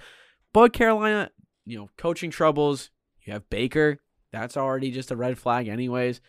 But 0.53 0.73
Carolina, 0.73 1.31
you 1.65 1.79
know, 1.79 1.89
coaching 1.97 2.31
troubles. 2.31 2.91
You 3.23 3.33
have 3.33 3.49
Baker. 3.51 3.99
That's 4.33 4.57
already 4.57 4.91
just 4.91 5.11
a 5.11 5.17
red 5.17 5.39
flag, 5.39 5.69
anyways. 5.69 6.21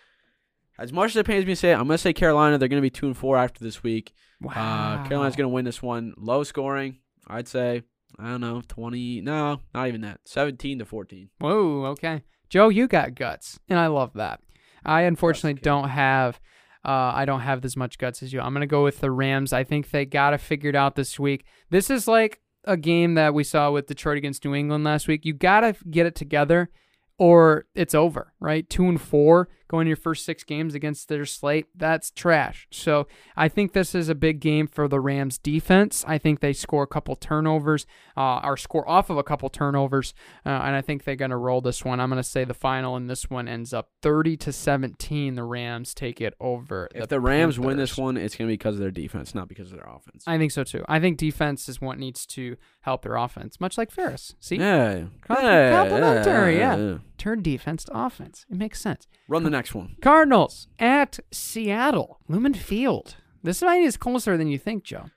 As 0.78 0.92
much 0.92 1.12
as 1.12 1.18
it 1.18 1.26
pains 1.26 1.46
me 1.46 1.54
to 1.54 1.56
say 1.56 1.72
it, 1.72 1.76
I'm 1.76 1.88
going 1.88 1.92
to 1.92 1.98
say 1.98 2.14
Carolina. 2.14 2.58
They're 2.58 2.68
going 2.68 2.82
to 2.82 2.86
be 2.86 2.90
two 2.90 3.06
and 3.08 3.18
four 3.18 3.38
after 3.38 3.64
this 3.64 3.84
week. 3.84 4.14
Uh, 4.44 5.08
Carolina's 5.08 5.36
going 5.36 5.50
to 5.50 5.54
win 5.54 5.66
this 5.66 5.82
one. 5.82 6.14
Low 6.18 6.44
scoring, 6.44 6.98
I'd 7.28 7.48
say. 7.48 7.84
I 8.20 8.30
don't 8.30 8.42
know, 8.42 8.62
20. 8.68 9.22
No, 9.22 9.60
not 9.74 9.88
even 9.88 10.02
that. 10.02 10.20
17 10.26 10.80
to 10.80 10.86
14. 10.86 11.30
Whoa, 11.40 11.86
okay. 11.86 12.24
Joe, 12.50 12.70
you 12.70 12.88
got 12.88 13.16
guts, 13.16 13.60
and 13.68 13.80
I 13.80 13.88
love 13.88 14.14
that. 14.14 14.40
I 14.86 15.02
unfortunately 15.02 15.54
okay. 15.54 15.62
don't 15.62 15.90
have 15.90 16.40
uh, 16.86 17.12
I 17.16 17.26
don't 17.26 17.42
have 17.42 17.64
as 17.64 17.78
much 17.78 17.98
guts 17.98 18.22
as 18.24 18.34
you. 18.34 18.42
I'm 18.42 18.54
gonna 18.54 18.68
go 18.68 18.84
with 18.84 19.00
the 19.00 19.12
Rams. 19.12 19.54
I 19.54 19.64
think 19.64 19.92
they 19.92 20.06
got 20.06 20.34
it 20.34 20.42
figured 20.42 20.76
out 20.76 20.96
this 20.96 21.20
week. 21.20 21.46
This 21.70 21.90
is 21.90 22.08
like 22.08 22.42
a 22.66 22.78
game 22.78 23.14
that 23.16 23.34
we 23.34 23.44
saw 23.44 23.72
with 23.72 23.88
Detroit 23.88 24.18
against 24.18 24.46
New 24.46 24.54
England 24.54 24.84
last 24.84 25.08
week. 25.08 25.26
You 25.26 25.34
gotta 25.34 25.76
get 25.90 26.06
it 26.06 26.16
together, 26.16 26.70
or 27.18 27.66
it's 27.76 27.96
over. 27.96 28.34
Right, 28.40 28.70
two 28.70 28.86
and 28.86 29.00
four 29.00 29.50
going 29.74 29.88
your 29.88 29.96
first 29.96 30.24
six 30.24 30.44
games 30.44 30.76
against 30.76 31.08
their 31.08 31.26
slate. 31.26 31.66
That's 31.76 32.12
trash. 32.12 32.68
So 32.72 33.08
I 33.36 33.48
think 33.50 33.74
this 33.74 33.96
is 33.96 34.08
a 34.08 34.14
big 34.16 34.40
game 34.40 34.68
for 34.68 34.88
the 34.88 35.00
Rams 35.00 35.40
defense. 35.40 36.06
I 36.08 36.20
think 36.20 36.42
they 36.42 36.54
score 36.54 36.84
a 36.84 36.88
couple 36.88 37.16
turnovers, 37.16 37.88
uh, 38.16 38.40
or 38.44 38.56
score 38.56 38.88
off 38.88 39.10
of 39.10 39.18
a 39.18 39.24
couple 39.24 39.50
turnovers, 39.50 40.14
uh, 40.46 40.50
and 40.50 40.76
I 40.76 40.82
think 40.82 41.04
they're 41.04 41.16
gonna 41.16 41.38
roll 41.38 41.60
this 41.62 41.84
one. 41.84 42.00
I'm 42.00 42.10
gonna 42.10 42.24
say 42.24 42.44
the 42.44 42.54
final 42.54 42.96
in 42.98 43.08
this 43.08 43.32
one 43.32 43.48
ends 43.48 43.74
up 43.74 43.90
30 44.04 44.38
to 44.38 44.52
17. 44.54 45.34
The 45.36 45.44
Rams 45.44 45.94
take 45.96 46.22
it 46.22 46.36
over. 46.40 46.88
If 46.94 47.08
the 47.10 47.20
Rams 47.20 47.60
win 47.60 47.78
this 47.78 47.98
one, 47.98 48.16
it's 48.18 48.36
going 48.36 48.48
to 48.48 48.52
be 48.52 48.56
because 48.58 48.76
of 48.76 48.82
their 48.82 48.92
defense, 48.92 49.34
not 49.34 49.48
because 49.48 49.72
of 49.72 49.78
their 49.78 49.88
offense. 49.90 50.24
I 50.28 50.38
think 50.38 50.52
so 50.52 50.64
too. 50.64 50.86
I 50.88 51.00
think 51.00 51.18
defense 51.18 51.68
is 51.68 51.82
what 51.82 51.98
needs 51.98 52.26
to 52.28 52.58
help 52.82 53.02
their 53.02 53.16
offense, 53.16 53.60
much 53.60 53.78
like 53.78 53.90
Ferris. 53.90 54.36
See, 54.40 54.58
yeah. 54.58 55.06
Com- 55.22 55.38
Yeah, 55.42 55.72
complimentary, 55.72 56.58
yeah. 56.58 56.76
yeah. 56.78 56.98
turn 57.18 57.42
defense 57.42 57.86
to 57.86 57.98
offense. 57.98 58.46
It 58.52 58.58
makes 58.58 58.80
sense. 58.82 59.08
Run 59.28 59.44
the 59.44 59.50
next 59.50 59.63
one. 59.72 59.98
Cardinals 60.02 60.68
at 60.80 61.20
Seattle, 61.32 62.20
Lumen 62.28 62.56
Field. 62.56 63.18
This 63.44 63.62
might 63.62 63.84
is 63.84 63.98
closer 63.98 64.36
than 64.38 64.48
you 64.48 64.58
think, 64.58 64.84
Joe. 64.84 65.12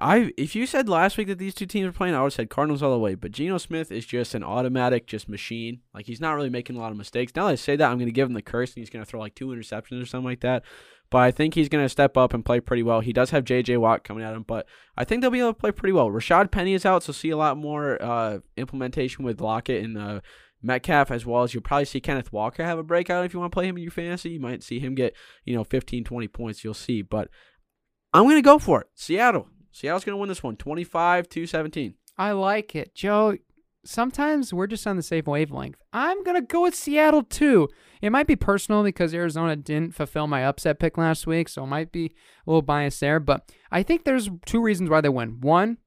I 0.00 0.32
if 0.36 0.54
you 0.54 0.66
said 0.66 0.88
last 0.88 1.16
week 1.16 1.28
that 1.28 1.38
these 1.38 1.54
two 1.54 1.66
teams 1.66 1.86
were 1.86 1.92
playing, 1.92 2.14
I 2.14 2.20
would 2.20 2.26
have 2.26 2.34
said 2.34 2.50
Cardinals 2.50 2.82
all 2.82 2.92
the 2.92 2.98
way. 2.98 3.14
But 3.14 3.32
Geno 3.32 3.58
Smith 3.58 3.90
is 3.90 4.06
just 4.06 4.34
an 4.34 4.44
automatic, 4.44 5.06
just 5.06 5.28
machine. 5.28 5.80
Like 5.92 6.06
he's 6.06 6.20
not 6.20 6.34
really 6.34 6.50
making 6.50 6.76
a 6.76 6.80
lot 6.80 6.90
of 6.92 6.98
mistakes. 6.98 7.32
Now 7.34 7.46
that 7.46 7.52
I 7.52 7.54
say 7.56 7.76
that, 7.76 7.90
I'm 7.90 7.96
going 7.96 8.06
to 8.06 8.12
give 8.12 8.28
him 8.28 8.34
the 8.34 8.42
curse, 8.42 8.70
and 8.70 8.82
he's 8.82 8.90
going 8.90 9.04
to 9.04 9.10
throw 9.10 9.20
like 9.20 9.34
two 9.34 9.48
interceptions 9.48 10.02
or 10.02 10.06
something 10.06 10.26
like 10.26 10.40
that. 10.40 10.64
But 11.10 11.18
I 11.18 11.30
think 11.30 11.54
he's 11.54 11.68
going 11.68 11.84
to 11.84 11.88
step 11.88 12.16
up 12.16 12.34
and 12.34 12.44
play 12.44 12.60
pretty 12.60 12.82
well. 12.82 13.00
He 13.00 13.12
does 13.12 13.30
have 13.30 13.44
J.J. 13.44 13.76
Watt 13.76 14.04
coming 14.04 14.24
at 14.24 14.34
him, 14.34 14.42
but 14.42 14.66
I 14.96 15.04
think 15.04 15.20
they'll 15.20 15.30
be 15.30 15.38
able 15.38 15.52
to 15.52 15.58
play 15.60 15.70
pretty 15.70 15.92
well. 15.92 16.08
Rashad 16.08 16.50
Penny 16.50 16.74
is 16.74 16.84
out, 16.84 17.02
so 17.02 17.12
see 17.12 17.30
a 17.30 17.36
lot 17.36 17.56
more 17.56 18.02
uh, 18.02 18.38
implementation 18.56 19.24
with 19.24 19.40
Lockett 19.40 19.84
and 19.84 19.96
uh, 19.96 20.20
Metcalf, 20.64 21.10
as 21.10 21.26
well 21.26 21.42
as 21.42 21.54
you'll 21.54 21.62
probably 21.62 21.84
see 21.84 22.00
Kenneth 22.00 22.32
Walker 22.32 22.64
have 22.64 22.78
a 22.78 22.82
breakout 22.82 23.24
if 23.24 23.34
you 23.34 23.40
want 23.40 23.52
to 23.52 23.54
play 23.54 23.68
him 23.68 23.76
in 23.76 23.82
your 23.82 23.92
fantasy. 23.92 24.30
You 24.30 24.40
might 24.40 24.62
see 24.62 24.78
him 24.78 24.94
get, 24.94 25.14
you 25.44 25.54
know, 25.54 25.64
15, 25.64 26.04
20 26.04 26.28
points. 26.28 26.64
You'll 26.64 26.74
see. 26.74 27.02
But 27.02 27.28
I'm 28.12 28.24
going 28.24 28.36
to 28.36 28.42
go 28.42 28.58
for 28.58 28.80
it. 28.82 28.88
Seattle. 28.94 29.48
Seattle's 29.72 30.04
going 30.04 30.14
to 30.14 30.20
win 30.20 30.28
this 30.28 30.42
one 30.42 30.56
25 30.56 31.28
to 31.30 31.46
17. 31.46 31.94
I 32.16 32.32
like 32.32 32.74
it, 32.76 32.94
Joe. 32.94 33.36
Sometimes 33.84 34.54
we're 34.54 34.66
just 34.66 34.86
on 34.86 34.96
the 34.96 35.02
same 35.02 35.24
wavelength. 35.26 35.76
I'm 35.92 36.22
gonna 36.24 36.40
go 36.40 36.62
with 36.62 36.74
Seattle 36.74 37.22
too. 37.22 37.68
It 38.00 38.10
might 38.10 38.26
be 38.26 38.34
personal 38.34 38.82
because 38.82 39.12
Arizona 39.12 39.56
didn't 39.56 39.94
fulfill 39.94 40.26
my 40.26 40.42
upset 40.42 40.78
pick 40.78 40.96
last 40.96 41.26
week, 41.26 41.50
so 41.50 41.64
it 41.64 41.66
might 41.66 41.92
be 41.92 42.06
a 42.06 42.50
little 42.50 42.62
biased 42.62 43.00
there. 43.00 43.20
But 43.20 43.52
I 43.70 43.82
think 43.82 44.04
there's 44.04 44.30
two 44.46 44.62
reasons 44.62 44.88
why 44.88 45.02
they 45.02 45.10
win. 45.10 45.42
One, 45.42 45.78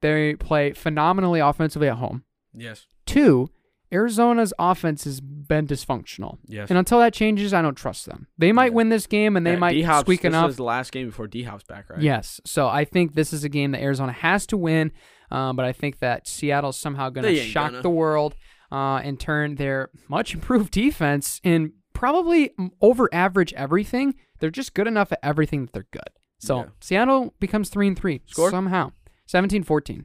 they 0.00 0.36
play 0.36 0.72
phenomenally 0.74 1.40
offensively 1.40 1.88
at 1.88 1.96
home. 1.96 2.22
Yes. 2.54 2.86
Two, 3.04 3.50
Arizona's 3.92 4.52
offense 4.58 5.04
has 5.04 5.20
been 5.20 5.66
dysfunctional. 5.66 6.38
Yes. 6.46 6.68
And 6.70 6.78
until 6.78 6.98
that 7.00 7.12
changes, 7.12 7.52
I 7.52 7.60
don't 7.62 7.74
trust 7.74 8.06
them. 8.06 8.28
They 8.38 8.52
might 8.52 8.66
Yeah. 8.70 8.76
win 8.76 8.88
this 8.88 9.06
game 9.06 9.36
and 9.36 9.44
they 9.46 9.52
Yeah, 9.54 9.58
might 9.58 9.72
D-Hop's- 9.72 10.00
squeak 10.06 10.22
this 10.22 10.28
enough. 10.28 10.46
was 10.46 10.56
the 10.56 10.62
last 10.64 10.92
game 10.92 11.06
before 11.06 11.26
D 11.26 11.42
Hop's 11.42 11.64
back, 11.64 11.90
right? 11.90 12.00
Yes. 12.00 12.40
So 12.44 12.68
I 12.68 12.84
think 12.84 13.14
this 13.14 13.32
is 13.32 13.42
a 13.44 13.48
game 13.48 13.72
that 13.72 13.80
Arizona 13.82 14.12
has 14.12 14.46
to 14.48 14.56
win, 14.56 14.92
um, 15.30 15.56
but 15.56 15.64
I 15.64 15.72
think 15.72 15.98
that 15.98 16.28
Seattle's 16.28 16.76
somehow 16.78 17.10
going 17.10 17.26
to 17.26 17.36
shock 17.42 17.70
gonna. 17.72 17.82
the 17.82 17.90
world 17.90 18.36
uh, 18.72 19.00
and 19.02 19.18
turn 19.18 19.56
their 19.56 19.90
much 20.08 20.34
improved 20.34 20.70
defense 20.72 21.40
in 21.42 21.72
probably 21.92 22.50
over 22.80 23.08
average 23.12 23.52
everything. 23.54 24.14
They're 24.38 24.50
just 24.50 24.72
good 24.74 24.86
enough 24.86 25.10
at 25.12 25.18
everything 25.22 25.62
that 25.62 25.72
they're 25.72 25.88
good. 25.90 26.10
So 26.38 26.56
Yeah. 26.58 26.64
Seattle 26.80 27.34
becomes 27.40 27.68
3 27.68 27.88
and 27.88 27.98
3 27.98 28.22
Score? 28.26 28.50
somehow. 28.50 28.92
17-14. 29.26 30.04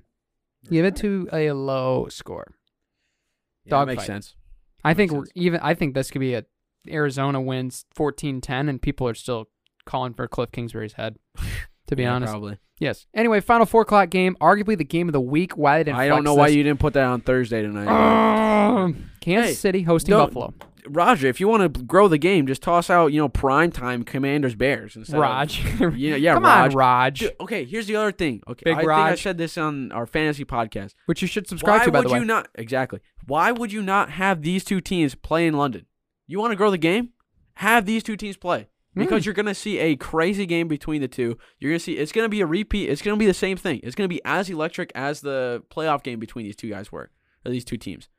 Give 0.70 0.84
it 0.84 0.96
to 0.98 1.30
a 1.32 1.52
low 1.52 2.08
score. 2.10 2.56
Yeah, 3.66 3.70
that 3.72 3.76
Dog 3.78 3.88
makes 3.88 4.02
fight. 4.04 4.08
sense. 4.08 4.36
I 4.84 4.94
think 4.94 5.12
sense. 5.12 5.30
even 5.36 5.60
I 5.64 5.74
think 5.74 5.94
this 5.96 6.12
could 6.12 6.20
be 6.20 6.34
a 6.36 6.44
Arizona 6.88 7.42
wins 7.42 7.86
14-10 7.98 8.70
and 8.70 8.82
people 8.82 9.08
are 9.08 9.16
still 9.16 9.50
calling 9.86 10.14
for 10.14 10.28
Cliff 10.28 10.52
Kingsbury's 10.52 10.94
head. 10.94 11.18
To 11.88 11.96
be 11.96 12.04
Yeah, 12.04 12.14
honest. 12.16 12.32
Probably. 12.32 12.58
Yes. 12.80 13.06
Anyway, 13.14 13.40
final 13.42 13.66
four 13.66 13.84
o'clock 13.84 14.10
game, 14.10 14.36
arguably 14.42 14.78
the 14.78 14.84
game 14.84 15.08
of 15.08 15.14
the 15.14 15.22
week. 15.22 15.56
Why 15.56 15.78
they 15.80 15.84
didn't 15.86 15.98
I 16.00 16.08
don't 16.08 16.24
know 16.24 16.34
why 16.36 16.48
you 16.48 16.62
didn't 16.64 16.80
put 16.80 16.94
that 16.94 17.06
on 17.06 17.22
Thursday 17.22 17.62
tonight. 17.62 17.88
Um, 17.88 19.10
Kansas 19.22 19.52
Hey, 19.52 19.54
City 19.56 19.82
hosting 19.84 20.14
Buffalo. 20.16 20.54
Roger, 20.88 21.28
if 21.28 21.40
you 21.40 21.48
want 21.48 21.74
to 21.74 21.84
grow 21.84 22.08
the 22.08 22.18
game, 22.18 22.48
just 22.48 22.62
toss 22.62 22.90
out, 22.90 23.08
you 23.14 23.20
know, 23.20 23.30
prime 23.30 23.72
time 23.72 24.04
Commanders 24.04 24.56
Bears 24.56 24.96
instead 24.96 25.20
Raj. 25.20 25.82
Of, 25.82 25.98
you 25.98 26.12
know, 26.12 26.16
yeah, 26.16 26.34
Come 26.36 26.44
Raj. 26.44 26.72
on, 26.74 26.78
Raj. 26.78 27.20
Dude, 27.20 27.36
okay, 27.40 27.66
here's 27.66 27.88
the 27.88 27.96
other 27.96 28.12
thing. 28.12 28.42
Okay, 28.48 28.64
Big 28.66 28.76
I 28.76 28.80
think 28.80 28.90
I 28.92 29.16
said 29.16 29.38
this 29.38 29.58
on 29.58 29.92
our 29.92 30.06
fantasy 30.06 30.46
podcast. 30.46 30.94
Which 31.06 31.22
you 31.22 31.28
should 31.28 31.48
subscribe 31.48 31.80
Why 31.80 31.86
to, 31.86 31.92
by 31.92 32.00
would 32.00 32.08
the 32.10 32.14
way. 32.14 32.20
you 32.20 32.26
not? 32.26 32.48
Exactly. 32.56 33.00
Why 33.28 33.52
would 33.52 33.72
you 33.74 33.82
not 33.82 34.12
have 34.12 34.42
these 34.42 34.64
two 34.64 34.82
teams 34.82 35.16
play 35.16 35.48
in 35.48 35.56
London? 35.56 35.86
You 36.28 36.40
want 36.40 36.52
to 36.52 36.56
grow 36.56 36.72
the 36.72 36.78
game? 36.78 37.10
Have 37.56 37.86
these 37.86 38.04
two 38.04 38.18
teams 38.18 38.38
play 38.38 38.68
because 38.96 39.24
Mm. 39.24 39.26
you're 39.26 39.34
going 39.34 39.46
to 39.46 39.54
see 39.56 39.78
a 39.80 39.96
crazy 39.96 40.46
game 40.46 40.68
between 40.68 41.02
the 41.02 41.08
two. 41.08 41.38
You're 41.60 41.72
going 41.72 41.80
to 41.80 41.84
see 41.84 41.94
it's 41.98 42.12
going 42.12 42.26
to 42.26 42.30
be 42.30 42.42
a 42.42 42.46
repeat. 42.46 42.90
It's 42.90 43.02
going 43.02 43.16
to 43.16 43.20
be 43.20 43.26
the 43.26 43.34
same 43.34 43.58
thing. 43.58 43.80
It's 43.84 43.96
going 43.96 44.10
to 44.10 44.14
be 44.14 44.22
as 44.26 44.50
electric 44.50 44.92
as 44.96 45.22
the 45.22 45.64
playoff 45.74 46.04
game 46.04 46.20
between 46.20 46.46
these 46.46 46.56
two 46.56 46.70
guys 46.70 46.92
were, 46.92 47.12
or 47.46 47.52
these 47.52 47.66
two 47.66 47.78
teams. 47.78 48.10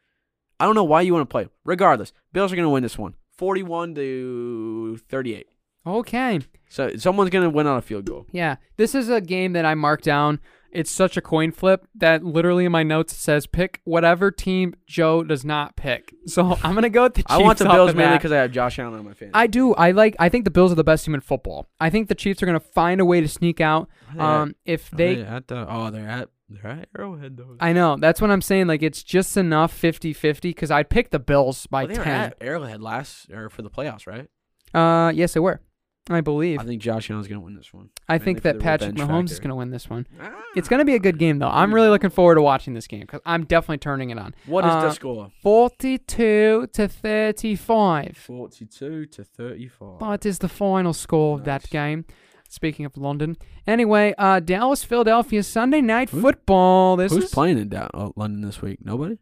I 0.59 0.65
don't 0.65 0.75
know 0.75 0.85
why 0.85 1.03
you 1.03 1.13
want 1.13 1.29
to 1.29 1.33
play. 1.33 1.49
Regardless, 1.65 2.13
Bills 2.33 2.53
are 2.53 2.57
going 2.57 2.65
to 2.67 2.71
win 2.71 2.83
this 2.83 2.99
one, 2.99 3.15
41 3.37 3.95
to 3.95 4.97
38. 5.09 5.47
okay. 5.87 6.41
So 6.69 6.97
someone's 6.97 7.31
going 7.31 7.45
to 7.45 7.51
win 7.51 7.67
on 7.67 7.79
a 7.79 7.83
field 7.83 8.07
goal. 8.07 8.27
Yeah. 8.33 8.57
This 8.77 8.95
is 8.95 9.09
a 9.09 9.21
game 9.21 9.53
that 9.53 9.65
I 9.65 9.75
marked 9.75 10.05
down. 10.05 10.41
It's 10.73 10.91
such 10.91 11.17
a 11.17 11.21
coin 11.21 11.53
flip 11.53 11.87
that 11.95 12.25
literally 12.25 12.65
in 12.65 12.73
my 12.73 12.83
notes 12.83 13.13
it 13.15 13.17
says 13.19 13.47
pick 13.47 13.81
whatever 13.85 14.31
team 14.31 14.75
Joe 14.87 15.23
does 15.23 15.43
not 15.45 15.75
pick. 15.77 16.13
So 16.27 16.59
I'm 16.63 16.75
gonna 16.75 16.91
go 16.91 17.05
with 17.05 17.15
the 17.15 17.23
Chiefs. 17.23 17.31
I 17.33 17.39
want 17.39 17.59
the 17.59 17.65
Bills 17.67 17.95
mainly 17.95 18.19
because 18.19 18.33
I 18.33 18.39
have 18.39 18.51
Josh 18.51 18.79
Allen 18.79 18.99
on 18.99 19.05
my 19.05 19.15
fantasy. 19.15 19.31
I 19.33 19.47
do. 19.47 19.73
I 19.75 19.93
like. 19.93 20.17
I 20.19 20.29
think 20.29 20.45
the 20.45 20.51
Bills 20.51 20.73
are 20.73 20.75
the 20.75 20.85
best 20.85 21.05
team 21.07 21.15
in 21.15 21.21
football. 21.23 21.67
I 21.81 21.89
think 21.89 22.09
the 22.09 22.15
Chiefs 22.15 22.43
are 22.43 22.47
gonna 22.47 22.61
find 22.61 23.01
a 23.01 23.07
way 23.07 23.21
to 23.23 23.29
sneak 23.29 23.61
out. 23.61 23.89
Um, 24.19 24.55
if 24.67 24.93
Are 24.93 24.97
they 24.97 25.23
at 25.23 25.47
the 25.49 25.65
oh 25.73 25.91
they're 25.91 26.09
at 26.09 26.29
they're 26.49 26.67
at 26.67 26.89
Arrowhead 26.97 27.37
though. 27.37 27.57
I 27.61 27.73
know. 27.73 27.97
That's 27.97 28.21
what 28.21 28.31
I'm 28.31 28.43
saying. 28.43 28.67
Like, 28.67 28.83
it's 28.83 29.03
just 29.03 29.37
enough 29.37 29.73
50 29.73 30.13
50 30.13 30.51
because 30.51 30.71
I'd 30.71 30.89
pick 30.91 31.11
the 31.11 31.19
Bills 31.19 31.67
by 31.67 31.83
Well, 31.85 31.89
they 31.93 31.99
were 31.99 32.05
10. 32.05 32.13
at 32.21 32.37
Arrowhead 32.41 32.81
last 32.81 33.31
or 33.31 33.49
for 33.51 33.63
the 33.63 33.71
playoffs, 33.71 34.07
right? 34.07 34.29
Uh, 34.75 35.11
yes, 35.11 35.33
they 35.35 35.41
were. 35.41 35.61
I 36.09 36.21
believe. 36.21 36.61
I 36.61 36.65
think 36.65 36.81
Josh 36.81 37.11
Allen's 37.11 37.27
gonna 37.27 37.41
win 37.41 37.57
this 37.57 37.75
one. 37.75 37.91
I 38.09 38.19
think 38.19 38.43
that 38.43 38.61
Patrick 38.61 38.95
Mahomes 38.95 39.33
is 39.33 39.41
going 39.41 39.49
to 39.49 39.57
win 39.57 39.71
this 39.71 39.91
one. 39.91 40.07
Ah. 40.21 40.41
It's 40.55 40.69
going 40.69 40.79
to 40.79 40.85
be 40.85 40.95
a 40.95 41.01
good 41.01 41.19
game, 41.19 41.41
though. 41.41 41.49
I'm 41.49 41.75
really 41.75 41.89
looking 41.89 42.11
forward 42.11 42.37
to 42.37 42.43
watching 42.43 42.75
this 42.75 42.87
game 42.87 43.01
because 43.01 43.21
I'm 43.27 43.43
definitely 43.45 43.79
turning 43.79 44.11
it 44.11 44.19
on. 44.19 44.33
What 44.47 44.65
is 44.65 44.71
Uh, 44.71 44.83
the 44.83 44.91
score? 44.93 45.33
42 45.43 46.69
to 46.73 46.89
35. 46.89 48.17
Forty-two 48.17 49.07
to 49.07 49.25
thirty-five. 49.25 49.99
That 49.99 50.25
is 50.27 50.39
the 50.39 50.49
final 50.49 50.93
score 50.93 51.35
of 51.39 51.45
that 51.45 51.63
Nice. 51.63 51.71
game. 51.71 52.05
Speaking 52.49 52.85
of 52.87 52.97
London. 52.97 53.37
Anyway, 53.67 54.15
uh, 54.19 54.41
Dallas, 54.41 54.85
Philadelphia, 54.85 55.43
Sunday 55.43 55.81
night 55.81 56.09
football. 56.11 56.97
This 56.97 57.13
Who's 57.13 57.25
is. 57.25 57.31
playing 57.31 57.59
in 57.59 57.69
da- 57.69 57.89
oh, 57.95 58.13
London 58.17 58.43
this 58.43 58.63
week? 58.63 58.79
Nobody. 58.85 59.19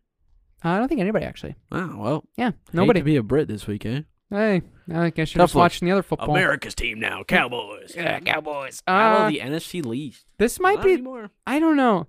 I 0.63 0.79
don't 0.79 0.89
think 0.89 1.01
anybody, 1.01 1.25
actually. 1.27 1.55
Oh 1.73 1.95
well. 1.99 2.25
Yeah, 2.37 2.51
Hate 2.51 2.75
nobody. 2.75 3.01
to 3.01 3.05
be 3.05 3.17
a 3.17 3.23
Brit 3.23 3.49
this 3.49 3.67
week, 3.67 3.85
eh? 3.87 4.03
Hey, 4.31 4.63
I 4.93 5.11
guess 5.11 5.35
you're 5.35 5.41
Tough 5.41 5.49
just 5.51 5.55
look. 5.55 5.61
watching 5.63 5.87
the 5.87 5.93
other 5.93 6.03
football. 6.03 6.31
America's 6.31 6.75
team 6.75 6.99
now, 6.99 7.23
Cowboys. 7.23 7.93
Yeah, 7.95 8.19
Cowboys. 8.21 8.81
Battle 8.87 9.23
Uh, 9.23 9.27
of 9.27 9.33
the 9.33 9.41
NFC 9.41 9.85
least. 9.85 10.25
this 10.39 10.59
might 10.59 10.77
Not 10.77 10.85
be. 10.87 10.93
anymore. 10.95 11.31
I 11.47 11.61
don't 11.61 11.77
know. 11.77 12.07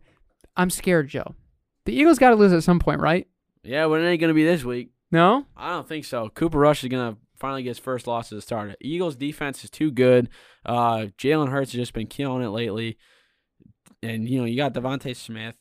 I'm 0.57 0.69
scared, 0.69 1.09
Joe. 1.09 1.35
The 1.85 1.93
Eagles 1.93 2.17
got 2.17 2.29
to 2.29 2.35
lose 2.35 2.53
at 2.53 2.63
some 2.63 2.79
point, 2.79 3.01
right? 3.01 3.27
Yeah, 3.63 3.87
but 3.87 4.01
it 4.01 4.05
ain't 4.07 4.21
gonna 4.21 4.33
be 4.33 4.45
this 4.45 4.63
week. 4.63 4.89
No. 5.11 5.45
I 5.57 5.71
don't 5.71 5.87
think 5.87 6.05
so. 6.05 6.29
Cooper 6.29 6.57
Rush 6.57 6.83
is 6.83 6.89
gonna 6.89 7.17
finally 7.37 7.63
gets 7.63 7.79
first 7.79 8.07
loss 8.07 8.31
as 8.31 8.39
a 8.39 8.41
starter. 8.41 8.75
Eagles 8.81 9.15
defense 9.15 9.63
is 9.63 9.69
too 9.69 9.91
good. 9.91 10.29
Uh, 10.65 11.07
Jalen 11.17 11.49
Hurts 11.49 11.71
has 11.71 11.79
just 11.79 11.93
been 11.93 12.07
killing 12.07 12.43
it 12.43 12.49
lately, 12.49 12.97
and 14.01 14.27
you 14.27 14.39
know 14.39 14.45
you 14.45 14.57
got 14.57 14.73
DeVonta 14.73 15.15
Smith. 15.15 15.55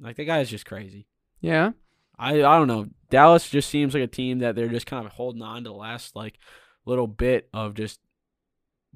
Like 0.00 0.16
the 0.16 0.24
guy 0.24 0.40
is 0.40 0.50
just 0.50 0.66
crazy. 0.66 1.06
Yeah. 1.40 1.72
I 2.18 2.34
I 2.36 2.58
don't 2.58 2.68
know. 2.68 2.88
Dallas 3.10 3.48
just 3.48 3.68
seems 3.68 3.94
like 3.94 4.02
a 4.02 4.08
team 4.08 4.38
that 4.38 4.54
they're 4.54 4.68
just 4.68 4.86
kind 4.86 5.04
of 5.06 5.12
holding 5.12 5.42
on 5.42 5.64
to 5.64 5.70
the 5.70 5.74
last 5.74 6.14
like 6.16 6.38
little 6.84 7.06
bit 7.06 7.48
of 7.52 7.74
just 7.74 8.00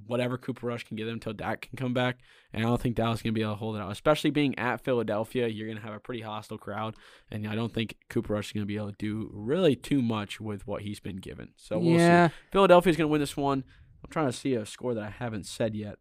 whatever 0.06 0.36
Cooper 0.36 0.66
Rush 0.66 0.84
can 0.84 0.96
give 0.96 1.06
them 1.06 1.14
until 1.14 1.32
Dak 1.32 1.62
can 1.62 1.76
come 1.76 1.94
back. 1.94 2.18
And 2.52 2.62
I 2.62 2.68
don't 2.68 2.80
think 2.80 2.96
Dallas 2.96 3.18
is 3.18 3.22
going 3.22 3.34
to 3.34 3.38
be 3.38 3.42
able 3.42 3.52
to 3.52 3.58
hold 3.58 3.76
it 3.76 3.82
out, 3.82 3.90
especially 3.90 4.30
being 4.30 4.58
at 4.58 4.82
Philadelphia. 4.82 5.48
You're 5.48 5.66
going 5.66 5.78
to 5.78 5.84
have 5.84 5.94
a 5.94 6.00
pretty 6.00 6.22
hostile 6.22 6.58
crowd, 6.58 6.94
and 7.30 7.46
I 7.46 7.54
don't 7.54 7.72
think 7.72 7.96
Cooper 8.08 8.34
Rush 8.34 8.48
is 8.48 8.52
going 8.52 8.62
to 8.62 8.66
be 8.66 8.76
able 8.76 8.90
to 8.90 8.96
do 8.98 9.30
really 9.32 9.76
too 9.76 10.02
much 10.02 10.40
with 10.40 10.66
what 10.66 10.82
he's 10.82 11.00
been 11.00 11.16
given. 11.16 11.50
So 11.56 11.78
we'll 11.78 11.98
yeah. 11.98 12.28
see. 12.28 12.34
Philadelphia's 12.52 12.96
going 12.96 13.08
to 13.08 13.12
win 13.12 13.20
this 13.20 13.36
one. 13.36 13.64
I'm 14.04 14.10
trying 14.10 14.26
to 14.26 14.32
see 14.32 14.54
a 14.54 14.66
score 14.66 14.94
that 14.94 15.04
I 15.04 15.10
haven't 15.10 15.46
said 15.46 15.74
yet. 15.74 15.98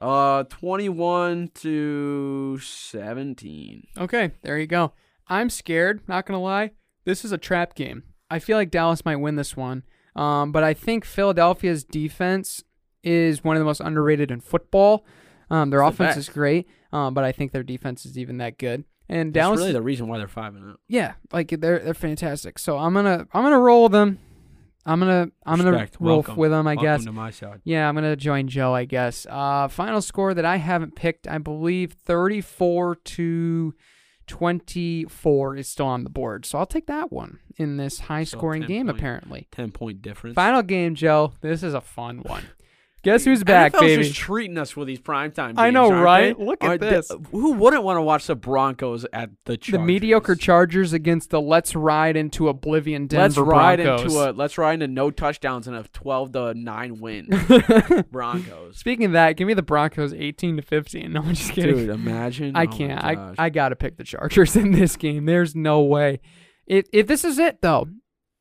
Uh, 0.00 0.44
21 0.44 1.50
to 1.54 2.58
17. 2.58 3.86
Okay, 3.98 4.32
there 4.42 4.58
you 4.58 4.66
go. 4.66 4.92
I'm 5.26 5.50
scared, 5.50 6.00
not 6.08 6.24
going 6.26 6.38
to 6.38 6.42
lie. 6.42 6.70
This 7.04 7.24
is 7.24 7.32
a 7.32 7.38
trap 7.38 7.74
game. 7.74 8.04
I 8.30 8.38
feel 8.38 8.56
like 8.56 8.70
Dallas 8.70 9.04
might 9.04 9.16
win 9.16 9.36
this 9.36 9.56
one. 9.56 9.82
Um, 10.14 10.52
but 10.52 10.64
I 10.64 10.74
think 10.74 11.04
Philadelphia's 11.04 11.84
defense 11.84 12.64
is 13.08 13.42
one 13.42 13.56
of 13.56 13.60
the 13.60 13.64
most 13.64 13.80
underrated 13.80 14.30
in 14.30 14.40
football. 14.40 15.04
Um, 15.50 15.70
their 15.70 15.80
It's 15.82 15.96
the 15.96 16.04
offense 16.04 16.16
is 16.18 16.28
great, 16.28 16.68
um, 16.92 17.14
but 17.14 17.24
I 17.24 17.32
think 17.32 17.52
their 17.52 17.62
defense 17.62 18.04
is 18.04 18.18
even 18.18 18.38
that 18.38 18.58
good. 18.58 18.84
And 19.08 19.32
That's 19.32 19.44
Dallas, 19.44 19.58
really 19.60 19.72
the 19.72 19.80
reason 19.82 20.06
why 20.08 20.18
they're 20.18 20.28
5 20.28 20.54
and 20.56 20.64
0. 20.64 20.76
yeah, 20.88 21.14
like 21.32 21.48
they're 21.48 21.78
they're 21.78 21.94
fantastic. 21.94 22.58
So 22.58 22.76
I'm 22.78 22.92
gonna 22.92 23.26
I'm 23.32 23.42
gonna 23.42 23.58
roll 23.58 23.88
them. 23.88 24.18
I'm 24.84 25.00
gonna 25.00 25.30
I'm 25.46 25.56
gonna 25.58 25.72
Respect. 25.72 25.96
roll 26.00 26.16
Welcome. 26.16 26.36
with 26.36 26.50
them. 26.50 26.66
I 26.66 26.74
Welcome 26.74 26.84
guess. 26.84 27.04
to 27.04 27.12
my 27.12 27.30
side. 27.30 27.60
Yeah, 27.64 27.88
I'm 27.88 27.94
gonna 27.94 28.16
join 28.16 28.48
Joe. 28.48 28.74
I 28.74 28.84
guess. 28.84 29.26
Uh, 29.30 29.68
final 29.68 30.02
score 30.02 30.34
that 30.34 30.44
I 30.44 30.56
haven't 30.56 30.94
picked, 30.94 31.26
I 31.26 31.38
believe, 31.38 31.92
34 31.92 32.96
to 32.96 33.74
24 34.26 35.56
is 35.56 35.68
still 35.68 35.86
on 35.86 36.04
the 36.04 36.10
board. 36.10 36.44
So 36.46 36.58
I'll 36.58 36.66
take 36.66 36.86
that 36.86 37.10
one 37.10 37.38
in 37.56 37.76
this 37.78 38.00
high-scoring 38.00 38.62
game. 38.62 38.86
point. 38.86 38.98
Apparently, 38.98 39.48
10 39.52 39.70
point 39.72 40.02
difference. 40.02 40.34
final 40.34 40.62
game, 40.62 40.94
Joe. 40.94 41.32
This 41.40 41.62
is 41.62 41.74
a 41.74 41.80
fun 41.80 42.18
one. 42.18 42.44
Guess 43.04 43.24
who's 43.24 43.44
back, 43.44 43.72
NFL's 43.72 43.80
baby? 43.80 44.02
just 44.02 44.16
treating 44.16 44.58
us 44.58 44.76
with 44.76 44.88
these 44.88 44.98
primetime 44.98 45.48
games. 45.48 45.58
I 45.58 45.70
know, 45.70 45.90
aren't 45.90 46.04
right? 46.04 46.36
they? 46.36 46.44
Look 46.44 46.64
at 46.64 46.68
Aren't 46.68 46.80
they- 46.80 46.90
this. 46.90 47.12
who 47.30 47.52
wouldn't 47.52 47.84
want 47.84 47.96
to 47.96 48.02
watch 48.02 48.26
the 48.26 48.34
Broncos 48.34 49.06
at 49.12 49.30
the 49.44 49.56
Chargers? 49.56 49.72
the 49.80 49.86
mediocre 49.86 50.34
Chargers 50.34 50.92
against 50.92 51.30
the 51.30 51.40
let's 51.40 51.76
ride 51.76 52.16
into 52.16 52.48
oblivion 52.48 53.06
Denver 53.06 53.40
Let's 53.42 53.48
ride 53.50 53.82
Broncos. 53.82 54.12
into 54.14 54.30
a 54.30 54.32
let's 54.32 54.58
ride 54.58 54.74
into 54.74 54.88
no 54.88 55.10
touchdowns 55.12 55.68
and 55.68 55.76
a 55.76 55.84
12 55.92 56.32
to 56.32 56.54
9 56.54 57.00
win 57.00 57.28
Broncos. 58.10 58.78
Speaking 58.78 59.06
of 59.06 59.12
that, 59.12 59.36
give 59.36 59.46
me 59.46 59.54
the 59.54 59.62
Broncos 59.62 60.12
18 60.12 60.56
to 60.56 60.62
15. 60.62 61.12
No, 61.12 61.22
I'm 61.22 61.34
just 61.34 61.52
kidding. 61.52 61.76
Dude, 61.76 61.90
imagine. 61.90 62.56
I 62.56 62.64
Oh 62.64 62.66
can't. 62.66 63.02
I. 63.04 63.34
I 63.38 63.48
gotta 63.50 63.76
pick 63.76 63.96
the 63.96 64.04
Chargers 64.04 64.56
in 64.56 64.72
this 64.72 64.96
game. 64.96 65.24
There's 65.26 65.54
no 65.54 65.82
way. 65.82 66.20
If 66.66 66.86
if 66.92 67.06
this 67.06 67.24
is 67.24 67.38
it 67.38 67.62
though, 67.62 67.86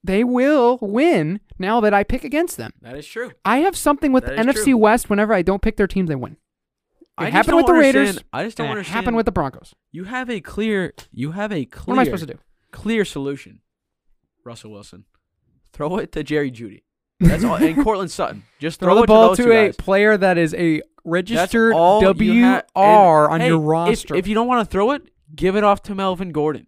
they 0.07 0.23
will 0.23 0.79
win. 0.81 1.39
Now 1.59 1.79
that 1.81 1.93
I 1.93 2.03
pick 2.03 2.23
against 2.23 2.57
them, 2.57 2.71
that 2.81 2.95
is 2.97 3.05
true. 3.07 3.31
I 3.45 3.59
have 3.59 3.75
something 3.75 4.11
with 4.11 4.25
That 4.25 4.35
the 4.37 4.43
NFC 4.51 4.63
true. 4.65 4.77
West. 4.77 5.09
Whenever 5.09 5.33
I 5.33 5.41
don't 5.41 5.61
pick 5.61 5.77
their 5.77 5.87
teams, 5.87 6.07
they 6.09 6.15
win. 6.15 6.33
It 6.33 6.37
I 7.17 7.23
just 7.25 7.33
happened 7.33 7.51
don't 7.53 7.57
with 7.57 7.65
the 7.67 7.73
Raiders. 7.73 8.07
understand- 8.09 8.25
I 8.33 8.43
just 8.43 8.57
don't 8.57 8.65
and 8.65 8.71
it 8.71 8.77
understand. 8.79 8.95
happened 8.95 9.17
with 9.17 9.25
the 9.25 9.31
Broncos. 9.31 9.73
You 9.91 10.03
have 10.03 10.29
a 10.29 10.39
clear. 10.39 10.93
You 11.11 11.31
have 11.31 11.51
a 11.51 11.65
clear. 11.65 11.85
What 11.85 11.93
am 11.95 11.99
I 11.99 12.03
supposed 12.03 12.27
to 12.27 12.33
do? 12.33 12.39
Clear 12.71 13.05
solution. 13.05 13.61
Russell 14.43 14.71
Wilson. 14.71 15.05
Throw 15.73 15.97
it 15.97 16.11
to 16.13 16.23
Jerry 16.23 16.51
Jeudy. 16.51 16.83
That's 17.19 17.43
all. 17.43 17.55
And 17.55 17.75
Courtland 17.83 18.11
Sutton. 18.11 18.43
Just 18.59 18.79
throw, 18.79 18.89
Throw 18.89 18.95
the 18.97 19.03
it 19.03 19.07
ball 19.07 19.29
to, 19.31 19.35
to, 19.35 19.43
those 19.43 19.45
two 19.47 19.51
a 19.59 19.65
guys. 19.69 19.75
player 19.77 20.15
that 20.17 20.37
is 20.37 20.53
a 20.53 20.81
registered 21.03 21.73
all 21.73 22.01
you 22.03 22.43
WR 22.43 22.45
ha- 22.45 22.61
and, 22.75 23.33
on 23.33 23.39
hey, 23.41 23.47
your 23.47 23.61
if- 23.61 23.67
roster. 23.67 24.15
If, 24.15 24.27
you 24.27 24.35
don't 24.35 24.47
want 24.47 24.67
to 24.67 24.71
throw 24.71 24.91
it, 24.91 25.09
give 25.35 25.55
it 25.55 25.63
off 25.63 25.81
to 25.83 25.95
Melvin 25.95 26.31
Gordon. 26.31 26.67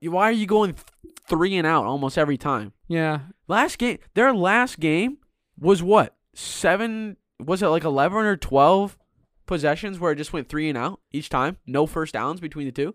You- 0.00 0.10
Why 0.10 0.24
are 0.28 0.32
you 0.32 0.46
going 0.46 0.74
th- 0.74 0.84
three 1.28 1.56
and 1.56 1.66
out 1.66 1.84
almost 1.84 2.18
every 2.18 2.36
time? 2.36 2.72
yeah, 2.88 3.20
Last 3.48 3.78
game, 3.78 3.98
their 4.14 4.32
last 4.34 4.80
game 4.80 5.18
was 5.58 5.82
what 5.82 6.16
seven? 6.34 7.16
Was 7.38 7.62
it 7.62 7.68
like 7.68 7.84
eleven 7.84 8.18
or 8.24 8.36
twelve 8.36 8.98
possessions 9.46 9.98
where 10.00 10.12
it 10.12 10.16
just 10.16 10.32
went 10.32 10.48
three 10.48 10.68
and 10.68 10.76
out 10.76 11.00
each 11.12 11.28
time? 11.28 11.58
No 11.66 11.86
first 11.86 12.14
downs 12.14 12.40
between 12.40 12.66
the 12.66 12.72
two. 12.72 12.94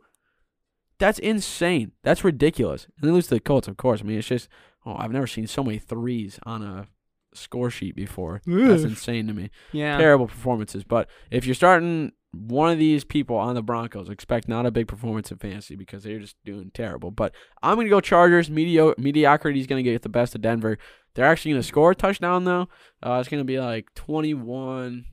That's 1.00 1.20
insane. 1.20 1.94
That's 2.04 2.24
ridiculous. 2.24 2.86
And 3.00 3.10
they 3.10 3.14
lose 3.14 3.28
to 3.28 3.36
the 3.36 3.40
Colts, 3.40 3.68
of 3.68 3.78
course. 3.78 4.02
I 4.02 4.04
mean, 4.04 4.18
it's 4.20 4.28
just 4.28 4.48
oh, 4.86 4.96
I've 4.98 5.12
never 5.12 5.28
seen 5.28 5.48
so 5.48 5.64
many 5.64 5.80
threes 5.80 6.40
on 6.44 6.62
a 6.62 6.88
score 7.34 7.70
sheet 7.70 7.96
before. 7.96 8.42
That's 8.46 8.84
insane 8.84 9.28
to 9.28 9.34
me 9.34 9.50
yeah. 9.72 9.98
terrible 9.98 10.28
performances. 10.28 10.84
But 10.84 11.10
if 11.30 11.46
you're 11.46 11.56
starting 11.56 12.12
one 12.34 12.72
of 12.72 12.80
these 12.80 13.04
people 13.04 13.36
on 13.36 13.56
the 13.56 13.62
Broncos, 13.62 14.10
expect 14.10 14.48
not 14.48 14.66
a 14.66 14.72
big 14.72 14.88
performance 14.88 15.32
in 15.32 15.38
fantasy 15.38 15.76
because 15.76 16.04
they're 16.04 16.20
just 16.20 16.38
doing 16.46 16.72
terrible. 16.74 17.12
But 17.12 17.34
I'm 17.62 17.76
gonna 17.76 17.90
go 17.90 18.00
Chargers. 18.00 18.50
Medio- 18.50 18.96
mediocrity 18.98 19.60
is 19.60 19.68
gonna 19.68 19.84
get 19.84 20.02
the 20.02 20.10
best 20.10 20.34
of 20.34 20.42
Denver. 20.42 20.78
They're 21.14 21.26
actually 21.26 21.52
gonna 21.52 21.64
score 21.64 21.92
a 21.92 21.96
touchdown 21.96 22.46
though. 22.46 22.70
Uh, 23.04 23.18
it's 23.20 23.28
gonna 23.28 23.44
be 23.44 23.60
like 23.60 23.94
21, 23.96 25.06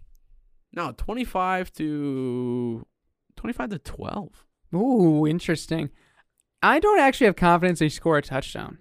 no, 0.73 0.93
25 0.97 1.73
to 1.75 2.87
25 3.37 3.71
to 3.71 3.79
12. 3.79 4.45
Ooh, 4.75 5.27
interesting. 5.27 5.91
I 6.63 6.79
don't 6.79 7.01
actually 7.01 7.27
have 7.27 7.37
confidence 7.37 7.79
they 7.79 7.89
score 7.89 8.19
a 8.19 8.23
touchdown. 8.23 8.79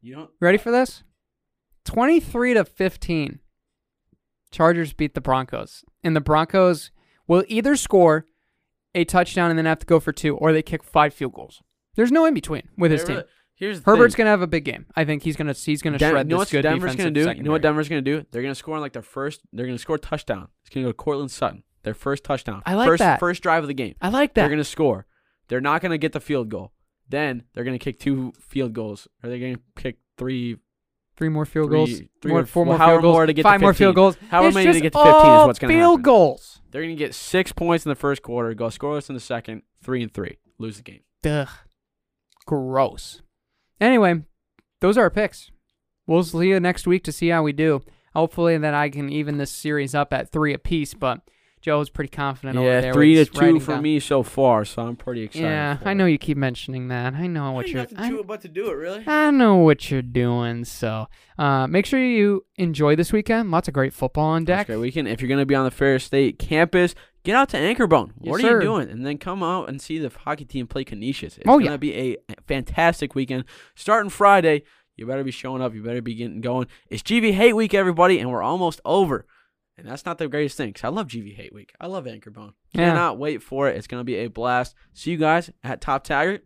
You 0.00 0.14
don't? 0.14 0.30
Ready 0.40 0.58
for 0.58 0.70
this? 0.70 1.02
23 1.84 2.54
to 2.54 2.64
15. 2.64 3.40
Chargers 4.50 4.92
beat 4.92 5.14
the 5.14 5.20
Broncos. 5.20 5.84
And 6.02 6.14
the 6.14 6.20
Broncos 6.20 6.90
will 7.26 7.44
either 7.48 7.76
score 7.76 8.26
a 8.94 9.04
touchdown 9.04 9.50
and 9.50 9.58
then 9.58 9.66
have 9.66 9.80
to 9.80 9.86
go 9.86 10.00
for 10.00 10.12
two, 10.12 10.36
or 10.36 10.52
they 10.52 10.62
kick 10.62 10.84
five 10.84 11.12
field 11.14 11.32
goals. 11.32 11.62
There's 11.96 12.12
no 12.12 12.24
in 12.24 12.34
between 12.34 12.68
with 12.76 12.90
his 12.90 13.04
team. 13.04 13.22
Here's 13.56 13.80
the 13.80 13.90
Herbert's 13.90 14.14
thing. 14.14 14.24
gonna 14.24 14.30
have 14.30 14.42
a 14.42 14.48
big 14.48 14.64
game. 14.64 14.86
I 14.96 15.04
think 15.04 15.22
he's 15.22 15.36
gonna 15.36 15.52
he's 15.52 15.80
gonna 15.80 15.98
Den- 15.98 16.10
shred 16.10 16.26
you 16.26 16.30
know 16.30 16.38
this 16.38 16.46
what 16.46 16.50
good 16.52 16.62
Denver's 16.62 16.96
gonna 16.96 17.10
defensive 17.10 17.14
do? 17.14 17.20
You 17.20 17.24
know 17.26 17.30
secondary. 17.30 17.52
what 17.52 17.62
Denver's 17.62 17.88
gonna 17.88 18.02
do? 18.02 18.26
They're 18.30 18.42
gonna 18.42 18.54
score 18.54 18.74
on 18.74 18.80
like 18.80 18.92
their 18.92 19.02
first. 19.02 19.42
They're 19.52 19.66
gonna 19.66 19.78
score 19.78 19.96
a 19.96 19.98
touchdown. 20.00 20.48
It's 20.62 20.74
gonna 20.74 20.86
go 20.86 20.90
to 20.90 20.96
Courtland 20.96 21.30
Sutton. 21.30 21.62
Their 21.84 21.94
first 21.94 22.24
touchdown. 22.24 22.62
I 22.66 22.74
like 22.74 22.88
first, 22.88 22.98
that. 22.98 23.20
First 23.20 23.42
drive 23.42 23.62
of 23.62 23.68
the 23.68 23.74
game. 23.74 23.94
I 24.00 24.08
like 24.08 24.34
that. 24.34 24.42
They're 24.42 24.50
gonna 24.50 24.64
score. 24.64 25.06
They're 25.48 25.60
not 25.60 25.82
gonna 25.82 25.98
get 25.98 26.12
the 26.12 26.20
field 26.20 26.48
goal. 26.48 26.72
Then 27.08 27.44
they're 27.54 27.64
gonna 27.64 27.78
kick 27.78 28.00
two 28.00 28.32
field 28.40 28.72
goals. 28.72 29.06
Or 29.22 29.28
they're 29.30 29.38
gonna 29.38 29.60
kick 29.76 29.98
three. 30.18 30.56
Three 31.16 31.28
more 31.28 31.44
field 31.44 31.68
three- 31.70 31.76
goals. 31.76 32.02
three 32.20 32.30
more, 32.32 32.40
or 32.40 32.46
four 32.46 32.64
well, 32.64 32.78
more 32.78 32.86
field 32.88 33.02
goals. 33.02 33.14
more 33.14 33.26
to 33.26 33.32
get 33.32 33.42
to 33.42 33.48
five 33.48 33.60
more 33.60 33.74
field 33.74 33.94
goals. 33.94 34.16
However 34.30 34.48
It's 34.48 34.54
many 34.54 34.72
to 34.72 34.80
get 34.80 34.92
to 34.92 34.98
15 34.98 35.12
is 35.12 35.46
what's 35.46 35.58
gonna 35.60 35.72
field 35.72 36.02
goals. 36.02 36.60
They're 36.70 36.82
gonna 36.82 36.94
get 36.96 37.14
six 37.14 37.52
points 37.52 37.86
in 37.86 37.90
the 37.90 37.94
first 37.94 38.22
quarter. 38.22 38.52
Go 38.54 38.66
scoreless 38.66 39.08
in 39.08 39.14
the 39.14 39.20
second. 39.20 39.62
Three 39.82 40.02
and 40.02 40.12
three. 40.12 40.38
Lose 40.58 40.78
the 40.78 40.82
game. 40.82 41.00
Ugh. 41.24 41.48
Gross. 42.46 43.22
Anyway, 43.80 44.22
those 44.80 44.98
are 44.98 45.02
our 45.02 45.10
picks. 45.10 45.50
We'll 46.06 46.24
see 46.24 46.48
you 46.48 46.60
next 46.60 46.86
week 46.86 47.04
to 47.04 47.12
see 47.12 47.28
how 47.28 47.42
we 47.42 47.52
do. 47.52 47.82
Hopefully 48.14 48.58
that 48.58 48.74
I 48.74 48.90
can 48.90 49.08
even 49.08 49.38
this 49.38 49.50
series 49.50 49.94
up 49.94 50.12
at 50.12 50.30
three 50.30 50.52
apiece, 50.52 50.94
but 50.94 51.20
Joe's 51.64 51.88
pretty 51.88 52.10
confident 52.10 52.58
over 52.58 52.68
there. 52.68 52.82
Yeah, 52.88 52.92
three 52.92 53.14
to 53.14 53.20
with 53.20 53.32
two 53.32 53.40
writing 53.40 53.58
for 53.60 53.72
down- 53.72 53.82
me 53.82 53.98
so 53.98 54.22
far. 54.22 54.66
So 54.66 54.82
I'm 54.82 54.96
pretty 54.96 55.22
excited. 55.22 55.46
Yeah, 55.46 55.78
for 55.78 55.88
I 55.88 55.92
it. 55.92 55.94
know 55.94 56.04
you 56.04 56.18
keep 56.18 56.36
mentioning 56.36 56.88
that. 56.88 57.14
I 57.14 57.26
know 57.26 57.52
what 57.52 57.64
Ain't 57.64 57.72
you're. 57.72 57.82
nothing 57.84 57.98
I, 57.98 58.10
to 58.10 58.20
it 58.20 58.26
but 58.26 58.42
to 58.42 58.48
do 58.48 58.68
it, 58.70 58.74
really. 58.74 59.02
I 59.06 59.30
know 59.30 59.56
what 59.56 59.90
you're 59.90 60.02
doing. 60.02 60.66
So, 60.66 61.06
uh, 61.38 61.66
make 61.66 61.86
sure 61.86 61.98
you 62.04 62.44
enjoy 62.56 62.96
this 62.96 63.14
weekend. 63.14 63.50
Lots 63.50 63.66
of 63.66 63.72
great 63.72 63.94
football 63.94 64.26
on 64.26 64.44
That's 64.44 64.58
deck. 64.60 64.68
a 64.68 64.72
great 64.72 64.80
weekend. 64.82 65.08
If 65.08 65.22
you're 65.22 65.28
going 65.28 65.40
to 65.40 65.46
be 65.46 65.54
on 65.54 65.64
the 65.64 65.70
Ferris 65.70 66.04
State 66.04 66.38
campus, 66.38 66.94
get 67.24 67.34
out 67.34 67.48
to 67.48 67.56
Anchorbone. 67.56 68.10
Yes, 68.20 68.30
what 68.30 68.40
are 68.40 68.42
sir. 68.42 68.56
you 68.58 68.60
doing? 68.60 68.90
And 68.90 69.06
then 69.06 69.16
come 69.16 69.42
out 69.42 69.70
and 69.70 69.80
see 69.80 69.98
the 69.98 70.10
hockey 70.10 70.44
team 70.44 70.66
play 70.66 70.84
Canisius. 70.84 71.38
It's 71.38 71.46
Oh, 71.46 71.52
going 71.52 71.64
yeah. 71.64 71.70
to 71.70 71.78
be 71.78 71.94
a 71.94 72.16
fantastic 72.46 73.14
weekend. 73.14 73.44
Starting 73.74 74.10
Friday, 74.10 74.64
you 74.96 75.06
better 75.06 75.24
be 75.24 75.30
showing 75.30 75.62
up. 75.62 75.74
You 75.74 75.82
better 75.82 76.02
be 76.02 76.14
getting 76.14 76.42
going. 76.42 76.66
It's 76.90 77.02
GV 77.02 77.32
Hate 77.32 77.54
Week, 77.54 77.72
everybody, 77.72 78.18
and 78.18 78.30
we're 78.30 78.42
almost 78.42 78.80
over. 78.84 79.24
And 79.76 79.88
that's 79.88 80.06
not 80.06 80.18
the 80.18 80.28
greatest 80.28 80.56
thing 80.56 80.68
because 80.68 80.84
I 80.84 80.88
love 80.88 81.08
GV 81.08 81.34
Hate 81.34 81.52
Week. 81.52 81.72
I 81.80 81.86
love 81.86 82.04
Anchorbone. 82.04 82.52
Yeah. 82.72 82.90
Cannot 82.90 83.18
wait 83.18 83.42
for 83.42 83.68
it. 83.68 83.76
It's 83.76 83.86
going 83.86 84.00
to 84.00 84.04
be 84.04 84.16
a 84.16 84.28
blast. 84.28 84.74
See 84.92 85.10
you 85.10 85.16
guys 85.16 85.50
at 85.64 85.80
Top 85.80 86.04
Taggart. 86.04 86.44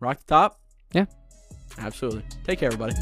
Rock 0.00 0.20
the 0.20 0.26
top. 0.26 0.60
Yeah. 0.92 1.06
Absolutely. 1.78 2.22
Take 2.44 2.60
care, 2.60 2.72
everybody. 2.72 2.94